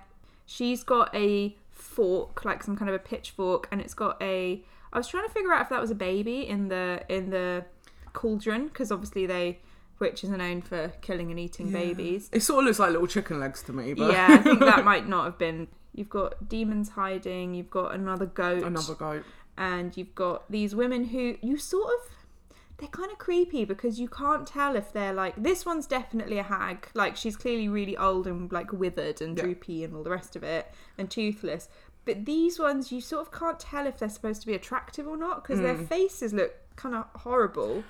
She's 0.45 0.83
got 0.83 1.13
a 1.15 1.55
fork, 1.71 2.45
like 2.45 2.63
some 2.63 2.75
kind 2.75 2.89
of 2.89 2.95
a 2.95 2.99
pitchfork, 2.99 3.67
and 3.71 3.81
it's 3.81 3.93
got 3.93 4.21
a 4.21 4.63
I 4.93 4.97
was 4.97 5.07
trying 5.07 5.27
to 5.27 5.33
figure 5.33 5.51
out 5.53 5.61
if 5.61 5.69
that 5.69 5.81
was 5.81 5.91
a 5.91 5.95
baby 5.95 6.47
in 6.47 6.67
the 6.69 7.03
in 7.09 7.29
the 7.29 7.65
cauldron, 8.13 8.67
because 8.67 8.91
obviously 8.91 9.25
they 9.25 9.59
witches 9.99 10.29
are 10.29 10.37
known 10.37 10.61
for 10.61 10.89
killing 11.01 11.31
and 11.31 11.39
eating 11.39 11.71
babies. 11.71 12.29
It 12.31 12.41
sort 12.41 12.59
of 12.59 12.65
looks 12.65 12.79
like 12.79 12.91
little 12.91 13.07
chicken 13.07 13.39
legs 13.39 13.61
to 13.63 13.73
me, 13.73 13.93
but 13.93 14.11
Yeah, 14.11 14.27
I 14.29 14.37
think 14.37 14.59
that 14.59 14.83
might 14.91 15.07
not 15.07 15.25
have 15.25 15.37
been 15.37 15.67
you've 15.93 16.09
got 16.09 16.47
demons 16.49 16.89
hiding, 16.89 17.53
you've 17.53 17.69
got 17.69 17.93
another 17.93 18.25
goat, 18.25 18.63
another 18.63 18.93
goat. 18.95 19.23
and 19.57 19.95
you've 19.95 20.13
got 20.15 20.49
these 20.51 20.75
women 20.75 21.05
who 21.05 21.37
you 21.41 21.57
sort 21.57 21.87
of 21.93 22.09
they're 22.77 22.89
kind 22.89 23.11
of 23.11 23.17
creepy 23.17 23.63
because 23.63 23.99
you 23.99 24.09
can't 24.09 24.45
tell 24.45 24.75
if 24.75 24.91
they're 24.91 25.13
like 25.13 25.41
this 25.41 25.65
one's 25.65 25.87
definitely 25.87 26.37
a 26.37 26.43
hag. 26.43 26.89
Like 26.93 27.15
she's 27.15 27.37
clearly 27.37 27.69
really 27.69 27.95
old 27.95 28.27
and 28.27 28.51
like 28.51 28.73
withered 28.73 29.21
and 29.21 29.37
Yeah. 29.37 29.43
droopy 29.43 29.83
and 29.83 29.95
all 29.95 30.03
the 30.03 30.09
rest 30.09 30.35
of 30.35 30.43
it 30.43 30.71
and 30.97 31.09
toothless. 31.09 31.69
But 32.03 32.25
these 32.25 32.59
ones 32.59 32.91
you 32.91 33.01
sort 33.01 33.21
of 33.21 33.31
can't 33.31 33.59
tell 33.59 33.87
if 33.87 33.99
they're 33.99 34.09
supposed 34.09 34.41
to 34.41 34.47
be 34.47 34.53
attractive 34.53 35.07
or 35.07 35.17
not 35.17 35.43
because 35.43 35.61
their 35.61 35.75
hmm. 35.75 35.85
faces 35.85 36.33
look 36.33 36.53
kind 36.75 36.95
of 36.95 37.05
horrible. 37.21 37.83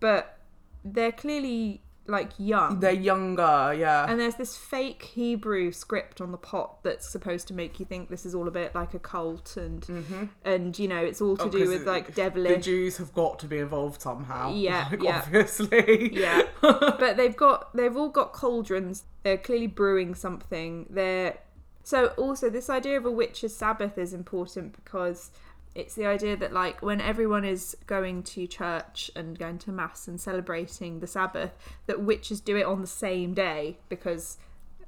But 0.00 0.38
they're 0.84 1.12
clearly 1.12 1.82
like 2.10 2.30
young 2.38 2.80
They're 2.80 2.92
younger, 2.92 3.74
yeah. 3.76 4.06
and 4.08 4.20
there's 4.20 4.34
this 4.34 4.56
fake 4.56 5.02
Hebrew 5.02 5.72
script 5.72 6.20
on 6.20 6.32
the 6.32 6.38
pot 6.38 6.82
that's 6.82 7.10
supposed 7.10 7.48
to 7.48 7.54
make 7.54 7.78
you 7.78 7.86
think 7.86 8.08
this 8.10 8.26
is 8.26 8.34
all 8.34 8.48
a 8.48 8.50
bit 8.50 8.74
like 8.74 8.94
a 8.94 8.98
cult 8.98 9.56
and 9.56 9.82
mm-hmm. 9.82 10.24
and 10.44 10.78
you 10.78 10.88
know 10.88 10.98
it's 10.98 11.20
all 11.20 11.36
to 11.36 11.44
Oh, 11.44 11.48
do 11.48 11.68
with 11.68 11.86
like 11.86 12.14
devilish. 12.14 12.56
The. 12.56 12.60
Jews 12.60 12.96
have 12.98 13.12
got 13.14 13.38
to 13.40 13.46
be 13.46 13.58
involved 13.58 14.02
somehow. 14.02 14.54
Yeah, 14.60 14.88
like, 14.90 15.02
yeah. 15.02 15.22
obviously. 15.24 16.14
yeah, 16.14 16.42
but 16.60 17.16
they've 17.16 17.36
got 17.36 17.74
they've 17.74 17.96
all 17.96 18.08
got 18.08 18.32
cauldrons. 18.32 19.04
They're 19.22 19.38
clearly 19.38 19.68
brewing 19.68 20.14
something. 20.14 20.86
They're 20.90 21.38
so 21.82 22.08
also 22.18 22.50
this 22.50 22.68
idea 22.68 22.98
of 22.98 23.06
a 23.06 23.10
witch's 23.10 23.56
Sabbath 23.56 23.96
is 23.96 24.12
important 24.12 24.74
because 24.74 25.30
it's 25.74 25.94
the 25.94 26.06
idea 26.06 26.36
that 26.36 26.52
like 26.52 26.82
when 26.82 27.00
everyone 27.00 27.44
is 27.44 27.76
going 27.86 28.22
to 28.24 28.46
church 28.46 29.10
and 29.14 29.38
going 29.38 29.58
to 29.58 29.70
mass 29.70 30.08
and 30.08 30.20
celebrating 30.20 31.00
the 31.00 31.06
Sabbath, 31.06 31.52
that 31.86 32.00
witches 32.02 32.40
do 32.40 32.56
it 32.56 32.64
on 32.66 32.80
the 32.80 32.86
same 32.86 33.34
day 33.34 33.78
because 33.88 34.38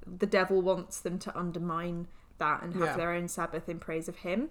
the 0.06 0.26
devil 0.26 0.60
wants 0.60 1.00
them 1.00 1.18
to 1.20 1.38
undermine 1.38 2.08
that 2.38 2.62
and 2.62 2.74
have 2.74 2.82
Yeah. 2.82 2.96
their 2.96 3.12
own 3.12 3.28
Sabbath 3.28 3.68
in 3.68 3.78
praise 3.78 4.08
of 4.08 4.16
him. 4.16 4.50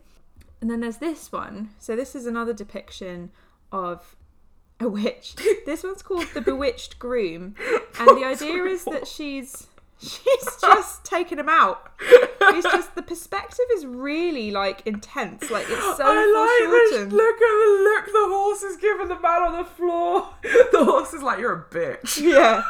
And 0.62 0.70
then 0.70 0.80
there's 0.80 0.98
this 0.98 1.32
one. 1.32 1.72
So 1.80 1.96
this 1.96 2.16
is 2.16 2.26
another 2.26 2.54
depiction 2.54 3.32
of 3.72 4.16
a 4.80 4.88
witch. 4.88 5.36
This 5.66 5.84
one's 5.84 6.02
called 6.02 6.28
the 6.34 6.42
Bewitched 6.52 6.98
Groom, 7.00 7.56
and 8.00 8.18
the 8.18 8.26
idea 8.26 8.64
is 8.66 8.84
that 8.86 9.08
she's 9.08 9.68
she's 10.02 10.56
just 10.62 11.04
taken 11.06 11.40
him 11.40 11.50
out. 11.50 11.92
It's 12.00 12.70
just 12.72 12.96
the 12.96 13.02
perspective 13.02 13.66
is 13.76 13.86
really 13.86 14.52
like 14.52 14.86
intense. 14.86 15.50
Like 15.50 15.66
it's 15.70 15.98
so 15.98 16.04
I 16.06 16.60
like 16.62 16.72
this. 16.72 17.14
Look 17.14 17.36
at 17.36 17.40
the 17.40 17.84
look 17.84 18.06
the 18.06 18.36
horse 18.36 18.64
is 18.64 18.78
giving 18.78 19.08
the 19.08 19.20
man 19.20 19.42
on 19.44 19.58
the 19.58 19.66
floor. 19.66 20.30
The 20.72 20.86
horse 20.86 21.14
is 21.14 21.22
like, 21.22 21.40
you're 21.40 21.54
a 21.54 21.74
bitch. 21.74 22.20
Yeah. 22.22 22.64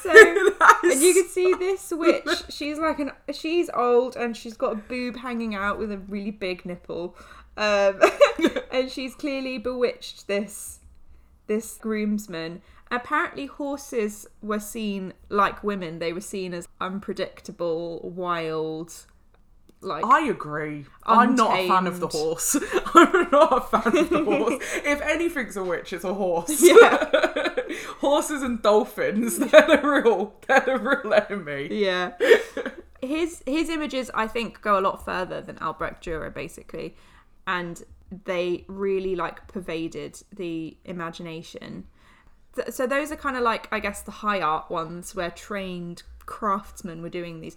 so 0.00 0.10
and 0.10 1.00
you 1.02 1.14
can 1.14 1.28
see 1.28 1.54
this 1.54 1.90
witch. 1.90 2.44
She's 2.50 2.78
like 2.78 2.98
an 2.98 3.12
she's 3.32 3.70
old 3.70 4.14
and 4.16 4.36
she's 4.36 4.56
got 4.56 4.72
a 4.72 4.76
boob 4.76 5.16
hanging 5.16 5.54
out 5.54 5.78
with 5.78 5.90
a 5.90 5.96
really 5.98 6.30
big 6.30 6.66
nipple, 6.66 7.16
um, 7.56 8.00
and 8.70 8.90
she's 8.90 9.14
clearly 9.14 9.56
bewitched 9.58 10.26
this 10.26 10.80
this 11.46 11.76
groomsman. 11.78 12.60
Apparently, 12.90 13.46
horses 13.46 14.26
were 14.42 14.60
seen 14.60 15.12
like 15.28 15.64
women. 15.64 15.98
They 15.98 16.12
were 16.12 16.20
seen 16.20 16.54
as 16.54 16.68
unpredictable, 16.80 18.00
wild, 18.14 19.06
like 19.80 20.04
I 20.04 20.28
agree. 20.28 20.86
I'm 21.04 21.34
not 21.34 21.58
a 21.58 21.68
fan 21.68 21.86
of 21.86 22.00
the 22.00 22.06
horse. 22.08 22.56
I'm 22.94 23.28
not 23.30 23.52
a 23.52 23.60
fan 23.60 23.96
of 23.96 24.10
the 24.10 24.24
horse. 24.24 24.64
if 24.84 25.00
anything's 25.02 25.56
a 25.56 25.64
witch, 25.64 25.92
it's 25.92 26.04
a 26.04 26.14
horse. 26.14 26.62
Yeah. 26.62 27.52
Horses 27.98 28.42
and 28.42 28.62
dolphins, 28.62 29.38
they're 29.38 29.48
the 29.66 29.80
real 29.82 30.34
they're 30.46 30.60
the 30.60 30.78
real 30.78 31.12
enemy. 31.12 31.68
yeah. 31.72 32.12
His 33.02 33.42
his 33.46 33.68
images, 33.68 34.10
I 34.14 34.26
think, 34.28 34.62
go 34.62 34.78
a 34.78 34.80
lot 34.80 35.04
further 35.04 35.40
than 35.42 35.58
Albrecht 35.58 36.04
Dürer, 36.04 36.32
basically, 36.32 36.96
and 37.46 37.82
they 38.24 38.64
really 38.68 39.14
like 39.16 39.46
pervaded 39.48 40.22
the 40.34 40.76
imagination. 40.84 41.86
Th- 42.56 42.70
So 42.70 42.86
those 42.86 43.12
are 43.12 43.16
kind 43.16 43.36
of 43.36 43.42
like, 43.42 43.68
I 43.72 43.78
guess, 43.78 44.02
the 44.02 44.10
high 44.10 44.40
art 44.40 44.70
ones 44.70 45.14
where 45.14 45.30
trained 45.30 46.02
craftsmen 46.24 47.02
were 47.02 47.08
doing 47.08 47.40
these. 47.40 47.56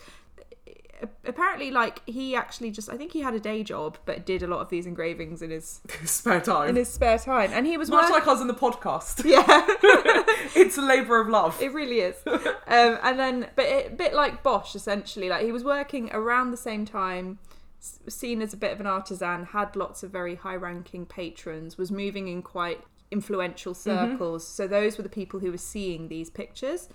Apparently, 1.23 1.71
like 1.71 2.01
he 2.09 2.35
actually 2.35 2.71
just, 2.71 2.89
I 2.89 2.97
think 2.97 3.13
he 3.13 3.21
had 3.21 3.33
a 3.33 3.39
day 3.39 3.63
job, 3.63 3.97
but 4.03 4.25
did 4.25 4.43
a 4.43 4.47
lot 4.47 4.59
of 4.59 4.67
these 4.69 4.85
engravings 4.85 5.41
in 5.41 5.49
his 5.49 5.79
Spare 6.03 6.41
time. 6.41 6.67
in 6.67 6.75
his 6.75 6.89
spare 6.89 7.17
time, 7.17 7.51
and 7.53 7.65
he 7.65 7.77
was 7.77 7.89
Much 7.89 8.03
work- 8.11 8.11
like 8.25 8.27
us 8.27 8.41
in 8.41 8.47
the 8.47 8.53
podcast. 8.53 9.23
yeah. 9.25 9.45
it's 10.61 10.77
a 10.77 10.81
labour 10.81 11.21
of 11.21 11.29
love. 11.29 11.57
It 11.61 11.71
really 11.73 12.01
is. 12.01 12.17
Um, 12.27 12.97
and 13.01 13.17
then, 13.17 13.47
but 13.55 13.63
it, 13.65 13.93
a 13.93 13.95
bit 13.95 14.13
like 14.13 14.43
Bosch, 14.43 14.75
essentially. 14.75 15.29
Like 15.29 15.45
he 15.45 15.53
was 15.53 15.63
working 15.63 16.09
around 16.11 16.51
the 16.51 16.57
same 16.57 16.83
time, 16.85 17.39
seen 17.79 18.41
as 18.41 18.53
a 18.53 18.57
bit 18.57 18.73
of 18.73 18.81
an 18.81 18.87
artisan, 18.87 19.45
had 19.45 19.77
lots 19.77 20.03
of 20.03 20.11
very 20.11 20.35
high-ranking 20.35 21.05
patrons, 21.05 21.77
was 21.77 21.91
moving 21.91 22.27
in 22.27 22.41
quite 22.41 22.81
influential 23.11 23.73
mm-hmm. 23.73 24.11
circles. 24.11 24.47
So 24.47 24.67
those 24.67 24.97
were 24.97 25.03
the 25.03 25.09
people 25.09 25.39
who 25.39 25.51
were 25.51 25.57
seeing 25.57 26.07
these 26.07 26.29
pictures. 26.29 26.89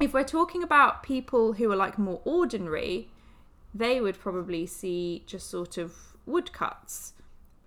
If 0.00 0.12
we're 0.12 0.24
talking 0.24 0.62
about 0.62 1.02
people 1.02 1.54
who 1.54 1.70
are 1.72 1.76
like 1.76 1.98
more 1.98 2.20
ordinary, 2.24 3.10
they 3.74 4.00
would 4.00 4.18
probably 4.18 4.66
see 4.66 5.24
just 5.26 5.48
sort 5.50 5.76
of 5.76 5.94
woodcuts, 6.26 7.14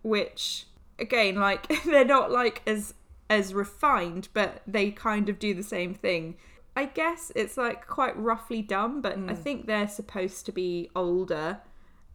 which 0.01 0.65
again, 0.99 1.35
like 1.35 1.67
they're 1.85 2.05
not 2.05 2.31
like 2.31 2.61
as 2.65 2.93
as 3.29 3.53
refined, 3.53 4.27
but 4.33 4.61
they 4.67 4.91
kind 4.91 5.29
of 5.29 5.39
do 5.39 5.53
the 5.53 5.63
same 5.63 5.93
thing. 5.93 6.35
I 6.75 6.85
guess 6.85 7.31
it's 7.35 7.57
like 7.57 7.87
quite 7.87 8.17
roughly 8.17 8.61
done, 8.61 9.01
but 9.01 9.13
I 9.13 9.33
mm. 9.33 9.37
think 9.37 9.65
they're 9.65 9.87
supposed 9.87 10.45
to 10.45 10.51
be 10.51 10.89
older 10.95 11.59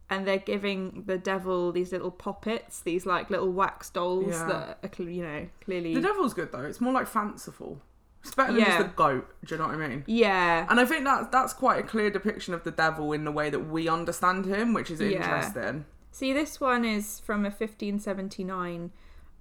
and 0.09 0.25
they're 0.27 0.37
giving 0.37 1.03
the 1.05 1.17
devil 1.17 1.71
these 1.71 1.91
little 1.91 2.11
poppets, 2.11 2.79
these 2.81 3.05
like 3.05 3.29
little 3.29 3.51
wax 3.51 3.89
dolls 3.89 4.27
Yeah. 4.29 4.45
that 4.47 4.79
are, 4.83 4.89
cl- 4.95 5.09
you 5.09 5.23
know, 5.23 5.47
clearly. 5.61 5.93
The 5.93 6.01
devil's 6.01 6.33
good 6.33 6.51
though. 6.51 6.61
It's 6.63 6.79
more 6.81 6.93
like 6.93 7.07
fanciful. 7.07 7.81
It's 8.23 8.33
better 8.33 8.51
than 8.53 8.61
Yeah. 8.61 8.77
just 8.77 8.89
the 8.89 8.93
goat. 8.95 9.27
Do 9.45 9.55
you 9.55 9.59
know 9.61 9.67
what 9.67 9.75
I 9.75 9.87
mean? 9.87 10.03
yeah. 10.07 10.65
And 10.69 10.79
I 10.79 10.85
think 10.85 11.03
that 11.05 11.31
that's 11.31 11.53
quite 11.53 11.79
a 11.79 11.83
clear 11.87 12.09
depiction 12.09 12.53
of 12.53 12.63
the 12.63 12.71
devil 12.71 13.11
in 13.13 13.23
the 13.25 13.31
way 13.31 13.49
that 13.49 13.59
we 13.69 13.87
understand 13.89 14.45
him, 14.45 14.73
which 14.73 14.89
is 14.91 14.99
Yeah. 15.01 15.07
interesting. 15.17 15.85
See, 16.11 16.33
this 16.33 16.59
one 16.59 16.83
is 16.83 17.19
from 17.19 17.45
a 17.45 17.51
1579 17.51 18.91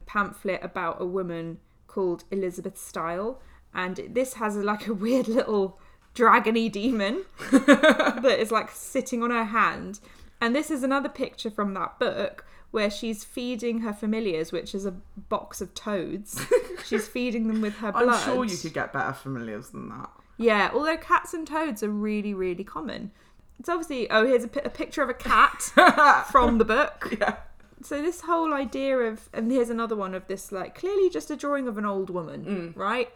pamphlet 0.05 0.61
about 0.63 1.01
a 1.01 1.07
woman 1.07 1.59
called 1.87 2.25
Elizabeth 2.31 2.77
Style, 2.79 3.41
and 3.75 3.97
this 4.11 4.35
has 4.35 4.57
like 4.57 4.87
a 4.87 4.95
weird 4.95 5.29
little 5.29 5.79
dragony 6.15 6.71
demon 6.71 7.25
that 7.51 8.37
is 8.39 8.51
like 8.51 8.71
sitting 8.71 9.23
on 9.23 9.31
her 9.31 9.45
hand. 9.45 10.01
And 10.41 10.55
this 10.55 10.71
is 10.71 10.83
another 10.83 11.09
picture 11.09 11.51
from 11.51 11.75
that 11.75 11.99
book 11.99 12.45
where 12.71 12.91
she's 12.91 13.25
feeding 13.25 13.81
her 13.81 13.93
familiars, 13.93 14.53
which 14.53 14.75
is 14.75 14.85
a 14.85 14.95
box 15.17 15.61
of 15.61 15.73
toads. 15.75 16.45
she's 16.85 17.09
feeding 17.09 17.49
them 17.49 17.61
with 17.61 17.77
her 17.79 17.93
blood. 17.93 18.09
I'm 18.09 18.25
sure 18.25 18.45
you 18.45 18.57
could 18.57 18.75
get 18.75 18.93
better 18.93 19.13
familiars 19.15 19.71
than 19.71 19.89
that. 19.89 20.11
Yeah, 20.37 20.71
although 20.75 20.97
cats 20.99 21.33
and 21.33 21.47
toads 21.47 21.83
are 21.83 21.89
really, 21.89 22.35
really 22.35 22.65
common. 22.65 23.13
It's 23.59 23.71
obviously 23.71 24.11
oh, 24.11 24.27
here's 24.27 24.45
a, 24.45 24.49
picture 24.49 25.03
of 25.03 25.09
a 25.09 25.15
cat 25.15 25.63
from 26.31 26.59
the 26.59 26.65
book. 26.67 27.17
Yeah. 27.19 27.37
So 27.83 28.03
this 28.03 28.23
whole 28.23 28.53
idea 28.53 28.99
of 28.99 29.31
and 29.33 29.51
here's 29.51 29.71
another 29.71 29.97
one 29.97 30.15
of 30.15 30.27
this 30.27 30.53
like 30.53 30.75
clearly 30.75 31.09
just 31.09 31.31
a 31.31 31.37
drawing 31.37 31.69
of 31.69 31.79
an 31.79 31.87
old 31.87 32.11
woman, 32.11 32.45
Mm. 32.75 32.77
right? 32.77 33.11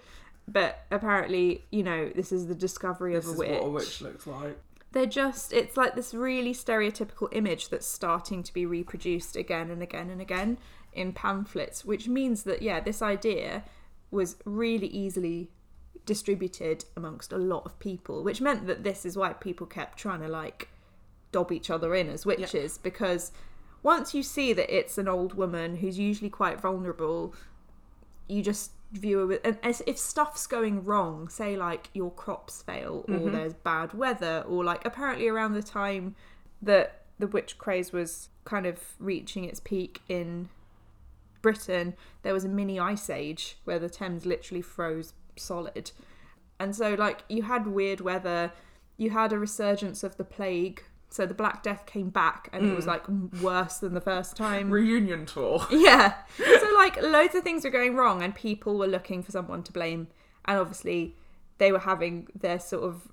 but 0.49 0.85
apparently, 0.91 1.65
you 1.71 1.83
know, 1.83 2.09
this 2.15 2.33
is 2.33 2.47
the 2.49 2.55
discovery 2.57 3.15
This 3.15 3.29
of 3.29 3.35
a 3.37 3.39
witch. 3.39 3.49
This 3.49 3.57
is 3.57 3.61
what 3.63 3.67
a 3.67 3.71
witch 3.71 4.01
looks 4.03 4.27
like. 4.27 4.59
They're 4.93 5.07
just, 5.07 5.53
it's 5.53 5.77
like 5.77 5.95
this 5.95 6.15
really 6.15 6.53
stereotypical 6.53 7.29
image 7.33 7.69
that's 7.69 7.87
starting 7.87 8.43
to 8.43 8.53
be 8.53 8.67
reproduced 8.67 9.37
again 9.37 9.71
and 9.71 9.83
again 9.83 10.11
and 10.11 10.21
again 10.21 10.59
in 10.93 11.13
pamphlets, 11.13 11.85
which 11.85 12.09
means 12.09 12.43
that, 12.43 12.63
yeah, 12.63 12.81
this 12.81 13.01
idea 13.01 13.65
was 14.11 14.37
really 14.45 14.89
easily 14.89 15.49
distributed 16.07 16.85
amongst 16.97 17.33
a 17.33 17.39
lot 17.39 17.65
of 17.65 17.79
people, 17.79 18.25
which 18.25 18.41
meant 18.41 18.67
that 18.67 18.83
this 18.83 19.07
is 19.07 19.17
why 19.17 19.33
people 19.33 19.67
kept 19.67 19.97
trying 19.99 20.21
to 20.21 20.29
like 20.29 20.69
dob 21.31 21.53
each 21.53 21.71
other 21.71 21.95
in 21.95 22.09
as 22.09 22.27
witches 22.27 22.79
because 22.79 23.31
once 23.83 24.15
you 24.15 24.23
see 24.23 24.53
that 24.53 24.75
it's 24.75 24.99
an 24.99 25.09
old 25.09 25.35
woman 25.35 25.77
who's 25.77 25.99
usually 25.99 26.31
quite 26.31 26.61
vulnerable, 26.61 27.35
you 28.29 28.43
just 28.43 28.73
view 28.93 29.19
her 29.19 29.27
with. 29.27 29.41
And 29.45 29.59
as 29.63 29.83
if 29.87 29.99
stuff's 29.99 30.47
going 30.47 30.85
wrong, 30.85 31.29
say 31.29 31.57
like 31.57 31.91
your 31.93 32.11
crops 32.11 32.63
fail 32.63 33.05
or 33.09 33.15
mm-hmm. 33.15 33.33
there's 33.33 33.55
bad 33.55 33.95
weather, 33.95 34.45
or 34.49 34.65
like 34.65 34.85
apparently 34.85 35.29
around 35.29 35.55
the 35.55 35.63
time 35.63 36.17
that 36.63 37.03
the 37.19 37.27
witch 37.27 37.59
craze 37.59 37.93
was 37.93 38.29
kind 38.45 38.67
of 38.67 38.81
reaching 38.99 39.45
its 39.45 39.61
peak 39.61 40.01
in 40.09 40.49
Britain, 41.43 41.95
there 42.23 42.35
was 42.35 42.45
a 42.45 42.49
mini 42.49 42.79
ice 42.79 43.09
age 43.09 43.57
where 43.65 43.79
the 43.79 43.89
Thames 43.89 44.27
literally 44.27 44.63
froze 44.63 45.13
solid. 45.37 45.93
And 46.59 46.77
so, 46.77 46.95
like, 46.95 47.25
you 47.29 47.43
had 47.43 47.67
weird 47.67 48.01
weather, 48.01 48.53
you 48.97 49.11
had 49.11 49.33
a 49.33 49.39
resurgence 49.39 50.03
of 50.03 50.17
the 50.17 50.25
plague. 50.25 50.83
So 51.11 51.27
the 51.27 51.35
Black 51.35 51.65
Death 51.65 51.87
came 51.87 52.09
back 52.09 52.49
and 52.53 52.65
it 52.71 52.75
was 52.75 52.85
mm. 52.85 52.89
like 52.89 53.43
worse 53.43 53.79
than 53.79 53.95
the 53.95 54.01
first 54.01 54.37
time. 54.37 54.71
Reunion 54.71 55.27
tour. 55.27 55.67
Yeah. 55.71 56.15
So 56.39 56.73
like 56.77 57.03
loads 57.03 57.35
of 57.35 57.43
things 57.43 57.65
were 57.65 57.71
going 57.71 57.97
wrong 57.97 58.23
and 58.23 58.33
people 58.35 58.79
were 58.79 58.87
looking 58.87 59.23
for 59.23 59.33
someone 59.33 59.65
to 59.65 59.73
blame 59.73 60.07
and 60.45 60.59
obviously 60.59 61.17
they 61.59 61.73
were 61.73 61.81
having 61.81 62.29
their 62.35 62.61
sort 62.61 62.85
of 62.85 63.09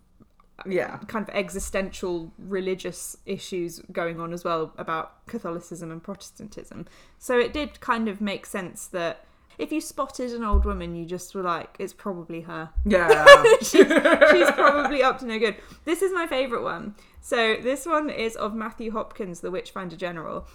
uh, 0.59 0.63
Yeah. 0.67 0.97
kind 1.07 1.27
of 1.27 1.33
existential 1.35 2.31
religious 2.37 3.17
issues 3.25 3.79
going 3.91 4.19
on 4.19 4.31
as 4.31 4.43
well 4.43 4.73
about 4.77 5.25
Catholicism 5.25 5.91
and 5.91 6.01
Protestantism. 6.01 6.85
So 7.17 7.39
it 7.39 7.51
did 7.51 7.79
kind 7.79 8.07
of 8.07 8.21
make 8.21 8.45
sense 8.45 8.87
that 8.87 9.25
if 9.57 9.71
you 9.71 9.81
spotted 9.81 10.31
an 10.31 10.43
old 10.43 10.65
woman, 10.65 10.95
you 10.95 11.05
just 11.05 11.33
were 11.33 11.41
like, 11.41 11.75
it's 11.79 11.93
probably 11.93 12.41
her. 12.41 12.69
Yeah. 12.85 13.25
she's, 13.59 13.71
she's 13.71 14.51
probably 14.51 15.01
up 15.01 15.19
to 15.19 15.25
no 15.25 15.39
good. 15.39 15.55
This 15.83 16.01
is 16.01 16.13
my 16.13 16.27
favourite 16.27 16.63
one. 16.63 16.95
So 17.21 17.57
this 17.61 17.85
one 17.85 18.09
is 18.09 18.35
of 18.35 18.53
Matthew 18.53 18.91
Hopkins, 18.91 19.39
the 19.39 19.51
Witchfinder 19.51 19.95
General. 19.95 20.47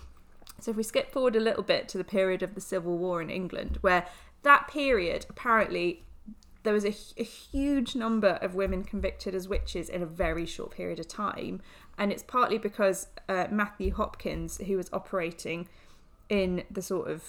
So 0.61 0.71
if 0.71 0.77
we 0.77 0.85
skip 0.85 1.11
forward 1.11 1.35
a 1.35 1.41
little 1.41 1.65
bit 1.65 1.89
to 1.89 1.99
the 1.99 2.05
period 2.05 2.43
of 2.43 2.55
the 2.55 2.61
Civil 2.61 2.97
War 2.97 3.21
in 3.21 3.31
England, 3.31 3.79
where 3.81 4.07
that 4.43 4.69
period 4.69 5.27
apparently 5.29 6.05
there 6.63 6.73
was 6.73 6.85
a, 6.85 6.95
a 7.17 7.25
huge 7.25 7.97
number 7.97 8.39
of 8.41 8.55
women 8.55 8.85
convicted 8.85 9.35
as 9.35 9.49
witches 9.49 9.89
in 9.89 10.03
a 10.03 10.07
very 10.07 10.47
short 10.47 10.71
period 10.71 11.01
of 11.01 11.09
time, 11.09 11.61
and 11.99 12.13
it's 12.13 12.23
partly 12.23 12.59
because 12.59 13.09
uh, 13.29 13.47
Matthew 13.51 13.93
Hopkins, 13.93 14.59
who 14.59 14.77
was 14.77 14.89
operating 14.93 15.69
in 16.29 16.63
the 16.71 16.81
sort 16.81 17.09
of 17.09 17.25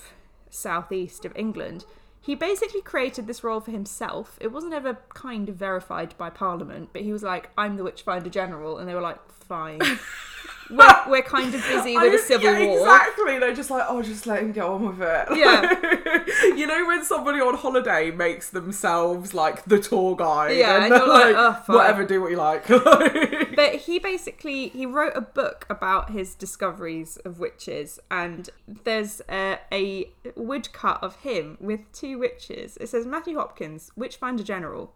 southeast 0.53 1.25
of 1.25 1.35
England, 1.35 1.85
he 2.21 2.35
basically 2.35 2.81
created 2.81 3.27
this 3.27 3.43
role 3.43 3.59
for 3.59 3.71
himself. 3.71 4.37
It 4.39 4.51
wasn't 4.51 4.73
ever 4.73 4.97
kind 5.13 5.49
of 5.49 5.55
verified 5.55 6.15
by 6.17 6.29
Parliament, 6.29 6.89
but 6.93 7.01
he 7.01 7.11
was 7.11 7.23
like, 7.23 7.49
"I'm 7.57 7.75
the 7.75 7.83
Witchfinder 7.83 8.29
General," 8.29 8.77
and 8.77 8.87
they 8.87 8.95
were 8.95 9.01
like, 9.01 9.19
"Fine." 9.29 9.81
we're, 10.77 11.01
we're 11.07 11.21
kind 11.21 11.53
of 11.53 11.61
busy 11.61 11.95
with 11.95 12.13
I- 12.13 12.15
a 12.15 12.19
civil 12.19 12.51
yeah, 12.51 12.65
war. 12.65 12.79
Exactly. 12.79 13.39
They're 13.39 13.55
just 13.55 13.69
like, 13.69 13.85
oh, 13.87 14.01
just 14.01 14.27
let 14.27 14.41
him 14.41 14.51
get 14.51 14.63
on 14.63 14.85
with 14.85 15.01
it. 15.01 15.37
Yeah. 15.37 16.23
you 16.55 16.67
know 16.67 16.85
when 16.87 17.03
somebody 17.03 17.39
on 17.39 17.55
holiday 17.55 18.11
makes 18.11 18.49
themselves 18.49 19.33
like 19.33 19.63
the 19.65 19.79
tour 19.79 20.15
guide. 20.15 20.57
Yeah, 20.57 20.75
and 20.75 20.93
and 20.93 20.95
you're 20.95 21.07
like, 21.07 21.35
like, 21.35 21.35
"Oh, 21.37 21.53
fine." 21.65 21.75
whatever, 21.75 22.05
do 22.05 22.21
what 22.21 22.31
you 22.31 22.37
like. 22.37 22.67
but 23.55 23.75
he 23.75 23.99
basically 23.99 24.69
he 24.69 24.85
wrote 24.85 25.13
a 25.15 25.21
book 25.21 25.65
about 25.69 26.11
his 26.11 26.35
discoveries 26.35 27.17
of 27.17 27.39
witches 27.39 27.99
and 28.09 28.49
there's 28.67 29.21
a, 29.29 29.59
a 29.71 30.09
woodcut 30.35 31.01
of 31.03 31.15
him 31.17 31.57
with 31.59 31.79
two 31.91 32.17
witches 32.17 32.77
it 32.77 32.87
says 32.87 33.05
matthew 33.05 33.37
hopkins 33.37 33.91
witchfinder 33.95 34.43
general 34.43 34.93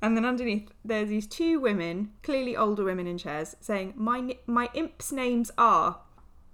and 0.00 0.16
then 0.16 0.24
underneath 0.24 0.70
there's 0.84 1.08
these 1.08 1.26
two 1.26 1.60
women 1.60 2.10
clearly 2.22 2.56
older 2.56 2.84
women 2.84 3.06
in 3.06 3.18
chairs 3.18 3.56
saying 3.60 3.92
my 3.96 4.36
my 4.46 4.68
imps 4.74 5.12
names 5.12 5.50
are 5.58 5.98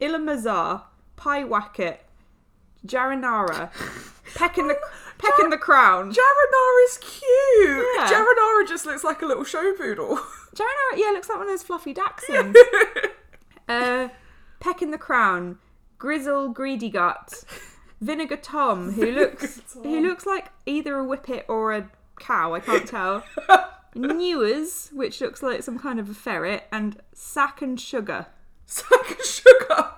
ilamazar 0.00 0.84
piewacket 1.16 2.04
jaranara 2.86 3.70
peck 4.34 4.58
in 4.58 4.68
the 4.68 4.76
peck 5.18 5.34
in 5.40 5.50
the 5.50 5.58
crown 5.58 6.12
Jaranara 6.12 6.84
is 6.84 6.98
cute. 6.98 7.86
Yeah. 7.96 8.10
Jaranara 8.10 8.68
just 8.68 8.84
looks 8.86 9.04
like 9.04 9.22
a 9.22 9.26
little 9.26 9.44
show 9.44 9.72
poodle. 9.74 10.16
Jaranara, 10.54 10.96
yeah, 10.96 11.10
looks 11.10 11.28
like 11.28 11.38
one 11.38 11.46
of 11.46 11.52
those 11.52 11.62
fluffy 11.62 11.94
dachshunds. 11.94 12.54
uh, 13.68 14.08
Peck 14.60 14.82
in 14.82 14.90
the 14.90 14.98
Crown, 14.98 15.58
Grizzle 15.98 16.48
Greedy 16.48 16.90
Gut, 16.90 17.44
Vinegar 18.00 18.36
Tom, 18.36 18.92
who 18.92 19.12
looks 19.12 19.60
who 19.72 20.00
looks 20.00 20.26
like 20.26 20.50
either 20.66 20.98
a 20.98 21.04
whippet 21.04 21.44
or 21.48 21.72
a 21.72 21.90
cow, 22.24 22.54
I 22.54 22.60
can't 22.60 22.86
tell. 22.86 23.24
Newers, 23.94 24.90
which 24.92 25.20
looks 25.20 25.42
like 25.42 25.62
some 25.62 25.78
kind 25.78 26.00
of 26.00 26.10
a 26.10 26.14
ferret, 26.14 26.66
and 26.72 27.00
Sack 27.12 27.62
and 27.62 27.80
Sugar. 27.80 28.26
Sack 28.66 29.10
and 29.10 29.24
sugar. 29.24 29.90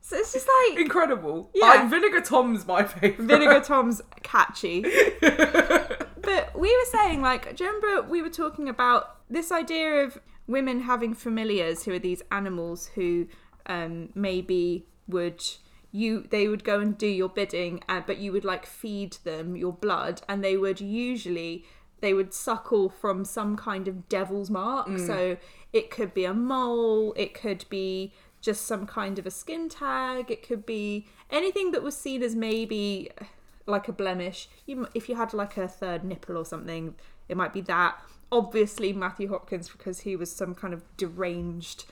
So 0.00 0.16
it's 0.16 0.32
just 0.32 0.48
like 0.66 0.78
Incredible. 0.80 1.50
Yeah. 1.54 1.66
Like, 1.66 1.90
Vinegar 1.90 2.20
Tom's 2.22 2.66
my 2.66 2.82
favourite. 2.82 3.20
Vinegar 3.20 3.60
Tom's 3.60 4.02
catchy. 4.22 4.82
but 5.20 6.58
we 6.58 6.74
were 6.74 6.90
saying, 6.90 7.22
like, 7.22 7.54
do 7.54 7.62
you 7.62 7.70
remember 7.70 8.10
we 8.10 8.20
were 8.20 8.30
talking 8.30 8.68
about 8.68 9.16
this 9.28 9.52
idea 9.52 10.04
of 10.04 10.18
women 10.48 10.80
having 10.80 11.14
familiars 11.14 11.84
who 11.84 11.92
are 11.92 11.98
these 12.00 12.22
animals 12.32 12.86
who 12.96 13.28
um, 13.66 14.08
maybe 14.16 14.86
would 15.06 15.44
you 15.92 16.26
they 16.30 16.48
would 16.48 16.64
go 16.64 16.80
and 16.80 16.96
do 16.96 17.06
your 17.06 17.28
bidding, 17.28 17.82
uh, 17.88 18.02
but 18.06 18.18
you 18.18 18.32
would 18.32 18.44
like 18.44 18.66
feed 18.66 19.18
them 19.24 19.56
your 19.56 19.72
blood, 19.72 20.22
and 20.28 20.42
they 20.44 20.56
would 20.56 20.80
usually 20.80 21.64
they 22.00 22.14
would 22.14 22.32
suckle 22.32 22.88
from 22.88 23.24
some 23.24 23.56
kind 23.56 23.86
of 23.86 24.08
devil's 24.08 24.50
mark. 24.50 24.88
So 25.06 25.36
it 25.72 25.90
could 25.90 26.14
be 26.14 26.24
a 26.24 26.34
mole, 26.34 27.12
it 27.16 27.34
could 27.34 27.64
be 27.68 28.12
just 28.40 28.66
some 28.66 28.86
kind 28.86 29.18
of 29.18 29.26
a 29.26 29.30
skin 29.30 29.68
tag, 29.68 30.30
it 30.30 30.46
could 30.46 30.64
be 30.64 31.06
anything 31.30 31.72
that 31.72 31.82
was 31.82 31.96
seen 31.96 32.22
as 32.22 32.34
maybe 32.34 33.10
like 33.66 33.86
a 33.86 33.92
blemish. 33.92 34.48
You, 34.66 34.88
if 34.94 35.08
you 35.08 35.16
had 35.16 35.34
like 35.34 35.56
a 35.58 35.68
third 35.68 36.04
nipple 36.04 36.38
or 36.38 36.44
something, 36.44 36.94
it 37.28 37.36
might 37.36 37.52
be 37.52 37.60
that. 37.62 38.00
Obviously, 38.32 38.92
Matthew 38.92 39.28
Hopkins, 39.28 39.68
because 39.68 40.00
he 40.00 40.16
was 40.16 40.32
some 40.32 40.54
kind 40.54 40.72
of 40.72 40.82
deranged 40.96 41.84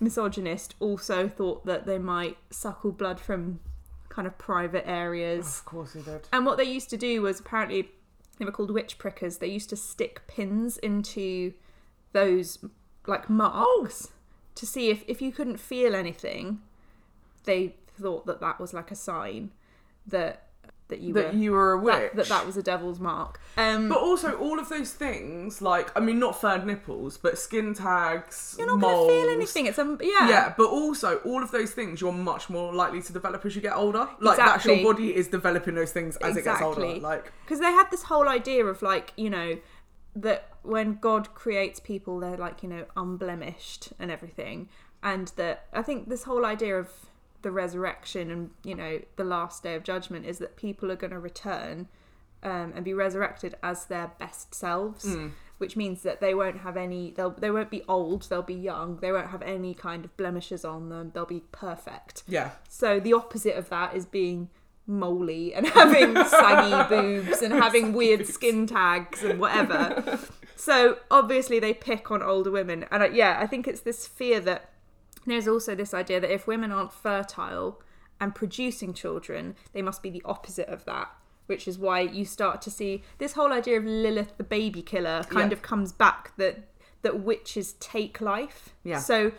misogynist, 0.00 0.74
also 0.80 1.28
thought 1.28 1.64
that 1.66 1.86
they 1.86 1.98
might 1.98 2.36
suckle 2.50 2.92
blood 2.92 3.20
from 3.20 3.60
kind 4.08 4.26
of 4.26 4.38
private 4.38 4.88
areas. 4.88 5.58
Of 5.58 5.64
course 5.64 5.92
he 5.94 6.02
did. 6.02 6.28
And 6.32 6.46
what 6.46 6.56
they 6.58 6.64
used 6.64 6.90
to 6.90 6.96
do 6.96 7.22
was 7.22 7.40
apparently 7.40 7.90
they 8.38 8.44
were 8.44 8.52
called 8.52 8.70
witch 8.70 8.98
prickers. 8.98 9.38
They 9.38 9.48
used 9.48 9.70
to 9.70 9.76
stick 9.76 10.22
pins 10.26 10.78
into 10.78 11.52
those 12.12 12.64
like 13.06 13.28
marks 13.28 14.08
oh! 14.08 14.18
to 14.54 14.66
see 14.66 14.90
if 14.90 15.04
if 15.06 15.20
you 15.20 15.32
couldn't 15.32 15.58
feel 15.58 15.94
anything. 15.94 16.60
They 17.44 17.76
thought 18.00 18.26
that 18.26 18.40
that 18.40 18.60
was 18.60 18.72
like 18.72 18.90
a 18.90 18.96
sign 18.96 19.52
that 20.06 20.43
that 20.88 21.00
you 21.00 21.14
That 21.14 21.32
were 21.32 21.38
you 21.38 21.52
were 21.52 21.72
a 21.72 21.78
witch. 21.78 21.94
that, 21.94 22.16
that 22.16 22.26
that 22.28 22.46
was 22.46 22.56
a 22.56 22.62
devil's 22.62 23.00
mark. 23.00 23.40
Um, 23.56 23.88
But 23.88 23.98
also, 23.98 24.32
all 24.38 24.58
of 24.58 24.68
those 24.68 24.92
things, 24.92 25.62
like, 25.62 25.90
I 25.96 26.00
mean, 26.00 26.18
not 26.18 26.40
third 26.40 26.66
nipples, 26.66 27.16
but 27.16 27.38
skin 27.38 27.72
tags, 27.72 28.54
you're 28.58 28.66
not 28.66 28.78
moles. 28.80 29.08
to 29.08 29.14
feel 29.22 29.30
anything. 29.32 29.66
It's 29.66 29.78
um, 29.78 29.98
yeah. 30.02 30.28
Yeah, 30.28 30.54
but 30.58 30.66
also, 30.68 31.18
all 31.18 31.42
of 31.42 31.50
those 31.52 31.70
things 31.72 32.00
you're 32.00 32.12
much 32.12 32.50
more 32.50 32.72
likely 32.74 33.00
to 33.02 33.12
develop 33.12 33.46
as 33.46 33.56
you 33.56 33.62
get 33.62 33.74
older. 33.74 34.08
Like, 34.20 34.36
that's 34.36 34.56
Exactly. 34.64 34.82
your 34.82 34.92
body 34.92 35.16
is 35.16 35.28
developing 35.28 35.74
those 35.74 35.92
things 35.92 36.16
as 36.18 36.36
it 36.36 36.44
gets 36.44 36.60
older. 36.60 36.96
Like, 36.96 37.32
because 37.44 37.60
they 37.60 37.72
had 37.72 37.90
this 37.90 38.02
whole 38.04 38.28
idea 38.28 38.64
of 38.66 38.82
like 38.82 39.12
you 39.16 39.30
know 39.30 39.56
that 40.16 40.48
when 40.62 40.96
god 41.00 41.34
creates 41.34 41.80
people 41.80 42.20
they're 42.20 42.36
like 42.36 42.62
you 42.62 42.68
know 42.68 42.84
unblemished 42.96 43.92
and 43.98 44.10
everything 44.12 44.68
and 45.02 45.32
that 45.36 45.66
i 45.72 45.82
think 45.82 46.08
this 46.08 46.22
whole 46.22 46.44
idea 46.46 46.76
of 46.78 46.88
the 47.44 47.52
resurrection 47.52 48.30
and 48.30 48.50
you 48.64 48.74
know 48.74 49.00
the 49.14 49.24
last 49.24 49.62
day 49.62 49.74
of 49.74 49.84
judgment 49.84 50.26
is 50.26 50.38
that 50.38 50.56
people 50.56 50.90
are 50.90 50.96
going 50.96 51.12
to 51.12 51.18
return 51.18 51.86
um, 52.42 52.72
and 52.74 52.84
be 52.84 52.92
resurrected 52.92 53.54
as 53.62 53.86
their 53.86 54.10
best 54.18 54.54
selves 54.54 55.16
which 55.58 55.76
means 55.76 56.02
that 56.02 56.20
they 56.20 56.34
won't 56.34 56.58
have 56.58 56.76
any 56.76 57.12
they'll 57.12 57.30
they 57.30 57.50
won't 57.50 57.70
be 57.70 57.82
old 57.88 58.22
they'll 58.28 58.42
be 58.42 58.54
young 58.54 58.96
they 58.96 59.12
won't 59.12 59.28
have 59.28 59.42
any 59.42 59.72
kind 59.72 60.04
of 60.04 60.14
blemishes 60.16 60.64
on 60.64 60.88
them 60.88 61.12
they'll 61.14 61.24
be 61.24 61.44
perfect 61.52 62.24
yeah. 62.26 62.50
so 62.68 62.98
the 62.98 63.12
opposite 63.12 63.54
of 63.54 63.68
that 63.68 63.94
is 63.94 64.04
being 64.04 64.48
moly 64.86 65.54
and 65.54 65.66
having 65.66 66.14
saggy 66.26 66.88
boobs 66.94 67.42
and 67.42 67.52
having 67.52 67.92
weird 67.92 68.26
skin 68.26 68.66
tags 68.66 69.22
and 69.22 69.38
whatever. 69.38 70.18
So 70.56 70.98
obviously 71.10 71.58
they 71.58 71.74
pick 71.74 72.10
on 72.10 72.22
older 72.22 72.50
women, 72.50 72.86
and 72.90 73.02
uh, 73.02 73.10
yeah, 73.10 73.38
I 73.40 73.46
think 73.46 73.66
it's 73.66 73.80
this 73.80 74.06
fear 74.06 74.38
that 74.40 74.70
there's 75.26 75.48
also 75.48 75.74
this 75.74 75.94
idea 75.94 76.20
that 76.20 76.32
if 76.32 76.46
women 76.46 76.70
aren't 76.72 76.92
fertile 76.92 77.80
and 78.20 78.34
producing 78.34 78.94
children, 78.94 79.54
they 79.72 79.82
must 79.82 80.02
be 80.02 80.10
the 80.10 80.22
opposite 80.24 80.68
of 80.68 80.84
that. 80.84 81.08
which 81.46 81.68
is 81.68 81.78
why 81.78 82.00
you 82.00 82.24
start 82.24 82.62
to 82.62 82.70
see 82.70 83.02
this 83.18 83.34
whole 83.34 83.52
idea 83.52 83.76
of 83.76 83.84
Lilith 83.84 84.32
the 84.38 84.42
baby 84.44 84.80
killer 84.80 85.22
kind 85.28 85.50
Yeah. 85.50 85.56
of 85.56 85.60
comes 85.60 85.92
back 85.92 86.34
that 86.38 86.70
that 87.02 87.20
witches 87.20 87.74
take 87.80 88.22
life. 88.22 88.74
Yeah. 88.82 88.98
So 88.98 89.32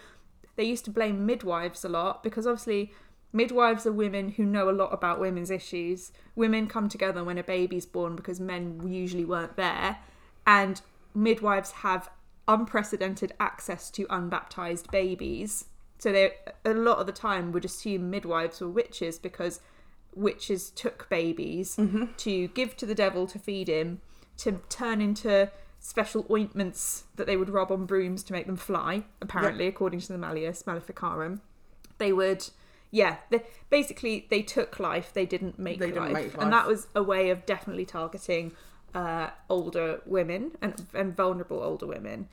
they 0.55 0.65
used 0.65 0.85
to 0.85 0.91
blame 0.91 1.25
midwives 1.25 1.83
a 1.83 1.89
lot 1.89 2.21
because 2.21 2.45
obviously 2.45 2.93
midwives 3.33 3.87
are 3.87 3.91
women 3.91 4.29
who 4.29 4.45
know 4.45 4.69
a 4.69 4.71
lot 4.83 4.93
about 4.93 5.19
women's 5.19 5.49
issues. 5.49 6.11
Women 6.35 6.67
come 6.67 6.89
together 6.89 7.23
when 7.23 7.39
a 7.39 7.43
baby's 7.43 7.87
born 7.87 8.15
because 8.15 8.39
men 8.39 8.81
usually 8.87 9.25
weren't 9.25 9.55
there, 9.55 9.97
and 10.45 10.81
midwives 11.15 11.71
have 11.71 12.11
unprecedented 12.47 13.33
access 13.39 13.89
to 13.91 14.05
unbaptized 14.11 14.91
babies. 14.91 15.65
So 15.97 16.11
they 16.11 16.31
a 16.63 16.73
lot 16.73 16.97
of 16.99 17.05
the 17.05 17.11
time 17.13 17.51
would 17.51 17.65
assume 17.65 18.09
midwives 18.09 18.61
were 18.61 18.69
witches 18.69 19.17
because 19.17 19.61
witches 20.13 20.69
took 20.71 21.09
babies 21.09 21.77
to 22.17 22.47
give 22.49 22.77
to 22.77 22.85
the 22.85 22.95
devil 22.95 23.27
to 23.27 23.39
feed 23.39 23.67
him, 23.67 24.01
to 24.37 24.61
turn 24.69 25.01
into 25.01 25.51
special 25.79 26.25
ointments 26.31 27.03
that 27.15 27.27
they 27.27 27.37
would 27.37 27.49
rub 27.49 27.71
on 27.71 27.85
brooms 27.85 28.23
to 28.23 28.33
make 28.33 28.45
them 28.47 28.55
fly, 28.55 29.03
apparently, 29.21 29.67
according 29.67 29.99
to 29.99 30.07
the 30.11 30.17
Malleus 30.17 30.65
Maleficarum. 30.65 31.41
They 31.97 32.11
would, 32.11 32.49
yeah, 32.91 33.17
they, 33.29 33.43
basically 33.69 34.25
they 34.29 34.41
took 34.41 34.79
life, 34.79 35.11
they 35.13 35.25
didn't 35.25 35.59
make, 35.59 35.79
They 35.79 35.87
didn't 35.87 36.03
life. 36.03 36.13
make 36.13 36.33
life. 36.33 36.43
And 36.43 36.51
that 36.53 36.67
was 36.67 36.87
a 36.95 37.03
way 37.03 37.29
of 37.29 37.45
definitely 37.45 37.85
targeting 37.85 38.53
uh, 38.93 39.29
older 39.49 40.01
women 40.05 40.51
and, 40.61 40.85
and 40.93 41.15
vulnerable 41.15 41.61
older 41.61 41.85
women. 41.85 42.29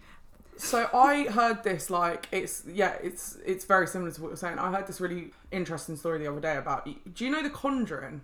So 0.63 0.89
I 0.95 1.25
heard 1.25 1.65
this 1.65 1.91
like 1.91 2.29
it's 2.31 2.63
yeah 2.67 2.95
it's 3.03 3.37
it's 3.45 3.65
very 3.65 3.87
similar 3.87 4.11
to 4.13 4.23
what 4.23 4.29
you're 4.29 4.37
saying. 4.37 4.59
I 4.59 4.71
heard 4.71 4.87
this 4.87 5.01
really 5.01 5.33
interesting 5.51 5.97
story 5.97 6.19
the 6.19 6.31
other 6.31 6.41
day 6.41 6.57
about. 6.57 6.87
Do 7.15 7.25
you 7.25 7.31
know 7.31 7.43
The 7.43 7.51
Conjuring, 7.51 8.23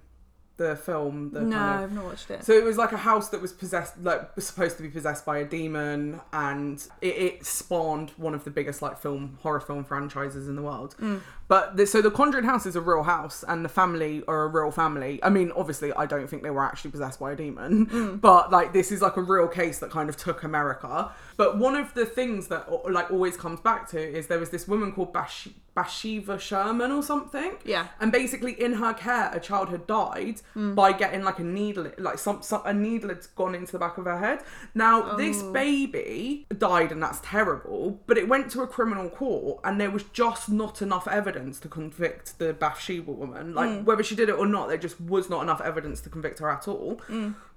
the 0.57 0.77
film? 0.77 1.31
The 1.33 1.41
no, 1.41 1.57
kind 1.57 1.75
of- 1.75 1.91
I've 1.91 1.93
not 1.97 2.05
watched 2.05 2.31
it. 2.31 2.45
So 2.45 2.53
it 2.53 2.63
was 2.65 2.77
like 2.79 2.93
a 2.93 2.97
house 2.99 3.29
that 3.31 3.43
was 3.43 3.53
possessed, 3.53 3.99
like 4.03 4.35
was 4.37 4.47
supposed 4.47 4.77
to 4.77 4.83
be 4.83 4.89
possessed 4.89 5.27
by 5.27 5.39
a 5.39 5.45
demon, 5.45 6.21
and 6.33 6.83
it, 7.01 7.07
it 7.17 7.47
spawned 7.47 8.11
one 8.17 8.35
of 8.35 8.45
the 8.45 8.51
biggest 8.51 8.83
like 8.83 8.99
film 8.99 9.39
horror 9.43 9.61
film 9.61 9.85
franchises 9.85 10.49
in 10.49 10.55
the 10.57 10.63
world. 10.63 10.95
Mm. 11.01 11.21
But 11.49 11.77
the, 11.77 11.87
so 11.87 12.03
the 12.03 12.11
Conjuring 12.11 12.45
house 12.45 12.67
is 12.67 12.77
a 12.77 12.81
real 12.81 13.03
house, 13.03 13.43
and 13.49 13.65
the 13.65 13.69
family 13.71 14.23
are 14.29 14.45
a 14.45 14.49
real 14.49 14.71
family. 14.71 15.19
I 15.23 15.31
mean, 15.31 15.51
obviously, 15.57 15.93
I 15.95 16.05
don't 16.05 16.29
think 16.29 16.43
they 16.43 16.51
were 16.51 16.63
actually 16.63 16.91
possessed 16.91 17.19
by 17.19 17.33
a 17.33 17.37
demon, 17.37 17.87
mm. 17.87 18.21
but 18.21 18.53
like 18.53 18.73
this 18.73 18.93
is 18.93 19.01
like 19.01 19.17
a 19.17 19.23
real 19.23 19.49
case 19.49 19.79
that 19.79 19.91
kind 19.91 20.09
of 20.09 20.17
took 20.17 20.43
America. 20.43 21.11
But 21.39 21.59
one 21.59 21.75
of 21.75 21.95
the 21.95 22.05
things 22.05 22.49
that 22.49 22.69
like 22.91 23.11
always 23.11 23.37
comes 23.37 23.61
back 23.61 23.89
to 23.91 23.99
is 23.99 24.27
there 24.27 24.39
was 24.39 24.51
this 24.51 24.69
woman 24.69 24.93
called 24.93 25.13
Bash- 25.13 25.49
Bathsheba 25.79 26.41
Sherman 26.41 26.91
or 26.91 27.05
something. 27.05 27.53
Yeah. 27.65 27.87
And 28.01 28.11
basically, 28.11 28.61
in 28.61 28.75
her 28.75 28.93
care, 28.93 29.31
a 29.33 29.39
child 29.39 29.69
had 29.69 29.87
died 29.87 30.41
mm. 30.57 30.75
by 30.75 30.93
getting 30.93 31.23
like 31.23 31.39
a 31.39 31.45
needle, 31.45 31.93
like 31.99 32.19
some, 32.19 32.43
some 32.43 32.63
a 32.65 32.75
needle 32.75 33.11
had 33.11 33.25
gone 33.37 33.55
into 33.55 33.73
the 33.73 33.79
back 33.79 33.97
of 33.97 34.07
her 34.07 34.19
head. 34.19 34.41
Now, 34.75 35.15
this 35.15 35.41
oh. 35.41 35.53
baby 35.53 36.47
died, 36.57 36.91
and 36.91 37.01
that's 37.01 37.21
terrible. 37.23 38.01
But 38.07 38.19
it 38.19 38.29
went 38.29 38.51
to 38.53 38.63
a 38.63 38.67
criminal 38.67 39.09
court, 39.09 39.61
and 39.63 39.81
there 39.81 39.91
was 39.91 40.03
just 40.13 40.49
not 40.49 40.83
enough 40.83 41.07
evidence 41.07 41.38
to 41.61 41.69
convict 41.69 42.39
the 42.39 42.53
Bathsheba 42.53 43.11
woman. 43.13 43.55
Like 43.55 43.85
whether 43.85 44.03
she 44.03 44.15
did 44.15 44.29
it 44.29 44.37
or 44.37 44.47
not, 44.47 44.69
there 44.69 44.77
just 44.79 45.01
was 45.01 45.29
not 45.31 45.43
enough 45.43 45.61
evidence 45.61 46.01
to 46.03 46.09
convict 46.11 46.39
her 46.41 46.51
at 46.51 46.69
all. 46.69 47.01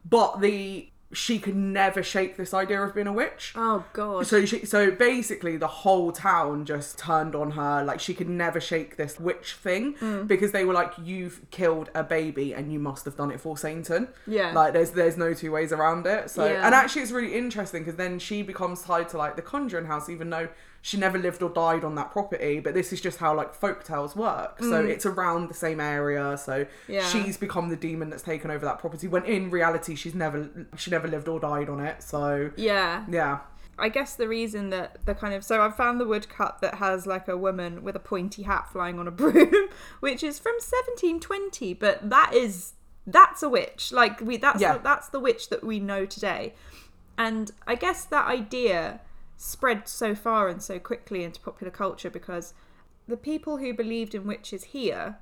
But 0.09 0.41
the 0.41 0.87
she 1.13 1.39
could 1.39 1.57
never 1.57 2.01
shake 2.01 2.37
this 2.37 2.53
idea 2.53 2.81
of 2.81 2.95
being 2.95 3.05
a 3.05 3.11
witch. 3.11 3.51
oh 3.57 3.83
god. 3.91 4.25
So 4.25 4.45
she, 4.45 4.65
so 4.65 4.91
basically, 4.91 5.57
the 5.57 5.67
whole 5.67 6.13
town 6.13 6.63
just 6.63 6.97
turned 6.97 7.35
on 7.35 7.51
her. 7.51 7.83
Like 7.83 7.99
she 7.99 8.13
could 8.13 8.29
never 8.29 8.61
shake 8.61 8.95
this 8.95 9.19
witch 9.19 9.55
thing 9.55 9.95
Mm. 9.95 10.25
because 10.27 10.53
they 10.53 10.63
were 10.63 10.73
like, 10.73 10.93
"You've 11.03 11.41
killed 11.51 11.89
a 11.93 12.01
baby, 12.01 12.53
and 12.53 12.71
you 12.71 12.79
must 12.79 13.03
have 13.03 13.17
done 13.17 13.29
it 13.29 13.41
for 13.41 13.57
Satan." 13.57 14.07
Yeah. 14.25 14.53
like 14.53 14.71
there's 14.71 14.91
there's 14.91 15.17
no 15.17 15.33
two 15.33 15.51
ways 15.51 15.73
around 15.73 16.07
it. 16.07 16.29
So 16.29 16.45
Yeah. 16.45 16.65
and 16.65 16.73
actually, 16.73 17.01
it's 17.01 17.11
really 17.11 17.33
interesting 17.35 17.81
because 17.83 17.97
then 17.97 18.17
she 18.17 18.41
becomes 18.41 18.81
tied 18.81 19.09
to 19.09 19.17
like 19.17 19.35
the 19.35 19.41
Conjuring 19.41 19.87
house, 19.87 20.07
even 20.07 20.29
though 20.29 20.47
she 20.83 20.97
never 20.97 21.17
lived 21.17 21.43
or 21.43 21.49
died 21.49 21.83
on 21.83 21.95
that 21.95 22.11
property. 22.11 22.59
But 22.59 22.73
this 22.73 22.91
is 22.91 22.99
just 23.01 23.19
how 23.19 23.35
like 23.35 23.53
folk 23.53 23.83
tales 23.83 24.15
work. 24.15 24.57
So 24.61 24.83
it's 24.83 25.05
around 25.05 25.49
the 25.49 25.53
same 25.53 25.79
area. 25.79 26.37
So 26.37 26.63
Mm. 26.65 26.67
Yeah. 26.87 27.07
she's 27.07 27.37
become 27.37 27.69
the 27.69 27.75
demon 27.75 28.09
that's 28.09 28.23
taken 28.23 28.49
over 28.51 28.65
that 28.65 28.79
property 28.79 29.07
when 29.07 29.23
in 29.25 29.49
reality 29.51 29.95
she's 29.95 30.15
never 30.15 30.49
she 30.77 30.89
never 30.91 31.07
lived 31.07 31.27
or 31.27 31.39
died 31.39 31.69
on 31.69 31.79
it. 31.79 32.01
So 32.03 32.51
yeah. 32.55 33.05
yeah. 33.09 33.39
I 33.79 33.89
guess 33.89 34.15
the 34.15 34.27
reason 34.27 34.69
that 34.71 35.05
the 35.05 35.15
kind 35.15 35.33
of 35.33 35.43
so 35.43 35.61
I 35.61 35.69
found 35.71 35.99
the 35.99 36.05
woodcut 36.05 36.61
that 36.61 36.75
has 36.75 37.07
like 37.07 37.27
a 37.27 37.37
woman 37.37 37.83
with 37.83 37.95
a 37.95 37.99
pointy 37.99 38.43
hat 38.43 38.67
flying 38.71 38.99
on 38.99 39.07
a 39.07 39.11
broom, 39.21 39.53
which 40.01 40.23
is 40.23 40.39
from 40.39 40.53
1720, 40.55 41.73
but 41.75 42.09
that 42.09 42.33
is 42.33 42.73
that's 43.07 43.41
a 43.43 43.49
witch. 43.49 43.91
Like 43.91 44.19
we 44.21 44.37
that's 44.37 44.61
Yeah. 44.61 44.73
the, 44.73 44.79
that's 44.83 45.09
the 45.09 45.19
witch 45.19 45.49
that 45.49 45.63
we 45.63 45.79
know 45.79 46.05
today. 46.05 46.53
And 47.17 47.51
I 47.67 47.75
guess 47.75 48.05
that 48.05 48.27
idea 48.27 49.01
spread 49.41 49.87
so 49.87 50.13
far 50.13 50.47
and 50.47 50.61
so 50.61 50.77
quickly 50.77 51.23
into 51.23 51.39
popular 51.41 51.71
culture 51.71 52.11
because 52.11 52.53
the 53.07 53.17
people 53.17 53.57
who 53.57 53.73
believed 53.73 54.13
in 54.13 54.27
witches 54.27 54.65
here 54.65 55.17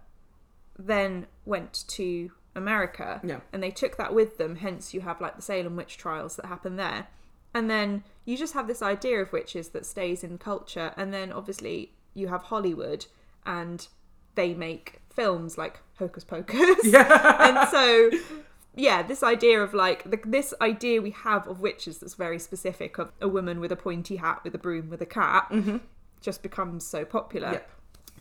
then 0.78 1.26
went 1.46 1.86
to 1.88 2.32
America 2.54 3.22
Yeah. 3.24 3.40
and 3.54 3.64
they 3.64 3.72
took 3.72 3.96
that 3.96 4.14
with 4.14 4.38
them. 4.38 4.58
Hence, 4.58 4.94
you 4.94 5.02
have 5.02 5.22
like 5.22 5.38
the 5.38 5.42
Salem 5.42 5.78
witch 5.78 5.98
trials 5.98 6.36
that 6.36 6.48
happen 6.48 6.76
there. 6.76 7.08
And 7.54 7.70
then 7.70 8.04
you 8.26 8.36
just 8.38 8.54
have 8.54 8.68
this 8.68 8.82
idea 8.82 9.22
of 9.22 9.32
witches 9.32 9.70
that 9.70 9.86
stays 9.86 10.22
in 10.24 10.38
culture. 10.38 10.94
And 10.98 11.14
then 11.14 11.32
obviously 11.32 11.94
you 12.14 12.28
have 12.28 12.44
Hollywood 12.44 13.06
and 13.46 13.88
they 14.36 14.54
make 14.54 15.00
films 15.16 15.58
like 15.58 15.80
Hocus 15.98 16.26
Pocus. 16.26 16.78
Yeah. 16.84 17.38
and 17.40 17.70
so, 17.70 18.10
yeah, 18.76 19.02
this 19.04 19.24
idea 19.24 19.62
of 19.62 19.74
like 19.74 20.10
the, 20.10 20.20
this 20.26 20.54
idea 20.62 21.02
we 21.02 21.12
have 21.12 21.48
of 21.48 21.60
witches 21.60 22.00
that's 22.00 22.14
very 22.14 22.40
specific 22.40 22.98
of 22.98 23.12
a 23.22 23.28
woman 23.28 23.60
with 23.60 23.72
a 23.72 23.76
pointy 23.76 24.18
hat, 24.18 24.42
with 24.44 24.56
a 24.56 24.58
broom, 24.58 24.90
with 24.90 25.02
a 25.02 25.06
cat, 25.06 25.48
mm-hmm. 25.50 25.78
just 26.22 26.42
becomes 26.44 26.86
so 26.86 27.06
popular. 27.06 27.52
Yep. 27.54 27.70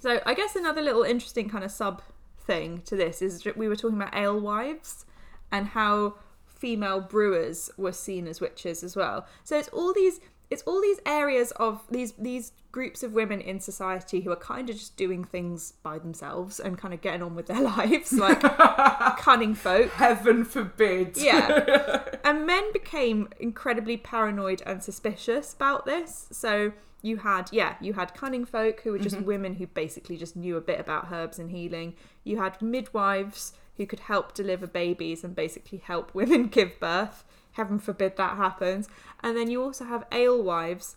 So 0.00 0.20
I 0.24 0.34
guess 0.34 0.56
another 0.56 0.82
little 0.82 1.02
interesting 1.02 1.48
kind 1.48 1.64
of 1.64 1.70
sub 1.70 2.02
thing 2.38 2.82
to 2.86 2.96
this 2.96 3.20
is 3.20 3.44
we 3.56 3.68
were 3.68 3.76
talking 3.76 3.96
about 4.00 4.14
alewives 4.14 5.04
and 5.52 5.68
how 5.68 6.14
female 6.46 7.00
brewers 7.00 7.70
were 7.76 7.92
seen 7.92 8.26
as 8.26 8.40
witches 8.40 8.82
as 8.82 8.96
well. 8.96 9.26
So 9.44 9.56
it's 9.58 9.68
all 9.68 9.92
these 9.92 10.20
it's 10.50 10.62
all 10.62 10.80
these 10.80 11.00
areas 11.04 11.50
of 11.52 11.82
these 11.90 12.12
these 12.12 12.52
groups 12.70 13.02
of 13.02 13.12
women 13.12 13.40
in 13.40 13.60
society 13.60 14.20
who 14.20 14.30
are 14.30 14.36
kind 14.36 14.68
of 14.68 14.76
just 14.76 14.96
doing 14.96 15.24
things 15.24 15.72
by 15.82 15.98
themselves 15.98 16.60
and 16.60 16.78
kind 16.78 16.92
of 16.92 17.00
getting 17.00 17.22
on 17.22 17.34
with 17.34 17.46
their 17.46 17.60
lives 17.76 18.12
like 18.12 18.40
cunning 19.18 19.54
folk. 19.54 19.90
Heaven 19.92 20.44
forbid. 20.44 21.16
Yeah. 21.16 22.02
and 22.24 22.46
men 22.46 22.72
became 22.72 23.28
incredibly 23.40 23.96
paranoid 23.96 24.62
and 24.66 24.82
suspicious 24.82 25.54
about 25.54 25.86
this. 25.86 26.28
So 26.30 26.72
you 27.00 27.18
had, 27.18 27.48
yeah, 27.52 27.76
you 27.80 27.94
had 27.94 28.14
cunning 28.14 28.44
folk 28.44 28.80
who 28.82 28.92
were 28.92 28.98
just 28.98 29.16
mm-hmm. 29.16 29.26
women 29.26 29.54
who 29.54 29.66
basically 29.66 30.16
just 30.16 30.36
knew 30.36 30.56
a 30.56 30.60
bit 30.60 30.80
about 30.80 31.08
herbs 31.12 31.38
and 31.38 31.50
healing. 31.50 31.94
You 32.24 32.38
had 32.38 32.60
midwives 32.60 33.52
who 33.76 33.86
could 33.86 34.00
help 34.00 34.34
deliver 34.34 34.66
babies 34.66 35.22
and 35.24 35.34
basically 35.34 35.78
help 35.78 36.14
women 36.14 36.48
give 36.48 36.78
birth. 36.80 37.24
Heaven 37.58 37.78
forbid 37.78 38.16
that 38.16 38.36
happens. 38.36 38.88
And 39.22 39.36
then 39.36 39.50
you 39.50 39.62
also 39.62 39.84
have 39.84 40.06
alewives 40.12 40.96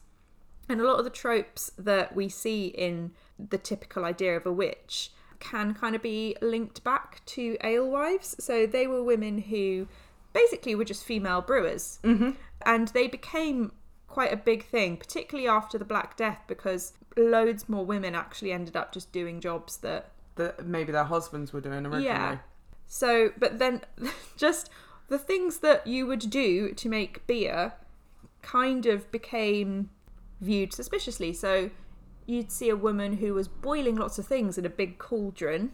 and 0.70 0.80
a 0.80 0.84
lot 0.86 1.00
of 1.00 1.04
the 1.04 1.10
tropes 1.10 1.72
that 1.78 2.16
we 2.16 2.30
see 2.30 2.68
in 2.68 3.12
the 3.38 3.58
typical 3.58 4.06
idea 4.06 4.38
of 4.38 4.46
a 4.46 4.54
witch 4.54 5.12
can 5.40 5.74
kind 5.74 5.96
of 5.96 6.04
be 6.04 6.38
linked 6.42 6.84
back 6.84 7.26
to 7.26 7.58
alewives. 7.64 8.36
So 8.40 8.66
they 8.68 8.86
were 8.86 9.04
women 9.04 9.40
who 9.40 9.88
basically 10.34 10.76
were 10.76 10.86
just 10.86 11.04
female 11.04 11.42
brewers. 11.42 12.00
Mm-hmm. 12.04 12.32
And 12.64 12.88
they 12.90 13.08
became 13.08 13.72
quite 14.08 14.32
a 14.32 14.38
big 14.38 14.64
thing, 14.64 14.98
particularly 14.98 15.48
after 15.48 15.80
the 15.80 15.86
Black 15.86 16.16
Death, 16.16 16.44
because 16.48 16.94
loads 17.18 17.68
more 17.68 17.84
women 17.84 18.14
actually 18.14 18.52
ended 18.52 18.78
up 18.78 18.94
just 18.94 19.12
doing 19.12 19.42
jobs 19.42 19.78
that 19.78 20.12
That 20.36 20.66
maybe 20.66 20.92
their 20.92 21.06
husbands 21.06 21.52
were 21.52 21.62
doing 21.62 21.86
originally. 21.88 22.06
yeah. 22.06 22.38
So, 22.88 23.32
but 23.40 23.58
then 23.58 23.82
just 24.38 24.70
the 25.12 25.20
things 25.20 25.58
that 25.58 25.86
you 25.86 26.08
would 26.08 26.30
do 26.30 26.72
to 26.74 26.88
make 26.88 27.28
beer 27.28 27.74
kind 28.42 28.86
of 28.86 29.12
became 29.12 29.90
viewed 30.40 30.72
suspiciously. 30.72 31.34
So, 31.34 31.70
you'd 32.26 32.50
see 32.50 32.70
a 32.70 32.78
woman 32.78 33.18
who 33.18 33.34
was 33.34 33.50
boiling 33.50 33.98
lots 33.98 34.18
of 34.18 34.26
things 34.26 34.58
in 34.58 34.66
a 34.66 34.70
big 34.70 34.98
cauldron. 35.00 35.74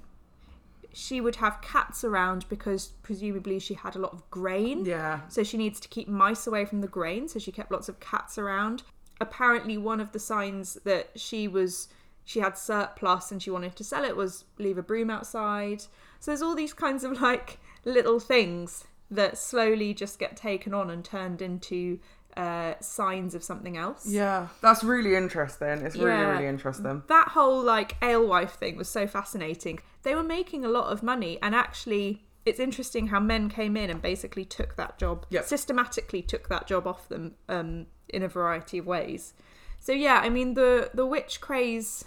She 0.91 1.21
would 1.21 1.35
have 1.35 1.61
cats 1.61 2.03
around 2.03 2.49
because 2.49 2.87
presumably 3.03 3.59
she 3.59 3.75
had 3.75 3.95
a 3.95 3.99
lot 3.99 4.11
of 4.11 4.27
grain. 4.31 4.85
Yeah. 4.85 5.19
So 5.27 5.43
she 5.43 5.55
needs 5.55 5.79
to 5.81 5.87
keep 5.87 6.07
mice 6.07 6.47
away 6.47 6.65
from 6.65 6.81
the 6.81 6.87
grain, 6.87 7.27
so 7.27 7.37
she 7.37 7.51
kept 7.51 7.71
lots 7.71 7.87
of 7.87 7.99
cats 7.99 8.39
around. 8.39 8.81
Apparently 9.21 9.77
one 9.77 9.99
of 9.99 10.13
the 10.13 10.19
signs 10.19 10.79
that 10.83 11.11
she 11.15 11.47
was 11.47 11.89
she 12.25 12.39
had 12.39 12.57
surplus 12.57 13.31
and 13.31 13.41
she 13.41 13.51
wanted 13.51 13.75
to 13.75 13.83
sell 13.83 14.03
it 14.03 14.17
was 14.17 14.45
leave 14.57 14.79
a 14.79 14.83
broom 14.83 15.11
outside. 15.11 15.81
So 16.19 16.31
there's 16.31 16.41
all 16.41 16.55
these 16.55 16.73
kinds 16.73 17.03
of 17.03 17.21
like 17.21 17.59
little 17.85 18.19
things 18.19 18.85
that 19.11 19.37
slowly 19.37 19.93
just 19.93 20.19
get 20.19 20.35
taken 20.35 20.73
on 20.73 20.89
and 20.89 21.03
turned 21.03 21.41
into 21.41 21.99
uh, 22.35 22.75
signs 22.79 23.33
of 23.33 23.43
something 23.43 23.77
else. 23.77 24.05
Yeah. 24.07 24.49
That's 24.61 24.83
really 24.83 25.15
interesting. 25.15 25.79
It's 25.85 25.95
really, 25.95 26.11
Yeah. 26.11 26.31
really 26.33 26.45
interesting. 26.47 27.01
That 27.07 27.29
whole 27.29 27.63
like 27.63 27.95
alewife 28.01 28.51
thing 28.53 28.77
was 28.77 28.89
so 28.89 29.07
fascinating. 29.07 29.79
They 30.03 30.13
were 30.13 30.21
making 30.23 30.63
a 30.63 30.69
lot 30.69 30.91
of 30.91 31.01
money, 31.01 31.39
and 31.41 31.55
actually, 31.55 32.27
it's 32.45 32.59
interesting 32.59 33.07
how 33.07 33.19
men 33.19 33.49
came 33.49 33.75
in 33.75 33.89
and 33.89 34.01
basically 34.01 34.45
took 34.45 34.75
that 34.75 34.99
job, 34.99 35.25
Yep. 35.31 35.45
systematically 35.45 36.21
took 36.21 36.47
that 36.49 36.67
job 36.67 36.85
off 36.85 37.09
them 37.09 37.35
um, 37.49 37.87
in 38.09 38.21
a 38.21 38.27
variety 38.27 38.77
of 38.77 38.85
ways. 38.85 39.33
So 39.79 39.91
yeah, 39.91 40.21
I 40.23 40.29
mean 40.29 40.53
the 40.53 40.91
the 40.93 41.05
witch 41.05 41.41
craze 41.41 42.05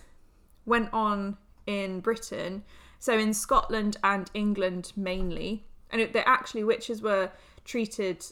went 0.64 0.90
on 0.92 1.38
in 1.66 2.00
Britain, 2.00 2.62
so 2.98 3.18
in 3.18 3.34
Scotland 3.34 3.96
and 4.04 4.30
England 4.34 4.92
mainly, 4.96 5.66
and 5.90 6.00
it, 6.00 6.12
they 6.12 6.22
actually 6.24 6.64
witches 6.64 7.02
were 7.02 7.30
treated 7.64 8.24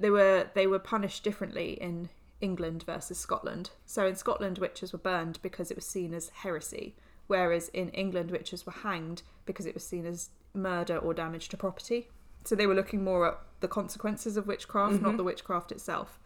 they 0.00 0.10
were 0.10 0.48
they 0.54 0.66
were 0.66 0.78
punished 0.78 1.24
differently 1.24 1.72
in 1.80 2.08
England 2.40 2.84
versus 2.84 3.18
Scotland. 3.18 3.70
So 3.86 4.06
in 4.06 4.16
Scotland 4.16 4.58
witches 4.58 4.92
were 4.92 4.98
burned 4.98 5.38
because 5.42 5.70
it 5.70 5.76
was 5.76 5.86
seen 5.86 6.12
as 6.12 6.28
heresy, 6.28 6.94
whereas 7.26 7.68
in 7.70 7.88
England 7.90 8.30
witches 8.30 8.66
were 8.66 8.72
hanged 8.72 9.22
because 9.46 9.66
it 9.66 9.74
was 9.74 9.86
seen 9.86 10.04
as 10.06 10.30
murder 10.52 10.98
or 10.98 11.14
damage 11.14 11.48
to 11.50 11.56
property. 11.56 12.08
So 12.44 12.54
they 12.54 12.66
were 12.66 12.74
looking 12.74 13.02
more 13.02 13.26
at 13.26 13.38
the 13.60 13.68
consequences 13.68 14.36
of 14.36 14.46
witchcraft, 14.46 15.00
not 15.00 15.02
mm-hmm. 15.02 15.16
the 15.16 15.24
witchcraft 15.24 15.72
itself. 15.72 16.18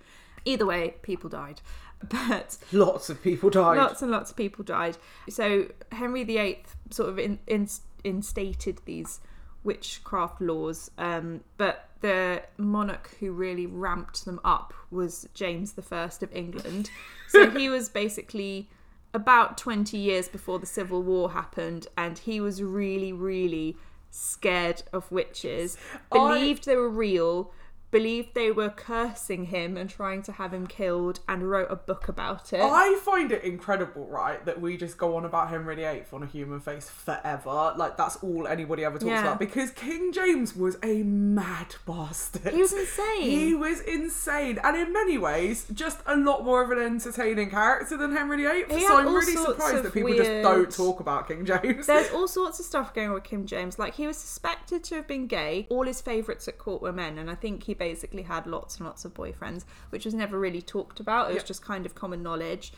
Either 0.45 0.67
way, 0.67 0.95
people 1.03 1.31
died. 1.31 1.61
But 2.09 2.57
Lots 2.73 3.11
of 3.11 3.23
people 3.23 3.51
died. 3.51 3.77
lots 3.77 4.01
and 4.01 4.11
lots 4.11 4.31
of 4.31 4.37
people 4.39 4.65
died. 4.65 4.97
So 5.29 5.67
Henry 5.93 6.25
VIII 6.25 6.63
sort 6.89 7.11
of 7.11 7.19
in, 7.19 7.39
in, 7.47 7.69
instated 8.05 8.81
these 8.87 9.21
witchcraft 9.65 10.41
laws, 10.41 10.91
um, 10.99 11.41
but 11.57 11.89
the 12.01 12.43
monarch 12.57 13.17
who 13.21 13.33
really 13.33 13.67
ramped 13.67 14.25
them 14.25 14.41
up 14.45 14.73
was 14.91 15.29
James 15.35 15.73
I 15.73 16.23
of 16.23 16.33
England. 16.35 16.91
So 17.29 17.51
he 17.59 17.69
was 17.69 17.89
basically 17.89 18.69
about 19.13 19.59
20 19.59 19.97
years 19.97 20.29
before 20.29 20.59
the 20.59 20.67
Civil 20.67 21.03
War 21.03 21.33
happened, 21.33 21.87
and 21.97 22.19
he 22.19 22.41
was 22.41 22.63
really, 22.63 23.13
really 23.13 23.77
scared 24.11 24.83
of 24.93 25.11
witches, 25.13 25.77
I- 26.11 26.17
believed 26.19 26.65
they 26.65 26.77
were 26.77 26.89
real. 26.89 27.53
Believed 27.91 28.35
they 28.35 28.51
were 28.53 28.69
cursing 28.71 29.47
him 29.47 29.77
and 29.77 29.91
trying 29.91 30.23
to 30.23 30.33
have 30.33 30.55
him 30.55 30.67
killed, 30.67 31.21
and 31.29 31.51
wrote 31.51 31.69
a 31.71 31.77
book 31.77 32.07
about 32.09 32.53
it. 32.53 32.61
I 32.63 32.99
find 33.05 33.33
it 33.33 33.43
incredible, 33.43 34.07
right, 34.07 34.45
that 34.45 34.61
we 34.61 34.77
just 34.77 34.97
go 34.97 35.17
on 35.17 35.25
about 35.25 35.49
Henry 35.49 35.75
VIII 35.77 36.05
on 36.13 36.23
a 36.23 36.27
human 36.27 36.61
face 36.61 36.89
forever. 36.89 37.75
Like 37.77 37.97
that's 37.97 38.17
all 38.23 38.47
anybody 38.47 38.85
ever 38.85 38.99
talks 38.99 39.09
Yeah. 39.09 39.23
about. 39.23 39.39
Because 39.41 39.71
King 39.73 40.13
James 40.13 40.55
was 40.55 40.77
a 40.85 41.03
mad 41.03 41.75
bastard. 41.87 42.53
He 42.55 42.61
was 42.61 42.73
insane. 42.73 43.23
He 43.23 43.55
was 43.55 43.81
insane, 43.81 44.59
and 44.63 44.77
in 44.77 44.93
many 44.93 45.19
ways, 45.19 45.67
just 45.75 45.99
a 46.07 46.17
lot 46.17 46.45
more 46.45 46.63
of 46.63 46.71
an 46.71 46.79
entertaining 46.79 47.51
character 47.51 47.97
than 47.97 48.13
Henry 48.13 48.37
VIII. 48.37 48.65
He 48.79 48.87
so 48.87 48.97
I'm 48.99 49.07
really 49.15 49.35
surprised 49.35 49.83
that 49.83 49.93
people 49.93 50.11
weird- 50.11 50.25
just 50.25 50.43
don't 50.43 50.71
talk 50.71 51.01
about 51.01 51.27
King 51.27 51.45
James. 51.45 51.87
There's 51.87 52.11
all 52.15 52.29
sorts 52.29 52.61
of 52.61 52.67
stuff 52.67 52.95
going 52.95 53.09
on 53.09 53.15
with 53.15 53.25
King 53.25 53.47
James. 53.47 53.79
Like 53.79 53.95
he 53.95 54.07
was 54.07 54.17
suspected 54.17 54.85
to 54.85 54.95
have 54.97 55.09
been 55.09 55.27
gay. 55.27 55.67
All 55.71 55.85
his 55.87 56.01
favourites 56.01 56.47
at 56.47 56.57
court 56.59 56.83
were 56.83 56.93
men, 56.93 57.19
and 57.19 57.29
I 57.31 57.35
think 57.35 57.65
he 57.65 57.75
basically 57.81 58.23
had 58.23 58.47
lots 58.47 58.77
and 58.77 58.87
lots 58.87 59.05
of 59.05 59.13
boyfriends, 59.15 59.65
which 59.89 60.05
was 60.05 60.15
never 60.15 60.39
really 60.39 60.63
talked 60.63 61.01
about. 61.01 61.31
It 61.31 61.35
was 61.35 61.43
Yeah. 61.43 61.47
just 61.49 61.65
kind 61.65 61.85
of 61.87 61.97
common 61.97 62.23
knowledge. 62.23 62.73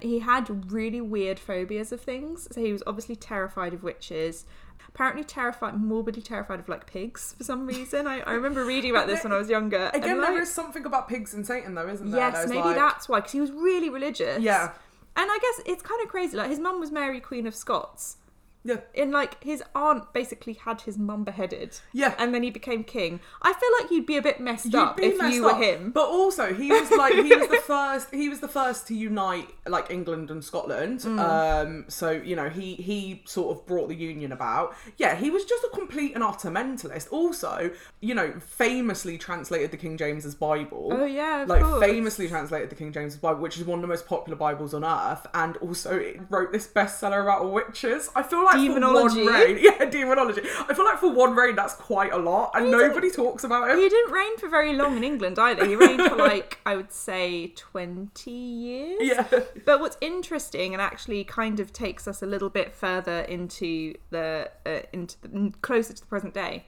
He 0.00 0.18
had 0.18 0.70
really 0.72 1.00
weird 1.00 1.38
phobias 1.38 1.92
of 1.92 2.00
things. 2.00 2.48
So 2.50 2.60
he 2.60 2.72
was 2.72 2.82
obviously 2.86 3.16
terrified 3.16 3.72
of 3.72 3.82
witches. 3.82 4.44
Apparently 4.88 5.22
terrified, 5.24 5.74
morbidly 5.80 6.22
terrified 6.22 6.58
of 6.58 6.68
like 6.68 6.86
pigs 6.86 7.34
for 7.38 7.44
some 7.44 7.66
reason. 7.66 8.06
I, 8.06 8.20
I 8.20 8.32
remember 8.32 8.64
reading 8.64 8.90
about 8.90 9.06
this 9.06 9.22
when 9.22 9.32
I 9.32 9.36
was 9.36 9.48
younger. 9.48 9.90
Again, 9.94 10.10
and, 10.10 10.22
there 10.22 10.32
like, 10.32 10.42
is 10.42 10.50
something 10.52 10.84
about 10.84 11.06
pigs 11.08 11.32
and 11.34 11.46
Satan, 11.46 11.74
though, 11.74 11.88
isn't 11.88 12.10
there? 12.10 12.20
Yes, 12.20 12.48
maybe 12.48 12.60
like- 12.62 12.76
that's 12.76 13.08
why, 13.08 13.20
because 13.20 13.32
he 13.32 13.40
was 13.40 13.52
really 13.52 13.88
religious. 13.88 14.42
Yeah. 14.42 14.72
And 15.16 15.30
I 15.30 15.38
guess 15.38 15.66
it's 15.66 15.82
kind 15.82 16.00
of 16.02 16.08
crazy. 16.08 16.36
Like 16.36 16.48
his 16.50 16.58
mum 16.58 16.80
was 16.80 16.90
Mary 16.90 17.20
Queen 17.20 17.46
of 17.46 17.54
Scots. 17.54 18.16
Yeah. 18.64 18.80
And 18.96 19.10
like 19.10 19.42
his 19.42 19.62
aunt 19.74 20.12
basically 20.12 20.52
had 20.54 20.82
his 20.82 20.98
mum 20.98 21.24
beheaded. 21.24 21.78
Yeah. 21.92 22.14
And 22.18 22.34
then 22.34 22.42
he 22.42 22.50
became 22.50 22.84
king. 22.84 23.20
I 23.42 23.52
feel 23.52 23.68
like 23.80 23.90
you'd 23.90 24.06
be 24.06 24.16
a 24.16 24.22
bit 24.22 24.40
messed 24.40 24.66
You'd 24.66 24.74
up 24.74 24.96
be 24.98 25.04
if 25.06 25.18
messed 25.18 25.34
you 25.34 25.44
were 25.44 25.52
up. 25.52 25.62
him. 25.62 25.90
But 25.92 26.08
also, 26.08 26.52
he 26.52 26.70
was 26.70 26.90
like 26.90 27.14
he 27.14 27.34
was 27.34 27.48
the 27.48 27.56
first. 27.66 28.12
He 28.12 28.28
was 28.28 28.40
the 28.40 28.48
first 28.48 28.86
to 28.88 28.94
unite 28.94 29.48
like 29.66 29.90
England 29.90 30.30
and 30.30 30.44
Scotland. 30.44 31.00
Mm. 31.00 31.18
Um, 31.18 31.84
so 31.88 32.10
you 32.10 32.36
know 32.36 32.48
he 32.48 32.74
he 32.74 33.22
sort 33.24 33.56
of 33.56 33.66
brought 33.66 33.88
the 33.88 33.94
union 33.94 34.32
about. 34.32 34.74
Yeah, 34.98 35.14
he 35.16 35.30
was 35.30 35.44
just 35.44 35.64
a 35.64 35.70
complete 35.74 36.14
and 36.14 36.22
utter 36.22 36.50
mentalist. 36.50 37.08
Also, 37.10 37.70
you 38.00 38.14
know, 38.14 38.34
famously 38.40 39.16
translated 39.18 39.70
the 39.70 39.76
King 39.76 39.96
James's 39.96 40.34
Bible. 40.34 40.90
Oh, 40.92 41.04
yeah, 41.04 41.44
like 41.48 41.62
course. 41.62 41.82
famously 41.84 42.28
translated 42.28 42.70
the 42.70 42.74
King 42.74 42.92
James's 42.92 43.18
Bible, 43.18 43.40
which 43.40 43.56
is 43.56 43.64
one 43.64 43.78
of 43.78 43.82
the 43.82 43.88
most 43.88 44.06
popular 44.06 44.36
Bibles 44.36 44.74
on 44.74 44.84
earth. 44.84 45.26
And 45.34 45.56
also, 45.58 45.96
it 45.96 46.20
wrote 46.28 46.52
this 46.52 46.66
bestseller 46.66 47.22
about 47.22 47.50
witches. 47.50 48.10
I 48.14 48.22
feel 48.22 48.44
like 48.44 48.49
for 48.52 48.58
Demonology. 48.58 49.24
one 49.24 49.34
reign, 49.34 49.58
yeah, 49.62 49.84
demonology. 49.84 50.42
I 50.68 50.74
feel 50.74 50.84
like 50.84 50.98
for 50.98 51.12
one 51.12 51.34
reign, 51.34 51.56
that's 51.56 51.74
quite 51.74 52.12
a 52.12 52.16
lot, 52.16 52.52
and 52.54 52.70
nobody 52.70 53.10
talks 53.10 53.44
about 53.44 53.70
him. 53.70 53.78
He 53.78 53.88
didn't 53.88 54.12
reign 54.12 54.36
for 54.38 54.48
very 54.48 54.74
long 54.74 54.96
in 54.96 55.04
England 55.04 55.38
either. 55.38 55.66
He 55.66 55.76
reigned 55.76 56.02
for 56.02 56.16
like, 56.16 56.58
I 56.66 56.76
would 56.76 56.92
say, 56.92 57.48
20 57.56 58.30
years. 58.30 59.00
Yeah. 59.02 59.26
But 59.64 59.80
what's 59.80 59.96
interesting 60.00 60.72
and 60.72 60.80
actually 60.80 61.24
kind 61.24 61.60
of 61.60 61.72
takes 61.72 62.06
us 62.08 62.22
a 62.22 62.26
little 62.26 62.50
bit 62.50 62.72
further 62.72 63.20
into 63.20 63.94
the 64.10 64.50
uh, 64.66 64.80
into 64.92 65.16
the, 65.22 65.52
closer 65.62 65.92
to 65.92 66.00
the 66.00 66.06
present 66.06 66.34
day 66.34 66.66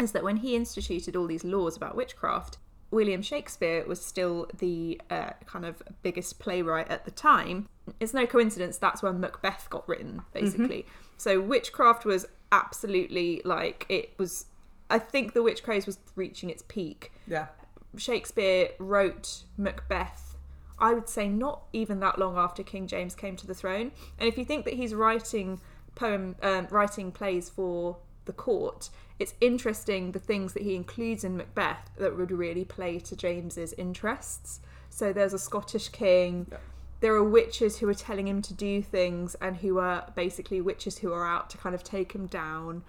is 0.00 0.12
that 0.12 0.22
when 0.22 0.38
he 0.38 0.54
instituted 0.54 1.16
all 1.16 1.26
these 1.26 1.44
laws 1.44 1.76
about 1.76 1.96
witchcraft, 1.96 2.58
William 2.90 3.20
Shakespeare 3.20 3.84
was 3.86 4.04
still 4.04 4.46
the 4.56 5.00
uh, 5.10 5.30
kind 5.46 5.66
of 5.66 5.82
biggest 6.02 6.38
playwright 6.38 6.88
at 6.88 7.04
the 7.04 7.10
time. 7.10 7.68
It's 8.00 8.14
no 8.14 8.26
coincidence 8.26 8.78
that's 8.78 9.02
when 9.02 9.20
Macbeth 9.20 9.68
got 9.68 9.86
written, 9.88 10.22
basically. 10.32 10.86
So 11.18 11.40
witchcraft 11.40 12.04
was 12.04 12.26
absolutely 12.50 13.42
like 13.44 13.84
it 13.88 14.14
was. 14.18 14.46
I 14.90 14.98
think 14.98 15.34
the 15.34 15.42
witch 15.42 15.62
craze 15.62 15.84
was 15.84 15.98
reaching 16.16 16.48
its 16.48 16.64
peak. 16.66 17.12
Yeah. 17.26 17.48
Shakespeare 17.96 18.70
wrote 18.78 19.42
Macbeth, 19.58 20.36
I 20.78 20.94
would 20.94 21.08
say 21.08 21.28
not 21.28 21.64
even 21.72 22.00
that 22.00 22.18
long 22.18 22.36
after 22.36 22.62
King 22.62 22.86
James 22.86 23.14
came 23.14 23.36
to 23.36 23.46
the 23.46 23.54
throne. 23.54 23.92
And 24.18 24.28
if 24.28 24.38
you 24.38 24.44
think 24.44 24.64
that 24.64 24.74
he's 24.74 24.94
writing 24.94 25.60
poem, 25.94 26.36
um, 26.42 26.68
writing 26.70 27.10
plays 27.10 27.48
for 27.48 27.96
the 28.24 28.32
court, 28.32 28.90
it's 29.18 29.34
interesting 29.40 30.12
the 30.12 30.18
things 30.18 30.52
that 30.52 30.62
he 30.62 30.76
includes 30.76 31.24
in 31.24 31.36
Macbeth 31.36 31.90
that 31.98 32.16
would 32.16 32.30
really 32.30 32.64
play 32.64 33.00
to 33.00 33.16
James's 33.16 33.72
interests. 33.72 34.60
So 34.90 35.12
there's 35.12 35.34
a 35.34 35.38
Scottish 35.38 35.88
king. 35.88 36.46
Yeah. 36.50 36.58
There 37.00 37.14
are 37.14 37.24
witches 37.24 37.78
who 37.78 37.88
are 37.88 37.94
telling 37.94 38.26
him 38.26 38.42
to 38.42 38.54
do 38.54 38.82
things, 38.82 39.36
and 39.40 39.56
who 39.58 39.78
are 39.78 40.10
basically 40.16 40.60
witches 40.60 40.98
who 40.98 41.12
are 41.12 41.26
out 41.26 41.48
to 41.50 41.58
kind 41.58 41.74
of 41.74 41.84
take 41.84 42.12
him 42.12 42.26
down. 42.26 42.82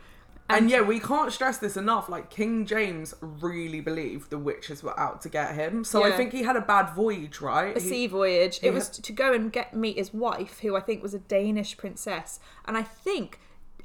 And 0.51 0.67
yeah, 0.67 0.81
we 0.81 0.99
can't 0.99 1.31
stress 1.31 1.59
this 1.59 1.77
enough. 1.77 2.09
Like 2.09 2.31
King 2.31 2.65
James 2.65 3.13
really 3.21 3.81
believed 3.81 4.31
the 4.31 4.39
witches 4.39 4.81
were 4.81 4.99
out 4.99 5.21
to 5.21 5.29
get 5.29 5.53
him. 5.53 5.83
So 5.83 6.03
I 6.03 6.11
think 6.11 6.31
he 6.31 6.41
had 6.41 6.55
a 6.55 6.61
bad 6.61 6.89
voyage, 6.95 7.39
right? 7.39 7.77
a 7.77 7.79
He- 7.79 7.87
sea 7.87 8.07
voyage. 8.07 8.57
It 8.57 8.63
he 8.63 8.69
was 8.71 8.89
to 8.89 9.11
go 9.13 9.31
and 9.31 9.51
get 9.51 9.75
meet 9.75 9.97
his 9.97 10.11
wife, 10.11 10.61
who 10.61 10.75
I 10.75 10.79
think 10.81 11.03
was 11.03 11.13
a 11.13 11.19
Danish 11.19 11.77
princess. 11.77 12.39
And 12.65 12.75
I 12.75 12.81
think 12.81 13.39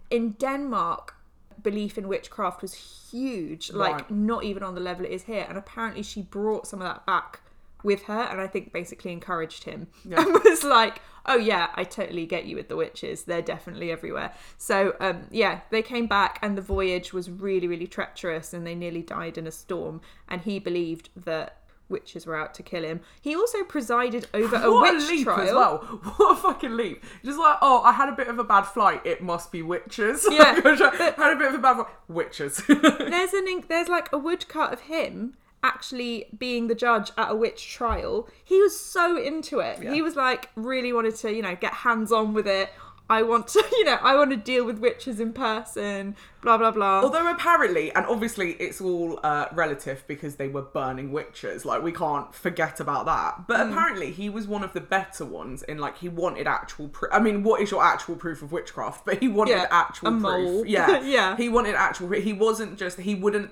in 0.09 0.32
Denmark, 0.38 1.14
belief 1.62 1.98
in 1.98 2.09
witchcraft 2.09 2.62
was 2.62 2.72
huge, 3.10 3.70
like 3.70 3.92
Right. 3.94 4.10
not 4.10 4.44
even 4.44 4.62
on 4.62 4.74
the 4.74 4.80
level 4.80 5.05
it 5.05 5.12
is 5.12 5.24
here. 5.24 5.44
And 5.46 5.59
apparently, 5.59 6.02
she 6.02 6.22
brought 6.22 6.66
some 6.66 6.80
of 6.80 6.86
that 6.88 7.05
back 7.05 7.40
with 7.85 8.05
her, 8.05 8.20
and 8.23 8.40
I 8.40 8.47
think 8.48 8.73
basically 8.73 9.12
encouraged 9.12 9.65
him 9.65 9.86
Yeah. 10.05 10.20
and 10.23 10.32
was 10.43 10.65
like, 10.65 11.01
"Oh 11.27 11.36
yeah, 11.36 11.69
I 11.74 11.85
totally 11.85 12.27
get 12.27 12.47
you 12.47 12.56
with 12.56 12.69
the 12.69 12.77
witches. 12.77 13.24
They're 13.24 13.43
definitely 13.43 13.93
everywhere." 13.93 14.32
So 14.59 14.97
um, 15.01 15.24
yeah, 15.31 15.61
they 15.70 15.82
came 15.82 16.06
back, 16.06 16.39
and 16.43 16.56
the 16.59 16.62
voyage 16.62 17.12
was 17.12 17.31
really, 17.31 17.69
really 17.69 17.86
treacherous, 17.86 18.52
and 18.52 18.66
they 18.66 18.74
nearly 18.74 19.02
died 19.02 19.39
in 19.39 19.47
a 19.47 19.52
storm. 19.52 20.01
And 20.28 20.40
he 20.40 20.59
believed 20.59 21.11
that 21.15 21.59
witches 21.90 22.24
were 22.24 22.35
out 22.35 22.55
to 22.55 22.62
kill 22.62 22.82
him. 22.82 23.01
He 23.20 23.36
also 23.36 23.62
presided 23.62 24.27
over 24.32 24.56
a 24.56 24.73
what 24.73 24.94
witch 24.94 25.02
a 25.05 25.06
leap 25.06 25.24
trial. 25.24 25.40
as 25.47 25.52
well. 25.52 25.78
What 26.16 26.32
a 26.39 26.40
fucking 26.40 26.74
leap. 26.77 27.05
Just 27.23 27.39
like, 27.39 27.59
oh, 27.61 27.82
I 27.82 27.93
had 27.93 28.09
a 28.09 28.12
bit 28.16 28.28
of 28.28 28.39
a 28.39 28.44
bad 28.44 28.62
flight. 28.62 29.02
It 29.05 29.23
must 29.23 29.52
be 29.52 29.61
witches. 29.61 30.27
Yeah, 30.31 30.55
had 30.55 30.65
a 30.66 31.36
bit 31.36 31.48
of 31.48 31.55
a 31.55 31.59
bad 31.59 31.74
flight. 31.77 31.86
Witches. 32.09 32.62
There's 32.66 33.35
an 33.35 33.47
ink- 33.48 33.69
there's 33.69 33.89
like 33.89 34.11
a 34.15 34.19
woodcut 34.19 34.73
of 34.73 34.81
him 34.82 35.35
actually 35.65 36.27
being 36.39 36.69
the 36.69 36.74
judge 36.74 37.11
at 37.19 37.32
a 37.32 37.35
witch 37.35 37.73
trial. 37.73 38.28
He 38.45 38.61
was 38.61 38.78
so 38.78 39.16
into 39.20 39.59
it. 39.59 39.82
Yeah. 39.82 39.93
He 39.93 40.03
was 40.03 40.15
like 40.15 40.51
really 40.55 40.93
wanted 40.93 41.16
to, 41.16 41.32
you 41.35 41.43
know, 41.43 41.57
get 41.57 41.73
hands 41.73 42.12
on 42.12 42.35
with 42.35 42.47
it. 42.47 42.70
I 43.11 43.20
want 43.23 43.49
to, 43.49 43.62
you 43.73 43.85
know, 43.85 43.99
I 44.01 44.15
want 44.16 44.31
to 44.31 44.36
deal 44.36 44.65
with 44.65 44.78
witches 44.78 45.20
in 45.20 45.35
person. 45.35 46.16
Blah 46.41 46.57
blah 46.57 46.70
blah. 46.70 47.03
Although 47.03 47.31
apparently, 47.31 47.93
and 47.95 48.07
obviously 48.07 48.53
it's 48.53 48.81
all 48.81 49.20
uh, 49.23 49.47
relative 49.53 50.05
because 50.07 50.36
they 50.36 50.49
were 50.49 50.62
burning 50.62 51.12
witches. 51.12 51.65
Like 51.66 51.82
we 51.82 51.93
can't 51.93 52.35
forget 52.35 52.81
about 52.81 53.05
that. 53.07 53.47
But 53.47 53.61
Hmm. 53.66 53.73
apparently 53.73 54.11
he 54.11 54.31
was 54.31 54.47
one 54.49 54.65
of 54.65 54.73
the 54.73 54.81
better 54.81 55.24
ones 55.27 55.62
in 55.65 55.77
like 55.78 55.99
he 55.99 56.09
wanted 56.09 56.47
actual 56.47 56.89
proof. 56.89 57.11
I 57.12 57.19
mean, 57.20 57.43
what 57.43 57.61
is 57.61 57.70
your 57.70 57.82
actual 57.85 58.16
proof 58.16 58.41
of 58.43 58.53
witchcraft? 58.53 59.05
But 59.07 59.19
he 59.20 59.28
wanted 59.28 59.53
Yeah, 59.53 59.66
actual 59.70 60.09
a 60.09 60.11
proof. 60.12 60.23
mole. 60.23 60.66
Yeah, 60.66 61.01
Yeah. 61.16 61.36
He 61.36 61.49
wanted 61.51 61.74
actual. 61.74 62.11
He 62.12 62.32
wasn't 62.32 62.78
just. 62.78 63.01
He 63.01 63.15
wouldn't. 63.15 63.51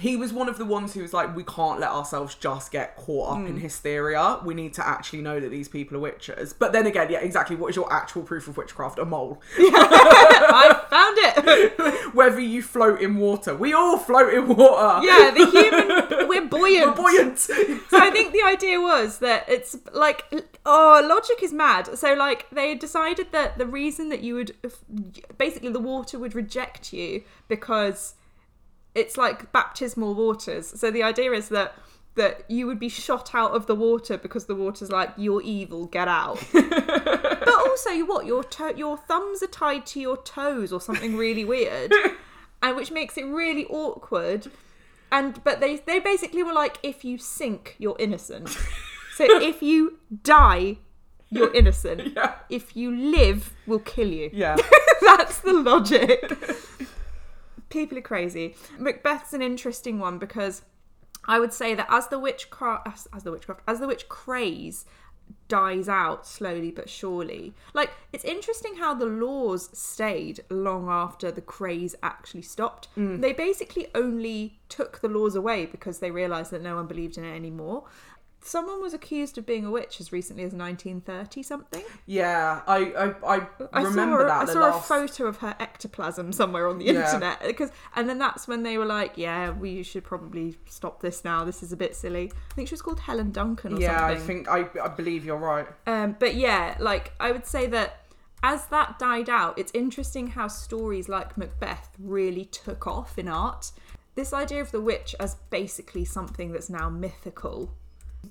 He 0.00 0.16
was 0.16 0.32
one 0.32 0.48
of 0.48 0.58
the 0.58 0.64
ones 0.64 0.94
who 0.94 1.02
was 1.02 1.12
like, 1.12 1.34
we 1.34 1.42
can't 1.42 1.80
let 1.80 1.90
ourselves 1.90 2.36
just 2.36 2.70
get 2.70 2.96
caught 2.96 3.32
up 3.32 3.38
Mm. 3.38 3.48
in 3.48 3.56
hysteria. 3.58 4.38
We 4.44 4.54
need 4.54 4.72
to 4.74 4.86
actually 4.86 5.22
know 5.22 5.40
that 5.40 5.50
these 5.50 5.68
people 5.68 5.96
are 5.96 6.00
witches. 6.00 6.52
But 6.52 6.72
then 6.72 6.86
again, 6.86 7.10
yeah, 7.10 7.18
exactly. 7.18 7.56
What 7.56 7.70
is 7.70 7.76
your 7.76 7.92
actual 7.92 8.22
proof 8.22 8.46
of 8.46 8.56
witchcraft? 8.56 9.00
A 9.00 9.04
mole. 9.04 9.42
I 9.58 10.84
found 10.88 11.16
it. 11.20 12.14
Whether 12.14 12.38
you 12.40 12.62
float 12.62 13.00
in 13.00 13.16
water, 13.16 13.56
we 13.56 13.72
all 13.72 13.98
float 13.98 14.32
in 14.32 14.46
water. 14.48 15.04
yeah, 15.04 15.32
the 15.32 15.46
human 15.50 16.28
we're 16.28 16.46
buoyant. 16.46 16.86
We're 16.90 16.94
buoyant. 16.94 17.38
so 17.38 17.54
I 17.98 18.10
think 18.10 18.32
the 18.32 18.42
idea 18.42 18.80
was 18.80 19.18
that 19.18 19.48
it's 19.48 19.76
like 19.92 20.24
oh 20.64 21.04
logic 21.08 21.42
is 21.42 21.52
mad. 21.52 21.98
So 21.98 22.14
like 22.14 22.46
they 22.50 22.74
decided 22.76 23.32
that 23.32 23.58
the 23.58 23.66
reason 23.66 24.10
that 24.10 24.20
you 24.20 24.34
would 24.34 24.54
basically 25.38 25.70
the 25.72 25.80
water 25.80 26.18
would 26.20 26.34
reject 26.34 26.92
you 26.92 27.24
because 27.48 28.14
it's 28.98 29.16
like 29.16 29.52
baptismal 29.52 30.14
waters. 30.14 30.66
So 30.80 30.90
the 30.90 31.02
idea 31.02 31.32
is 31.32 31.48
that 31.50 31.74
that 32.16 32.44
you 32.50 32.66
would 32.66 32.80
be 32.80 32.88
shot 32.88 33.32
out 33.32 33.52
of 33.52 33.66
the 33.66 33.76
water 33.76 34.18
because 34.18 34.46
the 34.46 34.54
water's 34.54 34.90
like 34.90 35.10
you're 35.16 35.40
evil, 35.42 35.86
get 35.86 36.08
out. 36.08 36.42
but 36.52 37.48
also, 37.48 37.90
you 37.90 38.06
what 38.06 38.26
your 38.26 38.42
to- 38.42 38.74
your 38.76 38.96
thumbs 38.96 39.42
are 39.42 39.46
tied 39.46 39.86
to 39.86 40.00
your 40.00 40.16
toes 40.16 40.72
or 40.72 40.80
something 40.80 41.16
really 41.16 41.44
weird, 41.44 41.92
and 42.62 42.76
which 42.76 42.90
makes 42.90 43.16
it 43.16 43.24
really 43.24 43.66
awkward. 43.66 44.50
And 45.12 45.42
but 45.44 45.60
they 45.60 45.76
they 45.76 46.00
basically 46.00 46.42
were 46.42 46.52
like, 46.52 46.78
if 46.82 47.04
you 47.04 47.18
sink, 47.18 47.76
you're 47.78 47.96
innocent. 47.98 48.48
So 49.14 49.24
if 49.40 49.62
you 49.62 49.98
die, 50.24 50.78
you're 51.30 51.54
innocent. 51.54 52.14
Yeah. 52.16 52.34
If 52.50 52.76
you 52.76 52.90
live, 52.90 53.52
we'll 53.66 53.78
kill 53.78 54.08
you. 54.08 54.30
yeah. 54.32 54.56
That's 55.02 55.38
the 55.40 55.52
logic. 55.52 56.32
People 57.68 57.98
are 57.98 58.02
crazy. 58.02 58.54
Macbeth's 58.78 59.32
an 59.32 59.42
interesting 59.42 59.98
one 59.98 60.18
because 60.18 60.62
I 61.24 61.38
would 61.38 61.52
say 61.52 61.74
that 61.74 61.86
as 61.90 62.08
the 62.08 62.18
witchcraft, 62.18 62.88
as, 62.88 63.08
as 63.14 63.22
the 63.24 63.30
witchcraft, 63.30 63.60
as 63.66 63.80
the 63.80 63.86
witch 63.86 64.08
craze 64.08 64.84
dies 65.48 65.88
out 65.88 66.26
slowly 66.26 66.70
but 66.70 66.88
surely. 66.88 67.54
Like 67.74 67.90
it's 68.12 68.24
interesting 68.24 68.76
how 68.76 68.94
the 68.94 69.06
laws 69.06 69.68
stayed 69.76 70.40
long 70.50 70.88
after 70.88 71.30
the 71.30 71.40
craze 71.40 71.94
actually 72.02 72.42
stopped. 72.42 72.88
Mm. 72.96 73.20
They 73.20 73.32
basically 73.32 73.88
only 73.94 74.58
took 74.68 75.00
the 75.00 75.08
laws 75.08 75.34
away 75.34 75.66
because 75.66 75.98
they 75.98 76.10
realized 76.10 76.50
that 76.50 76.62
no 76.62 76.76
one 76.76 76.86
believed 76.86 77.18
in 77.18 77.24
it 77.24 77.34
anymore. 77.34 77.84
Someone 78.40 78.80
was 78.80 78.94
accused 78.94 79.36
of 79.36 79.44
being 79.44 79.64
a 79.64 79.70
witch 79.70 80.00
as 80.00 80.12
recently 80.12 80.44
as 80.44 80.52
1930 80.52 81.42
something. 81.42 81.82
Yeah. 82.06 82.62
I 82.66 82.76
I, 83.24 83.36
I 83.36 83.46
I 83.72 83.82
remember 83.82 84.18
saw, 84.18 84.22
a- 84.22 84.26
that. 84.26 84.48
I 84.48 84.52
saw 84.52 84.60
last... 84.60 84.84
a 84.84 84.88
photo 84.88 85.26
of 85.26 85.38
her 85.38 85.56
ectoplasm 85.58 86.32
somewhere 86.32 86.68
on 86.68 86.78
the 86.78 86.86
Yeah. 86.86 87.04
internet 87.04 87.42
because, 87.46 87.70
and 87.96 88.08
then 88.08 88.18
that's 88.18 88.46
when 88.48 88.62
they 88.62 88.78
were 88.78 88.86
like, 88.86 89.18
"Yeah, 89.18 89.50
we 89.50 89.82
should 89.82 90.04
probably 90.04 90.56
stop 90.66 91.02
this 91.02 91.24
now. 91.24 91.44
This 91.44 91.62
is 91.62 91.72
a 91.72 91.76
bit 91.76 91.96
silly." 91.96 92.30
I 92.50 92.54
think 92.54 92.68
she 92.68 92.74
was 92.74 92.82
called 92.82 93.00
Helen 93.00 93.32
Duncan 93.32 93.74
or 93.74 93.80
Yeah, 93.80 94.04
I 94.06 94.16
think 94.16 94.48
I 94.48 94.66
I 94.82 94.88
believe 94.88 95.24
you're 95.24 95.36
right. 95.36 95.66
Um, 95.86 96.16
but 96.18 96.34
yeah, 96.36 96.76
like 96.78 97.12
I 97.20 97.32
would 97.32 97.44
say 97.46 97.66
that 97.66 98.04
as 98.42 98.66
that 98.66 98.98
died 99.00 99.28
out, 99.28 99.58
it's 99.58 99.72
interesting 99.74 100.28
how 100.28 100.46
stories 100.46 101.08
like 101.08 101.36
Macbeth 101.36 101.90
really 101.98 102.44
took 102.44 102.86
off 102.86 103.18
in 103.18 103.26
art. 103.28 103.72
This 104.14 104.32
idea 104.32 104.60
of 104.60 104.70
the 104.70 104.80
witch 104.80 105.14
as 105.20 105.34
basically 105.50 106.04
something 106.04 106.52
that's 106.52 106.70
now 106.70 106.88
mythical 106.88 107.74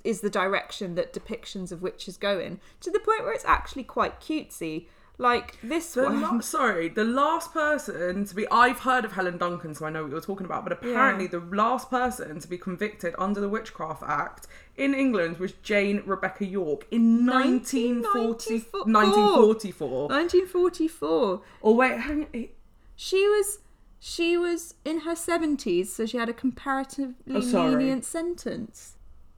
is 0.03 0.21
the 0.21 0.29
direction 0.29 0.95
that 0.95 1.13
depictions 1.13 1.71
of 1.71 1.81
witches 1.81 2.17
go 2.17 2.39
in 2.39 2.59
to 2.81 2.91
the 2.91 2.99
point 2.99 3.23
where 3.23 3.33
it's 3.33 3.45
actually 3.45 3.83
quite 3.83 4.19
cutesy. 4.19 4.87
Like 5.19 5.57
this 5.63 5.95
The 5.95 6.03
one. 6.03 6.21
la- 6.21 6.39
sorry, 6.41 6.89
the 6.89 7.03
last 7.03 7.51
person 7.51 8.23
to 8.25 8.35
be 8.35 8.47
I've 8.51 8.81
heard 8.81 9.03
of 9.03 9.13
Helen 9.13 9.39
Duncan, 9.39 9.73
so 9.73 9.87
I 9.87 9.89
know 9.89 10.03
what 10.03 10.11
you're 10.11 10.21
talking 10.21 10.45
about, 10.45 10.63
but 10.63 10.73
apparently 10.73 11.25
the 11.25 11.39
last 11.39 11.89
person 11.89 12.39
to 12.39 12.47
be 12.47 12.55
convicted 12.59 13.15
under 13.17 13.41
the 13.41 13.49
Witchcraft 13.49 14.03
Act 14.05 14.45
in 14.75 14.93
England 14.93 15.39
was 15.39 15.53
Jane 15.63 16.03
Rebecca 16.05 16.45
Yorke 16.45 16.85
in 16.91 17.25
1940, 17.25 18.65
1944. 18.91 20.07
1944. 20.09 21.41
Oh 21.63 21.73
wait, 21.73 21.99
hang 21.99 22.27
on. 22.33 22.47
She 22.95 23.27
was 23.27 23.59
she 23.99 24.37
was 24.37 24.75
in 24.85 24.99
her 24.99 25.15
70s, 25.15 25.87
so 25.87 26.05
she 26.05 26.17
had 26.17 26.29
a 26.29 26.33
comparatively 26.33 27.15
Oh, 27.35 27.39
lenient 27.39 28.05
sentence. 28.05 28.96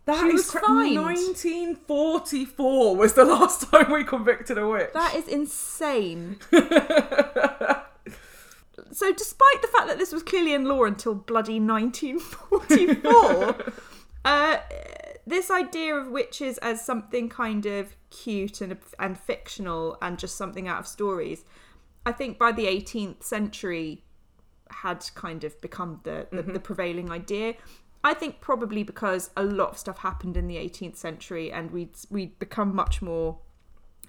That 0.10 0.22
She 0.22 0.27
is 0.30 0.34
was 0.34 0.49
cra- 0.49 0.61
fined. 0.61 0.95
1944 0.95 2.95
was 2.95 3.14
the 3.14 3.26
last 3.36 3.69
time 3.69 3.91
we 3.91 4.03
convicted 4.03 4.57
a 4.57 4.68
witch. 4.68 4.90
That 4.94 5.14
is 5.14 5.27
insane. 5.27 6.38
so, 6.52 6.64
despite 9.14 9.61
the 9.61 9.68
fact 9.68 9.86
that 9.88 9.99
this 9.99 10.11
was 10.11 10.23
clearly 10.23 10.56
in 10.56 10.65
law 10.65 10.86
until 10.86 11.14
bloody 11.14 11.60
1944, 11.60 13.73
uh, 14.26 14.57
this 15.27 15.52
idea 15.52 15.94
of 15.94 16.07
witches 16.10 16.57
as 16.57 16.84
something 16.84 17.30
kind 17.30 17.68
of 17.68 17.95
cute 18.10 18.61
and 18.61 18.76
and 18.98 19.15
fictional 19.19 19.95
and 20.02 20.18
just 20.18 20.36
something 20.36 20.68
out 20.68 20.80
of 20.80 20.88
stories, 20.88 21.45
I 22.03 22.14
think 22.14 22.40
by 22.40 22.52
the 22.52 22.65
18th 22.65 23.22
century 23.22 24.02
had 24.72 25.03
kind 25.15 25.44
of 25.44 25.60
become 25.61 25.99
the, 26.03 26.27
the, 26.31 26.44
the 26.44 26.60
prevailing 26.60 27.10
idea. 27.11 27.56
I 28.03 28.13
think 28.13 28.39
probably 28.39 28.84
because 28.84 29.30
a 29.35 29.43
lot 29.43 29.71
of 29.71 29.77
stuff 29.77 29.99
happened 29.99 30.38
in 30.38 30.47
the 30.47 30.55
18th 30.55 30.95
century 30.95 31.51
and 31.51 31.71
we'd 31.71 31.95
we'd 32.09 32.39
become 32.39 32.73
much 32.73 33.01
more 33.01 33.39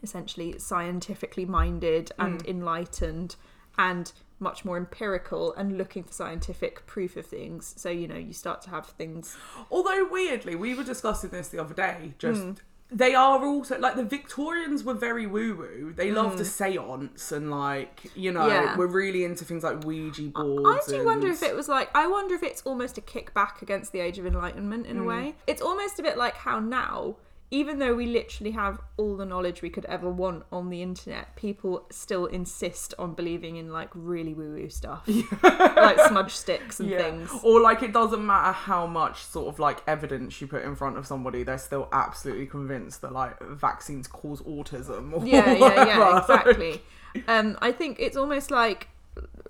essentially 0.03 0.59
scientifically 0.59 1.45
minded 1.45 2.13
and 2.19 2.47
enlightened 2.47 3.37
and 3.77 4.13
much 4.39 4.65
more 4.65 4.77
empirical 4.77 5.53
and 5.55 5.77
looking 5.77 6.03
for 6.03 6.13
scientific 6.13 6.87
proof 6.87 7.17
of 7.17 7.27
things. 7.27 7.75
So, 7.77 7.91
you 7.91 8.09
know, 8.09 8.17
you 8.17 8.33
start 8.33 8.63
to 8.63 8.71
have 8.71 8.87
things 8.87 9.37
Although 9.71 10.09
weirdly, 10.11 10.55
we 10.57 10.75
were 10.75 10.85
discussing 10.85 11.31
this 11.31 11.49
the 11.49 11.59
other 11.59 11.75
day. 11.75 12.15
Just 12.19 12.43
Hmm. 12.43 12.53
They 12.93 13.15
are 13.15 13.45
also 13.45 13.79
like 13.79 13.95
the 13.97 14.03
Victorians 14.05 14.83
were 14.85 14.95
very 14.95 15.27
woo 15.27 15.55
woo. 15.55 15.93
They 15.95 16.11
loved 16.11 16.37
Hmm. 16.37 16.41
a 16.41 16.45
séance 16.45 17.31
and 17.33 17.51
like 17.51 18.11
you 18.15 18.33
know 18.33 18.47
Yeah. 18.49 18.77
we're 18.77 18.87
really 18.87 19.25
into 19.25 19.45
things 19.45 19.63
like 19.63 19.85
Ouija 19.85 20.23
boards. 20.23 20.61
I 20.61 20.73
boards. 20.73 20.87
do 20.89 20.97
and... 20.97 21.05
wonder 21.05 21.29
if 21.29 21.43
it 21.43 21.55
was 21.55 21.69
like 21.69 21.89
I 21.95 22.07
wonder 22.07 22.35
if 22.35 22.43
it's 22.43 22.63
almost 22.63 22.99
a 22.99 23.01
kickback 23.01 23.63
against 23.63 23.93
the 23.93 24.01
age 24.01 24.19
of 24.19 24.27
enlightenment 24.27 24.87
in 24.87 24.99
a 24.99 25.05
way. 25.05 25.35
It's 25.47 25.63
almost 25.63 25.99
a 25.99 26.03
bit 26.03 26.17
like 26.19 26.35
how 26.35 26.59
now, 26.59 27.17
even 27.53 27.81
though 27.81 27.95
we 27.95 28.07
literally 28.07 28.53
have 28.53 28.81
all 28.97 29.17
the 29.17 29.25
knowledge 29.25 29.61
we 29.61 29.71
could 29.71 29.85
ever 29.87 30.09
want 30.09 30.45
on 30.53 30.71
the 30.71 30.83
internet, 30.83 31.35
people 31.35 31.85
still 31.91 32.27
insist 32.27 32.95
on 32.99 33.15
believing 33.15 33.57
in 33.57 33.73
like 33.73 33.89
really 33.95 34.35
woo 34.35 34.53
woo 34.55 34.69
stuff. 34.71 35.03
like 35.43 35.99
smudge 36.09 36.33
sticks 36.33 36.79
and 36.81 36.89
Yeah. 36.89 36.99
things. 36.99 37.31
Or 37.43 37.61
like 37.61 37.83
it 37.83 37.93
doesn't 37.93 38.25
matter 38.25 38.53
how 38.53 38.87
much 38.87 39.25
sort 39.25 39.49
of 39.49 39.59
like 39.59 39.83
evidence 39.89 40.41
you 40.41 40.47
put 40.47 40.63
in 40.63 40.77
front 40.77 40.97
of 40.97 41.07
somebody, 41.07 41.43
they're 41.43 41.59
still 41.59 41.89
absolutely 41.93 42.47
convinced 42.47 43.01
that 43.03 43.13
like 43.13 43.41
vaccines 43.43 44.07
cause 44.07 44.41
autism. 44.43 45.13
Or 45.13 45.27
yeah, 45.27 45.53
yeah, 45.53 45.87
yeah, 45.87 46.19
exactly. 46.21 46.83
Um, 47.27 47.59
I 47.61 47.73
think 47.73 47.97
it's 47.99 48.17
almost 48.17 48.51
like 48.53 48.89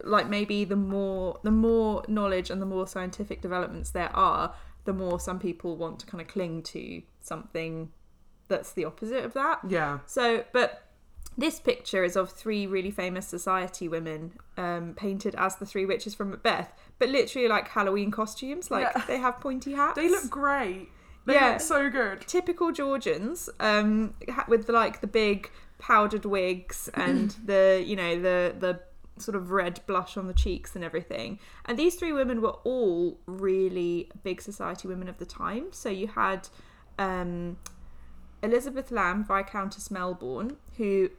like 0.03 0.27
maybe 0.31 0.65
the 0.65 0.77
more 0.77 1.39
the 1.43 1.51
more 1.51 2.03
knowledge 2.09 2.49
and 2.49 2.63
the 2.63 2.67
more 2.67 2.87
scientific 2.87 3.43
developments 3.43 3.91
there 3.91 4.11
are, 4.17 4.55
the 4.91 5.05
more 5.05 5.21
some 5.21 5.39
people 5.39 5.77
want 5.77 6.01
to 6.01 6.07
kind 6.07 6.21
of 6.21 6.27
cling 6.27 6.63
to 6.63 7.01
something 7.21 7.91
that's 8.49 8.73
the 8.73 8.85
opposite 8.85 9.25
of 9.25 9.33
that. 9.35 9.61
Yeah. 9.69 10.01
So, 10.07 10.45
but 10.53 10.83
this 11.39 11.61
picture 11.61 12.03
is 12.03 12.17
of 12.17 12.31
three 12.31 12.67
really 12.67 12.91
famous 12.91 13.27
society 13.29 13.87
women 13.89 14.33
um, 14.57 14.95
painted 14.97 15.35
as 15.37 15.57
the 15.57 15.65
three 15.67 15.87
witches 15.87 16.13
from 16.15 16.31
Macbeth, 16.31 16.73
but 16.99 17.09
literally 17.09 17.47
like 17.47 17.69
Halloween 17.69 18.11
costumes. 18.11 18.69
Like 18.71 18.89
Yeah. 18.97 19.05
they 19.07 19.19
have 19.19 19.39
pointy 19.41 19.73
hats. 19.75 19.95
They 19.95 20.09
look 20.09 20.29
great. 20.29 20.89
They 21.27 21.35
Yeah. 21.35 21.51
look 21.53 21.61
so 21.61 21.89
good. 21.89 22.23
typical 22.27 22.73
Georgians, 22.73 23.49
um, 23.61 24.15
with 24.49 24.69
like 24.69 25.01
the 25.01 25.07
big 25.07 25.51
powdered 25.79 26.25
wigs 26.25 26.91
and 26.95 27.31
the 27.45 27.83
you 27.87 27.95
know 27.95 28.17
the 28.21 28.55
the 28.59 28.81
sort 29.21 29.37
of 29.37 29.51
red 29.51 29.81
blush 29.87 30.17
on 30.17 30.27
the 30.27 30.35
cheeks 30.35 30.75
and 30.75 30.85
everything. 30.85 31.39
And 31.65 31.79
these 31.79 31.95
three 31.95 32.13
women 32.13 32.41
were 32.41 32.57
all 32.65 33.19
really 33.27 34.11
big 34.23 34.41
society 34.41 34.89
women 34.89 35.09
of 35.09 35.19
the 35.19 35.27
time. 35.27 35.73
So 35.73 35.89
you 35.89 36.09
had 36.09 36.49
um, 36.99 37.57
Elizabeth 38.43 38.91
Lamb, 38.91 39.25
Viscountess 39.25 39.91
Melbourne, 39.91 40.57
who 40.77 41.11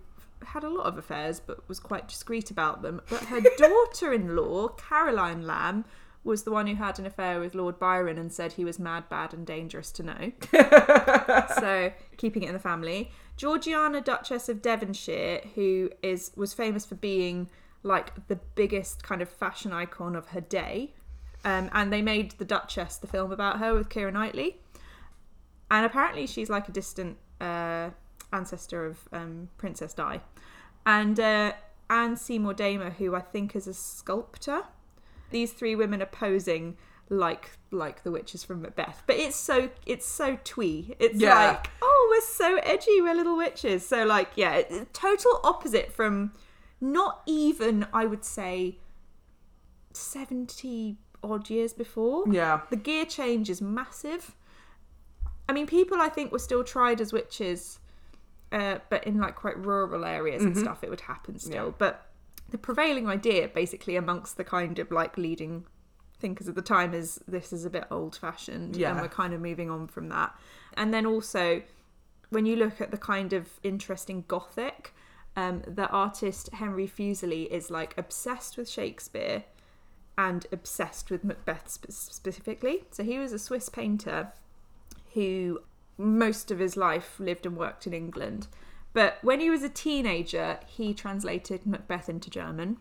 had 0.44 0.64
a 0.64 0.69
lot 0.69 0.86
of 0.86 0.98
affairs 0.98 1.40
but 1.40 1.68
was 1.68 1.80
quite 1.80 2.07
discreet 2.07 2.52
about 2.52 2.82
them. 2.82 3.02
But 3.10 3.26
her 3.26 3.41
daughter-in-law, 3.57 4.69
Caroline 4.69 5.45
Lamb, 5.45 5.86
was 6.23 6.44
the 6.44 6.52
one 6.52 6.68
who 6.68 6.76
had 6.76 6.99
an 6.99 7.06
affair 7.06 7.40
with 7.40 7.56
Lord 7.56 7.80
Byron 7.80 8.18
and 8.18 8.32
said 8.32 8.53
he 8.53 8.65
was 8.65 8.78
mad, 8.78 9.10
bad, 9.10 9.34
and 9.34 9.45
dangerous 9.45 9.91
to 9.94 10.03
know. 10.03 10.32
so 11.60 11.91
keeping 12.18 12.44
it 12.44 12.48
in 12.48 12.53
the 12.53 12.60
family. 12.60 13.11
Georgiana, 13.38 14.02
Duchess 14.02 14.48
of 14.48 14.61
Devonshire, 14.61 15.41
who 15.56 15.90
is 16.03 16.32
was 16.36 16.53
famous 16.53 16.86
for 16.86 16.95
being 16.95 17.49
like 17.84 18.28
the 18.28 18.36
biggest 18.56 19.03
kind 19.03 19.22
of 19.22 19.30
fashion 19.30 19.74
icon 19.74 20.16
of 20.16 20.28
her 20.30 20.41
day, 20.41 20.94
um, 21.44 21.70
and 21.74 21.91
they 21.91 22.02
made 22.02 22.32
the 22.32 22.45
Duchess 22.45 22.98
the 22.98 23.08
film 23.08 23.32
about 23.32 23.60
her 23.60 23.74
with 23.74 23.90
Keira 23.90 24.14
Knightley, 24.14 24.58
and 25.70 25.86
apparently 25.86 26.28
she's 26.28 26.49
like 26.49 26.68
a 26.70 26.72
distant 26.72 27.18
uh, 27.40 27.90
ancestor 28.34 28.86
of 28.86 28.99
um, 29.12 29.49
Princess 29.58 29.94
Di, 29.94 30.22
and 30.86 31.20
uh, 31.20 31.53
Anne 31.90 32.16
Seymour 32.16 32.53
Damer, 32.53 32.91
who 32.91 33.16
I 33.16 33.22
think 33.22 33.56
is 33.56 33.68
a 33.68 33.74
sculptor. 33.74 34.64
These 35.32 35.53
three 35.53 35.76
women 35.76 36.02
are 36.02 36.06
posing 36.08 36.78
like 37.10 37.52
like 37.72 38.03
the 38.03 38.12
witches 38.12 38.44
from 38.44 38.62
Macbeth. 38.62 39.03
But 39.08 39.16
it's 39.18 39.36
so 39.36 39.70
it's 39.86 40.06
so 40.06 40.38
twee. 40.44 40.94
It's 40.99 41.20
Yeah. 41.20 41.36
like 41.36 41.70
oh 41.82 42.08
we're 42.12 42.26
so 42.28 42.58
edgy, 42.64 43.02
we're 43.02 43.16
little 43.16 43.38
witches. 43.38 43.86
So 43.88 44.06
like 44.06 44.30
yeah, 44.36 44.62
total 44.94 45.40
opposite 45.44 45.91
from 45.94 46.34
not 46.82 47.22
even 47.26 47.86
I 47.94 48.06
would 48.06 48.26
say 48.26 48.80
seventy 49.94 50.98
odd 51.24 51.49
years 51.49 51.74
before. 51.74 52.26
Yeah. 52.28 52.62
The 52.70 52.76
gear 52.76 53.06
change 53.06 53.49
is 53.49 53.62
massive. 53.62 54.36
I 55.48 55.53
mean, 55.53 55.68
people 55.68 55.99
I 56.02 56.10
think 56.10 56.32
were 56.32 56.40
still 56.40 56.64
tried 56.64 57.02
as 57.02 57.14
witches, 57.14 57.80
uh, 58.52 58.80
but 58.90 59.06
in 59.06 59.20
like 59.20 59.36
quite 59.36 59.58
rural 59.58 60.06
areas 60.06 60.44
and 60.44 60.58
stuff, 60.58 60.84
it 60.84 60.90
would 60.90 61.02
happen 61.02 61.38
still. 61.38 61.52
Mm-hmm. 61.52 61.66
Yeah. 61.66 61.76
But 61.78 62.08
the 62.49 62.58
prevailing 62.58 63.08
idea, 63.08 63.48
basically, 63.48 63.95
amongst 63.95 64.38
the 64.38 64.44
kind 64.44 64.80
of 64.80 64.91
like 64.91 65.18
leading 65.18 65.66
thinkers 66.20 66.48
at 66.48 66.56
the 66.56 66.62
time, 66.62 66.94
is 66.94 67.20
this 67.28 67.52
is 67.52 67.66
a 67.66 67.70
bit 67.70 67.86
old 67.91 68.16
fashioned, 68.16 68.76
Yeah. 68.76 68.91
and 68.91 69.02
we're 69.02 69.10
kind 69.10 69.34
of 69.34 69.41
moving 69.41 69.70
on 69.70 69.88
from 69.88 70.10
that. 70.10 70.36
And 70.76 70.94
then 70.94 71.06
also, 71.06 71.62
when 72.30 72.45
you 72.45 72.56
look 72.56 72.80
at 72.80 72.91
the 72.91 72.98
kind 72.98 73.34
of 73.34 73.60
interesting 73.64 74.24
gothic, 74.28 74.94
um, 75.36 75.62
the 75.68 75.88
artist 75.90 76.49
Henry 76.53 76.88
Fuseli 76.88 77.48
is 77.48 77.72
like 77.72 77.98
obsessed 77.98 78.58
with 78.58 78.70
Shakespeare 78.70 79.44
and 80.18 80.45
obsessed 80.52 81.10
with 81.10 81.24
Macbeth 81.24 81.70
spe- 81.70 81.91
specifically. 81.91 82.84
So 82.91 83.03
he 83.03 83.18
was 83.18 83.32
a 83.32 83.40
Swiss 83.40 83.70
painter 83.70 84.34
who 85.14 85.62
most 85.98 86.52
of 86.52 86.60
his 86.60 86.76
life 86.76 87.20
lived 87.20 87.45
and 87.45 87.56
worked 87.56 87.88
in 87.88 87.94
England. 87.94 88.48
But 88.94 89.20
when 89.22 89.40
he 89.40 89.49
was 89.49 89.64
a 89.64 89.70
teenager, 89.70 90.60
he 90.68 90.94
translated 90.94 91.66
Macbeth 91.66 92.10
into 92.10 92.30
German. 92.30 92.78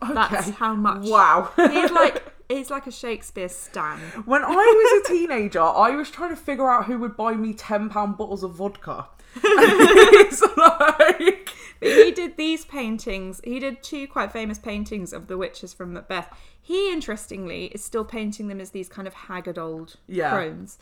That's 0.00 0.50
how 0.50 0.74
much. 0.74 1.08
Wow. 1.08 1.52
He's 1.56 1.90
like 1.90 2.22
he's 2.48 2.70
like 2.70 2.86
a 2.86 2.90
Shakespeare 2.90 3.48
stan. 3.48 3.98
When 4.24 4.42
I 4.42 4.48
was 4.48 5.04
a 5.04 5.12
teenager, 5.12 5.60
I 5.60 5.90
was 5.90 6.10
trying 6.10 6.30
to 6.30 6.36
figure 6.36 6.68
out 6.68 6.86
who 6.86 6.98
would 6.98 7.16
buy 7.16 7.34
me 7.34 7.54
ten 7.54 7.88
pound 7.88 8.16
bottles 8.16 8.42
of 8.42 8.52
vodka. 8.54 9.06
it's 9.36 10.42
like 10.56 11.50
he 11.84 12.10
did 12.12 12.36
these 12.36 12.64
paintings. 12.64 13.40
He 13.44 13.58
did 13.58 13.82
two 13.82 14.06
quite 14.06 14.32
famous 14.32 14.58
paintings 14.58 15.12
of 15.12 15.26
the 15.26 15.36
witches 15.38 15.72
from 15.72 15.92
Macbeth. 15.92 16.28
He, 16.60 16.92
interestingly, 16.92 17.66
is 17.66 17.84
still 17.84 18.04
painting 18.04 18.48
them 18.48 18.60
as 18.60 18.70
these 18.70 18.88
kind 18.88 19.06
of 19.06 19.14
haggard 19.14 19.58
old 19.58 19.96
Yeah. 20.06 20.30
crones, 20.30 20.78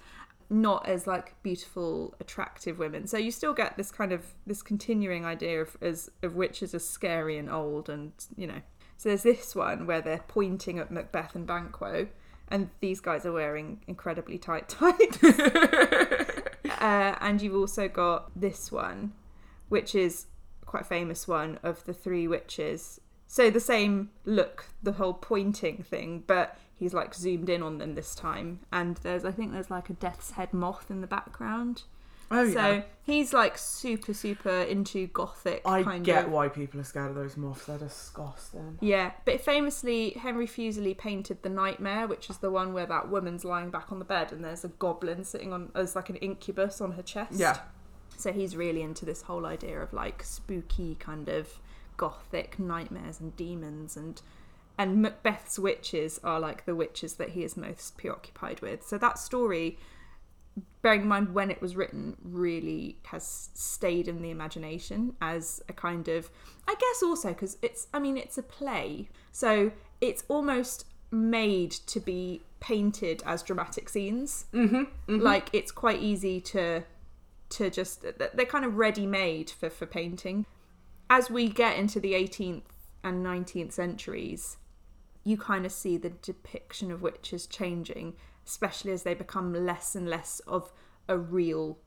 not 0.48 0.86
as 0.86 1.06
like 1.06 1.34
beautiful, 1.42 2.14
attractive 2.20 2.78
women. 2.78 3.06
So 3.06 3.16
you 3.18 3.30
still 3.30 3.54
get 3.54 3.76
this 3.76 3.90
kind 3.90 4.12
of 4.12 4.34
this 4.46 4.62
continuing 4.62 5.24
idea 5.24 5.60
of 5.62 5.76
as 5.80 6.10
of 6.22 6.36
witches 6.36 6.74
as 6.74 6.88
scary 6.88 7.36
and 7.38 7.50
old, 7.50 7.88
and 7.88 8.12
you 8.36 8.46
know. 8.46 8.62
So 8.96 9.08
there's 9.08 9.24
this 9.24 9.56
one 9.56 9.86
where 9.86 10.00
they're 10.00 10.24
pointing 10.28 10.78
at 10.78 10.92
Macbeth 10.92 11.34
and 11.34 11.44
Banquo, 11.46 12.06
and 12.48 12.70
these 12.80 13.00
guys 13.00 13.26
are 13.26 13.32
wearing 13.32 13.80
incredibly 13.88 14.38
tight 14.38 14.68
tights. 14.68 15.18
uh, 15.24 17.16
and 17.20 17.42
you've 17.42 17.56
also 17.56 17.88
got 17.88 18.30
this 18.38 18.70
one, 18.70 19.12
which 19.68 19.94
is 19.96 20.26
quite 20.72 20.86
famous 20.86 21.28
one 21.28 21.58
of 21.62 21.84
the 21.84 21.92
three 21.92 22.26
witches. 22.26 22.98
So 23.26 23.50
the 23.50 23.60
same 23.60 24.08
look, 24.24 24.64
the 24.82 24.92
whole 24.92 25.12
pointing 25.12 25.82
thing, 25.82 26.24
but 26.26 26.58
he's 26.74 26.94
like 26.94 27.14
zoomed 27.14 27.50
in 27.50 27.62
on 27.62 27.76
them 27.76 27.94
this 27.94 28.14
time. 28.14 28.60
And 28.72 28.96
there's, 28.98 29.26
I 29.26 29.32
think 29.32 29.52
there's 29.52 29.70
like 29.70 29.90
a 29.90 29.92
death's 29.92 30.30
head 30.32 30.54
moth 30.54 30.90
in 30.90 31.02
the 31.02 31.06
background. 31.06 31.82
Oh 32.30 32.50
so 32.50 32.72
yeah. 32.72 32.82
he's 33.02 33.34
like 33.34 33.58
super, 33.58 34.14
super 34.14 34.62
into 34.62 35.06
gothic 35.08 35.60
I 35.66 35.98
get 35.98 36.24
of. 36.24 36.30
why 36.32 36.48
people 36.48 36.80
are 36.80 36.84
scared 36.84 37.10
of 37.10 37.16
those 37.16 37.36
moths. 37.36 37.66
They're 37.66 37.76
disgusting. 37.76 38.78
Yeah, 38.80 39.12
but 39.26 39.42
famously, 39.42 40.12
Henry 40.12 40.46
Fuseli 40.46 40.96
painted 40.96 41.42
The 41.42 41.50
Nightmare, 41.50 42.06
which 42.06 42.30
is 42.30 42.38
the 42.38 42.50
one 42.50 42.72
where 42.72 42.86
that 42.86 43.10
woman's 43.10 43.44
lying 43.44 43.70
back 43.70 43.92
on 43.92 43.98
the 43.98 44.06
bed 44.06 44.32
and 44.32 44.42
there's 44.42 44.64
a 44.64 44.68
goblin 44.68 45.24
sitting 45.24 45.52
on, 45.52 45.70
as 45.74 45.94
like 45.94 46.08
an 46.08 46.16
incubus 46.16 46.80
on 46.80 46.92
her 46.92 47.02
chest. 47.02 47.34
Yeah. 47.34 47.58
So 48.16 48.32
he's 48.32 48.56
really 48.56 48.82
into 48.82 49.04
this 49.04 49.22
whole 49.22 49.46
idea 49.46 49.80
of 49.80 49.92
like 49.92 50.22
spooky 50.22 50.94
kind 50.96 51.28
of 51.28 51.48
gothic 51.96 52.58
nightmares 52.58 53.20
and 53.20 53.36
demons 53.36 53.96
and 53.96 54.20
and 54.78 55.04
Macbeth's 55.04 55.58
witches 55.58 56.18
are 56.24 56.40
like 56.40 56.64
the 56.64 56.74
witches 56.74 57.14
that 57.14 57.30
he 57.30 57.44
is 57.44 57.56
most 57.56 57.98
preoccupied 57.98 58.62
with. 58.62 58.82
So 58.82 58.96
that 58.98 59.18
story, 59.18 59.78
bearing 60.80 61.02
in 61.02 61.08
mind 61.08 61.34
when 61.34 61.50
it 61.50 61.60
was 61.60 61.76
written, 61.76 62.16
really 62.24 62.96
has 63.04 63.50
stayed 63.52 64.08
in 64.08 64.22
the 64.22 64.30
imagination 64.30 65.14
as 65.20 65.62
a 65.68 65.72
kind 65.74 66.08
of 66.08 66.30
I 66.66 66.74
guess 66.74 67.02
also 67.02 67.28
because 67.28 67.58
it's 67.62 67.86
I 67.92 67.98
mean 67.98 68.16
it's 68.16 68.38
a 68.38 68.42
play. 68.42 69.08
So 69.30 69.72
it's 70.00 70.24
almost 70.28 70.86
made 71.10 71.70
to 71.70 72.00
be 72.00 72.42
painted 72.60 73.22
as 73.26 73.42
dramatic 73.42 73.88
scenes. 73.88 74.46
Mm-hmm, 74.54 75.18
Like 75.18 75.50
it's 75.52 75.70
quite 75.70 76.00
easy 76.00 76.40
to 76.40 76.84
to 77.52 77.70
just 77.70 78.02
they're 78.02 78.46
kind 78.46 78.64
of 78.64 78.76
ready 78.76 79.06
made 79.06 79.50
for 79.50 79.70
for 79.70 79.86
painting. 79.86 80.46
As 81.08 81.30
we 81.30 81.48
get 81.48 81.76
into 81.78 82.00
the 82.00 82.14
18th 82.14 82.62
and 83.04 83.24
19th 83.24 83.72
centuries 83.72 84.56
you 85.24 85.36
kind 85.36 85.64
of 85.64 85.70
see 85.70 85.96
the 85.96 86.10
depiction 86.10 86.90
of 86.90 87.00
witches 87.02 87.46
changing 87.46 88.14
especially 88.46 88.90
as 88.92 89.02
they 89.04 89.14
become 89.14 89.52
less 89.66 89.94
and 89.94 90.08
less 90.08 90.40
of 90.46 90.72
a 91.08 91.16
real 91.16 91.78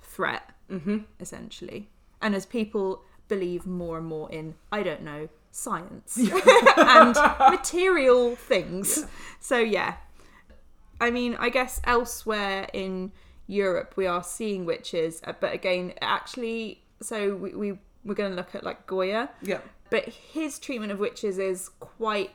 threat 0.00 0.50
Mm-hmm. 0.70 0.98
essentially. 1.20 1.90
And 2.22 2.34
as 2.34 2.46
people 2.46 3.02
believe 3.28 3.66
more 3.66 3.98
and 3.98 4.06
more 4.06 4.30
in 4.30 4.54
i 4.70 4.82
don't 4.82 5.02
know 5.02 5.28
science 5.50 6.16
and 6.76 7.16
material 7.50 8.36
things. 8.36 9.06
So 9.40 9.58
yeah. 9.58 9.96
I 11.00 11.10
mean, 11.10 11.36
I 11.38 11.48
guess 11.48 11.80
elsewhere 11.84 12.68
in 12.72 13.12
Europe 13.52 13.94
we 13.96 14.06
are 14.06 14.22
seeing 14.24 14.64
witches, 14.64 15.20
uh, 15.26 15.32
but 15.38 15.52
again, 15.52 15.92
actually, 16.00 16.82
so 17.00 17.34
we, 17.36 17.54
we 17.54 17.78
we're 18.04 18.14
going 18.14 18.30
to 18.30 18.36
look 18.36 18.54
at 18.54 18.64
like 18.64 18.86
Goya, 18.86 19.30
Yeah. 19.42 19.60
but 19.90 20.04
his 20.06 20.58
treatment 20.58 20.90
of 20.92 20.98
witches 20.98 21.38
is 21.38 21.68
quite 21.78 22.30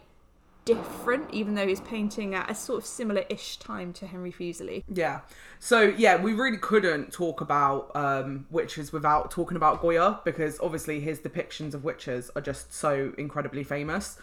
different, 0.63 1.33
even 1.33 1.55
though 1.55 1.65
he's 1.67 1.81
painting 1.81 2.35
at 2.35 2.49
a 2.51 2.55
sort 2.55 2.79
of 2.79 2.85
similar-ish 2.85 3.57
time 3.57 3.93
to 3.93 4.05
Henry 4.07 4.31
Fuseli. 4.31 4.83
Yeah. 4.93 5.21
So 5.59 5.81
yeah, 5.97 6.21
we 6.21 6.33
really 6.33 6.57
couldn't 6.57 7.11
talk 7.11 7.41
about 7.41 7.93
um, 7.95 8.45
witches 8.49 8.91
without 8.91 9.31
talking 9.31 9.55
about 9.57 9.81
Goya 9.81 10.19
because 10.25 10.59
obviously 10.59 10.99
his 10.99 11.19
depictions 11.19 11.73
of 11.73 11.83
witches 11.85 12.29
are 12.35 12.41
just 12.41 12.73
so 12.73 13.13
incredibly 13.17 13.63
famous. 13.63 14.17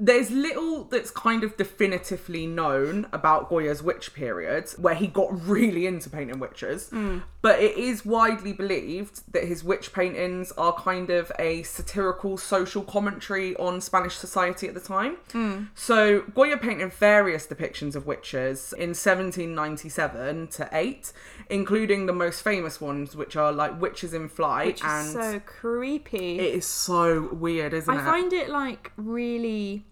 There's 0.00 0.30
little 0.30 0.84
that's 0.84 1.10
kind 1.10 1.44
of 1.44 1.56
definitively 1.58 2.46
known 2.46 3.06
about 3.12 3.50
Goya's 3.50 3.82
witch 3.82 4.14
period, 4.14 4.70
where 4.78 4.94
he 4.94 5.06
got 5.06 5.28
really 5.46 5.86
into 5.86 6.08
painting 6.08 6.38
witches. 6.38 6.88
Hmm. 6.88 7.18
But 7.42 7.60
it 7.60 7.76
is 7.76 8.04
widely 8.04 8.52
believed 8.52 9.32
that 9.32 9.44
his 9.44 9.62
witch 9.64 9.92
paintings 9.92 10.52
are 10.52 10.72
kind 10.74 11.08
of 11.10 11.30
a 11.38 11.62
satirical 11.62 12.36
social 12.36 12.82
commentary 12.82 13.56
on 13.56 13.80
Spanish 13.80 14.16
society 14.16 14.68
at 14.68 14.74
the 14.74 14.80
time. 14.80 15.16
Hmm. 15.32 15.64
So 15.74 16.22
Goya 16.34 16.56
painted 16.56 16.92
various 16.92 17.46
depictions 17.46 17.94
of 17.94 18.06
witches 18.06 18.72
in 18.72 18.90
1797 18.90 20.48
to 20.48 20.68
8, 20.72 21.12
including 21.50 22.06
the 22.06 22.12
most 22.12 22.42
famous 22.42 22.80
ones, 22.80 23.14
which 23.16 23.36
are 23.36 23.52
like 23.52 23.80
Witches 23.80 24.14
in 24.14 24.28
Flight. 24.28 24.66
Which 24.66 24.84
and 24.84 25.06
is 25.06 25.12
so 25.12 25.40
creepy. 25.40 26.38
it 26.38 26.54
is 26.54 26.66
so 26.66 27.28
weird, 27.32 27.72
isn't 27.74 27.92
I 27.92 27.98
it? 27.98 28.02
I 28.02 28.04
find 28.04 28.32
it 28.32 28.48
like 28.48 28.92
really. 28.96 29.84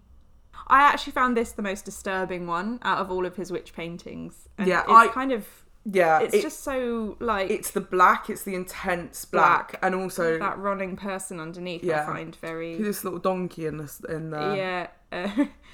I 0.70 0.80
actually 0.82 1.12
found 1.12 1.36
this 1.36 1.52
the 1.52 1.62
most 1.62 1.84
disturbing 1.84 2.46
one 2.46 2.78
out 2.82 2.98
of 2.98 3.10
all 3.10 3.24
of 3.26 3.36
his 3.36 3.50
witch 3.50 3.72
paintings. 3.72 4.48
And 4.58 4.68
Yeah, 4.68 4.80
it's 4.82 4.90
I- 4.90 5.08
kind 5.08 5.32
of. 5.32 5.46
yeah, 5.84 6.18
It's 6.20 6.34
it- 6.34 6.42
just 6.42 6.62
so 6.62 7.16
like 7.20 7.50
it's 7.50 7.70
the 7.70 7.80
black, 7.80 8.28
it's 8.28 8.42
the 8.42 8.54
intense 8.54 9.24
black, 9.24 9.72
Black. 9.72 9.80
and 9.84 9.94
also 9.94 10.38
that 10.38 10.58
running 10.58 10.96
person 10.96 11.40
underneath. 11.40 11.82
Yeah. 11.82 12.02
I 12.02 12.06
find 12.06 12.36
very 12.36 12.76
this 12.76 13.04
little 13.04 13.18
donkey 13.18 13.66
in 13.66 13.78
this 13.78 14.00
in 14.08 14.30
there. 14.30 14.56
yeah, 14.56 14.86
uh, 15.12 15.44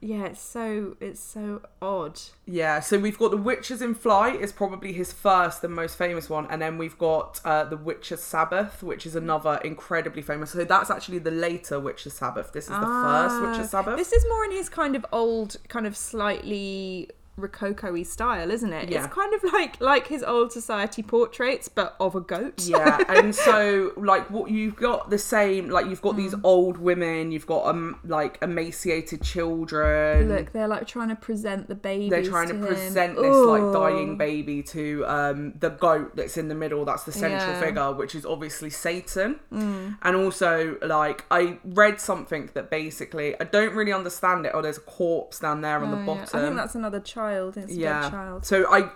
yeah. 0.00 0.26
It's 0.26 0.40
so 0.40 0.96
it's 1.00 1.20
so 1.20 1.62
odd. 1.82 2.20
Yeah, 2.46 2.80
so 2.80 2.98
we've 2.98 3.18
got 3.18 3.30
The 3.30 3.36
Witches 3.36 3.82
in 3.82 3.94
Flight 3.94 4.40
is 4.40 4.52
probably 4.52 4.92
his 4.92 5.12
first 5.12 5.62
and 5.64 5.74
most 5.74 5.96
famous 5.96 6.30
one, 6.30 6.46
and 6.50 6.62
then 6.62 6.78
we've 6.78 6.96
got 6.98 7.40
uh, 7.44 7.64
The 7.64 7.76
Witches 7.76 8.22
Sabbath, 8.22 8.82
which 8.82 9.06
is 9.06 9.14
another 9.16 9.60
incredibly 9.64 10.22
famous. 10.22 10.50
So 10.52 10.64
that's 10.64 10.90
actually 10.90 11.18
the 11.18 11.30
later 11.30 11.78
Witches 11.78 12.14
Sabbath. 12.14 12.52
This 12.52 12.64
is 12.64 12.70
the 12.70 12.76
first 12.76 12.86
Ah, 12.86 13.50
Witches 13.50 13.70
Sabbath. 13.70 13.96
This 13.96 14.12
is 14.12 14.24
more 14.28 14.44
in 14.44 14.52
his 14.52 14.68
kind 14.68 14.96
of 14.96 15.04
old, 15.12 15.56
kind 15.68 15.86
of 15.86 15.96
slightly 15.96 17.10
rococo-y 17.38 18.02
style, 18.02 18.50
isn't 18.50 18.72
it? 18.72 18.90
Yeah. 18.90 19.04
It's 19.04 19.14
kind 19.14 19.32
of 19.34 19.42
like 19.52 19.80
like 19.80 20.06
his 20.08 20.22
old 20.22 20.52
society 20.52 21.02
portraits, 21.02 21.68
but 21.68 21.96
of 22.00 22.14
a 22.14 22.20
goat. 22.20 22.60
yeah 22.66 23.02
and 23.08 23.34
so 23.48 23.92
like 23.96 24.28
what 24.30 24.50
you've 24.50 24.76
got 24.76 25.10
the 25.10 25.18
same 25.18 25.68
like 25.68 25.86
you've 25.86 26.02
got 26.02 26.16
these 26.16 26.28
Mm. 26.34 26.40
old 26.44 26.78
women 26.78 27.32
you've 27.32 27.46
got 27.46 27.66
um 27.66 27.98
like 28.04 28.38
emaciated 28.42 29.22
children 29.22 30.28
Look, 30.28 30.52
they're 30.52 30.68
like 30.68 30.86
trying 30.86 31.08
to 31.08 31.16
present 31.16 31.68
the 31.68 31.74
baby. 31.74 32.10
they're 32.10 32.22
trying 32.24 32.48
to 32.48 32.54
him. 32.54 32.66
present 32.66 33.16
this 33.16 33.36
like 33.46 33.72
dying 33.72 34.16
baby 34.16 34.62
to 34.64 35.04
um 35.06 35.54
the 35.58 35.70
goat 35.70 36.16
that's 36.16 36.36
in 36.36 36.48
the 36.48 36.54
middle 36.54 36.84
that's 36.84 37.04
the 37.04 37.12
central 37.12 37.52
Yeah. 37.52 37.60
Mm. 37.60 37.64
figure 37.64 37.92
which 37.92 38.14
is 38.14 38.24
obviously 38.26 38.70
satan 38.70 39.40
and 39.50 40.16
also 40.16 40.76
like 40.82 41.24
i 41.30 41.58
read 41.64 42.00
something 42.00 42.50
that 42.54 42.70
basically 42.70 43.38
i 43.40 43.44
don't 43.44 43.74
really 43.74 43.92
understand 43.92 44.46
it 44.46 44.52
or 44.54 44.62
there's 44.62 44.78
a 44.78 44.82
corpse 44.82 45.38
down 45.40 45.60
there 45.60 45.78
on 45.82 45.88
Oh, 45.88 45.90
the 45.92 45.96
yeah. 46.00 46.06
bottom 46.06 46.38
I 46.40 46.42
think 46.44 46.56
that's 46.56 46.74
another 46.74 47.00
child. 47.00 47.27
It's 47.56 47.72
a 47.72 47.74
yeah 47.74 48.02
dead 48.02 48.10
child. 48.10 48.46
so 48.46 48.72
i 48.72 48.90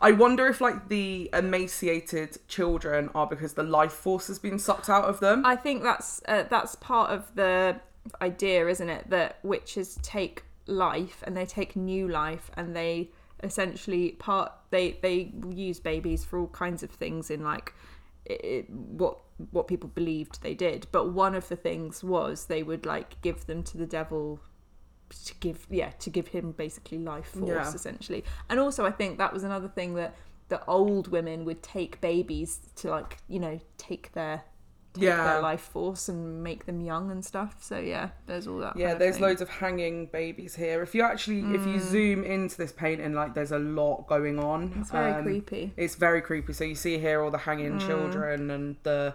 I 0.00 0.10
wonder 0.10 0.48
if 0.48 0.60
like 0.60 0.88
the 0.88 1.30
emaciated 1.32 2.36
children 2.48 3.08
are 3.14 3.26
because 3.26 3.54
the 3.54 3.62
life 3.62 3.92
force 3.92 4.26
has 4.26 4.38
been 4.40 4.58
sucked 4.58 4.88
out 4.90 5.04
of 5.04 5.20
them. 5.20 5.46
I 5.46 5.54
think 5.54 5.84
that's 5.84 6.20
uh, 6.26 6.42
that's 6.50 6.74
part 6.74 7.12
of 7.12 7.32
the 7.36 7.80
idea, 8.20 8.66
isn't 8.66 8.88
it? 8.88 9.08
That 9.10 9.38
witches 9.44 10.00
take 10.02 10.42
life 10.66 11.22
and 11.24 11.36
they 11.36 11.46
take 11.46 11.76
new 11.76 12.08
life 12.08 12.50
and 12.56 12.74
they 12.74 13.10
essentially 13.44 14.10
part 14.12 14.52
they 14.70 14.98
they 15.02 15.32
use 15.50 15.78
babies 15.78 16.24
for 16.24 16.38
all 16.40 16.48
kinds 16.48 16.82
of 16.82 16.90
things 16.90 17.30
in 17.30 17.42
like 17.44 17.72
it, 18.24 18.68
what 18.70 19.18
what 19.52 19.68
people 19.68 19.88
believed 19.94 20.42
they 20.42 20.54
did. 20.54 20.86
But 20.90 21.12
one 21.12 21.36
of 21.36 21.48
the 21.48 21.56
things 21.56 22.02
was 22.02 22.46
they 22.46 22.64
would 22.64 22.84
like 22.86 23.20
give 23.22 23.46
them 23.46 23.62
to 23.64 23.78
the 23.78 23.86
devil 23.86 24.40
to 25.24 25.34
give 25.40 25.66
yeah 25.70 25.90
to 25.98 26.10
give 26.10 26.28
him 26.28 26.52
basically 26.52 26.98
life 26.98 27.26
force 27.28 27.48
Yeah. 27.48 27.72
essentially 27.74 28.24
and 28.48 28.58
also 28.60 28.84
i 28.86 28.90
think 28.90 29.18
that 29.18 29.32
was 29.32 29.44
another 29.44 29.68
thing 29.68 29.94
that 29.94 30.14
the 30.48 30.64
old 30.66 31.08
women 31.08 31.44
would 31.44 31.62
take 31.62 32.00
babies 32.00 32.58
to 32.76 32.90
like 32.90 33.18
you 33.28 33.38
know 33.40 33.60
take 33.78 34.12
their 34.12 34.42
take 34.94 35.04
Yeah. 35.04 35.24
their 35.24 35.40
life 35.40 35.62
force 35.62 36.10
and 36.10 36.42
make 36.42 36.66
them 36.66 36.80
young 36.82 37.10
and 37.10 37.24
stuff 37.24 37.56
so 37.62 37.78
yeah 37.78 38.10
there's 38.26 38.46
all 38.46 38.58
that 38.58 38.76
yeah, 38.76 38.88
kind 38.88 38.92
of 38.94 38.98
there's 38.98 39.14
thing. 39.14 39.22
Mm. 39.24 39.26
loads 39.28 39.40
of 39.40 39.48
hanging 39.48 40.06
babies 40.06 40.54
here. 40.54 40.82
If 40.82 40.94
you 40.94 41.02
actually, 41.02 41.40
if 41.54 41.66
you 41.66 41.80
zoom 41.80 42.24
into 42.24 42.58
this 42.58 42.72
painting, 42.72 43.14
like 43.14 43.32
there's 43.34 43.52
a 43.52 43.58
lot 43.58 44.06
going 44.06 44.38
on. 44.38 44.74
it's 44.78 44.90
very 44.90 45.12
Um, 45.12 45.22
creepy 45.22 45.72
It's 45.78 45.94
very 45.94 46.20
creepy. 46.20 46.52
So 46.52 46.64
you 46.64 46.74
see 46.74 46.98
here 46.98 47.22
all 47.22 47.30
the 47.30 47.38
hanging 47.38 47.76
Mm. 47.78 47.86
children 47.86 48.50
and 48.50 48.76
the, 48.82 49.14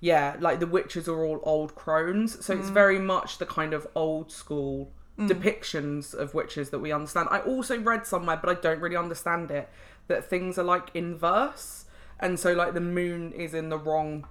yeah, 0.00 0.36
like 0.40 0.60
the 0.60 0.66
witches 0.66 1.06
are 1.08 1.22
all 1.22 1.40
old 1.42 1.74
crones. 1.74 2.42
So 2.44 2.54
Mm. 2.54 2.60
it's 2.60 2.70
very 2.70 2.98
much 2.98 3.36
the 3.36 3.46
kind 3.46 3.74
of 3.74 3.86
old 3.94 4.32
school 4.32 4.92
Mm. 5.18 5.28
depictions 5.28 6.14
of 6.14 6.32
witches 6.32 6.70
that 6.70 6.78
we 6.78 6.92
understand. 6.92 7.28
I 7.32 7.40
also 7.40 7.76
read 7.76 8.06
somewhere, 8.06 8.38
but 8.40 8.50
I 8.56 8.60
don't 8.60 8.80
really 8.80 8.94
understand 8.94 9.50
it, 9.50 9.68
that 10.06 10.24
things 10.30 10.58
are 10.58 10.64
like 10.64 10.90
inverse, 10.94 11.86
and 12.20 12.38
so 12.38 12.52
like 12.52 12.74
the 12.74 12.80
moon 12.80 13.32
is 13.32 13.52
in 13.52 13.68
the 13.68 13.78
wrong 13.78 14.28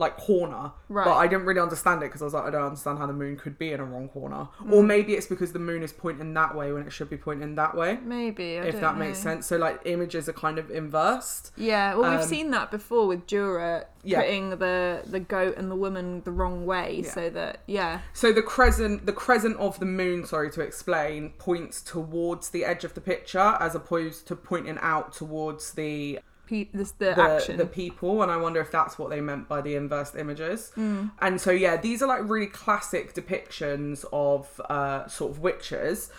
like 0.00 0.16
corner 0.16 0.72
Right. 0.88 1.04
but 1.04 1.14
i 1.16 1.26
didn't 1.28 1.44
really 1.44 1.60
understand 1.60 2.02
it 2.02 2.06
because 2.06 2.22
i 2.22 2.24
was 2.24 2.34
like 2.34 2.44
i 2.44 2.50
don't 2.50 2.64
understand 2.64 2.98
how 2.98 3.06
the 3.06 3.12
moon 3.12 3.36
could 3.36 3.56
be 3.58 3.72
in 3.72 3.78
a 3.80 3.84
wrong 3.84 4.08
corner 4.08 4.48
Mm. 4.64 4.72
or 4.72 4.82
maybe 4.82 5.14
it's 5.14 5.26
because 5.26 5.52
the 5.52 5.58
moon 5.60 5.82
is 5.82 5.92
pointing 5.92 6.34
that 6.34 6.56
way 6.56 6.72
when 6.72 6.82
it 6.86 6.92
should 6.92 7.10
be 7.10 7.16
pointing 7.16 7.54
that 7.56 7.76
way 7.76 7.98
maybe 8.02 8.58
I 8.58 8.62
if 8.62 8.80
that 8.80 8.96
makes 8.96 9.18
sense 9.18 9.46
so 9.46 9.56
like 9.56 9.80
images 9.84 10.28
are 10.28 10.32
kind 10.32 10.58
of 10.58 10.70
inversed 10.70 11.52
yeah 11.56 11.94
well 11.94 12.10
we've 12.10 12.20
Um, 12.20 12.26
seen 12.26 12.50
that 12.50 12.70
before 12.70 13.06
with 13.06 13.26
Dürer 13.26 13.84
Yeah. 14.02 14.20
putting 14.22 14.50
the 14.50 15.02
the 15.06 15.20
goat 15.20 15.54
and 15.58 15.70
the 15.70 15.76
woman 15.76 16.22
the 16.24 16.32
wrong 16.32 16.64
way 16.66 17.02
Yeah. 17.04 17.10
so 17.12 17.30
that 17.30 17.60
yeah 17.66 18.00
So 18.14 18.32
the 18.32 18.42
crescent, 18.42 19.04
the 19.06 19.12
crescent 19.12 19.56
of 19.58 19.78
the 19.78 19.86
moon, 19.86 20.24
sorry 20.24 20.50
to 20.52 20.60
explain, 20.62 21.30
points 21.38 21.82
towards 21.82 22.48
the 22.50 22.64
edge 22.64 22.84
of 22.84 22.94
the 22.94 23.00
picture 23.00 23.48
as 23.60 23.74
opposed 23.74 24.26
to 24.28 24.34
pointing 24.36 24.78
out 24.80 25.12
towards 25.12 25.72
the 25.72 26.18
pe- 26.50 26.68
this 26.74 26.90
the, 26.92 27.14
the, 27.14 27.22
action 27.22 27.56
the 27.56 27.66
people. 27.66 28.22
And 28.22 28.30
I 28.30 28.36
wonder 28.36 28.60
if 28.60 28.70
that's 28.70 28.98
what 28.98 29.10
they 29.10 29.20
meant 29.20 29.48
by 29.48 29.60
the 29.60 29.76
inversed 29.76 30.16
images. 30.16 30.72
Mm. 30.76 31.12
And 31.20 31.40
so 31.40 31.50
yeah, 31.50 31.76
these 31.76 32.02
are 32.02 32.08
like 32.08 32.28
really 32.28 32.46
classic 32.46 33.14
depictions 33.14 34.04
of 34.12 34.60
uh, 34.68 35.06
sort 35.06 35.30
of 35.30 35.38
witches, 35.38 36.10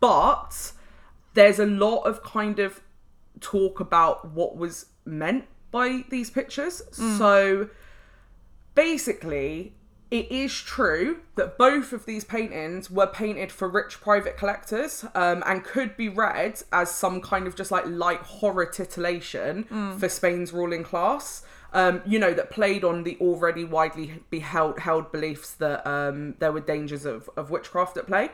but 0.00 0.72
there's 1.34 1.58
a 1.58 1.66
lot 1.66 2.02
of 2.02 2.22
kind 2.22 2.58
of 2.58 2.80
talk 3.40 3.80
about 3.80 4.32
what 4.32 4.56
was 4.56 4.86
meant 5.04 5.44
by 5.70 6.04
these 6.10 6.30
pictures. 6.30 6.82
Mm. 6.92 7.18
So 7.18 7.70
basically, 8.74 9.74
it 10.10 10.30
is 10.30 10.54
true 10.54 11.18
that 11.34 11.58
both 11.58 11.92
of 11.92 12.06
these 12.06 12.24
paintings 12.24 12.90
were 12.90 13.06
painted 13.08 13.50
for 13.50 13.68
rich 13.68 14.00
private 14.00 14.36
collectors 14.36 15.04
um, 15.14 15.42
and 15.46 15.64
could 15.64 15.96
be 15.96 16.08
read 16.08 16.62
as 16.72 16.90
some 16.90 17.20
kind 17.20 17.46
of 17.46 17.56
just 17.56 17.70
like 17.70 17.84
light 17.86 18.20
horror 18.20 18.66
titillation 18.66 19.64
for 19.98 20.08
Spain's 20.08 20.52
ruling 20.52 20.84
class. 20.84 21.44
Um, 21.72 22.00
you 22.06 22.18
know, 22.18 22.32
that 22.32 22.50
played 22.50 22.84
on 22.84 23.02
the 23.02 23.18
already 23.20 23.64
widely 23.64 24.22
beheld 24.30 24.78
held 24.78 25.10
beliefs 25.12 25.52
that 25.54 25.86
um, 25.86 26.34
there 26.38 26.52
were 26.52 26.60
dangers 26.60 27.04
of, 27.04 27.28
of 27.36 27.50
witchcraft 27.50 27.96
at 27.96 28.06
play. 28.06 28.30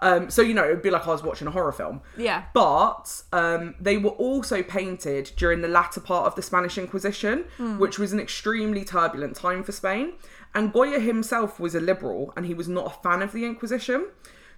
Um, 0.00 0.30
so, 0.30 0.42
you 0.42 0.54
know, 0.54 0.64
it 0.64 0.68
would 0.68 0.82
be 0.82 0.90
like 0.90 1.08
I 1.08 1.10
was 1.10 1.24
watching 1.24 1.48
a 1.48 1.50
horror 1.50 1.72
film. 1.72 2.02
yeah 2.16 2.44
But 2.54 3.22
um, 3.32 3.74
they 3.80 3.98
were 3.98 4.10
also 4.10 4.62
painted 4.62 5.32
during 5.36 5.60
the 5.60 5.68
latter 5.68 6.00
part 6.00 6.26
of 6.26 6.36
the 6.36 6.42
Spanish 6.42 6.78
Inquisition, 6.78 7.46
which 7.78 7.98
was 7.98 8.12
an 8.12 8.20
extremely 8.20 8.84
turbulent 8.84 9.34
time 9.34 9.64
for 9.64 9.72
Spain. 9.72 10.12
And 10.54 10.72
Goya 10.72 11.00
himself 11.00 11.60
was 11.60 11.74
a 11.74 11.80
liberal 11.80 12.32
and 12.36 12.46
he 12.46 12.54
was 12.54 12.68
not 12.68 12.86
a 12.86 12.90
fan 12.90 13.22
of 13.22 13.32
the 13.32 13.44
Inquisition. 13.44 14.08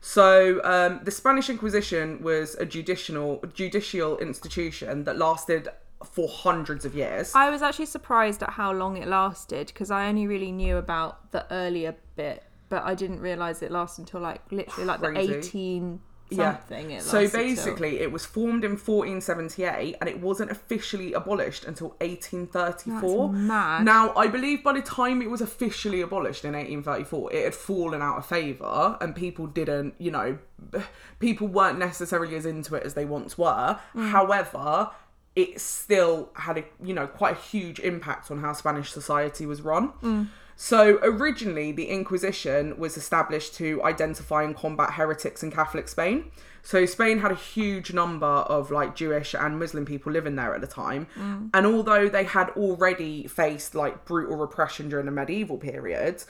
So 0.00 0.60
um, 0.64 1.00
the 1.04 1.10
Spanish 1.10 1.50
Inquisition 1.50 2.22
was 2.22 2.54
a 2.54 2.64
judicial 2.64 3.42
judicial 3.52 4.16
institution 4.18 5.04
that 5.04 5.18
lasted 5.18 5.68
for 6.04 6.26
hundreds 6.28 6.86
of 6.86 6.94
years. 6.94 7.34
I 7.34 7.50
was 7.50 7.60
actually 7.60 7.86
surprised 7.86 8.42
at 8.42 8.50
how 8.50 8.72
long 8.72 8.96
it 8.96 9.06
lasted 9.06 9.66
because 9.66 9.90
I 9.90 10.08
only 10.08 10.26
really 10.26 10.52
knew 10.52 10.78
about 10.78 11.30
the 11.32 11.44
earlier 11.52 11.94
bit, 12.16 12.42
but 12.70 12.82
I 12.84 12.94
didn't 12.94 13.20
realize 13.20 13.62
it 13.62 13.70
lasted 13.70 14.02
until 14.02 14.20
like 14.20 14.40
literally 14.50 14.86
like 14.86 15.00
the 15.00 15.08
Crazy. 15.08 15.34
eighteen 15.34 15.92
Yeah. 15.92 16.09
Something. 16.36 16.90
It 16.90 17.02
So 17.02 17.20
lasted 17.20 17.30
till. 17.38 17.46
basically, 17.46 18.00
it 18.00 18.12
was 18.12 18.24
formed 18.26 18.64
in 18.64 18.72
1478 18.72 19.96
and 20.00 20.08
it 20.08 20.20
wasn't 20.20 20.50
officially 20.50 21.12
abolished 21.12 21.64
until 21.64 21.88
1834. 22.00 23.28
That's 23.28 23.38
mad. 23.38 23.84
Now, 23.84 24.14
I 24.14 24.26
believe 24.28 24.62
by 24.62 24.72
the 24.74 24.82
time 24.82 25.22
it 25.22 25.30
was 25.30 25.40
officially 25.40 26.00
abolished 26.00 26.44
in 26.44 26.52
1834, 26.52 27.32
it 27.32 27.44
had 27.44 27.54
fallen 27.54 28.02
out 28.02 28.18
of 28.18 28.26
favour 28.26 28.96
and 29.00 29.14
people 29.14 29.46
didn't, 29.46 29.94
you 29.98 30.10
know, 30.10 30.38
people 31.18 31.48
weren't 31.48 31.78
necessarily 31.78 32.36
as 32.36 32.46
into 32.46 32.74
it 32.74 32.84
as 32.84 32.94
they 32.94 33.04
once 33.04 33.36
were. 33.36 33.78
Mm. 33.94 34.10
However, 34.10 34.90
it 35.36 35.60
still 35.60 36.30
had 36.34 36.58
a, 36.58 36.64
you 36.82 36.92
know, 36.92 37.06
quite 37.06 37.36
a 37.36 37.40
huge 37.40 37.78
impact 37.80 38.30
on 38.30 38.40
how 38.40 38.52
Spanish 38.52 38.90
society 38.90 39.46
was 39.46 39.62
run. 39.62 39.92
Mm. 40.02 40.28
So 40.62 40.98
originally, 41.00 41.72
the 41.72 41.86
Inquisition 41.86 42.78
was 42.78 42.98
established 42.98 43.54
to 43.54 43.82
identify 43.82 44.42
and 44.42 44.54
combat 44.54 44.92
heretics 44.92 45.42
in 45.42 45.50
Catholic 45.50 45.88
Spain. 45.88 46.30
So 46.62 46.84
Spain 46.84 47.20
had 47.20 47.32
a 47.32 47.34
huge 47.34 47.94
number 47.94 48.26
of 48.26 48.70
like 48.70 48.94
Jewish 48.94 49.34
and 49.34 49.58
Muslim 49.58 49.86
people 49.86 50.12
living 50.12 50.36
there 50.36 50.54
at 50.54 50.60
the 50.60 50.66
time, 50.66 51.06
mm. 51.18 51.48
and 51.54 51.64
although 51.64 52.10
they 52.10 52.24
had 52.24 52.50
already 52.50 53.26
faced 53.26 53.74
like 53.74 54.04
brutal 54.04 54.36
repression 54.36 54.90
during 54.90 55.06
the 55.06 55.12
medieval 55.12 55.56
period, 55.56 56.24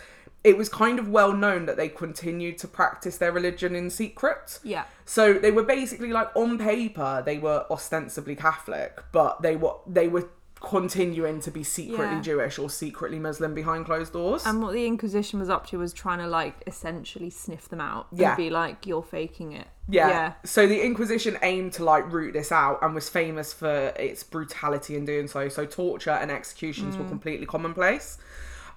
it 0.44 0.56
was 0.56 0.68
kind 0.68 1.00
of 1.00 1.08
well 1.08 1.32
known 1.32 1.66
that 1.66 1.76
they 1.76 1.88
continued 1.88 2.56
to 2.58 2.68
practice 2.68 3.18
their 3.18 3.32
religion 3.32 3.74
in 3.74 3.90
secret. 3.90 4.60
Yeah. 4.62 4.84
So 5.04 5.34
they 5.34 5.50
were 5.50 5.64
basically 5.64 6.12
like 6.12 6.28
on 6.36 6.56
paper 6.56 7.20
they 7.26 7.38
were 7.38 7.66
ostensibly 7.68 8.36
Catholic, 8.36 8.96
but 9.10 9.42
they 9.42 9.56
were 9.56 9.74
they 9.88 10.06
were 10.06 10.28
continuing 10.60 11.40
to 11.40 11.50
be 11.50 11.62
secretly 11.64 12.16
Yeah. 12.16 12.20
Jewish 12.20 12.58
or 12.58 12.68
secretly 12.68 13.18
Muslim 13.18 13.54
behind 13.54 13.86
closed 13.86 14.12
doors. 14.12 14.44
And 14.46 14.62
what 14.62 14.72
the 14.74 14.86
Inquisition 14.86 15.40
was 15.40 15.48
up 15.48 15.66
to 15.68 15.78
was 15.78 15.92
trying 15.92 16.18
to 16.18 16.26
like 16.26 16.62
essentially 16.66 17.30
sniff 17.30 17.68
them 17.68 17.80
out 17.80 18.06
Yeah. 18.12 18.28
and 18.30 18.36
be 18.36 18.50
like, 18.50 18.86
"You're 18.86 19.02
faking 19.02 19.52
it." 19.52 19.68
yeah. 19.88 20.08
Yeah. 20.08 20.32
So 20.44 20.66
the 20.66 20.84
Inquisition 20.84 21.38
aimed 21.42 21.72
to 21.74 21.84
like 21.84 22.12
root 22.12 22.32
this 22.34 22.52
out 22.52 22.78
and 22.82 22.94
was 22.94 23.08
famous 23.08 23.52
for 23.52 23.92
its 23.96 24.22
brutality 24.22 24.96
in 24.96 25.04
doing 25.04 25.28
so. 25.28 25.48
So 25.48 25.64
torture 25.66 26.10
and 26.10 26.30
executions 26.30 26.94
Mm. 26.96 27.00
were 27.00 27.08
completely 27.08 27.46
commonplace. 27.46 28.18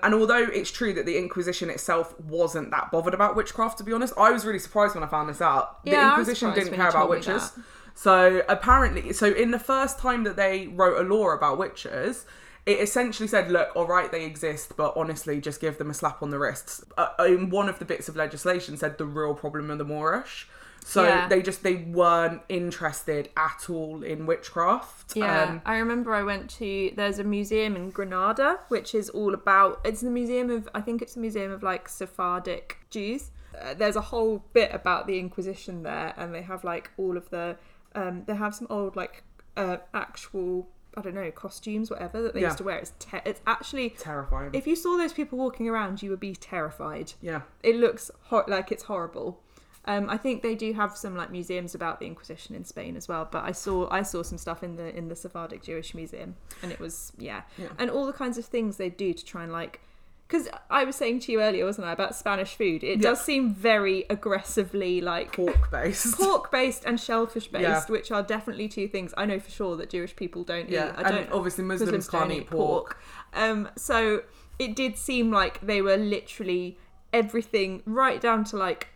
And 0.02 0.14
although 0.14 0.44
it's 0.44 0.70
true 0.72 0.92
that 0.94 1.06
the 1.06 1.18
Inquisition 1.18 1.70
itself 1.70 2.14
wasn't 2.20 2.72
that 2.72 2.92
bothered 2.92 3.14
about 3.14 3.36
witchcraft, 3.38 3.78
to 3.78 3.84
be 3.86 3.94
honest, 3.94 4.14
I 4.18 4.32
was 4.32 4.46
really 4.46 4.60
surprised 4.60 4.96
when 4.96 5.04
I 5.04 5.08
found 5.08 5.30
this 5.30 5.40
out. 5.42 5.84
The 5.86 5.92
Yeah, 5.92 6.10
was 6.18 6.28
Inquisition 6.28 6.54
didn't 6.54 6.74
care 6.76 6.90
about 6.90 7.10
witches. 7.10 7.52
that. 7.52 7.64
So 7.96 8.42
apparently, 8.50 9.14
so 9.14 9.28
in 9.28 9.52
the 9.52 9.60
first 9.60 10.00
time 10.00 10.24
that 10.24 10.36
they 10.36 10.68
wrote 10.68 11.00
a 11.00 11.08
law 11.08 11.30
about 11.32 11.58
witches, 11.58 12.26
it 12.66 12.80
essentially 12.80 13.28
said, 13.28 13.52
look, 13.52 13.70
all 13.76 13.86
right, 13.88 14.12
they 14.12 14.26
exist, 14.26 14.76
but 14.78 14.94
honestly, 14.96 15.40
just 15.42 15.60
give 15.62 15.78
them 15.78 15.90
a 15.90 15.94
slap 15.94 16.24
on 16.24 16.30
the 16.30 16.40
wrists. 16.40 16.84
Uh, 16.98 17.10
in 17.20 17.50
one 17.50 17.70
of 17.70 17.80
the 17.80 17.86
bits 17.86 18.08
of 18.10 18.16
legislation 18.16 18.78
said 18.78 18.98
the 18.98 19.06
real 19.06 19.34
problem 19.36 19.70
are 19.70 19.76
the 19.76 19.84
Moorish. 19.84 20.48
So 20.86 21.04
Yeah. 21.04 21.30
they 21.30 21.42
just 21.42 21.64
they 21.64 21.76
weren't 21.76 22.42
interested 22.50 23.30
at 23.38 23.70
all 23.70 24.04
in 24.04 24.26
witchcraft. 24.26 25.16
Yeah, 25.16 25.44
Um, 25.44 25.62
I 25.66 25.78
remember 25.78 26.14
I 26.14 26.24
went 26.24 26.50
to. 26.58 26.92
There's 26.94 27.20
a 27.20 27.24
museum 27.24 27.78
in 27.78 27.90
Granada 27.92 28.60
which 28.68 28.94
is 28.94 29.10
all 29.10 29.34
about. 29.34 29.80
It's 29.86 30.02
the 30.02 30.10
museum 30.10 30.50
of. 30.50 30.68
I 30.76 30.82
think 30.82 31.02
it's 31.02 31.14
the 31.14 31.22
museum 31.22 31.52
of 31.54 31.64
like 31.64 31.88
Sephardic 31.88 32.80
Jews. 32.90 33.32
Uh, 33.58 33.74
there's 33.76 33.96
a 33.96 34.02
whole 34.02 34.44
bit 34.52 34.72
about 34.74 35.08
the 35.08 35.20
Inquisition 35.20 35.84
there, 35.84 36.14
and 36.18 36.34
they 36.34 36.42
have 36.42 36.66
like 36.66 36.92
all 36.98 37.16
of 37.16 37.30
the 37.30 37.56
um, 37.96 38.24
they 38.26 38.36
have 38.36 38.54
some 38.56 38.68
old 38.70 38.96
like 38.96 39.24
uh, 39.58 39.78
actual 39.94 40.68
I 40.96 41.02
don't 41.02 41.16
know 41.16 41.32
costumes, 41.32 41.90
whatever 41.90 42.22
that 42.22 42.34
they 42.36 42.42
Yeah. 42.42 42.48
used 42.48 42.60
to 42.60 42.64
wear. 42.64 42.78
It's 42.78 42.94
te- 43.00 43.22
it's 43.26 43.42
actually 43.48 43.90
Terrifying. 43.92 44.52
if 44.54 44.68
you 44.68 44.76
saw 44.76 44.96
those 44.98 45.12
people 45.14 45.38
walking 45.40 45.68
around, 45.68 46.04
you 46.04 46.10
would 46.12 46.20
be 46.20 46.36
terrified. 46.36 47.14
yeah. 47.22 47.42
It 47.64 47.76
looks 47.78 48.12
hor- 48.26 48.46
like 48.48 48.72
it's 48.72 48.84
horrible. 48.84 49.40
Um, 49.86 50.10
I 50.10 50.18
think 50.18 50.44
they 50.44 50.56
do 50.56 50.72
have 50.74 50.96
some 50.96 51.16
like 51.18 51.30
museums 51.32 51.76
about 51.76 52.00
the 52.00 52.06
Inquisition 52.06 52.56
in 52.56 52.64
Spain 52.64 52.96
as 52.96 53.08
well. 53.08 53.28
But 53.30 53.44
I 53.44 53.52
saw 53.52 53.90
I 53.90 54.02
saw 54.04 54.22
some 54.24 54.38
stuff 54.38 54.64
in 54.64 54.76
the 54.76 54.96
in 54.96 55.08
the 55.10 55.16
Sephardic 55.16 55.62
Jewish 55.64 55.94
Museum, 55.94 56.36
and 56.62 56.72
it 56.72 56.80
was 56.80 57.12
yeah, 57.18 57.42
Yeah. 57.58 57.68
and 57.80 57.90
all 57.90 58.06
the 58.06 58.14
kinds 58.14 58.38
of 58.38 58.46
things 58.46 58.78
they 58.78 58.90
do 58.90 59.14
to 59.14 59.26
try 59.26 59.44
and 59.44 59.52
like. 59.52 59.82
Because 60.28 60.48
I 60.70 60.84
was 60.84 60.96
saying 60.96 61.20
to 61.22 61.32
you 61.32 61.42
earlier, 61.42 61.66
wasn't 61.66 61.86
I, 61.88 61.92
about 61.92 62.16
Spanish 62.16 62.56
food? 62.56 62.84
It 62.84 62.98
Yeah. 62.98 63.10
does 63.10 63.22
seem 63.22 63.54
very 63.54 64.06
aggressively 64.10 65.00
like 65.02 65.34
Pork 65.34 65.70
based. 65.70 66.16
pork 66.18 66.52
based 66.52 66.86
and 66.86 67.00
shellfish 67.00 67.50
based, 67.50 67.62
Yeah. 67.64 67.86
which 67.88 68.12
are 68.12 68.24
definitely 68.24 68.68
two 68.68 68.88
things 68.88 69.14
I 69.16 69.26
know 69.26 69.40
for 69.40 69.52
sure 69.52 69.76
that 69.78 69.90
Jewish 69.92 70.16
people 70.16 70.44
don't 70.44 70.70
Yeah, 70.70 70.90
eat. 71.00 71.06
I 71.06 71.12
don't. 71.12 71.32
obviously 71.32 71.64
Muslims, 71.66 71.92
Muslims 71.92 72.10
can't 72.10 72.32
eat 72.32 72.50
pork. 72.50 72.98
Um, 73.34 73.70
so 73.76 74.24
it 74.58 74.76
did 74.76 74.98
seem 74.98 75.32
like 75.32 75.62
they 75.62 75.82
were 75.82 75.98
literally 75.98 76.78
everything, 77.12 77.84
right 77.86 78.20
down 78.20 78.44
to 78.46 78.58
like 78.58 78.88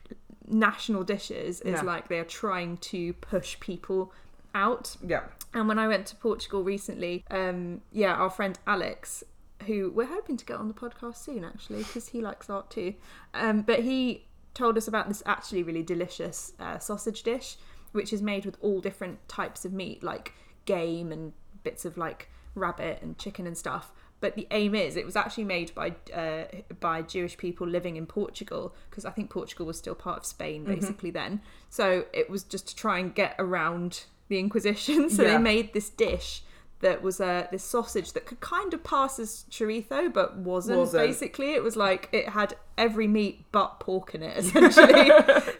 national 0.48 1.04
dishes, 1.04 1.62
is 1.62 1.84
like 1.84 2.08
they 2.08 2.18
are 2.18 2.24
trying 2.26 2.78
to 2.78 3.14
push 3.14 3.60
people 3.60 4.12
out. 4.56 4.96
Yeah. 5.06 5.24
And 5.54 5.68
when 5.68 5.78
I 5.78 5.88
went 5.88 6.08
to 6.08 6.16
Portugal 6.16 6.64
recently, 6.64 7.24
um, 7.30 7.82
yeah, 7.92 8.14
our 8.16 8.30
friend 8.30 8.58
Alex, 8.66 9.24
who 9.66 9.92
we're 9.92 10.06
hoping 10.06 10.38
to 10.38 10.46
get 10.46 10.58
on 10.58 10.68
the 10.68 10.74
podcast 10.74 11.18
soon, 11.18 11.44
actually, 11.44 11.80
because 11.80 12.10
he 12.10 12.22
likes 12.22 12.50
art 12.50 12.70
too. 12.70 12.94
Um, 13.34 13.62
but 13.62 13.80
he 13.80 14.26
told 14.54 14.78
us 14.78 14.88
about 14.88 15.08
this 15.08 15.22
actually 15.26 15.64
really 15.64 15.84
delicious 15.84 16.54
uh, 16.60 16.80
sausage 16.80 17.24
dish, 17.24 17.58
which 17.92 18.12
is 18.14 18.22
made 18.22 18.46
with 18.46 18.58
all 18.62 18.82
different 18.82 19.28
types 19.28 19.66
of 19.66 19.74
meat, 19.74 20.04
like 20.04 20.34
game 20.66 21.12
and 21.12 21.34
bits 21.64 21.86
of 21.86 21.98
like 21.98 22.30
rabbit 22.56 23.00
and 23.02 23.18
chicken 23.18 23.48
and 23.48 23.58
stuff. 23.58 23.92
But 24.20 24.36
the 24.36 24.48
aim 24.50 24.74
is, 24.74 24.96
it 24.96 25.06
was 25.06 25.16
actually 25.16 25.44
made 25.44 25.76
by 25.76 25.94
uh, 26.12 26.46
by 26.80 27.04
Jewish 27.04 27.38
people 27.38 27.68
living 27.68 27.98
in 27.98 28.08
Portugal 28.08 28.74
because 28.90 29.06
I 29.06 29.12
think 29.12 29.30
Portugal 29.30 29.68
was 29.68 29.78
still 29.78 29.94
part 29.94 30.18
of 30.20 30.26
Spain 30.26 30.64
basically 30.64 31.12
then. 31.12 31.42
So 31.70 32.06
it 32.14 32.28
was 32.28 32.44
just 32.44 32.68
to 32.70 32.76
try 32.76 32.98
and 32.98 33.14
get 33.14 33.36
around 33.38 34.06
the 34.28 34.40
Inquisition. 34.40 35.10
So 35.18 35.22
Yeah. 35.22 35.34
they 35.34 35.38
made 35.38 35.74
this 35.74 35.90
dish 35.92 36.42
that 36.82 37.02
was 37.02 37.20
uh, 37.20 37.48
this 37.52 37.64
sausage 37.64 38.14
that 38.14 38.26
could 38.26 38.40
kind 38.40 38.74
of 38.74 38.84
pass 38.84 39.20
as 39.20 39.46
chorizo, 39.50 40.14
but 40.14 40.38
wasn't, 40.38 40.78
Wasn't. 40.78 41.08
Basically, 41.08 41.54
it 41.54 41.64
was 41.64 41.76
like 41.76 42.08
it 42.12 42.30
had 42.30 42.56
every 42.78 43.08
meat 43.08 43.46
but 43.52 43.80
pork 43.80 44.14
in 44.14 44.22
it, 44.22 44.38
essentially. 44.46 45.10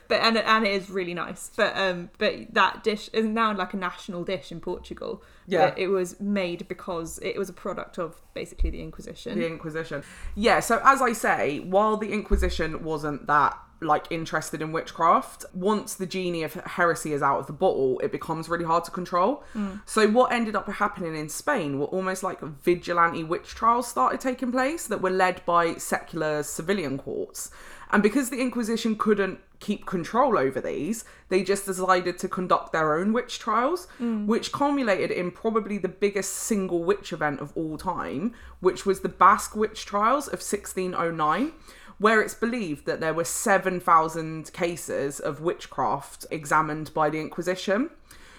but 0.08 0.20
and 0.22 0.38
and 0.38 0.66
it 0.66 0.72
is 0.72 0.88
really 0.88 1.14
nice. 1.14 1.50
But 1.56 1.76
um, 1.76 2.10
but 2.18 2.54
that 2.54 2.84
dish 2.84 3.10
is 3.12 3.26
now 3.26 3.54
like 3.54 3.74
a 3.74 3.76
national 3.76 4.24
dish 4.24 4.52
in 4.52 4.60
Portugal. 4.60 5.22
Yeah. 5.46 5.70
But 5.70 5.78
it 5.78 5.88
was 5.88 6.20
made 6.20 6.68
because 6.68 7.18
it 7.22 7.36
was 7.36 7.48
a 7.48 7.54
product 7.54 7.98
of 7.98 8.20
basically 8.34 8.70
the 8.70 8.82
Inquisition. 8.82 9.38
the 9.38 9.46
Inquisition. 9.46 10.04
Yeah, 10.34 10.60
so 10.60 10.80
as 10.84 11.02
I 11.02 11.12
say, 11.14 11.60
while 11.60 11.96
the 11.96 12.12
Inquisition 12.12 12.84
wasn't 12.84 13.26
that 13.26 13.58
like 13.80 14.06
interested 14.10 14.60
in 14.60 14.72
witchcraft, 14.72 15.44
once 15.54 15.94
the 15.94 16.06
genie 16.06 16.42
of 16.42 16.54
heresy 16.54 17.12
is 17.12 17.22
out 17.22 17.38
of 17.38 17.46
the 17.46 17.52
bottle, 17.52 18.00
it 18.00 18.10
becomes 18.10 18.48
really 18.48 18.64
hard 18.64 18.84
to 18.84 18.90
control. 18.90 19.44
Mm. 19.54 19.80
So 19.86 20.08
what 20.08 20.32
ended 20.32 20.56
up 20.56 20.68
happening 20.68 21.16
in 21.16 21.28
Spain 21.28 21.78
were 21.78 21.86
almost 21.86 22.22
like 22.22 22.40
vigilante 22.40 23.24
witch 23.24 23.54
trials 23.54 23.88
started 23.88 24.20
taking 24.20 24.50
place 24.50 24.86
that 24.86 25.00
were 25.00 25.10
led 25.10 25.44
by 25.44 25.74
secular 25.74 26.42
civilian 26.42 26.98
courts. 26.98 27.50
And 27.90 28.02
because 28.02 28.30
the 28.30 28.40
Inquisition 28.40 28.96
couldn't 28.96 29.40
keep 29.60 29.86
control 29.86 30.38
over 30.38 30.60
these, 30.60 31.04
they 31.30 31.42
just 31.42 31.66
decided 31.66 32.18
to 32.18 32.28
conduct 32.28 32.72
their 32.72 32.94
own 32.94 33.12
witch 33.12 33.38
trials, 33.38 33.88
mm. 34.00 34.26
which 34.26 34.52
culminated 34.52 35.10
in 35.10 35.30
probably 35.30 35.78
the 35.78 35.88
biggest 35.88 36.34
single 36.34 36.84
witch 36.84 37.12
event 37.12 37.40
of 37.40 37.52
all 37.56 37.78
time, 37.78 38.34
which 38.60 38.84
was 38.84 39.00
the 39.00 39.08
Basque 39.08 39.56
witch 39.56 39.86
trials 39.86 40.26
of 40.26 40.40
1609, 40.40 41.52
where 41.98 42.20
it's 42.20 42.34
believed 42.34 42.86
that 42.86 43.00
there 43.00 43.14
were 43.14 43.24
7,000 43.24 44.52
cases 44.52 45.20
of 45.20 45.40
witchcraft 45.40 46.26
examined 46.30 46.92
by 46.94 47.10
the 47.10 47.20
Inquisition. 47.20 47.90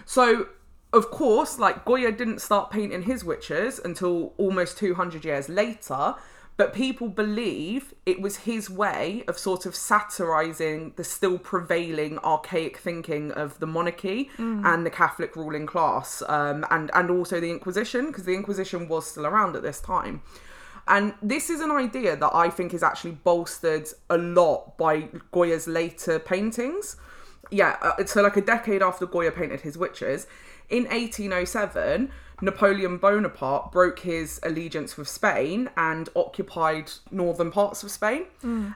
So, 0.05 0.47
of 0.93 1.11
course, 1.11 1.59
like 1.59 1.85
Goya 1.85 2.11
didn't 2.11 2.39
start 2.39 2.71
painting 2.71 3.03
his 3.03 3.23
witches 3.23 3.79
until 3.83 4.33
almost 4.37 4.77
200 4.77 5.25
years 5.25 5.49
later, 5.49 6.15
but 6.57 6.73
people 6.73 7.07
believe 7.07 7.93
it 8.05 8.19
was 8.19 8.37
his 8.37 8.69
way 8.69 9.23
of 9.29 9.37
sort 9.37 9.65
of 9.65 9.73
satirizing 9.75 10.91
the 10.97 11.05
still 11.05 11.37
prevailing 11.37 12.17
archaic 12.19 12.77
thinking 12.77 13.31
of 13.31 13.57
the 13.59 13.65
monarchy 13.65 14.29
and 14.65 14.85
the 14.85 14.89
Catholic 14.89 15.37
ruling 15.37 15.65
class, 15.65 16.21
um, 16.27 16.65
and 16.69 16.91
and 16.93 17.09
also 17.09 17.39
the 17.39 17.49
Inquisition, 17.49 18.07
because 18.07 18.25
the 18.25 18.33
Inquisition 18.33 18.89
was 18.89 19.07
still 19.07 19.25
around 19.25 19.55
at 19.55 19.61
this 19.61 19.79
time. 19.79 20.21
And 20.87 21.13
this 21.21 21.49
is 21.49 21.59
an 21.59 21.71
idea 21.71 22.15
that 22.15 22.31
I 22.33 22.49
think 22.49 22.73
is 22.73 22.83
actually 22.83 23.11
bolstered 23.11 23.87
a 24.09 24.17
lot 24.17 24.77
by 24.77 25.09
Goya's 25.31 25.67
later 25.67 26.19
paintings. 26.19 26.95
Yeah, 27.51 27.77
uh, 27.81 28.05
so 28.05 28.21
like 28.21 28.37
a 28.37 28.41
decade 28.41 28.81
after 28.81 29.05
Goya 29.05 29.31
painted 29.31 29.61
his 29.61 29.77
witches, 29.77 30.27
in 30.69 30.83
1807, 30.83 32.11
Napoleon 32.41 32.97
Bonaparte 32.97 33.71
broke 33.71 33.99
his 33.99 34.39
allegiance 34.43 34.97
with 34.97 35.09
Spain 35.09 35.69
and 35.75 36.07
occupied 36.15 36.91
northern 37.11 37.51
parts 37.51 37.83
of 37.83 37.91
Spain. 37.91 38.25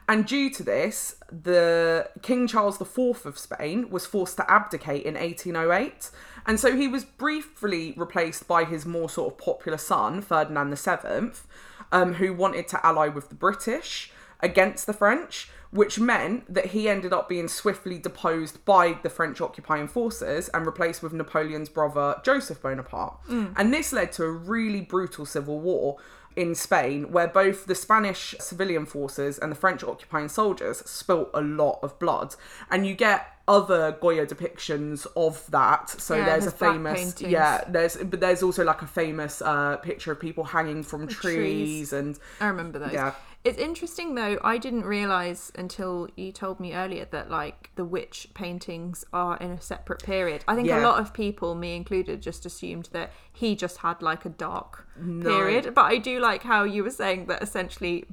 And 0.09 0.25
due 0.25 0.49
to 0.49 0.63
this, 0.63 1.15
the 1.31 2.09
King 2.21 2.47
Charles 2.47 2.81
IV 2.81 3.25
of 3.25 3.38
Spain 3.38 3.89
was 3.89 4.05
forced 4.05 4.38
to 4.38 4.51
abdicate 4.51 5.03
in 5.03 5.13
1808. 5.13 6.09
And 6.45 6.59
so 6.59 6.75
he 6.75 6.88
was 6.88 7.05
briefly 7.05 7.93
replaced 7.95 8.47
by 8.47 8.65
his 8.65 8.85
more 8.85 9.09
sort 9.09 9.34
of 9.34 9.38
popular 9.38 9.77
son, 9.77 10.21
Ferdinand 10.21 10.75
VII, 10.75 11.31
um, 11.94 12.15
who 12.15 12.34
wanted 12.34 12.68
to 12.68 12.86
ally 12.86 13.07
with 13.07 13.30
the 13.30 13.36
British 13.36 14.11
against 14.41 14.86
the 14.86 14.94
French, 14.94 15.49
which 15.72 15.99
meant 15.99 16.53
that 16.53 16.68
he 16.68 16.90
ended 16.90 17.14
up 17.14 17.30
being 17.30 17.48
swiftly 17.48 17.98
deposed 17.98 18.65
by 18.65 18.98
the 19.03 19.10
French 19.10 19.40
occupying 19.40 19.88
forces 19.88 20.49
and 20.49 20.65
replaced 20.65 21.02
with 21.02 21.14
Napoleon's 21.14 21.70
brother 21.70 22.20
Joseph 22.24 22.61
Bonaparte. 22.61 23.18
And 23.56 23.74
this 23.74 23.94
led 23.94 24.11
to 24.14 24.26
a 24.26 24.32
really 24.32 24.82
brutal 24.82 25.26
civil 25.26 25.60
war 25.60 25.98
in 26.36 26.56
Spain 26.56 27.11
where 27.11 27.28
both 27.28 27.68
the 27.68 27.76
Spanish 27.76 28.36
civilian 28.40 28.86
forces 28.86 29.38
and 29.38 29.52
the 29.52 29.56
French 29.56 29.84
occupying 29.84 30.28
soldiers 30.28 30.80
spilt 30.80 31.30
a 31.34 31.41
lot 31.41 31.80
of 31.84 31.98
blood. 31.99 32.36
And 32.70 32.86
you 32.88 32.95
get 32.95 33.32
other 33.48 33.91
Goya 33.99 34.26
depictions 34.26 35.06
of 35.18 35.49
that. 35.52 35.90
So 35.90 36.15
Yeah, 36.15 36.26
there's 36.26 36.45
a 36.45 36.52
famous 36.52 36.98
paintings. 36.98 37.32
yeah, 37.32 37.64
there's 37.68 37.98
but 37.98 38.20
there's 38.22 38.41
also 38.41 38.64
like 38.64 38.82
a 38.82 38.88
famous 38.88 39.41
uh 39.41 39.78
picture 39.78 40.11
of 40.14 40.20
people 40.20 40.44
hanging 40.45 40.82
from 40.84 41.07
trees, 41.07 41.90
trees. 41.90 41.94
and 41.94 42.18
I 42.40 42.48
remember 42.48 42.80
those. 42.80 42.94
Yeah. 42.94 43.14
It's 43.44 43.57
interesting 43.57 44.15
though. 44.15 44.40
I 44.41 44.57
didn't 44.57 44.86
realize 44.86 45.52
until 45.56 46.07
you 46.15 46.32
told 46.32 46.61
me 46.61 46.74
earlier 46.74 47.06
that 47.11 47.30
like 47.30 47.72
the 47.76 47.84
witch 47.84 48.30
paintings 48.34 49.03
are 49.11 49.36
in 49.38 49.52
a 49.52 49.60
separate 49.60 50.02
period. 50.02 50.45
I 50.48 50.56
think 50.56 50.70
Yeah. 50.70 50.80
a 50.80 50.88
lot 50.88 51.02
of 51.02 51.14
people, 51.14 51.53
me 51.53 51.76
included, 51.76 52.22
just 52.22 52.45
assumed 52.45 52.88
that 52.94 53.11
he 53.34 53.53
just 53.57 53.80
had 53.80 54.02
like 54.02 54.24
a 54.24 54.30
dark 54.30 54.88
period. 55.22 55.74
But 55.76 55.84
I 55.86 55.98
do 55.98 56.22
like 56.22 56.44
how 56.44 56.64
you 56.64 56.84
were 56.86 56.90
saying 56.91 57.26
that 57.26 57.44
essentially 57.44 58.06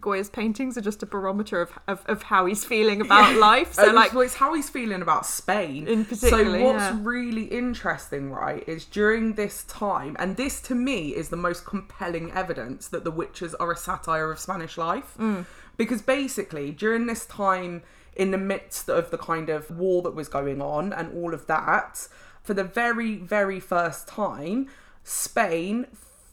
Goya's 0.00 0.28
paintings 0.28 0.76
are 0.76 0.82
just 0.82 1.02
a 1.02 1.06
barometer 1.06 1.60
of 1.62 1.72
of, 1.88 2.04
of 2.06 2.22
how 2.24 2.46
he's 2.46 2.64
feeling 2.64 3.00
about 3.00 3.36
life. 3.36 3.72
So 3.72 3.90
like 3.92 4.12
well, 4.12 4.22
it's 4.22 4.34
how 4.34 4.54
he's 4.54 4.68
feeling 4.68 5.02
about 5.02 5.24
Spain. 5.26 5.88
In 5.88 6.04
particular. 6.04 6.58
so 6.58 6.64
what's 6.64 6.78
yeah. 6.78 6.98
really 7.02 7.44
interesting, 7.44 8.30
right, 8.30 8.62
is 8.68 8.84
during 8.84 9.34
this 9.34 9.64
time, 9.64 10.14
and 10.18 10.36
this 10.36 10.60
to 10.62 10.74
me 10.74 11.10
is 11.14 11.30
the 11.30 11.36
most 11.36 11.64
compelling 11.64 12.30
evidence 12.32 12.88
that 12.88 13.04
the 13.04 13.10
witches 13.10 13.54
are 13.56 13.72
a 13.72 13.76
satire 13.76 14.30
of 14.30 14.38
Spanish 14.38 14.76
life, 14.76 15.14
Mm. 15.18 15.46
because 15.76 16.02
basically 16.02 16.70
during 16.70 17.06
this 17.06 17.24
time, 17.26 17.82
in 18.14 18.30
the 18.30 18.38
midst 18.38 18.88
of 18.90 19.10
the 19.10 19.18
kind 19.18 19.48
of 19.48 19.70
war 19.70 20.02
that 20.02 20.14
was 20.14 20.28
going 20.28 20.60
on 20.60 20.92
and 20.92 21.14
all 21.16 21.32
of 21.32 21.46
that, 21.46 22.08
for 22.42 22.52
the 22.54 22.64
very 22.64 23.16
very 23.16 23.58
first 23.60 24.06
time, 24.06 24.68
Spain 25.02 25.86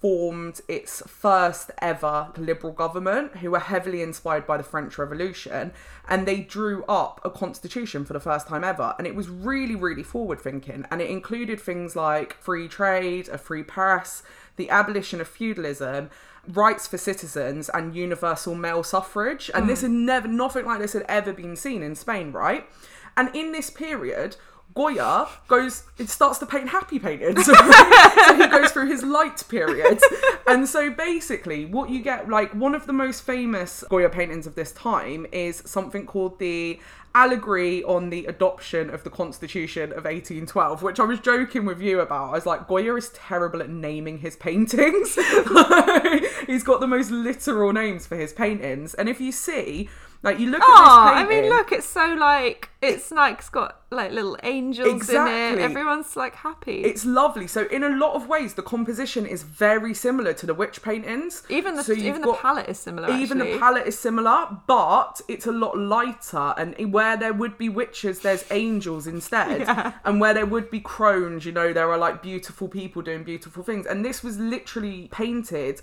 formed 0.05 0.61
its 0.67 1.01
first 1.07 1.71
ever 1.79 2.31
liberal 2.37 2.71
government 2.71 3.37
who 3.37 3.49
were 3.49 3.57
heavily 3.57 4.03
inspired 4.03 4.45
by 4.45 4.55
the 4.55 4.63
French 4.63 4.99
Revolution 4.99 5.71
and 6.07 6.27
they 6.27 6.41
drew 6.41 6.85
up 6.85 7.19
a 7.25 7.29
constitution 7.31 8.05
for 8.05 8.13
the 8.13 8.19
first 8.19 8.47
time 8.47 8.63
ever. 8.63 8.93
And 8.99 9.07
it 9.07 9.15
was 9.15 9.29
really 9.29 9.73
really 9.73 10.03
forward 10.03 10.39
thinking 10.39 10.85
and 10.91 11.01
it 11.01 11.09
included 11.09 11.59
things 11.59 11.95
like 11.95 12.39
free 12.39 12.67
trade, 12.67 13.29
a 13.29 13.39
free 13.39 13.63
press, 13.63 14.21
the 14.57 14.69
abolition 14.69 15.19
of 15.21 15.27
feudalism, 15.27 16.11
rights 16.47 16.85
for 16.85 16.99
citizens 16.99 17.67
and 17.69 17.95
universal 17.95 18.53
male 18.53 18.83
suffrage. 18.83 19.49
And 19.55 19.67
this 19.67 19.79
mm. 19.79 19.85
had 19.85 19.91
never 19.91 20.27
nothing 20.27 20.67
like 20.67 20.81
this 20.81 20.93
had 20.93 21.05
ever 21.09 21.33
been 21.33 21.55
seen 21.55 21.81
in 21.81 21.95
Spain, 21.95 22.31
right? 22.31 22.69
And 23.17 23.35
in 23.35 23.53
this 23.53 23.71
period, 23.71 24.35
Goya 24.73 25.27
goes, 25.47 25.83
it 25.97 26.09
starts 26.09 26.37
to 26.39 26.45
paint 26.45 26.69
happy 26.69 26.99
paintings. 26.99 27.45
so 27.45 27.53
he 28.35 28.47
goes 28.47 28.71
through 28.71 28.87
his 28.87 29.03
light 29.03 29.41
period. 29.47 29.99
And 30.47 30.67
so 30.67 30.89
basically, 30.89 31.65
what 31.65 31.89
you 31.89 32.01
get, 32.01 32.29
like, 32.29 32.53
one 32.53 32.75
of 32.75 32.85
the 32.85 32.93
most 32.93 33.21
famous 33.21 33.85
Goya 33.89 34.09
paintings 34.09 34.45
of 34.45 34.55
this 34.55 34.73
time 34.73 35.25
is 35.31 35.63
something 35.65 36.05
called 36.05 36.39
the 36.39 36.79
allegory 37.15 37.81
on 37.85 38.09
the 38.09 38.25
adoption 38.25 38.89
of 38.89 39.05
the 39.05 39.09
Constitution 39.09 39.83
of 39.91 40.03
1812, 40.03 40.83
which 40.83 40.99
I 40.99 41.05
was 41.05 41.21
joking 41.21 41.65
with 41.65 41.81
you 41.81 42.01
about. 42.01 42.29
I 42.29 42.31
was 42.33 42.45
like, 42.45 42.67
Goya 42.67 42.95
is 42.95 43.09
terrible 43.09 43.61
at 43.61 43.69
naming 43.69 44.17
his 44.17 44.35
paintings. 44.35 45.15
He's 46.45 46.63
got 46.63 46.81
the 46.81 46.87
most 46.87 47.11
literal 47.11 47.71
names 47.71 48.05
for 48.05 48.17
his 48.17 48.33
paintings. 48.33 48.93
And 48.93 49.07
if 49.07 49.21
you 49.21 49.31
see, 49.31 49.89
like, 50.25 50.39
you 50.39 50.49
look 50.49 50.61
Oh, 50.63 50.73
at 50.73 51.13
I 51.13 51.23
this 51.23 51.29
painting. 51.29 51.41
mean, 51.43 51.49
look, 51.57 51.71
it's 51.71 51.87
so 51.87 52.13
like 52.15 52.69
it's 52.81 53.09
like 53.11 53.39
it's 53.39 53.49
got 53.49 53.81
like 53.89 54.11
little 54.11 54.37
angels 54.43 55.09
in 55.09 55.27
it. 55.27 55.57
Everyone's 55.59 56.15
like 56.15 56.35
happy. 56.35 56.83
It's 56.83 57.05
lovely. 57.05 57.47
So 57.47 57.65
in 57.67 57.83
a 57.83 57.89
lot 57.89 58.13
of 58.15 58.27
ways, 58.27 58.53
the 58.55 58.61
composition 58.61 59.25
is 59.25 59.41
very 59.43 59.93
similar 59.93 60.33
to 60.33 60.45
the 60.45 60.53
witch 60.53 60.81
paintings. 60.83 61.43
even 61.49 61.75
the 61.75 61.83
so 61.83 61.93
even 61.93 62.21
the 62.21 62.33
palette 62.33 62.67
is 62.69 62.77
similar. 62.77 63.09
Even 63.15 63.39
actually. 63.39 63.53
the 63.53 63.59
palette 63.59 63.87
is 63.87 63.97
similar, 63.97 64.47
but 64.67 65.21
it's 65.27 65.47
a 65.47 65.51
lot 65.51 65.77
lighter. 65.77 66.53
And 66.57 66.93
where 66.93 67.15
there 67.17 67.33
would 67.33 67.57
be 67.57 67.69
witches, 67.69 68.19
there's 68.19 68.43
angels 68.51 69.07
instead. 69.07 69.61
Yeah. 69.65 69.93
And 70.03 70.19
where 70.21 70.33
there 70.33 70.45
would 70.45 70.69
be 70.69 70.79
crones, 70.79 71.45
you 71.45 71.51
know, 71.51 71.71
there 71.73 71.89
are 71.91 71.97
like 71.97 72.21
beautiful 72.21 72.67
people 72.67 73.01
doing 73.01 73.23
beautiful 73.23 73.63
things. 73.63 73.85
And 73.85 74.03
this 74.05 74.23
was 74.23 74.37
literally 74.37 75.07
painted 75.11 75.81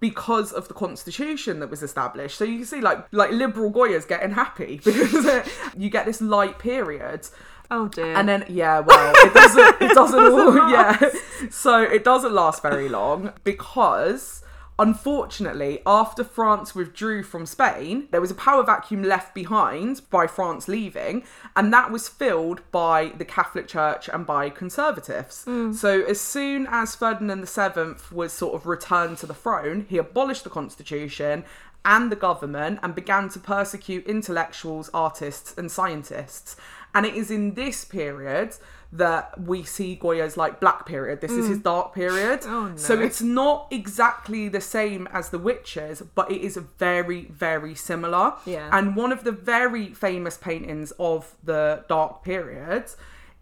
because 0.00 0.52
of 0.52 0.68
the 0.68 0.74
constitution 0.74 1.60
that 1.60 1.70
was 1.70 1.82
established. 1.82 2.36
So 2.36 2.44
you 2.44 2.58
can 2.58 2.66
see 2.66 2.80
like 2.80 3.06
like 3.12 3.30
liberal 3.30 3.70
Goya's 3.70 4.04
getting 4.04 4.32
happy 4.32 4.76
because 4.84 5.48
you 5.76 5.90
get 5.90 6.06
this 6.06 6.20
light 6.20 6.58
period. 6.58 7.26
Oh 7.70 7.88
dear. 7.88 8.14
And 8.14 8.28
then 8.28 8.44
yeah, 8.48 8.80
well, 8.80 9.12
it 9.16 9.34
doesn't 9.34 9.82
it 9.82 9.94
doesn't 9.94 10.18
all 10.32 10.70
yeah. 10.70 11.10
So 11.50 11.82
it 11.82 12.04
doesn't 12.04 12.32
last 12.32 12.62
very 12.62 12.88
long 12.88 13.32
because 13.42 14.43
unfortunately, 14.78 15.80
after 15.86 16.24
France 16.24 16.74
withdrew 16.74 17.22
from 17.22 17.46
Spain, 17.46 18.08
there 18.10 18.20
was 18.20 18.30
a 18.30 18.34
power 18.34 18.62
vacuum 18.62 19.02
left 19.02 19.34
behind 19.34 20.02
by 20.10 20.26
France 20.26 20.68
leaving, 20.68 21.24
and 21.54 21.72
that 21.72 21.90
was 21.90 22.08
filled 22.08 22.60
by 22.70 23.12
the 23.16 23.24
Catholic 23.24 23.68
Church 23.68 24.08
and 24.08 24.26
by 24.26 24.50
conservatives. 24.50 25.44
Hmm. 25.44 25.72
So 25.72 26.02
as 26.02 26.20
soon 26.20 26.66
as 26.70 26.94
Ferdinand 26.94 27.48
VII 27.48 27.94
was 28.14 28.32
sort 28.32 28.54
of 28.54 28.66
returned 28.66 29.18
to 29.18 29.26
the 29.26 29.34
throne, 29.34 29.86
he 29.88 29.98
abolished 29.98 30.44
the 30.44 30.50
constitution 30.50 31.44
and 31.84 32.10
the 32.10 32.16
government 32.16 32.80
and 32.82 32.94
began 32.94 33.28
to 33.28 33.38
persecute 33.38 34.06
intellectuals, 34.06 34.90
artists, 34.94 35.54
and 35.56 35.70
scientists. 35.70 36.56
And 36.94 37.04
it 37.04 37.14
is 37.14 37.30
in 37.30 37.54
this 37.54 37.84
period 37.84 38.56
that 38.94 39.40
we 39.40 39.64
see 39.64 39.96
Goya's 39.96 40.36
like 40.36 40.60
black 40.60 40.86
period. 40.86 41.20
This 41.20 41.32
is 41.32 41.48
his 41.48 41.58
mm. 41.58 41.64
dark 41.64 41.94
period. 41.94 42.40
Oh, 42.46 42.68
no. 42.68 42.76
So 42.76 43.00
it's 43.00 43.20
not 43.20 43.66
exactly 43.72 44.48
the 44.48 44.60
same 44.60 45.08
as 45.12 45.30
the 45.30 45.38
witches, 45.38 46.00
but 46.14 46.30
it 46.30 46.40
is 46.40 46.56
very, 46.78 47.24
very 47.24 47.74
similar. 47.74 48.34
Yeah. 48.46 48.70
And 48.72 48.94
one 48.94 49.10
of 49.10 49.24
the 49.24 49.32
very 49.32 49.92
famous 49.92 50.36
paintings 50.36 50.92
of 50.92 51.34
the 51.42 51.84
dark 51.88 52.22
period 52.22 52.84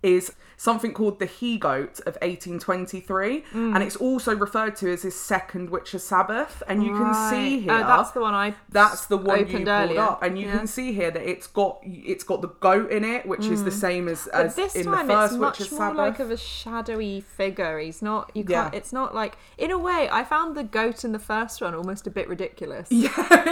is 0.02 0.32
something 0.56 0.92
called 0.92 1.18
the 1.18 1.26
He 1.26 1.58
Goat 1.58 1.98
of 2.06 2.16
1823. 2.22 3.44
Mm. 3.52 3.74
And 3.74 3.82
it's 3.82 3.96
also 3.96 4.34
referred 4.36 4.76
to 4.76 4.92
as 4.92 5.02
his 5.02 5.18
second 5.18 5.70
Witches' 5.70 6.04
Sabbath. 6.04 6.62
And 6.68 6.84
you 6.84 6.96
can 6.96 7.12
see 7.30 7.60
here. 7.60 7.72
Oh, 7.72 7.78
that's 7.78 8.12
the 8.12 8.20
one 8.20 8.34
I 8.34 8.54
That's 8.68 9.06
the 9.06 9.16
one 9.16 9.40
you 9.40 9.46
pulled 9.46 9.68
earlier. 9.68 10.00
up, 10.00 10.22
and 10.22 10.38
you 10.38 10.46
Yeah. 10.46 10.58
can 10.58 10.66
see 10.68 10.92
here 10.92 11.10
that 11.10 11.22
it's 11.28 11.46
got 11.48 11.78
it's 11.82 12.22
got 12.24 12.42
the 12.42 12.48
goat 12.48 12.90
in 12.92 13.04
it, 13.04 13.26
which 13.26 13.46
is 13.46 13.64
the 13.64 13.70
same 13.72 14.06
as, 14.08 14.28
Mm. 14.32 14.44
As 14.44 14.54
this 14.54 14.74
in 14.76 14.84
time 14.86 15.06
the 15.08 15.14
first 15.14 15.32
it's 15.34 15.40
much 15.40 15.58
Witches' 15.58 15.72
more 15.72 15.80
Sabbath. 15.80 15.96
like 15.98 16.18
of 16.20 16.30
a 16.30 16.36
shadowy 16.36 17.20
figure. 17.20 17.78
He's 17.78 18.02
not. 18.02 18.30
You 18.34 18.44
can't. 18.44 18.72
Yeah. 18.72 18.78
It's 18.78 18.92
not 18.92 19.14
like. 19.14 19.36
In 19.58 19.70
a 19.70 19.78
way, 19.78 20.08
I 20.12 20.22
found 20.24 20.56
the 20.56 20.64
goat 20.64 21.04
in 21.04 21.12
the 21.12 21.18
first 21.18 21.60
one 21.60 21.74
almost 21.74 22.06
a 22.06 22.10
bit 22.10 22.28
ridiculous. 22.28 22.88
yeah, 22.90 23.10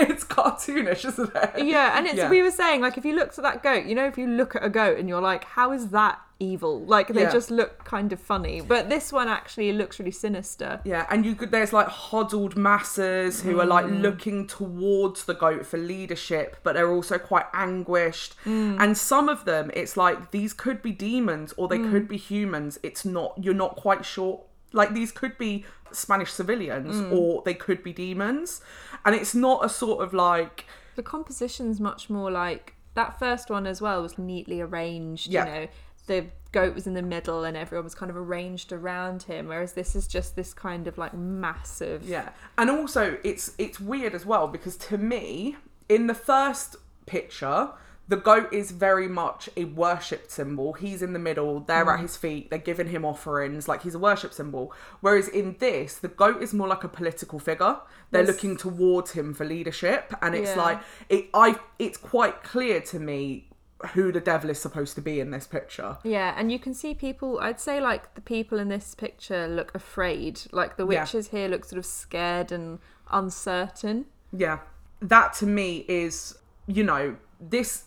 it's 0.08 0.24
cartoonish, 0.24 1.04
isn't 1.06 1.32
it? 1.34 1.64
Yeah, 1.64 1.96
and 1.98 2.06
it's 2.06 2.16
Yeah. 2.16 2.30
we 2.30 2.42
were 2.42 2.50
saying 2.50 2.80
like 2.82 2.96
if 2.98 3.04
you 3.04 3.14
looked 3.14 3.38
at 3.38 3.42
that 3.42 3.62
goat, 3.62 3.84
you 3.86 3.94
know, 3.94 4.06
if 4.06 4.16
you 4.16 4.26
look 4.26 4.54
at 4.54 4.64
a 4.64 4.68
goat 4.70 4.98
and 4.98 5.08
you're 5.08 5.20
like, 5.20 5.44
how 5.44 5.72
is 5.72 5.88
that 5.88 6.20
evil? 6.40 6.80
Like 6.84 7.08
they 7.08 7.22
Yeah. 7.22 7.30
just 7.30 7.50
look 7.50 7.84
kind 7.84 8.12
of 8.12 8.18
funny, 8.20 8.60
but 8.60 8.88
this 8.88 9.12
one 9.12 9.28
actually 9.28 9.72
looks 9.72 9.98
really 10.00 10.10
sinister. 10.10 10.80
Yeah, 10.84 11.06
and 11.10 11.24
you 11.24 11.34
could 11.36 11.50
there's 11.52 11.72
like 11.72 11.86
huddled 11.86 12.56
masses 12.56 13.42
who 13.42 13.60
are 13.60 13.66
like 13.66 13.86
Mm. 13.86 14.00
looking 14.00 14.46
towards 14.46 15.24
the 15.26 15.34
goat 15.34 15.66
for 15.66 15.76
leadership, 15.78 16.56
but 16.64 16.72
they're 16.74 16.90
also 16.90 17.18
quite 17.18 17.46
anguished. 17.52 18.34
Mm. 18.44 18.80
And 18.80 18.98
some 18.98 19.28
of 19.28 19.44
them, 19.44 19.70
it's 19.74 19.96
like 19.96 20.30
these 20.32 20.52
could 20.52 20.82
be 20.82 20.92
demons 20.92 21.52
or 21.56 21.68
they 21.68 21.78
Mm. 21.78 21.90
could 21.90 22.08
be 22.08 22.16
humans. 22.16 22.78
It's 22.82 23.04
not 23.04 23.34
you're 23.36 23.54
not 23.54 23.76
quite 23.76 24.04
sure. 24.04 24.42
Like 24.72 24.94
these 24.94 25.12
could 25.12 25.36
be 25.38 25.64
Spanish 25.92 26.32
civilians 26.32 26.96
Mm. 26.96 27.12
or 27.12 27.42
they 27.44 27.54
could 27.54 27.82
be 27.82 27.92
demons, 27.92 28.60
and 29.04 29.14
it's 29.14 29.34
not 29.34 29.64
a 29.64 29.68
sort 29.68 30.02
of 30.04 30.12
like 30.14 30.64
The 30.96 31.02
composition's 31.02 31.80
much 31.80 32.10
more 32.10 32.30
like 32.30 32.74
that 32.94 33.18
first 33.18 33.50
one 33.50 33.66
as 33.66 33.80
well 33.80 34.02
was 34.02 34.18
neatly 34.18 34.60
arranged. 34.60 35.28
Yeah. 35.28 35.44
You 35.46 35.50
know, 35.52 35.66
the 36.06 36.26
goat 36.52 36.74
was 36.74 36.86
in 36.86 36.94
the 36.94 37.02
middle 37.02 37.44
and 37.44 37.56
everyone 37.56 37.84
was 37.84 37.94
kind 37.94 38.10
of 38.10 38.16
arranged 38.16 38.72
around 38.72 39.22
him, 39.24 39.46
whereas 39.48 39.74
this 39.74 39.94
is 39.94 40.06
just 40.08 40.34
this 40.36 40.52
kind 40.52 40.86
of 40.88 40.98
like 40.98 41.14
massive. 41.14 42.02
Yeah, 42.08 42.30
and 42.58 42.70
also 42.70 43.18
it's 43.22 43.52
it's 43.58 43.78
weird 43.80 44.14
as 44.14 44.26
well 44.26 44.48
because 44.48 44.76
to 44.78 44.98
me, 44.98 45.56
in 45.88 46.06
the 46.06 46.14
first 46.14 46.76
picture, 47.06 47.70
the 48.08 48.16
goat 48.16 48.52
is 48.52 48.72
very 48.72 49.06
much 49.06 49.48
a 49.56 49.64
worship 49.66 50.28
symbol. 50.30 50.72
He's 50.72 51.00
in 51.02 51.12
the 51.12 51.18
middle, 51.20 51.60
they're 51.60 51.84
Mm. 51.86 51.94
at 51.94 52.00
his 52.00 52.16
feet, 52.16 52.50
they're 52.50 52.58
giving 52.58 52.88
him 52.88 53.04
offerings, 53.04 53.68
like 53.68 53.82
he's 53.82 53.94
a 53.94 54.00
worship 54.00 54.32
symbol. 54.32 54.72
Whereas 55.00 55.28
in 55.28 55.56
this, 55.60 55.94
the 55.94 56.08
goat 56.08 56.42
is 56.42 56.52
more 56.52 56.66
like 56.66 56.82
a 56.82 56.88
political 56.88 57.38
figure. 57.38 57.76
They're 58.10 58.22
Yes. 58.22 58.32
looking 58.34 58.56
towards 58.56 59.12
him 59.12 59.32
for 59.34 59.44
leadership, 59.44 60.12
and 60.20 60.34
it's 60.34 60.50
Yeah. 60.56 60.62
like 60.62 60.80
it. 61.08 61.26
I. 61.32 61.60
It's 61.78 61.96
quite 61.96 62.42
clear 62.42 62.80
to 62.80 62.98
me 62.98 63.46
who 63.94 64.12
the 64.12 64.20
devil 64.20 64.50
is 64.50 64.60
supposed 64.60 64.94
to 64.96 65.00
be 65.00 65.20
in 65.20 65.30
this 65.30 65.46
picture. 65.46 65.96
Yeah, 66.04 66.34
and 66.36 66.52
you 66.52 66.58
can 66.58 66.74
see 66.74 66.94
people. 66.94 67.38
I'd 67.40 67.60
say 67.60 67.80
like 67.80 68.14
the 68.14 68.20
people 68.20 68.58
in 68.58 68.68
this 68.68 68.94
picture 68.94 69.48
look 69.48 69.74
afraid. 69.74 70.42
Like 70.52 70.76
the 70.76 70.86
Yeah. 70.86 71.00
witches 71.02 71.28
here 71.28 71.48
look 71.48 71.64
sort 71.64 71.78
of 71.78 71.86
scared 71.86 72.52
and 72.52 72.78
uncertain. 73.10 74.06
Yeah. 74.32 74.58
That 75.00 75.32
to 75.34 75.46
me 75.46 75.86
is, 75.88 76.36
you 76.66 76.84
know, 76.84 77.16
this 77.40 77.84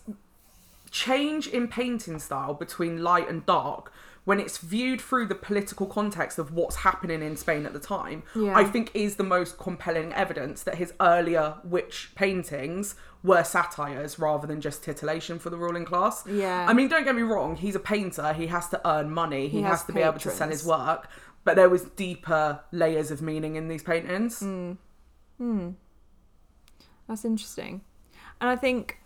change 0.90 1.48
in 1.48 1.68
painting 1.68 2.20
style 2.20 2.54
between 2.54 3.04
light 3.04 3.30
and 3.30 3.46
dark 3.46 3.92
when 4.26 4.40
it's 4.40 4.58
viewed 4.58 5.02
through 5.02 5.26
the 5.26 5.36
political 5.36 5.86
context 5.86 6.40
of 6.40 6.54
what's 6.54 6.78
happening 6.78 7.22
in 7.22 7.36
Spain 7.36 7.66
at 7.66 7.74
the 7.74 7.80
time, 7.80 8.24
Yeah. 8.36 8.56
I 8.56 8.64
think 8.64 8.90
is 8.94 9.18
the 9.18 9.24
most 9.24 9.58
compelling 9.58 10.14
evidence 10.14 10.64
that 10.64 10.76
his 10.76 10.94
earlier 11.02 11.56
witch 11.64 12.12
paintings 12.16 12.96
were 13.22 13.44
satires 13.44 14.20
rather 14.20 14.48
than 14.48 14.62
just 14.62 14.84
titillation 14.84 15.40
for 15.40 15.50
the 15.50 15.58
ruling 15.58 15.86
class. 15.86 16.24
Yeah. 16.28 16.66
I 16.70 16.74
mean, 16.74 16.88
don't 16.88 17.04
get 17.04 17.16
me 17.16 17.22
wrong, 17.22 17.56
he's 17.58 17.76
a 17.76 17.80
painter, 17.80 18.34
he 18.34 18.48
has 18.48 18.70
to 18.70 18.82
earn 18.88 19.12
money, 19.12 19.44
he, 19.50 19.58
He 19.58 19.62
has, 19.64 19.80
has 19.80 19.84
to 19.86 19.94
be 19.94 20.02
able 20.02 20.20
to 20.20 20.32
sell 20.32 20.50
his 20.50 20.66
work, 20.66 21.10
but 21.44 21.56
there 21.56 21.70
was 21.70 21.84
deeper 21.84 22.62
layers 22.72 23.12
of 23.12 23.22
meaning 23.22 23.56
in 23.58 23.68
these 23.68 23.84
paintings. 23.84 24.40
Hmm. 24.40 24.74
Hmm. 25.38 25.70
That's 27.08 27.26
interesting. 27.26 27.82
And 28.40 28.50
I 28.50 28.56
think 28.56 29.00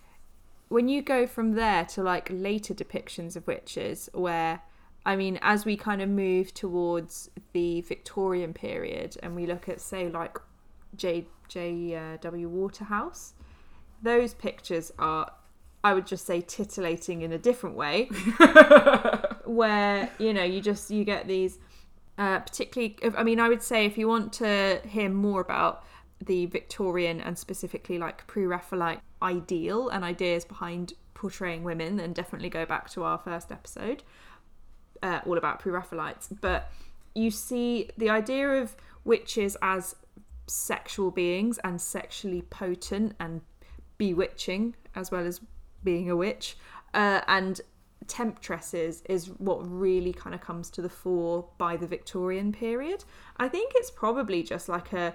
when 0.70 0.88
you 0.88 1.02
go 1.02 1.26
from 1.26 1.54
there 1.54 1.86
to 1.86 2.04
like 2.04 2.30
later 2.32 2.74
depictions 2.74 3.36
of 3.36 3.48
witches, 3.48 4.10
where 4.14 4.62
I 5.08 5.16
mean, 5.16 5.40
as 5.42 5.64
we 5.64 5.78
kind 5.78 6.02
of 6.02 6.10
move 6.10 6.54
towards 6.54 7.32
the 7.54 7.80
Victorian 7.80 8.54
period, 8.54 9.16
and 9.24 9.38
we 9.38 9.46
look 9.46 9.70
at 9.70 9.80
say 9.80 10.10
like 10.10 10.38
J 10.98 11.26
J 11.48 11.96
uh, 11.96 12.18
W 12.20 12.50
Waterhouse, 12.50 13.34
those 14.04 14.34
pictures 14.34 14.92
are, 15.00 15.32
I 15.82 15.94
would 15.94 16.06
just 16.06 16.26
say, 16.26 16.42
titillating 16.42 17.22
in 17.22 17.32
a 17.32 17.38
different 17.38 17.78
way, 17.78 18.10
where 19.46 20.10
you 20.20 20.34
know 20.34 20.44
you 20.44 20.60
just 20.60 20.92
you 20.92 21.06
get 21.06 21.26
these. 21.26 21.58
Uh, 22.18 22.40
particularly, 22.40 22.98
I 23.16 23.24
mean, 23.24 23.40
I 23.40 23.48
would 23.48 23.62
say 23.62 23.86
if 23.86 23.98
you 23.98 24.08
want 24.10 24.34
to 24.34 24.82
hear 24.86 25.08
more 25.08 25.40
about 25.40 25.86
the 26.20 26.48
Victorian 26.48 27.22
and 27.22 27.38
specifically 27.38 28.00
like 28.00 28.26
pre-Raphaelite 28.26 29.00
ideal 29.22 29.88
and 29.90 30.04
ideas 30.04 30.44
behind 30.44 30.94
portraying 31.14 31.64
women, 31.64 31.96
then 31.96 32.14
definitely 32.14 32.50
go 32.50 32.66
back 32.66 32.90
to 32.90 33.04
our 33.04 33.20
first 33.20 33.52
episode, 33.52 34.04
uh, 35.04 35.22
all 35.26 35.38
about 35.38 35.60
pre-Raphaelites. 35.60 36.30
But 36.42 36.72
you 37.14 37.32
see 37.32 37.90
the 37.98 38.10
idea 38.10 38.62
of 38.62 38.76
witches 39.04 39.58
as 39.62 39.96
sexual 40.48 41.12
beings 41.12 41.60
and 41.64 41.80
sexually 41.82 42.42
potent 42.44 43.16
and 43.20 43.42
bewitching 43.98 44.76
as 44.96 45.12
well 45.12 45.26
as 45.26 45.42
being 45.84 46.10
a 46.10 46.16
witch, 46.16 46.58
uh, 46.94 47.22
and 47.28 47.62
temptresses 48.08 49.04
is 49.10 49.28
what 49.38 49.60
really 49.70 50.14
kind 50.14 50.34
of 50.34 50.42
comes 50.42 50.70
to 50.72 50.82
the 50.82 50.90
fore 50.90 51.48
by 51.58 51.76
the 51.76 51.88
Victorian 51.88 52.52
period. 52.52 53.04
I 53.38 53.48
think 53.48 53.74
it's 53.76 53.92
probably 53.92 54.44
just 54.44 54.70
like 54.70 54.94
a 54.94 55.14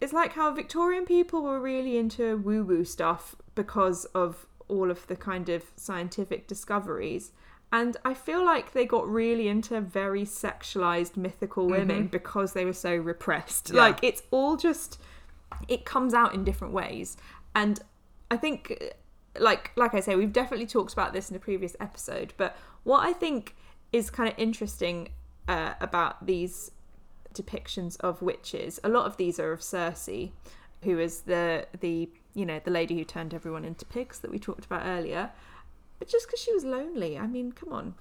it's 0.00 0.12
like 0.12 0.32
how 0.32 0.52
Victorian 0.52 1.06
people 1.06 1.42
were 1.42 1.60
really 1.60 1.96
into 1.96 2.36
woo 2.36 2.64
woo 2.64 2.84
stuff 2.84 3.36
because 3.54 4.04
of 4.06 4.46
all 4.68 4.90
of 4.90 5.06
the 5.06 5.16
kind 5.16 5.48
of 5.48 5.64
scientific 5.76 6.46
discoveries. 6.46 7.32
And 7.72 7.96
I 8.04 8.14
feel 8.14 8.44
like 8.44 8.72
they 8.72 8.86
got 8.86 9.08
really 9.08 9.48
into 9.48 9.80
very 9.80 10.22
sexualized 10.22 11.16
mythical 11.16 11.66
women 11.66 12.06
because 12.06 12.52
they 12.52 12.64
were 12.64 12.72
so 12.72 12.94
repressed. 12.94 13.70
Yeah. 13.70 13.80
Like 13.80 13.98
it's 14.02 14.22
all 14.30 14.56
just 14.56 15.00
it 15.68 15.84
comes 15.84 16.14
out 16.14 16.34
in 16.34 16.44
different 16.44 16.72
ways. 16.72 17.16
And 17.54 17.80
I 18.30 18.36
think 18.36 18.94
like 19.38 19.72
like 19.76 19.94
I 19.94 20.00
say, 20.00 20.14
we've 20.16 20.32
definitely 20.32 20.66
talked 20.66 20.92
about 20.92 21.12
this 21.12 21.30
in 21.30 21.36
a 21.36 21.40
previous 21.40 21.76
episode, 21.80 22.32
but 22.36 22.56
what 22.84 23.06
I 23.06 23.12
think 23.12 23.56
is 23.92 24.10
kind 24.10 24.28
of 24.28 24.38
interesting 24.38 25.10
uh, 25.48 25.74
about 25.80 26.26
these 26.26 26.70
depictions 27.32 27.96
of 28.00 28.22
witches, 28.22 28.80
a 28.84 28.88
lot 28.88 29.06
of 29.06 29.16
these 29.16 29.38
are 29.38 29.52
of 29.52 29.62
Circe, 29.62 30.30
who 30.82 30.98
is 30.98 31.22
the 31.22 31.66
the 31.80 32.08
you 32.34 32.46
know 32.46 32.60
the 32.64 32.70
lady 32.70 32.96
who 32.96 33.04
turned 33.04 33.34
everyone 33.34 33.64
into 33.64 33.84
pigs 33.84 34.20
that 34.20 34.30
we 34.30 34.38
talked 34.38 34.64
about 34.64 34.82
earlier. 34.84 35.30
But 35.98 36.08
just 36.08 36.26
because 36.26 36.40
she 36.40 36.52
was 36.52 36.64
lonely, 36.64 37.18
I 37.18 37.26
mean, 37.26 37.52
come 37.52 37.72
on. 37.72 37.94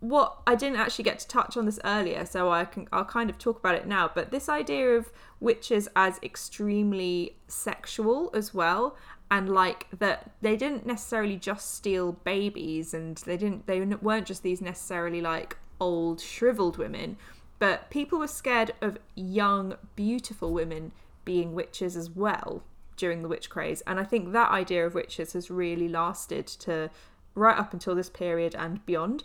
What 0.00 0.38
I 0.46 0.54
didn't 0.54 0.78
actually 0.78 1.04
get 1.04 1.18
to 1.18 1.28
touch 1.28 1.56
on 1.56 1.66
this 1.66 1.78
earlier, 1.84 2.24
so 2.24 2.50
I 2.50 2.64
can 2.64 2.88
I'll 2.90 3.04
kind 3.04 3.28
of 3.28 3.38
talk 3.38 3.58
about 3.58 3.74
it 3.74 3.86
now. 3.86 4.10
But 4.12 4.30
this 4.30 4.48
idea 4.48 4.96
of 4.96 5.12
witches 5.40 5.88
as 5.94 6.18
extremely 6.22 7.36
sexual 7.48 8.30
as 8.34 8.54
well, 8.54 8.96
and 9.30 9.50
like 9.50 9.86
that 9.98 10.30
they 10.40 10.56
didn't 10.56 10.86
necessarily 10.86 11.36
just 11.36 11.74
steal 11.74 12.12
babies, 12.24 12.94
and 12.94 13.18
they 13.18 13.36
didn't 13.36 13.66
they 13.66 13.80
weren't 13.80 14.26
just 14.26 14.42
these 14.42 14.62
necessarily 14.62 15.20
like 15.20 15.58
old 15.80 16.20
shriveled 16.20 16.78
women, 16.78 17.18
but 17.58 17.90
people 17.90 18.18
were 18.18 18.26
scared 18.26 18.72
of 18.80 18.98
young 19.14 19.74
beautiful 19.96 20.52
women 20.52 20.92
being 21.26 21.54
witches 21.54 21.94
as 21.94 22.08
well 22.08 22.62
during 22.96 23.20
the 23.20 23.28
witch 23.28 23.50
craze, 23.50 23.82
and 23.86 24.00
I 24.00 24.04
think 24.04 24.32
that 24.32 24.50
idea 24.50 24.86
of 24.86 24.94
witches 24.94 25.34
has 25.34 25.50
really 25.50 25.88
lasted 25.88 26.46
to 26.46 26.90
right 27.40 27.58
up 27.58 27.72
until 27.72 27.94
this 27.94 28.10
period 28.10 28.54
and 28.56 28.84
beyond 28.86 29.24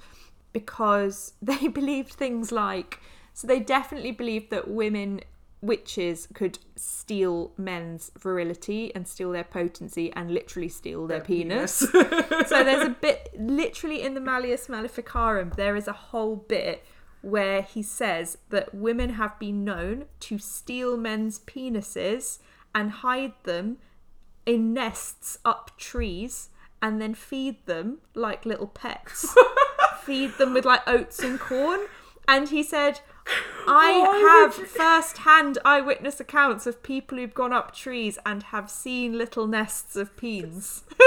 because 0.53 1.33
they 1.41 1.67
believed 1.67 2.13
things 2.13 2.51
like 2.51 2.99
so 3.33 3.45
they 3.45 3.59
definitely 3.59 4.11
believed 4.11 4.49
that 4.49 4.69
women 4.69 5.19
witches 5.61 6.27
could 6.33 6.59
steal 6.75 7.51
men's 7.57 8.11
virility 8.17 8.93
and 8.93 9.07
steal 9.07 9.31
their 9.31 9.43
potency 9.43 10.11
and 10.13 10.31
literally 10.31 10.69
steal 10.69 11.07
their, 11.07 11.21
penis. 11.21 11.73
so 11.79 12.63
there's 12.63 12.85
a 12.85 12.95
bit 13.01 13.29
literally 13.37 14.01
in 14.01 14.13
the 14.13 14.21
Malleus 14.21 14.69
Maleficarum 14.69 15.51
there 15.57 15.75
is 15.75 15.87
a 15.87 15.93
whole 15.93 16.35
bit 16.35 16.85
where 17.21 17.63
he 17.63 17.81
says 17.81 18.37
that 18.49 18.75
women 18.75 19.11
have 19.11 19.37
been 19.39 19.63
known 19.63 20.05
to 20.19 20.37
steal 20.37 20.95
men's 20.95 21.39
penises 21.39 22.39
and 22.75 22.91
hide 22.91 23.33
them 23.43 23.77
in 24.45 24.73
nests 24.73 25.39
up 25.43 25.71
trees 25.77 26.49
and 26.85 27.01
then 27.01 27.15
feed 27.15 27.65
them 27.65 27.97
like 28.13 28.45
little 28.45 28.67
pets. 28.67 29.35
feed 30.03 30.37
them 30.37 30.53
with 30.53 30.65
like 30.65 30.87
oats 30.87 31.17
and 31.19 31.39
corn. 31.39 31.79
And 32.27 32.49
he 32.49 32.61
said, 32.61 32.99
I 33.67 34.03
Why 34.07 34.17
have 34.43 34.57
would 34.59 34.59
you- 34.59 34.65
first 34.67 35.17
hand 35.19 35.57
eyewitness 35.65 36.19
accounts 36.19 36.67
of 36.67 36.83
people 36.83 37.17
who've 37.17 37.33
gone 37.33 37.53
up 37.53 37.73
trees 37.73 38.19
and 38.23 38.43
have 38.43 38.69
seen 38.69 39.17
little 39.17 39.47
nests 39.47 39.95
of 39.95 40.15
peens. 40.15 40.83
Do 40.99 41.03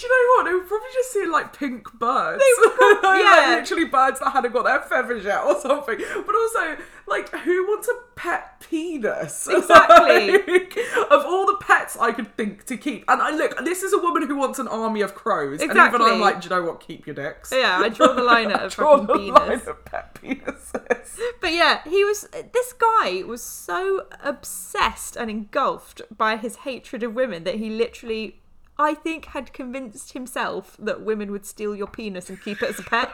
you 0.00 0.08
know 0.08 0.36
what? 0.36 0.44
They 0.46 0.54
were 0.54 0.60
probably 0.60 0.88
just 0.94 1.12
seeing 1.12 1.30
like 1.30 1.54
pink 1.56 1.84
birds. 1.98 2.42
were 2.62 2.70
prob- 2.70 3.02
yeah. 3.18 3.44
like, 3.48 3.60
literally 3.60 3.84
birds 3.84 4.20
that 4.20 4.30
hadn't 4.30 4.52
got 4.54 4.64
their 4.64 4.80
feathers 4.80 5.24
yet 5.24 5.44
or 5.44 5.60
something. 5.60 5.98
But 5.98 6.34
also, 6.34 6.78
like, 7.08 7.28
who 7.30 7.66
wants 7.66 7.88
a 7.88 7.94
pet 8.16 8.60
penis? 8.68 9.48
Exactly. 9.58 10.32
Like, 10.32 10.76
of 11.10 11.24
all 11.24 11.46
the 11.46 11.56
pets 11.60 11.96
I 12.00 12.12
could 12.12 12.34
think 12.36 12.64
to 12.66 12.76
keep, 12.76 13.04
and 13.08 13.20
I 13.22 13.30
look, 13.30 13.56
this 13.64 13.82
is 13.82 13.92
a 13.92 13.98
woman 13.98 14.26
who 14.26 14.36
wants 14.36 14.58
an 14.58 14.68
army 14.68 15.00
of 15.00 15.14
crows, 15.14 15.60
Exactly. 15.60 15.80
and 15.80 15.94
even 16.02 16.14
I'm 16.14 16.20
like, 16.20 16.40
do 16.40 16.48
you 16.48 16.54
know 16.54 16.62
what? 16.64 16.80
Keep 16.80 17.06
your 17.06 17.14
dicks. 17.14 17.52
yeah, 17.52 17.78
I 17.80 17.88
draw 17.88 18.12
the 18.12 18.22
line 18.22 18.50
at 18.50 18.64
a 18.64 18.68
Draw 18.74 19.06
fucking 19.06 19.26
the 19.26 19.32
line 19.32 19.48
penis. 19.50 19.66
of 19.66 19.84
pet 19.84 20.14
penises. 20.14 21.18
But 21.40 21.52
yeah, 21.52 21.82
he 21.84 22.04
was. 22.04 22.28
This 22.52 22.72
guy 22.74 23.22
was 23.26 23.42
so 23.42 24.06
obsessed 24.22 25.16
and 25.16 25.30
engulfed 25.30 26.02
by 26.16 26.36
his 26.36 26.56
hatred 26.56 27.02
of 27.02 27.14
women 27.14 27.44
that 27.44 27.56
he 27.56 27.70
literally, 27.70 28.40
I 28.78 28.94
think, 28.94 29.26
had 29.26 29.52
convinced 29.52 30.12
himself 30.12 30.76
that 30.78 31.02
women 31.02 31.30
would 31.32 31.44
steal 31.46 31.74
your 31.74 31.86
penis 31.88 32.28
and 32.28 32.40
keep 32.40 32.62
it 32.62 32.70
as 32.70 32.78
a 32.78 32.82
pet. 32.82 33.10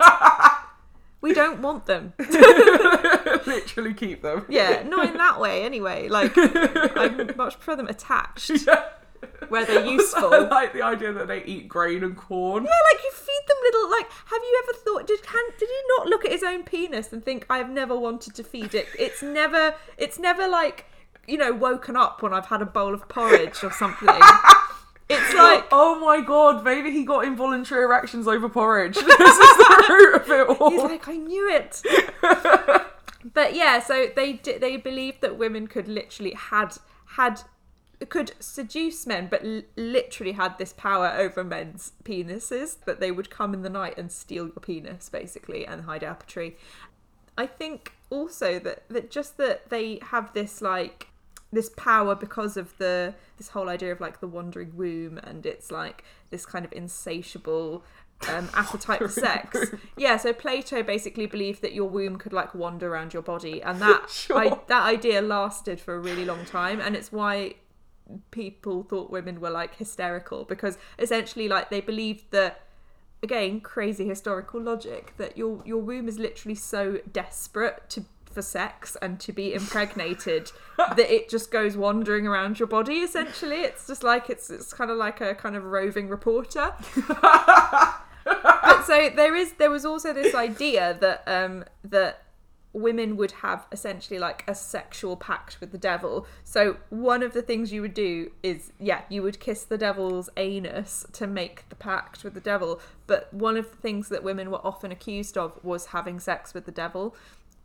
We 1.25 1.33
don't 1.33 1.61
want 1.63 1.87
them. 1.87 2.13
literally 3.47 3.95
keep 3.95 4.23
them. 4.23 4.45
Yeah, 4.49 4.83
not 4.87 5.09
in 5.09 5.17
that 5.17 5.41
way 5.41 5.65
anyway. 5.65 6.09
Like, 6.09 6.33
I'd 6.37 7.37
much 7.37 7.55
prefer 7.55 7.77
them 7.77 7.89
attached 7.89 8.51
Yeah. 8.67 8.85
where 9.49 9.65
they're 9.65 9.85
I 9.85 9.89
useful. 9.91 10.31
like 10.49 10.73
the 10.75 10.83
idea 10.83 11.13
that 11.15 11.27
they 11.29 11.43
eat 11.45 11.67
grain 11.69 12.05
and 12.05 12.17
corn. 12.17 12.65
Yeah, 12.65 12.71
like 12.93 13.03
you 13.03 13.11
feed 13.13 13.43
them 13.49 13.57
little. 13.63 13.91
Like, 13.91 14.07
have 14.27 14.43
you 14.43 14.63
ever 14.65 14.79
thought? 14.79 15.07
Did 15.07 15.23
can, 15.23 15.43
did 15.59 15.69
he 15.69 15.81
not 15.97 16.07
look 16.09 16.25
at 16.27 16.31
his 16.33 16.43
own 16.43 16.63
penis 16.63 17.13
and 17.13 17.25
think, 17.25 17.47
"I've 17.49 17.71
never 17.71 17.99
wanted 17.99 18.35
to 18.37 18.45
feed 18.45 18.75
it"? 18.75 18.87
It's 18.99 19.23
never. 19.23 19.75
It's 19.97 20.19
never 20.19 20.47
like 20.47 20.85
you 21.27 21.39
know 21.39 21.53
woken 21.55 21.97
up 21.97 22.23
when 22.23 22.35
I've 22.35 22.47
had 22.47 22.61
a 22.61 22.67
bowl 22.67 22.93
of 22.93 23.09
porridge 23.09 23.65
or 23.65 23.73
something. 23.73 24.09
It's 25.09 25.35
like 25.35 25.67
Oh 25.71 25.99
my 26.01 26.21
god, 26.21 26.65
maybe 26.65 26.91
he 26.91 27.05
got 27.05 27.25
involuntary 27.25 27.85
erections 27.85 28.27
over 28.27 28.49
porridge. 28.49 28.95
this 28.95 29.05
is 29.05 29.57
the 29.59 29.87
root 29.89 30.15
of 30.23 30.31
it 30.31 30.61
all. 30.61 30.71
he's 30.71 30.83
like, 30.83 31.09
I 31.09 31.17
knew 31.17 31.49
it. 31.51 31.83
but 33.35 33.55
yeah, 33.55 33.81
so 33.81 34.07
they 34.15 34.35
di- 34.35 34.59
they 34.59 34.77
believed 34.77 35.21
that 35.21 35.37
women 35.39 35.67
could 35.67 35.89
literally 35.89 36.33
had 36.35 36.77
had 37.07 37.43
could 38.09 38.33
seduce 38.41 39.07
men, 39.07 39.29
but 39.31 39.45
l- 39.45 39.63
literally 39.77 40.33
had 40.33 40.59
this 40.59 40.73
power 40.73 41.09
over 41.17 41.45
men's 41.45 41.93
penises 42.03 42.77
that 42.85 43.01
they 43.01 43.11
would 43.11 43.31
come 43.31 43.55
in 43.55 43.63
the 43.63 43.71
night 43.71 43.97
and 43.97 44.11
steal 44.11 44.47
your 44.47 44.61
penis 44.61 45.09
basically 45.09 45.67
and 45.67 45.83
hide 45.83 46.03
it 46.03 46.07
up 46.07 46.23
a 46.23 46.27
tree. 46.27 46.57
I 47.37 47.47
think 47.47 47.93
also 48.11 48.59
that 48.61 48.89
that 48.89 49.11
just 49.11 49.37
that 49.39 49.69
they 49.71 49.99
have 50.03 50.33
this 50.35 50.61
like 50.63 51.09
this 51.55 51.71
power 51.77 52.15
because 52.15 52.57
of 52.57 52.77
the 52.79 53.15
this 53.37 53.49
whole 53.49 53.69
idea 53.69 53.93
of 53.93 54.01
like 54.01 54.21
the 54.21 54.27
wandering 54.27 54.77
womb 54.77 55.19
and 55.19 55.47
it's 55.47 55.71
like 55.71 56.05
this 56.31 56.47
kind 56.47 56.65
of 56.65 56.73
insatiable 56.73 57.85
um, 58.29 58.49
appetite 58.55 58.99
for 58.99 59.09
sex. 59.09 59.71
Yeah, 59.97 60.17
so 60.17 60.33
Plato 60.33 60.83
basically 60.83 61.27
believed 61.27 61.63
that 61.63 61.73
your 61.73 61.89
womb 61.89 62.17
could 62.17 62.33
like 62.33 62.55
wander 62.55 62.93
around 62.93 63.13
your 63.13 63.23
body, 63.23 63.63
and 63.63 63.81
that 63.81 64.09
Sure. 64.11 64.39
I, 64.39 64.59
that 64.69 64.83
idea 64.85 65.21
lasted 65.21 65.81
for 65.81 65.95
a 65.95 65.99
really 65.99 66.25
long 66.25 66.45
time, 66.45 66.81
and 66.81 66.97
it's 66.97 67.13
why 67.13 67.55
people 68.31 68.83
thought 68.83 69.11
women 69.11 69.41
were 69.41 69.51
like 69.51 69.77
hysterical 69.77 70.45
because 70.45 70.77
essentially 70.99 71.49
like 71.49 71.71
they 71.71 71.81
believed 71.81 72.31
that 72.33 72.61
again 73.23 73.61
crazy 73.61 74.07
historical 74.07 74.61
logic 74.61 75.15
that 75.17 75.39
your 75.39 75.63
your 75.65 75.79
womb 75.79 76.07
is 76.07 76.19
literally 76.19 76.55
so 76.55 76.99
desperate 77.13 77.89
to 77.89 78.05
for 78.35 78.43
sex 78.43 78.97
and 79.01 79.21
to 79.21 79.33
be 79.33 79.55
impregnated 79.55 80.51
that 80.77 80.99
it 80.99 81.29
just 81.29 81.51
goes 81.51 81.77
wandering 81.77 82.27
around 82.27 82.59
your 82.59 82.69
body 82.69 82.99
essentially 82.99 83.61
it's 83.61 83.87
just 83.87 84.03
like 84.03 84.29
it's 84.29 84.51
it's 84.51 84.73
kind 84.73 84.91
of 84.91 84.97
like 84.97 85.21
a 85.21 85.35
kind 85.35 85.57
of 85.57 85.65
roving 85.65 86.09
reporter 86.09 86.75
but 87.09 88.85
so 88.85 89.11
there 89.15 89.35
is 89.35 89.53
there 89.55 89.71
was 89.71 89.85
also 89.85 90.13
this 90.13 90.35
idea 90.35 90.97
that 91.01 91.23
um 91.27 91.65
that 91.85 92.25
women 92.75 93.17
would 93.17 93.31
have 93.31 93.67
essentially 93.71 94.19
like 94.19 94.45
a 94.49 94.55
sexual 94.55 95.17
pact 95.17 95.61
with 95.61 95.71
the 95.71 95.79
devil. 95.79 96.27
So 96.43 96.77
one 96.91 97.23
of 97.23 97.33
the 97.33 97.41
things 97.41 97.73
you 97.73 97.81
would 97.81 97.95
do 97.95 98.33
is 98.43 98.73
yeah, 98.79 99.03
you 99.09 99.23
would 99.23 99.41
kiss 99.41 99.63
the 99.63 99.79
devil's 99.79 100.29
anus 100.37 101.07
to 101.13 101.27
make 101.27 101.67
the 101.69 101.77
pact 101.77 102.25
with 102.25 102.35
the 102.35 102.41
devil. 102.41 102.81
But 103.07 103.33
one 103.33 103.57
of 103.57 103.71
the 103.71 103.77
things 103.77 104.09
that 104.09 104.25
women 104.25 104.51
were 104.51 104.65
often 104.67 104.91
accused 104.91 105.39
of 105.39 105.59
was 105.63 105.87
having 105.87 106.19
sex 106.19 106.53
with 106.53 106.67
the 106.67 106.73
devil. 106.73 107.15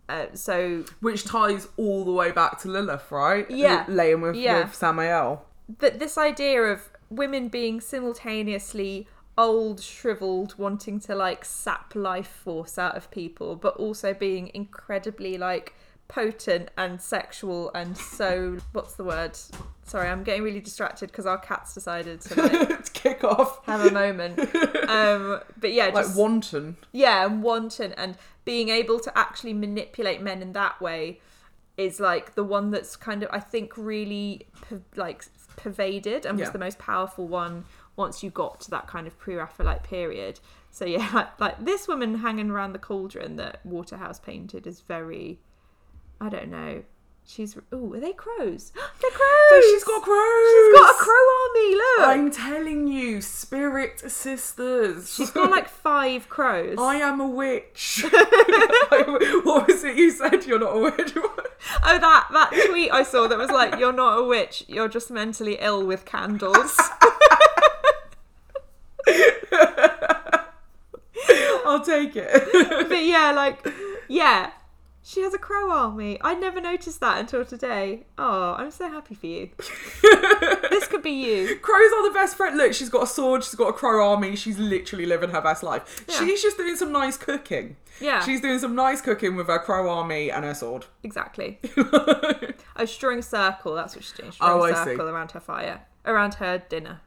Uh, 0.10 0.26
so 0.34 0.84
Which 1.02 1.24
ties 1.24 1.68
all 1.78 2.04
the 2.04 2.12
way 2.12 2.32
back 2.32 2.60
to 2.62 2.68
Lilith, 2.68 3.12
right? 3.12 3.50
Yeah. 3.50 3.86
L- 3.88 3.94
laying 3.96 4.22
with, 4.22 4.36
Yeah. 4.36 4.64
with 4.64 4.74
Samael. 4.76 5.46
that 5.78 6.00
this 6.00 6.18
idea 6.18 6.64
of 6.64 6.90
women 7.12 7.48
being 7.48 7.80
simultaneously 7.80 9.08
old 9.38 9.80
shriveled 9.82 10.54
wanting 10.58 11.00
to 11.00 11.16
like 11.16 11.46
sap 11.46 11.94
life 11.96 12.28
force 12.44 12.78
out 12.78 12.98
of 12.98 13.10
people 13.12 13.56
but 13.56 13.76
also 13.78 14.14
being 14.14 14.52
incredibly 14.54 15.38
like 15.38 15.74
potent 16.10 16.70
and 16.78 17.00
sexual 17.00 17.72
and 17.74 17.96
so 17.98 18.58
what's 18.74 18.96
the 18.96 19.04
word 19.04 19.38
sorry 19.84 20.10
i'm 20.10 20.24
getting 20.24 20.42
really 20.44 20.60
distracted 20.60 21.08
because 21.12 21.26
our 21.28 21.38
cat's 21.38 21.74
decided 21.74 22.20
to 22.20 22.42
like 22.42 22.94
kick 22.94 23.24
off. 23.24 23.64
have 23.66 23.86
a 23.86 23.92
moment 23.92 24.38
um 24.90 25.40
but 25.58 25.72
yeah 25.72 25.86
Like 25.86 26.06
just 26.06 26.18
wanton. 26.18 26.76
yeah 26.92 27.26
and 27.26 27.42
wanton 27.44 27.94
and 27.94 28.18
being 28.44 28.70
able 28.70 29.00
to 29.00 29.16
actually 29.18 29.54
manipulate 29.54 30.22
men 30.22 30.42
in 30.42 30.52
that 30.54 30.82
way 30.82 31.22
is 31.78 32.00
like 32.00 32.34
the 32.36 32.44
one 32.44 32.72
that's 32.72 32.96
kind 32.96 33.22
of 33.24 33.30
i 33.32 33.40
think 33.40 33.78
really 33.78 34.48
per- 34.62 34.82
like 34.96 35.24
pervaded 35.58 36.26
and 36.26 36.40
was 36.40 36.48
Yeah. 36.48 36.52
the 36.54 36.60
most 36.60 36.80
powerful 36.80 37.28
one 37.28 37.66
once 37.96 38.24
you 38.24 38.32
got 38.32 38.62
to 38.62 38.72
that 38.72 38.88
kind 38.88 39.06
of 39.06 39.18
pre-raphaelite 39.20 39.84
period 39.84 40.40
so 40.72 40.86
yeah 40.86 41.08
like, 41.14 41.40
like 41.40 41.64
this 41.64 41.88
woman 41.88 42.16
hanging 42.16 42.50
around 42.50 42.74
the 42.74 42.80
cauldron 42.80 43.36
that 43.36 43.64
waterhouse 43.64 44.20
painted 44.20 44.66
is 44.66 44.82
very 44.82 45.40
i 46.22 46.30
don't 46.30 46.50
know 46.50 46.84
She's 47.30 47.56
oh, 47.72 47.94
are 47.94 48.00
they 48.00 48.14
crows? 48.14 48.72
They're 49.02 49.12
crows. 49.12 49.50
So 49.50 49.62
she's 49.62 49.84
got 49.84 50.02
crows. 50.02 50.50
She's 50.50 50.80
got 50.80 50.96
a 50.96 50.98
crow 50.98 51.26
army. 51.44 51.76
Look, 51.76 52.08
I'm 52.08 52.32
telling 52.32 52.88
you, 52.88 53.22
spirit 53.22 54.00
sisters. 54.12 55.14
she's 55.14 55.30
got 55.30 55.52
like 55.52 55.70
five 55.84 56.28
crows. 56.28 56.78
I 56.80 56.96
am 56.96 57.22
a 57.22 57.28
witch. 57.28 58.04
what 59.44 59.68
was 59.68 59.84
it 59.84 59.96
you 59.96 60.10
said? 60.10 60.48
You're 60.48 60.58
not 60.58 60.76
a 60.76 60.80
witch. 60.80 61.14
Oh, 61.16 62.00
that 62.00 62.30
that 62.32 62.68
tweet 62.68 62.92
I 62.92 63.04
saw 63.04 63.28
that 63.28 63.38
was 63.38 63.52
like, 63.52 63.78
"You're 63.78 63.94
not 63.94 64.18
a 64.18 64.24
witch. 64.24 64.64
You're 64.68 64.90
just 64.90 65.12
mentally 65.12 65.58
ill 65.60 65.86
with 65.86 66.06
candles." 66.06 66.80
I'll 71.64 71.86
take 71.86 72.16
it. 72.16 72.90
but 72.90 73.04
yeah, 73.04 73.32
like, 73.34 73.64
yeah, 74.08 74.50
she 75.10 75.22
has 75.22 75.34
a 75.34 75.40
crow 75.40 75.72
army. 75.72 76.20
I 76.22 76.36
never 76.36 76.62
noticed 76.62 77.00
that 77.00 77.18
until 77.18 77.44
today. 77.44 78.04
Oh, 78.20 78.54
I'm 78.60 78.70
so 78.70 78.88
happy 78.90 79.16
for 79.16 79.26
you. 79.26 79.50
this 80.70 80.88
could 80.88 81.02
be 81.02 81.10
you. 81.10 81.56
Crows 81.58 81.92
are 81.94 82.08
the 82.08 82.14
best 82.14 82.38
friend. 82.38 82.56
Look, 82.56 82.74
she's 82.74 82.90
got 82.90 83.02
a 83.04 83.08
sword. 83.08 83.44
She's 83.44 83.56
got 83.56 83.70
a 83.70 83.74
crow 83.74 84.08
army. 84.08 84.36
She's 84.36 84.60
literally 84.60 85.08
living 85.08 85.32
her 85.32 85.42
best 85.42 85.64
life. 85.64 86.06
Yeah. 86.08 86.20
She's 86.20 86.44
just 86.44 86.58
doing 86.58 86.76
some 86.76 86.92
nice 86.92 87.18
cooking. 87.18 87.76
Yeah. 88.00 88.24
She's 88.24 88.40
doing 88.40 88.60
some 88.60 88.76
nice 88.76 89.02
cooking 89.02 89.36
with 89.36 89.48
her 89.48 89.58
crow 89.58 89.90
army 89.90 90.30
and 90.30 90.46
her 90.46 90.54
sword. 90.54 90.86
Exactly. 91.02 91.60
A 92.76 92.86
circle. 92.86 93.74
That's 93.74 93.96
what 93.96 94.04
she's 94.04 94.14
doing. 94.14 94.32
Drawing 94.38 94.62
Oh, 94.62 94.64
a 94.64 94.72
I 94.72 94.74
see. 94.86 94.92
circle 94.92 95.10
around 95.10 95.32
her 95.32 95.40
fire, 95.40 95.82
around 96.06 96.36
her 96.36 96.60
dinner. 96.70 97.02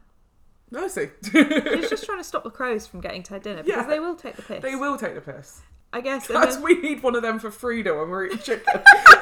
I 0.75 0.87
see. 0.89 1.07
She's 1.23 1.89
just 1.89 2.03
trying 2.05 2.17
to 2.17 2.23
stop 2.23 2.43
the 2.43 2.49
crows 2.49 2.85
from 2.85 2.99
getting 2.99 3.23
to 3.23 3.33
her 3.35 3.39
dinner 3.39 3.63
because 3.63 3.83
Yeah. 3.85 3.87
they 3.89 3.99
will 4.01 4.15
take 4.15 4.35
the 4.35 4.41
piss. 4.41 4.61
they 4.61 4.75
will 4.75 4.97
take 4.97 5.15
the 5.15 5.21
piss. 5.21 5.61
I 5.93 6.01
guess. 6.01 6.27
then- 6.27 6.61
we 6.63 6.81
need 6.81 7.03
one 7.03 7.15
of 7.15 7.21
them 7.21 7.37
for 7.39 7.51
Frida 7.51 7.93
when 7.93 8.09
we're 8.09 8.25
eating 8.25 8.39
chicken. 8.39 8.73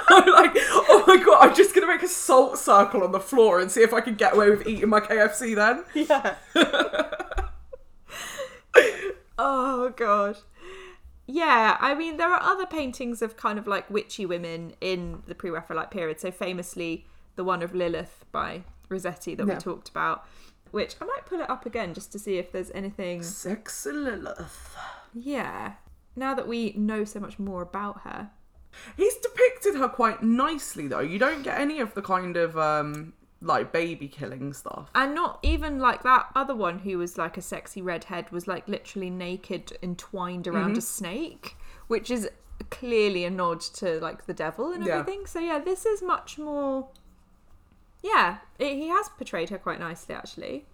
I'm 0.10 0.26
like, 0.32 0.52
oh 0.56 1.04
my 1.06 1.18
god, 1.18 1.50
I'm 1.50 1.56
just 1.56 1.76
gonna 1.76 1.86
make 1.88 2.02
a 2.02 2.08
salt 2.08 2.58
circle 2.58 3.04
on 3.04 3.12
the 3.12 3.20
floor 3.20 3.60
and 3.60 3.70
see 3.70 3.82
if 3.82 3.94
I 3.94 4.02
can 4.02 4.16
get 4.16 4.34
away 4.34 4.50
with 4.50 4.66
eating 4.68 4.90
my 4.90 5.00
KFC 5.02 5.54
then. 5.56 5.84
Yeah. 5.94 6.36
oh 9.38 9.94
gosh. 9.96 10.38
Yeah, 11.28 11.78
I 11.80 11.94
mean 11.96 12.18
there 12.18 12.30
are 12.30 12.42
other 12.42 12.66
paintings 12.66 13.22
of 13.22 13.38
kind 13.38 13.58
of 13.60 13.68
like 13.68 13.90
witchy 13.90 14.26
women 14.26 14.74
in 14.82 15.24
the 15.28 15.36
pre-Raphaelite 15.36 15.92
period. 15.92 16.20
So 16.20 16.32
famously 16.32 17.06
the 17.36 17.44
one 17.44 17.62
of 17.62 17.74
Lilith 17.74 18.26
by 18.32 18.64
Rossetti 18.90 19.36
that 19.36 19.48
Yeah. 19.48 19.54
we 19.56 19.60
talked 19.60 19.90
about, 19.90 20.26
which 20.72 20.96
I 21.02 21.06
might 21.06 21.26
pull 21.26 21.40
it 21.40 21.50
up 21.50 21.66
again 21.66 21.94
just 21.94 22.12
to 22.14 22.20
see 22.20 22.38
if 22.38 22.52
there's 22.52 22.72
anything. 22.72 23.24
Sexy 23.24 23.92
Lilith. 23.92 24.76
Yeah. 25.14 25.74
Now 26.16 26.34
that 26.34 26.48
we 26.48 26.74
know 26.74 27.04
so 27.04 27.20
much 27.20 27.40
more 27.40 27.62
about 27.62 28.02
her. 28.02 28.30
He's 28.98 29.16
depicted 29.18 29.76
her 29.76 29.90
quite 29.90 30.24
nicely 30.24 30.88
though. 30.88 31.00
You 31.00 31.20
don't 31.20 31.44
get 31.44 31.60
any 31.60 31.80
of 31.80 31.94
the 31.94 32.02
kind 32.02 32.38
of 32.38 32.58
um 32.58 33.14
like 33.42 33.72
baby 33.72 34.08
killing 34.08 34.54
stuff. 34.54 34.90
And 34.94 35.16
not 35.16 35.40
even 35.42 35.80
like 35.80 36.04
that 36.04 36.28
other 36.36 36.56
one 36.56 36.80
who 36.80 36.98
was 37.00 37.18
like 37.18 37.38
a 37.38 37.42
sexy 37.42 37.82
redhead 37.82 38.30
was 38.32 38.48
like 38.48 38.68
literally 38.68 39.10
naked 39.10 39.74
entwined 39.82 40.48
around 40.48 40.78
a 40.78 40.82
snake, 40.82 41.58
which 41.88 42.12
is 42.12 42.30
clearly 42.70 43.26
a 43.26 43.30
nod 43.32 43.60
to 43.62 44.00
like 44.00 44.26
the 44.28 44.34
devil 44.34 44.72
and 44.72 44.86
Yeah. 44.86 45.00
everything. 45.00 45.26
So 45.26 45.40
yeah, 45.40 45.60
this 45.60 45.86
is 45.86 46.02
much 46.04 46.38
more. 46.38 46.88
Yeah, 48.04 48.38
it, 48.60 48.76
he 48.76 48.88
has 48.90 49.10
portrayed 49.10 49.50
her 49.50 49.58
quite 49.58 49.80
nicely 49.80 50.14
actually. 50.16 50.66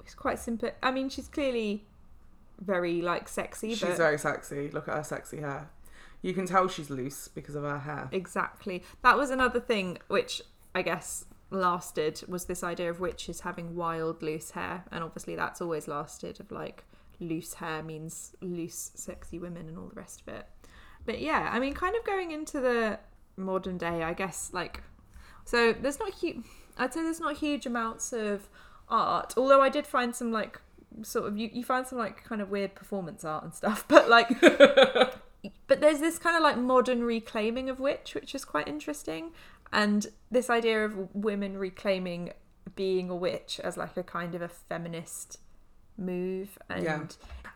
It's 0.00 0.14
quite 0.14 0.38
simple. 0.38 0.70
I 0.82 0.90
mean, 0.90 1.08
she's 1.08 1.28
clearly 1.28 1.86
very 2.64 3.02
like 3.02 3.28
sexy, 3.28 3.70
She's 3.70 3.80
but 3.80 3.96
very 3.96 4.18
sexy. 4.18 4.70
Look 4.70 4.88
at 4.88 4.94
her 4.94 5.04
sexy 5.04 5.40
hair. 5.40 5.70
You 6.22 6.34
can 6.34 6.46
tell 6.46 6.68
she's 6.68 6.88
loose 6.88 7.28
because 7.28 7.54
of 7.56 7.64
her 7.64 7.80
hair. 7.80 8.08
exactly. 8.12 8.84
That 9.02 9.16
was 9.16 9.30
another 9.30 9.60
thing 9.60 9.98
which 10.08 10.40
I 10.74 10.82
guess 10.82 11.24
lasted 11.50 12.22
was 12.28 12.44
this 12.46 12.62
idea 12.62 12.88
of 12.90 13.00
witches 13.00 13.40
having 13.40 13.74
wild 13.76 14.22
loose 14.22 14.52
hair, 14.52 14.84
and 14.92 15.02
obviously 15.04 15.34
that's 15.36 15.60
always 15.60 15.88
lasted. 15.88 16.40
Of 16.40 16.50
like 16.52 16.84
loose 17.20 17.54
hair 17.54 17.82
means 17.82 18.34
loose, 18.40 18.92
sexy 18.94 19.38
women, 19.38 19.68
and 19.68 19.76
all 19.76 19.88
the 19.88 20.00
rest 20.00 20.22
of 20.22 20.28
it. 20.34 20.46
But 21.04 21.20
yeah, 21.20 21.50
I 21.52 21.58
mean, 21.58 21.74
kind 21.74 21.96
of 21.96 22.04
going 22.04 22.30
into 22.30 22.60
the 22.60 22.98
modern 23.36 23.78
day, 23.78 24.02
I 24.02 24.12
guess 24.14 24.50
like 24.52 24.82
so. 25.44 25.72
There's 25.72 25.98
not 25.98 26.14
huge. 26.14 26.44
I'd 26.78 26.94
say 26.94 27.02
there's 27.02 27.20
not 27.20 27.36
huge 27.36 27.66
amounts 27.66 28.12
of 28.12 28.48
art, 28.88 29.34
although 29.36 29.60
I 29.60 29.68
did 29.68 29.86
find 29.86 30.14
some 30.14 30.30
like 30.32 30.60
sort 31.02 31.26
of 31.26 31.36
you, 31.38 31.48
you 31.52 31.64
find 31.64 31.86
some 31.86 31.98
like 31.98 32.24
kind 32.24 32.40
of 32.40 32.50
weird 32.50 32.74
performance 32.74 33.24
art 33.24 33.44
and 33.44 33.54
stuff, 33.54 33.84
but 33.88 34.08
like 34.08 34.28
but 35.66 35.80
there's 35.80 36.00
this 36.00 36.18
kind 36.18 36.36
of 36.36 36.42
like 36.42 36.58
modern 36.58 37.02
reclaiming 37.02 37.68
of 37.68 37.80
witch, 37.80 38.14
which 38.14 38.34
is 38.34 38.44
quite 38.44 38.68
interesting. 38.68 39.32
And 39.72 40.06
this 40.30 40.50
idea 40.50 40.84
of 40.84 41.14
women 41.14 41.56
reclaiming 41.56 42.32
being 42.76 43.08
a 43.10 43.16
witch 43.16 43.60
as 43.64 43.76
like 43.76 43.96
a 43.96 44.02
kind 44.02 44.34
of 44.34 44.42
a 44.42 44.48
feminist 44.48 45.38
move. 45.96 46.58
And 46.68 46.84
Yeah. 46.84 47.02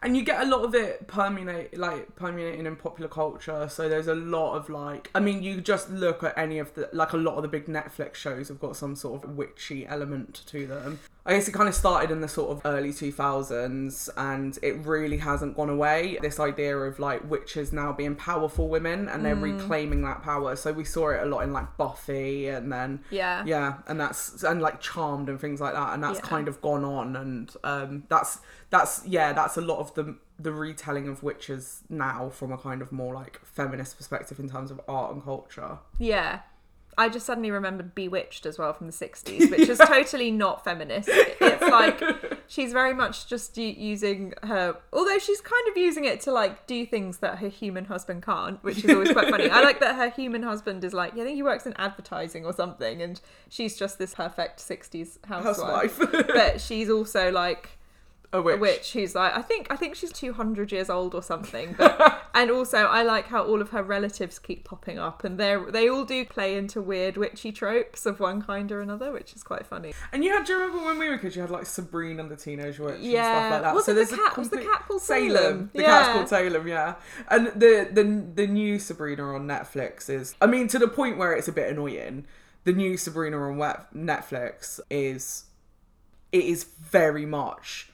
and 0.03 0.17
you 0.17 0.23
get 0.25 0.43
a 0.43 0.47
lot 0.47 0.65
of 0.65 0.75
it 0.75 1.07
permeate 1.09 1.77
like 1.79 2.17
permeating 2.17 2.67
in 2.67 2.77
popular 2.77 3.09
culture 3.09 3.67
so 3.69 3.89
there's 3.89 4.09
a 4.09 4.15
lot 4.15 4.55
of 4.55 4.69
like 4.69 5.11
i 5.15 5.21
mean 5.21 5.43
you 5.43 5.59
just 5.61 5.91
look 5.91 6.23
at 6.23 6.37
any 6.37 6.59
of 6.59 6.75
the 6.75 6.89
like 6.93 7.15
a 7.15 7.17
lot 7.17 7.37
of 7.37 7.43
the 7.43 7.49
big 7.49 7.67
netflix 7.67 8.17
shows 8.17 8.49
have 8.49 8.61
got 8.61 8.77
some 8.77 8.95
sort 8.95 9.25
of 9.25 9.31
witchy 9.37 9.87
element 9.87 10.43
to 10.47 10.67
them 10.67 10.99
i 11.27 11.33
guess 11.35 11.47
it 11.49 11.53
kind 11.53 11.69
of 11.69 11.75
started 11.75 12.11
in 12.11 12.21
the 12.21 12.29
sort 12.29 12.51
of 12.51 12.63
early 12.65 12.91
2000s 12.91 14.09
and 14.17 14.59
it 14.63 14.75
really 14.87 15.19
hasn't 15.19 15.57
gone 15.57 15.69
away 15.69 16.19
this 16.23 16.39
idea 16.41 16.77
of 16.77 16.99
like 16.99 17.29
witches 17.31 17.73
now 17.73 17.93
being 17.93 18.15
powerful 18.15 18.69
women 18.69 19.09
and 19.09 19.25
they're 19.25 19.35
reclaiming 19.37 20.03
that 20.03 20.23
power 20.23 20.57
so 20.57 20.73
we 20.73 20.85
saw 20.85 21.09
it 21.11 21.23
a 21.23 21.27
lot 21.27 21.41
in 21.41 21.53
like 21.53 21.77
buffy 21.77 22.49
and 22.49 22.73
then 22.73 23.01
yeah. 23.11 23.43
yeah 23.45 23.79
and 23.89 24.01
that's 24.01 24.43
and 24.43 24.63
like 24.63 24.81
charmed 24.81 25.29
and 25.29 25.41
things 25.41 25.61
like 25.61 25.75
that 25.75 25.93
and 25.95 26.03
that's 26.03 26.19
Yeah. 26.21 26.27
kind 26.27 26.49
of 26.49 26.61
gone 26.63 26.85
on 26.85 27.17
and 27.17 27.53
um 27.65 28.05
that's 28.09 28.41
that's 28.71 29.05
yeah 29.07 29.33
that's 29.33 29.57
a 29.57 29.61
lot 29.61 29.79
of 29.79 29.93
the 29.95 30.17
the 30.39 30.53
retelling 30.53 31.09
of 31.09 31.23
witches 31.23 31.83
now 31.89 32.29
from 32.29 32.53
a 32.53 32.59
kind 32.59 32.83
of 32.83 32.93
more 32.93 33.15
like 33.15 33.41
feminist 33.45 33.97
perspective 33.97 34.39
in 34.39 34.49
terms 34.51 34.71
of 34.71 34.81
art 34.87 35.13
and 35.15 35.23
culture 35.25 35.79
Yeah. 35.99 36.41
I 36.99 37.09
just 37.09 37.27
suddenly 37.27 37.51
remembered 37.51 37.95
Bewitched 37.95 38.47
as 38.47 38.59
well 38.59 38.73
from 38.73 38.87
the 38.87 38.93
60s, 38.93 39.51
which 39.51 39.69
is 39.69 39.79
totally 39.87 40.31
not 40.31 40.65
feminist. 40.65 41.09
It's 41.13 41.63
like 41.63 42.03
she's 42.49 42.73
very 42.73 42.95
much 42.95 43.27
just 43.27 43.57
using 43.59 44.33
her, 44.43 44.77
although 44.93 45.19
she's 45.19 45.41
kind 45.41 45.69
of 45.71 45.77
using 45.77 46.05
it 46.05 46.21
to 46.23 46.33
like 46.33 46.67
do 46.67 46.87
things 46.87 47.19
that 47.19 47.39
her 47.39 47.49
human 47.49 47.85
husband 47.87 48.23
can't, 48.23 48.63
which 48.65 48.85
is 48.85 48.91
always 48.91 49.13
quite 49.13 49.29
funny. 49.29 49.51
I 49.51 49.61
like 49.61 49.81
that 49.81 49.97
her 49.97 50.09
human 50.09 50.43
husband 50.43 50.85
is 50.85 50.95
like, 50.95 51.13
yeah, 51.15 51.23
I 51.23 51.27
think 51.27 51.37
he 51.37 51.43
works 51.43 51.67
in 51.67 51.75
advertising 51.75 52.47
or 52.47 52.53
something, 52.53 53.03
and 53.03 53.21
she's 53.49 53.79
just 53.79 53.99
this 53.99 54.15
perfect 54.15 54.61
60s 54.61 55.25
housewife. 55.27 55.99
housewife 55.99 56.27
but 56.35 56.61
she's 56.61 56.89
also 56.89 57.31
like 57.31 57.76
a 58.39 58.43
witch, 58.43 58.57
a 58.57 58.61
witch 58.61 58.93
who's 58.93 59.15
like 59.15 59.37
I 59.37 59.43
think 59.43 59.67
I 59.71 59.77
think 59.77 59.95
she's 59.95 60.13
200 60.13 60.73
years 60.73 60.89
old 60.91 61.15
or 61.15 61.23
something 61.23 61.75
but 61.77 62.23
and 62.35 62.51
also 62.51 62.79
I 62.87 63.03
like 63.03 63.27
how 63.27 63.45
all 63.45 63.61
of 63.61 63.71
her 63.71 63.83
relatives 63.83 64.39
keep 64.39 64.65
popping 64.65 64.99
up 64.99 65.25
and 65.25 65.39
they 65.39 65.57
they 65.71 65.89
all 65.89 66.05
do 66.05 66.25
play 66.25 66.57
into 66.57 66.81
weird 66.81 67.17
witchy 67.17 67.53
tropes 67.53 68.07
of 68.07 68.21
one 68.21 68.43
kind 68.43 68.71
or 68.73 68.81
another 68.81 69.13
which 69.13 69.35
is 69.35 69.43
quite 69.43 69.67
funny. 69.67 69.93
And 70.13 70.23
you 70.25 70.33
had 70.33 70.45
do 70.47 70.53
you 70.53 70.59
remember 70.61 70.85
when 70.85 70.99
we 70.99 71.09
were 71.09 71.19
kids 71.19 71.35
you 71.37 71.43
had 71.43 71.51
like 71.51 71.67
Sabrina 71.67 72.23
and 72.23 72.31
the 72.31 72.37
Teenage 72.37 72.79
Witch 72.79 72.97
and 72.97 73.05
Yeah. 73.05 73.23
stuff 73.33 73.51
like 73.53 73.63
that? 73.63 73.75
Was 73.75 73.85
so 73.87 73.93
it 73.93 74.09
the 74.11 74.17
cat- 74.17 74.37
a 74.37 74.41
was 74.41 74.49
the 74.51 74.57
complete 74.57 74.73
cat 74.73 74.85
called 74.89 75.03
Salem. 75.03 75.33
Salem? 75.35 75.71
the 75.75 75.83
cat's 75.83 76.09
called 76.13 76.29
Salem 76.29 76.69
yeah. 76.69 76.95
And 77.29 77.47
the 77.49 77.89
the 77.93 78.03
the 78.35 78.47
new 78.47 78.79
Sabrina 78.79 79.35
on 79.35 79.47
Netflix 79.47 80.09
is 80.11 80.35
I 80.41 80.47
mean 80.47 80.69
to 80.69 80.79
the 80.79 80.89
point 80.89 81.19
where 81.19 81.33
it's 81.33 81.49
a 81.49 81.53
bit 81.53 81.71
annoying 81.71 82.27
the 82.65 82.73
new 82.73 82.97
Sabrina 82.97 83.39
on 83.39 83.57
Netflix 83.95 84.81
is 84.91 85.45
it 86.33 86.45
is 86.45 86.65
very 86.65 87.25
much 87.25 87.91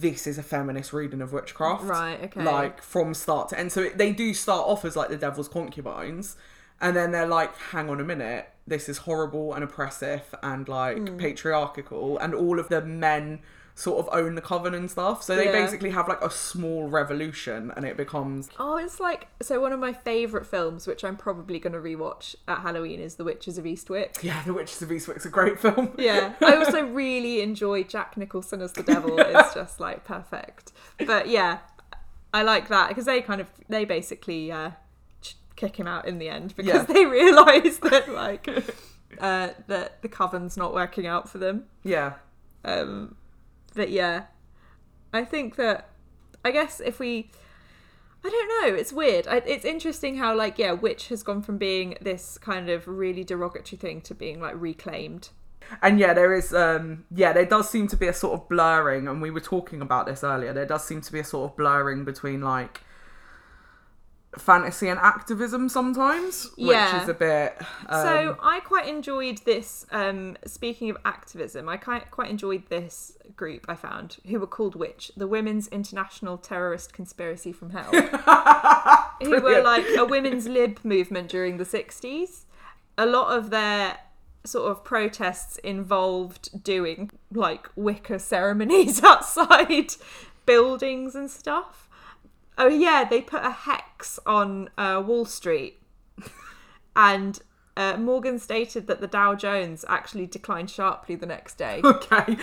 this 0.00 0.26
is 0.26 0.38
a 0.38 0.42
feminist 0.42 0.92
reading 0.92 1.20
of 1.20 1.32
witchcraft 1.32 1.84
Right, 1.84 2.22
okay. 2.24 2.42
like 2.44 2.82
from 2.82 3.14
start 3.14 3.48
to 3.50 3.58
end 3.58 3.70
so 3.72 3.82
it, 3.82 3.98
they 3.98 4.12
do 4.12 4.32
start 4.34 4.66
off 4.66 4.84
as 4.84 4.96
like 4.96 5.08
the 5.08 5.16
devil's 5.16 5.48
concubines 5.48 6.36
and 6.80 6.96
then 6.96 7.10
they're 7.12 7.26
like 7.26 7.54
hang 7.56 7.88
on 7.90 8.00
a 8.00 8.04
minute 8.04 8.48
this 8.66 8.88
is 8.88 8.98
horrible 8.98 9.52
and 9.54 9.62
oppressive 9.64 10.34
and 10.42 10.68
like 10.68 10.96
Hmm. 11.08 11.16
patriarchal 11.16 12.18
and 12.18 12.34
all 12.34 12.58
of 12.58 12.68
the 12.68 12.80
men 12.80 13.40
sort 13.80 13.98
of 14.06 14.12
own 14.12 14.34
the 14.34 14.40
coven 14.42 14.74
and 14.74 14.90
stuff. 14.90 15.22
So 15.22 15.34
they 15.34 15.46
Yeah. 15.46 15.52
basically 15.52 15.88
have 15.90 16.06
like 16.06 16.20
a 16.22 16.30
small 16.30 16.88
revolution 16.88 17.72
and 17.74 17.86
it 17.86 17.96
becomes 17.96 18.50
oh 18.58 18.76
it's 18.76 19.00
like 19.00 19.28
so 19.40 19.58
one 19.60 19.72
of 19.72 19.80
my 19.80 19.92
favorite 19.94 20.46
films 20.46 20.86
which 20.86 21.02
I'm 21.02 21.16
probably 21.16 21.58
going 21.58 21.72
to 21.72 21.78
rewatch 21.78 22.34
at 22.46 22.58
Halloween 22.58 23.00
is 23.00 23.14
The 23.14 23.24
Witches 23.24 23.56
of 23.56 23.64
Eastwick. 23.64 24.22
Yeah 24.22 24.42
the 24.44 24.52
witches 24.52 24.82
of 24.82 24.90
eastwick's 24.90 25.24
a 25.24 25.30
great 25.30 25.58
film. 25.58 25.94
Yeah. 25.96 26.34
I 26.42 26.56
also 26.56 26.84
really 26.84 27.40
enjoy 27.40 27.84
jack 27.84 28.16
nicholson 28.18 28.60
as 28.60 28.72
the 28.74 28.82
devil. 28.82 29.18
It's 29.20 29.54
just 29.54 29.80
like 29.80 30.04
perfect. 30.04 30.72
But 31.06 31.28
yeah 31.28 31.58
i 32.32 32.42
like 32.42 32.68
that 32.68 32.88
because 32.88 33.06
they 33.06 33.20
kind 33.22 33.40
of 33.40 33.48
they 33.68 33.84
basically 33.84 34.52
uh 34.52 34.70
kick 35.56 35.76
him 35.80 35.86
out 35.86 36.06
in 36.06 36.18
the 36.18 36.28
end 36.28 36.54
because 36.54 36.74
Yeah. 36.74 36.82
they 36.94 37.06
realize 37.06 37.78
that 37.78 38.08
like 38.12 38.46
uh 39.18 39.48
that 39.68 40.00
the 40.02 40.08
coven's 40.08 40.56
not 40.56 40.74
working 40.74 41.06
out 41.06 41.28
for 41.30 41.38
them. 41.38 41.64
Yeah. 41.82 42.14
Um 42.64 43.16
but 43.74 43.90
yeah 43.90 44.24
i 45.12 45.24
think 45.24 45.56
that 45.56 45.90
i 46.44 46.50
guess 46.50 46.80
if 46.80 46.98
we 46.98 47.30
I 48.24 48.28
don't 48.28 48.48
know. 48.72 48.78
It's 48.78 48.92
weird. 48.92 49.26
I, 49.26 49.36
it's 49.46 49.64
interesting 49.64 50.18
how 50.18 50.34
like 50.36 50.58
yeah, 50.58 50.72
witch 50.72 51.08
has 51.08 51.22
gone 51.22 51.42
from 51.42 51.58
being 51.58 51.96
this 52.00 52.36
kind 52.38 52.68
of 52.68 52.86
really 52.86 53.24
derogatory 53.24 53.78
thing 53.78 54.00
to 54.02 54.14
being 54.14 54.40
like 54.40 54.54
reclaimed. 54.56 55.30
And 55.82 55.98
yeah, 55.98 56.12
there 56.12 56.34
is 56.34 56.52
um 56.52 57.04
yeah, 57.14 57.32
there 57.32 57.46
does 57.46 57.70
seem 57.70 57.88
to 57.88 57.96
be 57.96 58.08
a 58.08 58.12
sort 58.12 58.34
of 58.34 58.48
blurring 58.48 59.08
and 59.08 59.22
we 59.22 59.30
were 59.30 59.40
talking 59.40 59.80
about 59.80 60.06
this 60.06 60.22
earlier. 60.22 60.52
There 60.52 60.66
does 60.66 60.84
seem 60.84 61.00
to 61.00 61.12
be 61.12 61.20
a 61.20 61.24
sort 61.24 61.50
of 61.50 61.56
blurring 61.56 62.04
between 62.04 62.42
like 62.42 62.82
fantasy 64.38 64.88
and 64.88 64.98
activism 65.00 65.68
sometimes, 65.68 66.50
Yeah. 66.56 66.94
which 66.94 67.02
is 67.02 67.08
a 67.08 67.14
bit 67.14 67.56
um, 67.88 68.02
so 68.06 68.36
I 68.40 68.60
quite 68.60 68.86
enjoyed 68.88 69.38
this. 69.44 69.86
Um, 69.90 70.36
speaking 70.46 70.88
of 70.90 70.96
activism, 71.04 71.68
I 71.68 71.76
quite 71.76 72.10
quite 72.10 72.30
enjoyed 72.30 72.68
this 72.68 73.18
group 73.36 73.66
I 73.68 73.74
found 73.74 74.18
who 74.28 74.38
were 74.38 74.46
called 74.46 74.76
Witch, 74.76 75.10
the 75.16 75.26
Women's 75.26 75.66
International 75.68 76.38
Terrorist 76.38 76.92
Conspiracy 76.92 77.52
from 77.52 77.70
Hell, 77.70 77.90
who 79.22 79.40
were 79.40 79.62
like 79.62 79.86
a 79.96 80.04
women's 80.04 80.46
lib 80.46 80.78
movement 80.84 81.28
during 81.28 81.56
the 81.56 81.64
sixties. 81.64 82.46
A 82.96 83.06
lot 83.06 83.36
of 83.36 83.50
their 83.50 83.98
sort 84.44 84.70
of 84.70 84.84
protests 84.84 85.58
involved 85.58 86.62
doing 86.64 87.10
like 87.32 87.68
wicker 87.76 88.18
ceremonies 88.18 89.02
outside 89.04 89.94
buildings 90.46 91.14
and 91.14 91.30
stuff. 91.30 91.88
Oh 92.62 92.68
yeah, 92.68 93.06
they 93.08 93.22
put 93.22 93.42
a 93.42 93.50
hex 93.50 94.18
on 94.26 94.68
uh, 94.76 95.02
Wall 95.04 95.24
Street, 95.24 95.80
and 96.94 97.40
uh, 97.74 97.96
Morgan 97.96 98.38
stated 98.38 98.86
that 98.86 99.00
the 99.00 99.06
Dow 99.06 99.34
Jones 99.34 99.82
actually 99.88 100.26
declined 100.26 100.68
sharply 100.70 101.14
the 101.14 101.24
next 101.24 101.54
day. 101.54 101.80
okay. 101.84 102.36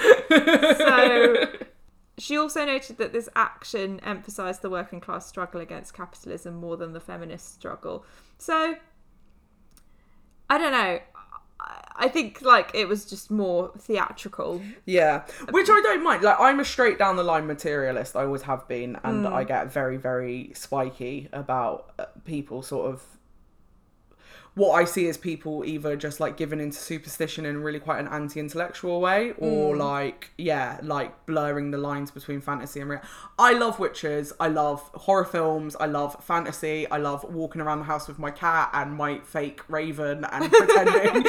So 0.76 1.46
she 2.18 2.36
also 2.36 2.66
noted 2.66 2.98
that 2.98 3.14
this 3.14 3.30
action 3.36 4.00
emphasised 4.00 4.64
the 4.64 4.72
working 4.72 5.00
class 5.00 5.28
struggle 5.28 5.62
against 5.62 5.94
capitalism 5.94 6.56
more 6.56 6.78
than 6.78 6.94
the 6.94 7.00
feminist 7.00 7.54
struggle. 7.54 8.04
So 8.40 8.74
I 10.50 10.58
don't 10.58 10.72
know. 10.72 11.00
I- 11.60 11.84
I 12.00 12.08
think 12.10 12.44
like 12.44 12.70
it 12.76 12.88
was 12.88 13.06
just 13.06 13.32
more 13.32 13.72
theatrical. 13.80 14.62
Yeah, 14.86 15.24
which 15.50 15.68
I 15.70 15.82
don't 15.82 16.04
mind. 16.04 16.22
Like, 16.24 16.40
I'm 16.40 16.60
a 16.60 16.66
straight 16.66 17.00
down 17.00 17.16
the 17.16 17.24
line 17.24 17.48
materialist. 17.48 18.16
I 18.16 18.24
always 18.26 18.44
have 18.44 18.68
been, 18.68 19.00
and 19.04 19.28
I 19.28 19.44
get 19.44 19.72
very, 19.74 19.98
very 19.98 20.52
spiky 20.54 21.28
about 21.34 21.92
uh, 21.98 22.06
people 22.26 22.62
sort 22.62 22.94
of. 22.94 23.04
What 24.58 24.72
I 24.72 24.86
see 24.86 25.06
is 25.06 25.18
people 25.18 25.64
either 25.64 25.96
just 25.96 26.20
like 26.20 26.36
given 26.36 26.60
into 26.60 26.80
superstition 26.80 27.46
in 27.46 27.62
really 27.62 27.80
quite 27.80 28.00
an 28.00 28.08
anti-intellectual 28.08 29.00
way, 29.00 29.34
or 29.38 29.76
mm. 29.76 29.78
like 29.78 30.32
yeah, 30.36 30.80
like 30.82 31.28
blurring 31.28 31.70
the 31.70 31.78
lines 31.78 32.10
between 32.10 32.42
fantasy 32.42 32.80
and 32.80 32.90
real. 32.90 33.02
I 33.38 33.54
love 33.54 33.78
witches. 33.78 34.34
I 34.40 34.48
love 34.48 34.82
horror 34.96 35.26
films. 35.26 35.76
I 35.80 35.86
love 35.86 36.24
fantasy. 36.24 36.90
I 36.90 36.98
love 36.98 37.24
walking 37.24 37.62
around 37.62 37.80
the 37.80 37.86
house 37.86 38.08
with 38.08 38.18
my 38.18 38.32
cat 38.32 38.72
and 38.74 38.96
my 38.96 39.20
fake 39.20 39.62
raven 39.70 40.26
and 40.26 40.52
pretending. 40.52 41.22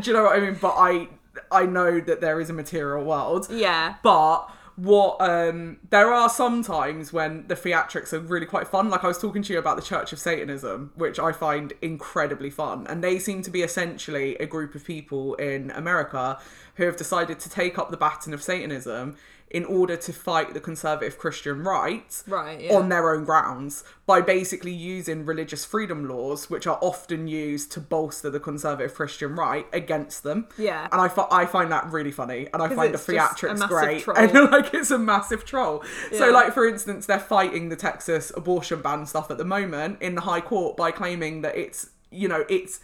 you 0.08 0.12
know 0.12 0.22
what 0.22 0.36
I 0.36 0.40
mean? 0.40 0.58
But 0.60 0.74
I 0.76 1.08
I 1.50 1.66
know 1.66 2.00
that 2.00 2.20
there 2.20 2.40
is 2.40 2.50
a 2.50 2.52
material 2.52 3.04
world. 3.04 3.48
Yeah. 3.50 3.96
But 4.04 4.48
what 4.76 5.16
um 5.20 5.78
there 5.88 6.12
are 6.12 6.28
some 6.28 6.62
times 6.62 7.10
when 7.10 7.46
the 7.48 7.54
theatrics 7.54 8.12
are 8.12 8.20
really 8.20 8.46
quite 8.46 8.68
fun. 8.68 8.90
Like 8.90 9.04
I 9.04 9.08
was 9.08 9.18
talking 9.18 9.42
to 9.42 9.52
you 9.52 9.58
about 9.58 9.76
the 9.76 9.82
Church 9.82 10.12
of 10.12 10.18
Satanism, 10.18 10.92
which 10.94 11.18
I 11.18 11.32
find 11.32 11.72
incredibly 11.80 12.50
fun. 12.50 12.86
And 12.86 13.02
they 13.02 13.18
seem 13.18 13.42
to 13.42 13.50
be 13.50 13.62
essentially 13.62 14.36
a 14.36 14.46
group 14.46 14.74
of 14.74 14.84
people 14.84 15.34
in 15.36 15.70
America 15.70 16.38
who 16.76 16.84
have 16.84 16.96
decided 16.96 17.38
to 17.40 17.50
take 17.50 17.78
up 17.78 17.90
the 17.90 17.96
baton 17.96 18.32
of 18.34 18.42
Satanism 18.42 19.16
in 19.48 19.64
order 19.64 19.96
to 19.96 20.12
fight 20.12 20.52
the 20.54 20.60
conservative 20.60 21.16
Christian 21.18 21.62
right 21.62 22.22
Right, 22.26 22.60
yeah. 22.62 22.74
on 22.74 22.88
their 22.88 23.14
own 23.14 23.24
grounds 23.24 23.84
by 24.04 24.20
basically 24.20 24.72
using 24.72 25.24
religious 25.24 25.64
freedom 25.64 26.08
laws, 26.08 26.50
which 26.50 26.66
are 26.66 26.78
often 26.82 27.28
used 27.28 27.70
to 27.72 27.80
bolster 27.80 28.28
the 28.28 28.40
conservative 28.40 28.94
Christian 28.96 29.36
right 29.36 29.64
against 29.72 30.24
them. 30.24 30.48
Yeah. 30.58 30.88
And 30.90 31.00
I, 31.00 31.06
fi- 31.06 31.28
I 31.30 31.46
find 31.46 31.70
that 31.70 31.86
really 31.92 32.10
funny. 32.10 32.48
And 32.52 32.60
I 32.60 32.66
find 32.68 32.92
the 32.92 32.98
it's 32.98 33.06
just 33.06 33.42
a 33.42 33.46
theatrics 33.46 33.68
great. 33.68 34.02
troll. 34.02 34.16
And 34.18 34.50
like 34.50 34.74
it's 34.74 34.90
a 34.90 34.98
massive 34.98 35.44
troll. 35.44 35.84
So, 36.10 36.30
like, 36.32 36.52
for 36.52 36.66
instance, 36.66 37.06
they're 37.06 37.20
fighting 37.20 37.68
the 37.68 37.76
Texas 37.76 38.32
abortion 38.36 38.82
ban 38.82 39.06
stuff 39.06 39.30
at 39.30 39.38
the 39.38 39.44
moment 39.44 40.02
in 40.02 40.16
the 40.16 40.22
High 40.22 40.40
Court 40.40 40.76
by 40.76 40.90
claiming 40.90 41.42
that 41.42 41.56
it's, 41.56 41.90
you 42.10 42.26
know, 42.26 42.44
it's 42.48 42.80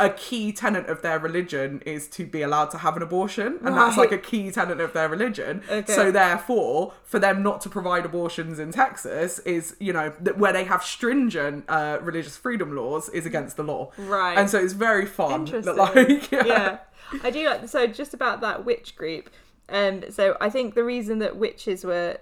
a 0.00 0.10
key 0.10 0.52
tenet 0.52 0.86
of 0.86 1.02
their 1.02 1.18
religion 1.18 1.82
is 1.84 2.08
to 2.08 2.26
be 2.26 2.42
allowed 2.42 2.70
to 2.70 2.78
have 2.78 2.96
an 2.96 3.02
abortion. 3.02 3.58
And 3.62 3.76
that's 3.76 3.96
like 3.96 4.12
a 4.12 4.18
key 4.18 4.50
tenet 4.50 4.80
of 4.80 4.92
their 4.92 5.08
religion. 5.08 5.62
Okay. 5.70 5.92
So, 5.92 6.10
therefore, 6.10 6.94
for 7.04 7.18
them 7.18 7.42
not 7.42 7.60
to 7.62 7.68
provide 7.68 8.04
abortions 8.04 8.58
in 8.58 8.72
Texas 8.72 9.38
is, 9.40 9.76
you 9.78 9.92
know, 9.92 10.12
that 10.20 10.38
where 10.38 10.52
they 10.52 10.64
have 10.64 10.82
stringent 10.82 11.64
uh, 11.68 11.98
religious 12.00 12.36
freedom 12.36 12.74
laws 12.74 13.08
is 13.10 13.26
against 13.26 13.56
the 13.56 13.62
law. 13.62 13.92
Right. 13.98 14.38
And 14.38 14.48
so 14.48 14.58
it's 14.58 14.72
very 14.72 15.06
fun. 15.06 15.42
Interesting. 15.42 15.76
Like, 15.76 16.30
yeah. 16.32 16.46
yeah. 16.46 16.78
I 17.22 17.30
do 17.30 17.46
like 17.46 17.68
so 17.68 17.86
just 17.86 18.14
about 18.14 18.40
that 18.40 18.64
witch 18.64 18.96
group. 18.96 19.30
Um 19.68 20.04
so 20.10 20.36
I 20.40 20.48
think 20.48 20.74
the 20.74 20.84
reason 20.84 21.18
that 21.18 21.36
witches 21.36 21.84
were 21.84 22.18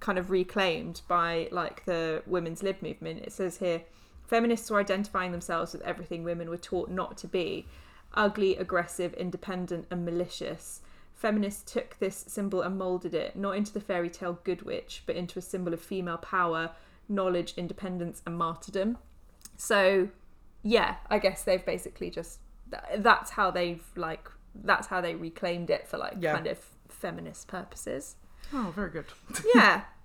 kind 0.00 0.18
of 0.18 0.30
reclaimed 0.30 1.02
by 1.08 1.48
like 1.50 1.84
the 1.84 2.22
women's 2.26 2.62
lib 2.62 2.82
movement, 2.82 3.22
it 3.22 3.32
says 3.32 3.58
here, 3.58 3.82
feminists 4.26 4.70
were 4.70 4.80
identifying 4.80 5.32
themselves 5.32 5.72
with 5.72 5.82
everything 5.82 6.24
women 6.24 6.50
were 6.50 6.56
taught 6.56 6.90
not 6.90 7.16
to 7.18 7.28
be. 7.28 7.66
Ugly, 8.14 8.56
aggressive, 8.56 9.12
independent, 9.14 9.86
and 9.90 10.04
malicious. 10.04 10.80
Feminists 11.14 11.70
took 11.70 11.98
this 11.98 12.24
symbol 12.28 12.62
and 12.62 12.78
moulded 12.78 13.14
it, 13.14 13.36
not 13.36 13.56
into 13.56 13.72
the 13.72 13.80
fairy 13.80 14.10
tale 14.10 14.38
good 14.44 14.62
witch, 14.62 15.02
but 15.06 15.16
into 15.16 15.38
a 15.38 15.42
symbol 15.42 15.72
of 15.72 15.80
female 15.80 16.18
power, 16.18 16.70
knowledge, 17.08 17.54
independence, 17.56 18.22
and 18.26 18.36
martyrdom. 18.36 18.98
So, 19.56 20.08
yeah, 20.62 20.96
I 21.08 21.18
guess 21.18 21.42
they've 21.44 21.64
basically 21.64 22.10
just 22.10 22.40
that's 22.98 23.30
how 23.30 23.50
they've 23.50 23.84
like 23.94 24.28
that's 24.64 24.88
how 24.88 25.00
they 25.00 25.14
reclaimed 25.14 25.70
it 25.70 25.86
for 25.86 25.98
like 25.98 26.14
Yeah. 26.18 26.34
kind 26.34 26.46
of 26.48 26.58
feminist 26.88 27.46
purposes. 27.48 28.16
Oh, 28.52 28.72
very 28.74 28.90
good. 28.90 29.06
Yeah. 29.54 29.82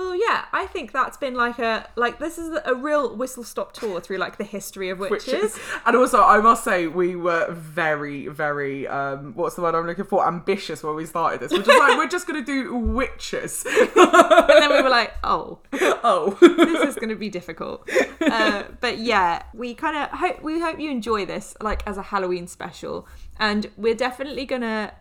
Well, 0.00 0.16
yeah, 0.16 0.46
I 0.50 0.66
think 0.66 0.92
that's 0.92 1.18
been 1.18 1.34
like 1.34 1.58
a 1.58 1.86
like 1.94 2.18
this 2.18 2.38
is 2.38 2.58
a 2.64 2.74
real 2.74 3.14
whistle 3.14 3.44
stop 3.44 3.74
tour 3.74 4.00
through 4.00 4.16
like 4.16 4.38
the 4.38 4.44
history 4.44 4.88
of 4.88 4.98
witches. 4.98 5.30
witches. 5.30 5.60
And 5.84 5.94
also, 5.94 6.22
I 6.22 6.40
must 6.40 6.64
say, 6.64 6.86
we 6.86 7.16
were 7.16 7.52
very, 7.52 8.26
very, 8.28 8.88
um, 8.88 9.34
what's 9.34 9.56
the 9.56 9.62
word 9.62 9.74
I'm 9.74 9.86
looking 9.86 10.06
for? 10.06 10.26
Ambitious 10.26 10.82
when 10.82 10.94
we 10.94 11.04
started 11.04 11.40
this. 11.40 11.52
We're 11.52 11.62
just 11.62 11.78
like, 11.78 11.98
we're 11.98 12.08
just 12.08 12.26
going 12.26 12.42
to 12.42 12.46
do 12.50 12.74
witches. 12.74 13.66
And 14.00 14.62
then 14.62 14.70
we 14.70 14.82
were 14.82 14.88
like, 14.88 15.12
oh, 15.22 15.58
oh. 15.72 16.36
this 16.40 16.88
is 16.88 16.94
going 16.94 17.10
to 17.10 17.14
be 17.14 17.28
difficult. 17.28 17.88
Uh, 18.20 18.64
but 18.80 18.98
yeah, 18.98 19.42
we 19.52 19.74
kind 19.74 19.96
of 19.96 20.18
hope 20.18 20.42
we 20.42 20.60
hope 20.60 20.80
you 20.80 20.90
enjoy 20.90 21.26
this 21.26 21.56
like 21.60 21.86
as 21.86 21.98
a 21.98 22.02
Halloween 22.02 22.46
special, 22.46 23.06
and 23.38 23.70
we're 23.76 23.94
definitely 23.94 24.46
gonna 24.46 24.92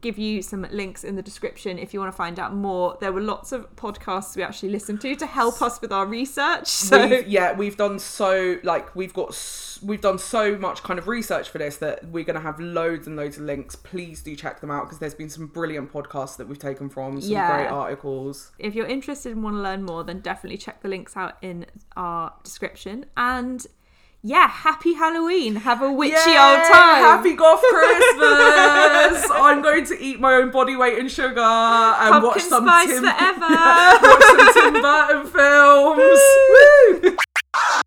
give 0.00 0.18
you 0.18 0.42
some 0.42 0.66
links 0.70 1.04
in 1.04 1.16
the 1.16 1.22
description 1.22 1.78
if 1.78 1.92
you 1.92 2.00
want 2.00 2.10
to 2.12 2.16
find 2.16 2.38
out 2.38 2.54
more. 2.54 2.96
There 3.00 3.12
were 3.12 3.20
lots 3.20 3.52
of 3.52 3.74
podcasts 3.76 4.36
we 4.36 4.42
actually 4.42 4.70
listened 4.70 5.00
to 5.02 5.14
to 5.16 5.26
help 5.26 5.60
us 5.60 5.80
with 5.80 5.92
our 5.92 6.06
research. 6.06 6.66
So 6.92 7.06
We've, 7.06 7.28
yeah, 7.28 7.52
we've 7.54 7.76
done 7.76 7.98
so 7.98 8.58
like 8.62 8.94
we've 8.96 9.12
got 9.14 9.36
we've 9.82 10.00
done 10.00 10.18
so 10.18 10.56
much 10.56 10.82
kind 10.82 10.98
of 10.98 11.08
research 11.08 11.48
for 11.48 11.58
this 11.58 11.76
that 11.78 12.04
we're 12.06 12.24
going 12.24 12.36
to 12.36 12.40
have 12.42 12.58
loads 12.60 13.06
and 13.06 13.16
loads 13.16 13.36
of 13.36 13.44
links. 13.44 13.74
Please 13.76 14.22
do 14.22 14.34
check 14.36 14.60
them 14.60 14.70
out 14.70 14.84
because 14.84 14.98
there's 14.98 15.14
been 15.14 15.30
some 15.30 15.46
brilliant 15.46 15.92
podcasts 15.92 16.36
that 16.36 16.48
we've 16.48 16.58
taken 16.58 16.88
from 16.88 17.20
some 17.20 17.30
Yeah. 17.30 17.56
great 17.56 17.68
articles. 17.70 18.52
if 18.58 18.74
you're 18.74 18.86
interested 18.86 19.32
and 19.32 19.42
want 19.42 19.56
to 19.56 19.60
learn 19.62 19.82
more, 19.84 20.04
then 20.04 20.20
definitely 20.20 20.58
check 20.58 20.82
the 20.82 20.88
links 20.88 21.16
out 21.16 21.36
in 21.42 21.66
our 21.96 22.32
description. 22.44 23.06
And 23.16 23.66
yeah, 24.24 24.48
happy 24.48 24.94
Halloween. 24.94 25.56
Have 25.56 25.82
a 25.82 25.90
witchy 25.90 26.12
Yay! 26.12 26.38
old 26.38 26.60
time. 26.70 27.02
Happy 27.02 27.34
Goth 27.34 27.60
Christmas! 27.60 29.30
I'm 29.34 29.62
going 29.62 29.84
to 29.86 30.00
eat 30.00 30.20
my 30.20 30.34
own 30.34 30.52
body 30.52 30.76
weight 30.76 30.98
in 30.98 31.08
sugar 31.08 31.40
and 31.40 32.12
Pumpkin 32.12 32.22
watch 32.22 32.42
some 32.42 32.64
spice 32.64 32.88
Tim, 32.88 33.02
forever. 33.02 33.40
watch 34.02 34.22
some 34.22 34.54
Tim 34.54 34.82
Burton 34.82 35.26
films. 35.26 36.20
Woo! 37.02 37.16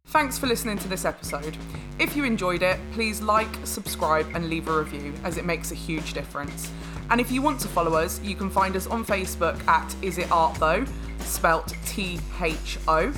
Thanks 0.07 0.37
for 0.37 0.47
listening 0.47 0.77
to 0.79 0.89
this 0.89 1.05
episode. 1.05 1.57
If 1.99 2.17
you 2.17 2.25
enjoyed 2.25 2.63
it, 2.63 2.79
please 2.91 3.21
like, 3.21 3.53
subscribe, 3.63 4.27
and 4.35 4.49
leave 4.49 4.67
a 4.67 4.77
review 4.77 5.13
as 5.23 5.37
it 5.37 5.45
makes 5.45 5.71
a 5.71 5.75
huge 5.75 6.13
difference. 6.13 6.69
And 7.11 7.21
if 7.21 7.31
you 7.31 7.41
want 7.41 7.61
to 7.61 7.69
follow 7.69 7.93
us, 7.93 8.21
you 8.21 8.35
can 8.35 8.49
find 8.49 8.75
us 8.75 8.87
on 8.87 9.05
Facebook 9.05 9.65
at 9.67 9.95
Is 10.01 10.17
It 10.17 10.29
Art 10.31 10.55
Though, 10.55 10.85
spelt 11.19 11.73
T 11.85 12.19
H 12.41 12.77
O. 12.89 13.13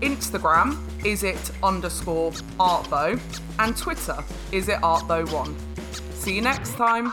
Instagram, 0.00 0.76
is 1.04 1.22
it 1.22 1.50
underscore 1.62 2.32
art 2.58 2.86
though, 2.90 3.18
and 3.58 3.76
Twitter, 3.76 4.16
is 4.52 4.68
it 4.68 4.82
art 4.82 5.06
though 5.08 5.26
one. 5.26 5.56
See 6.14 6.34
you 6.34 6.42
next 6.42 6.74
time. 6.74 7.12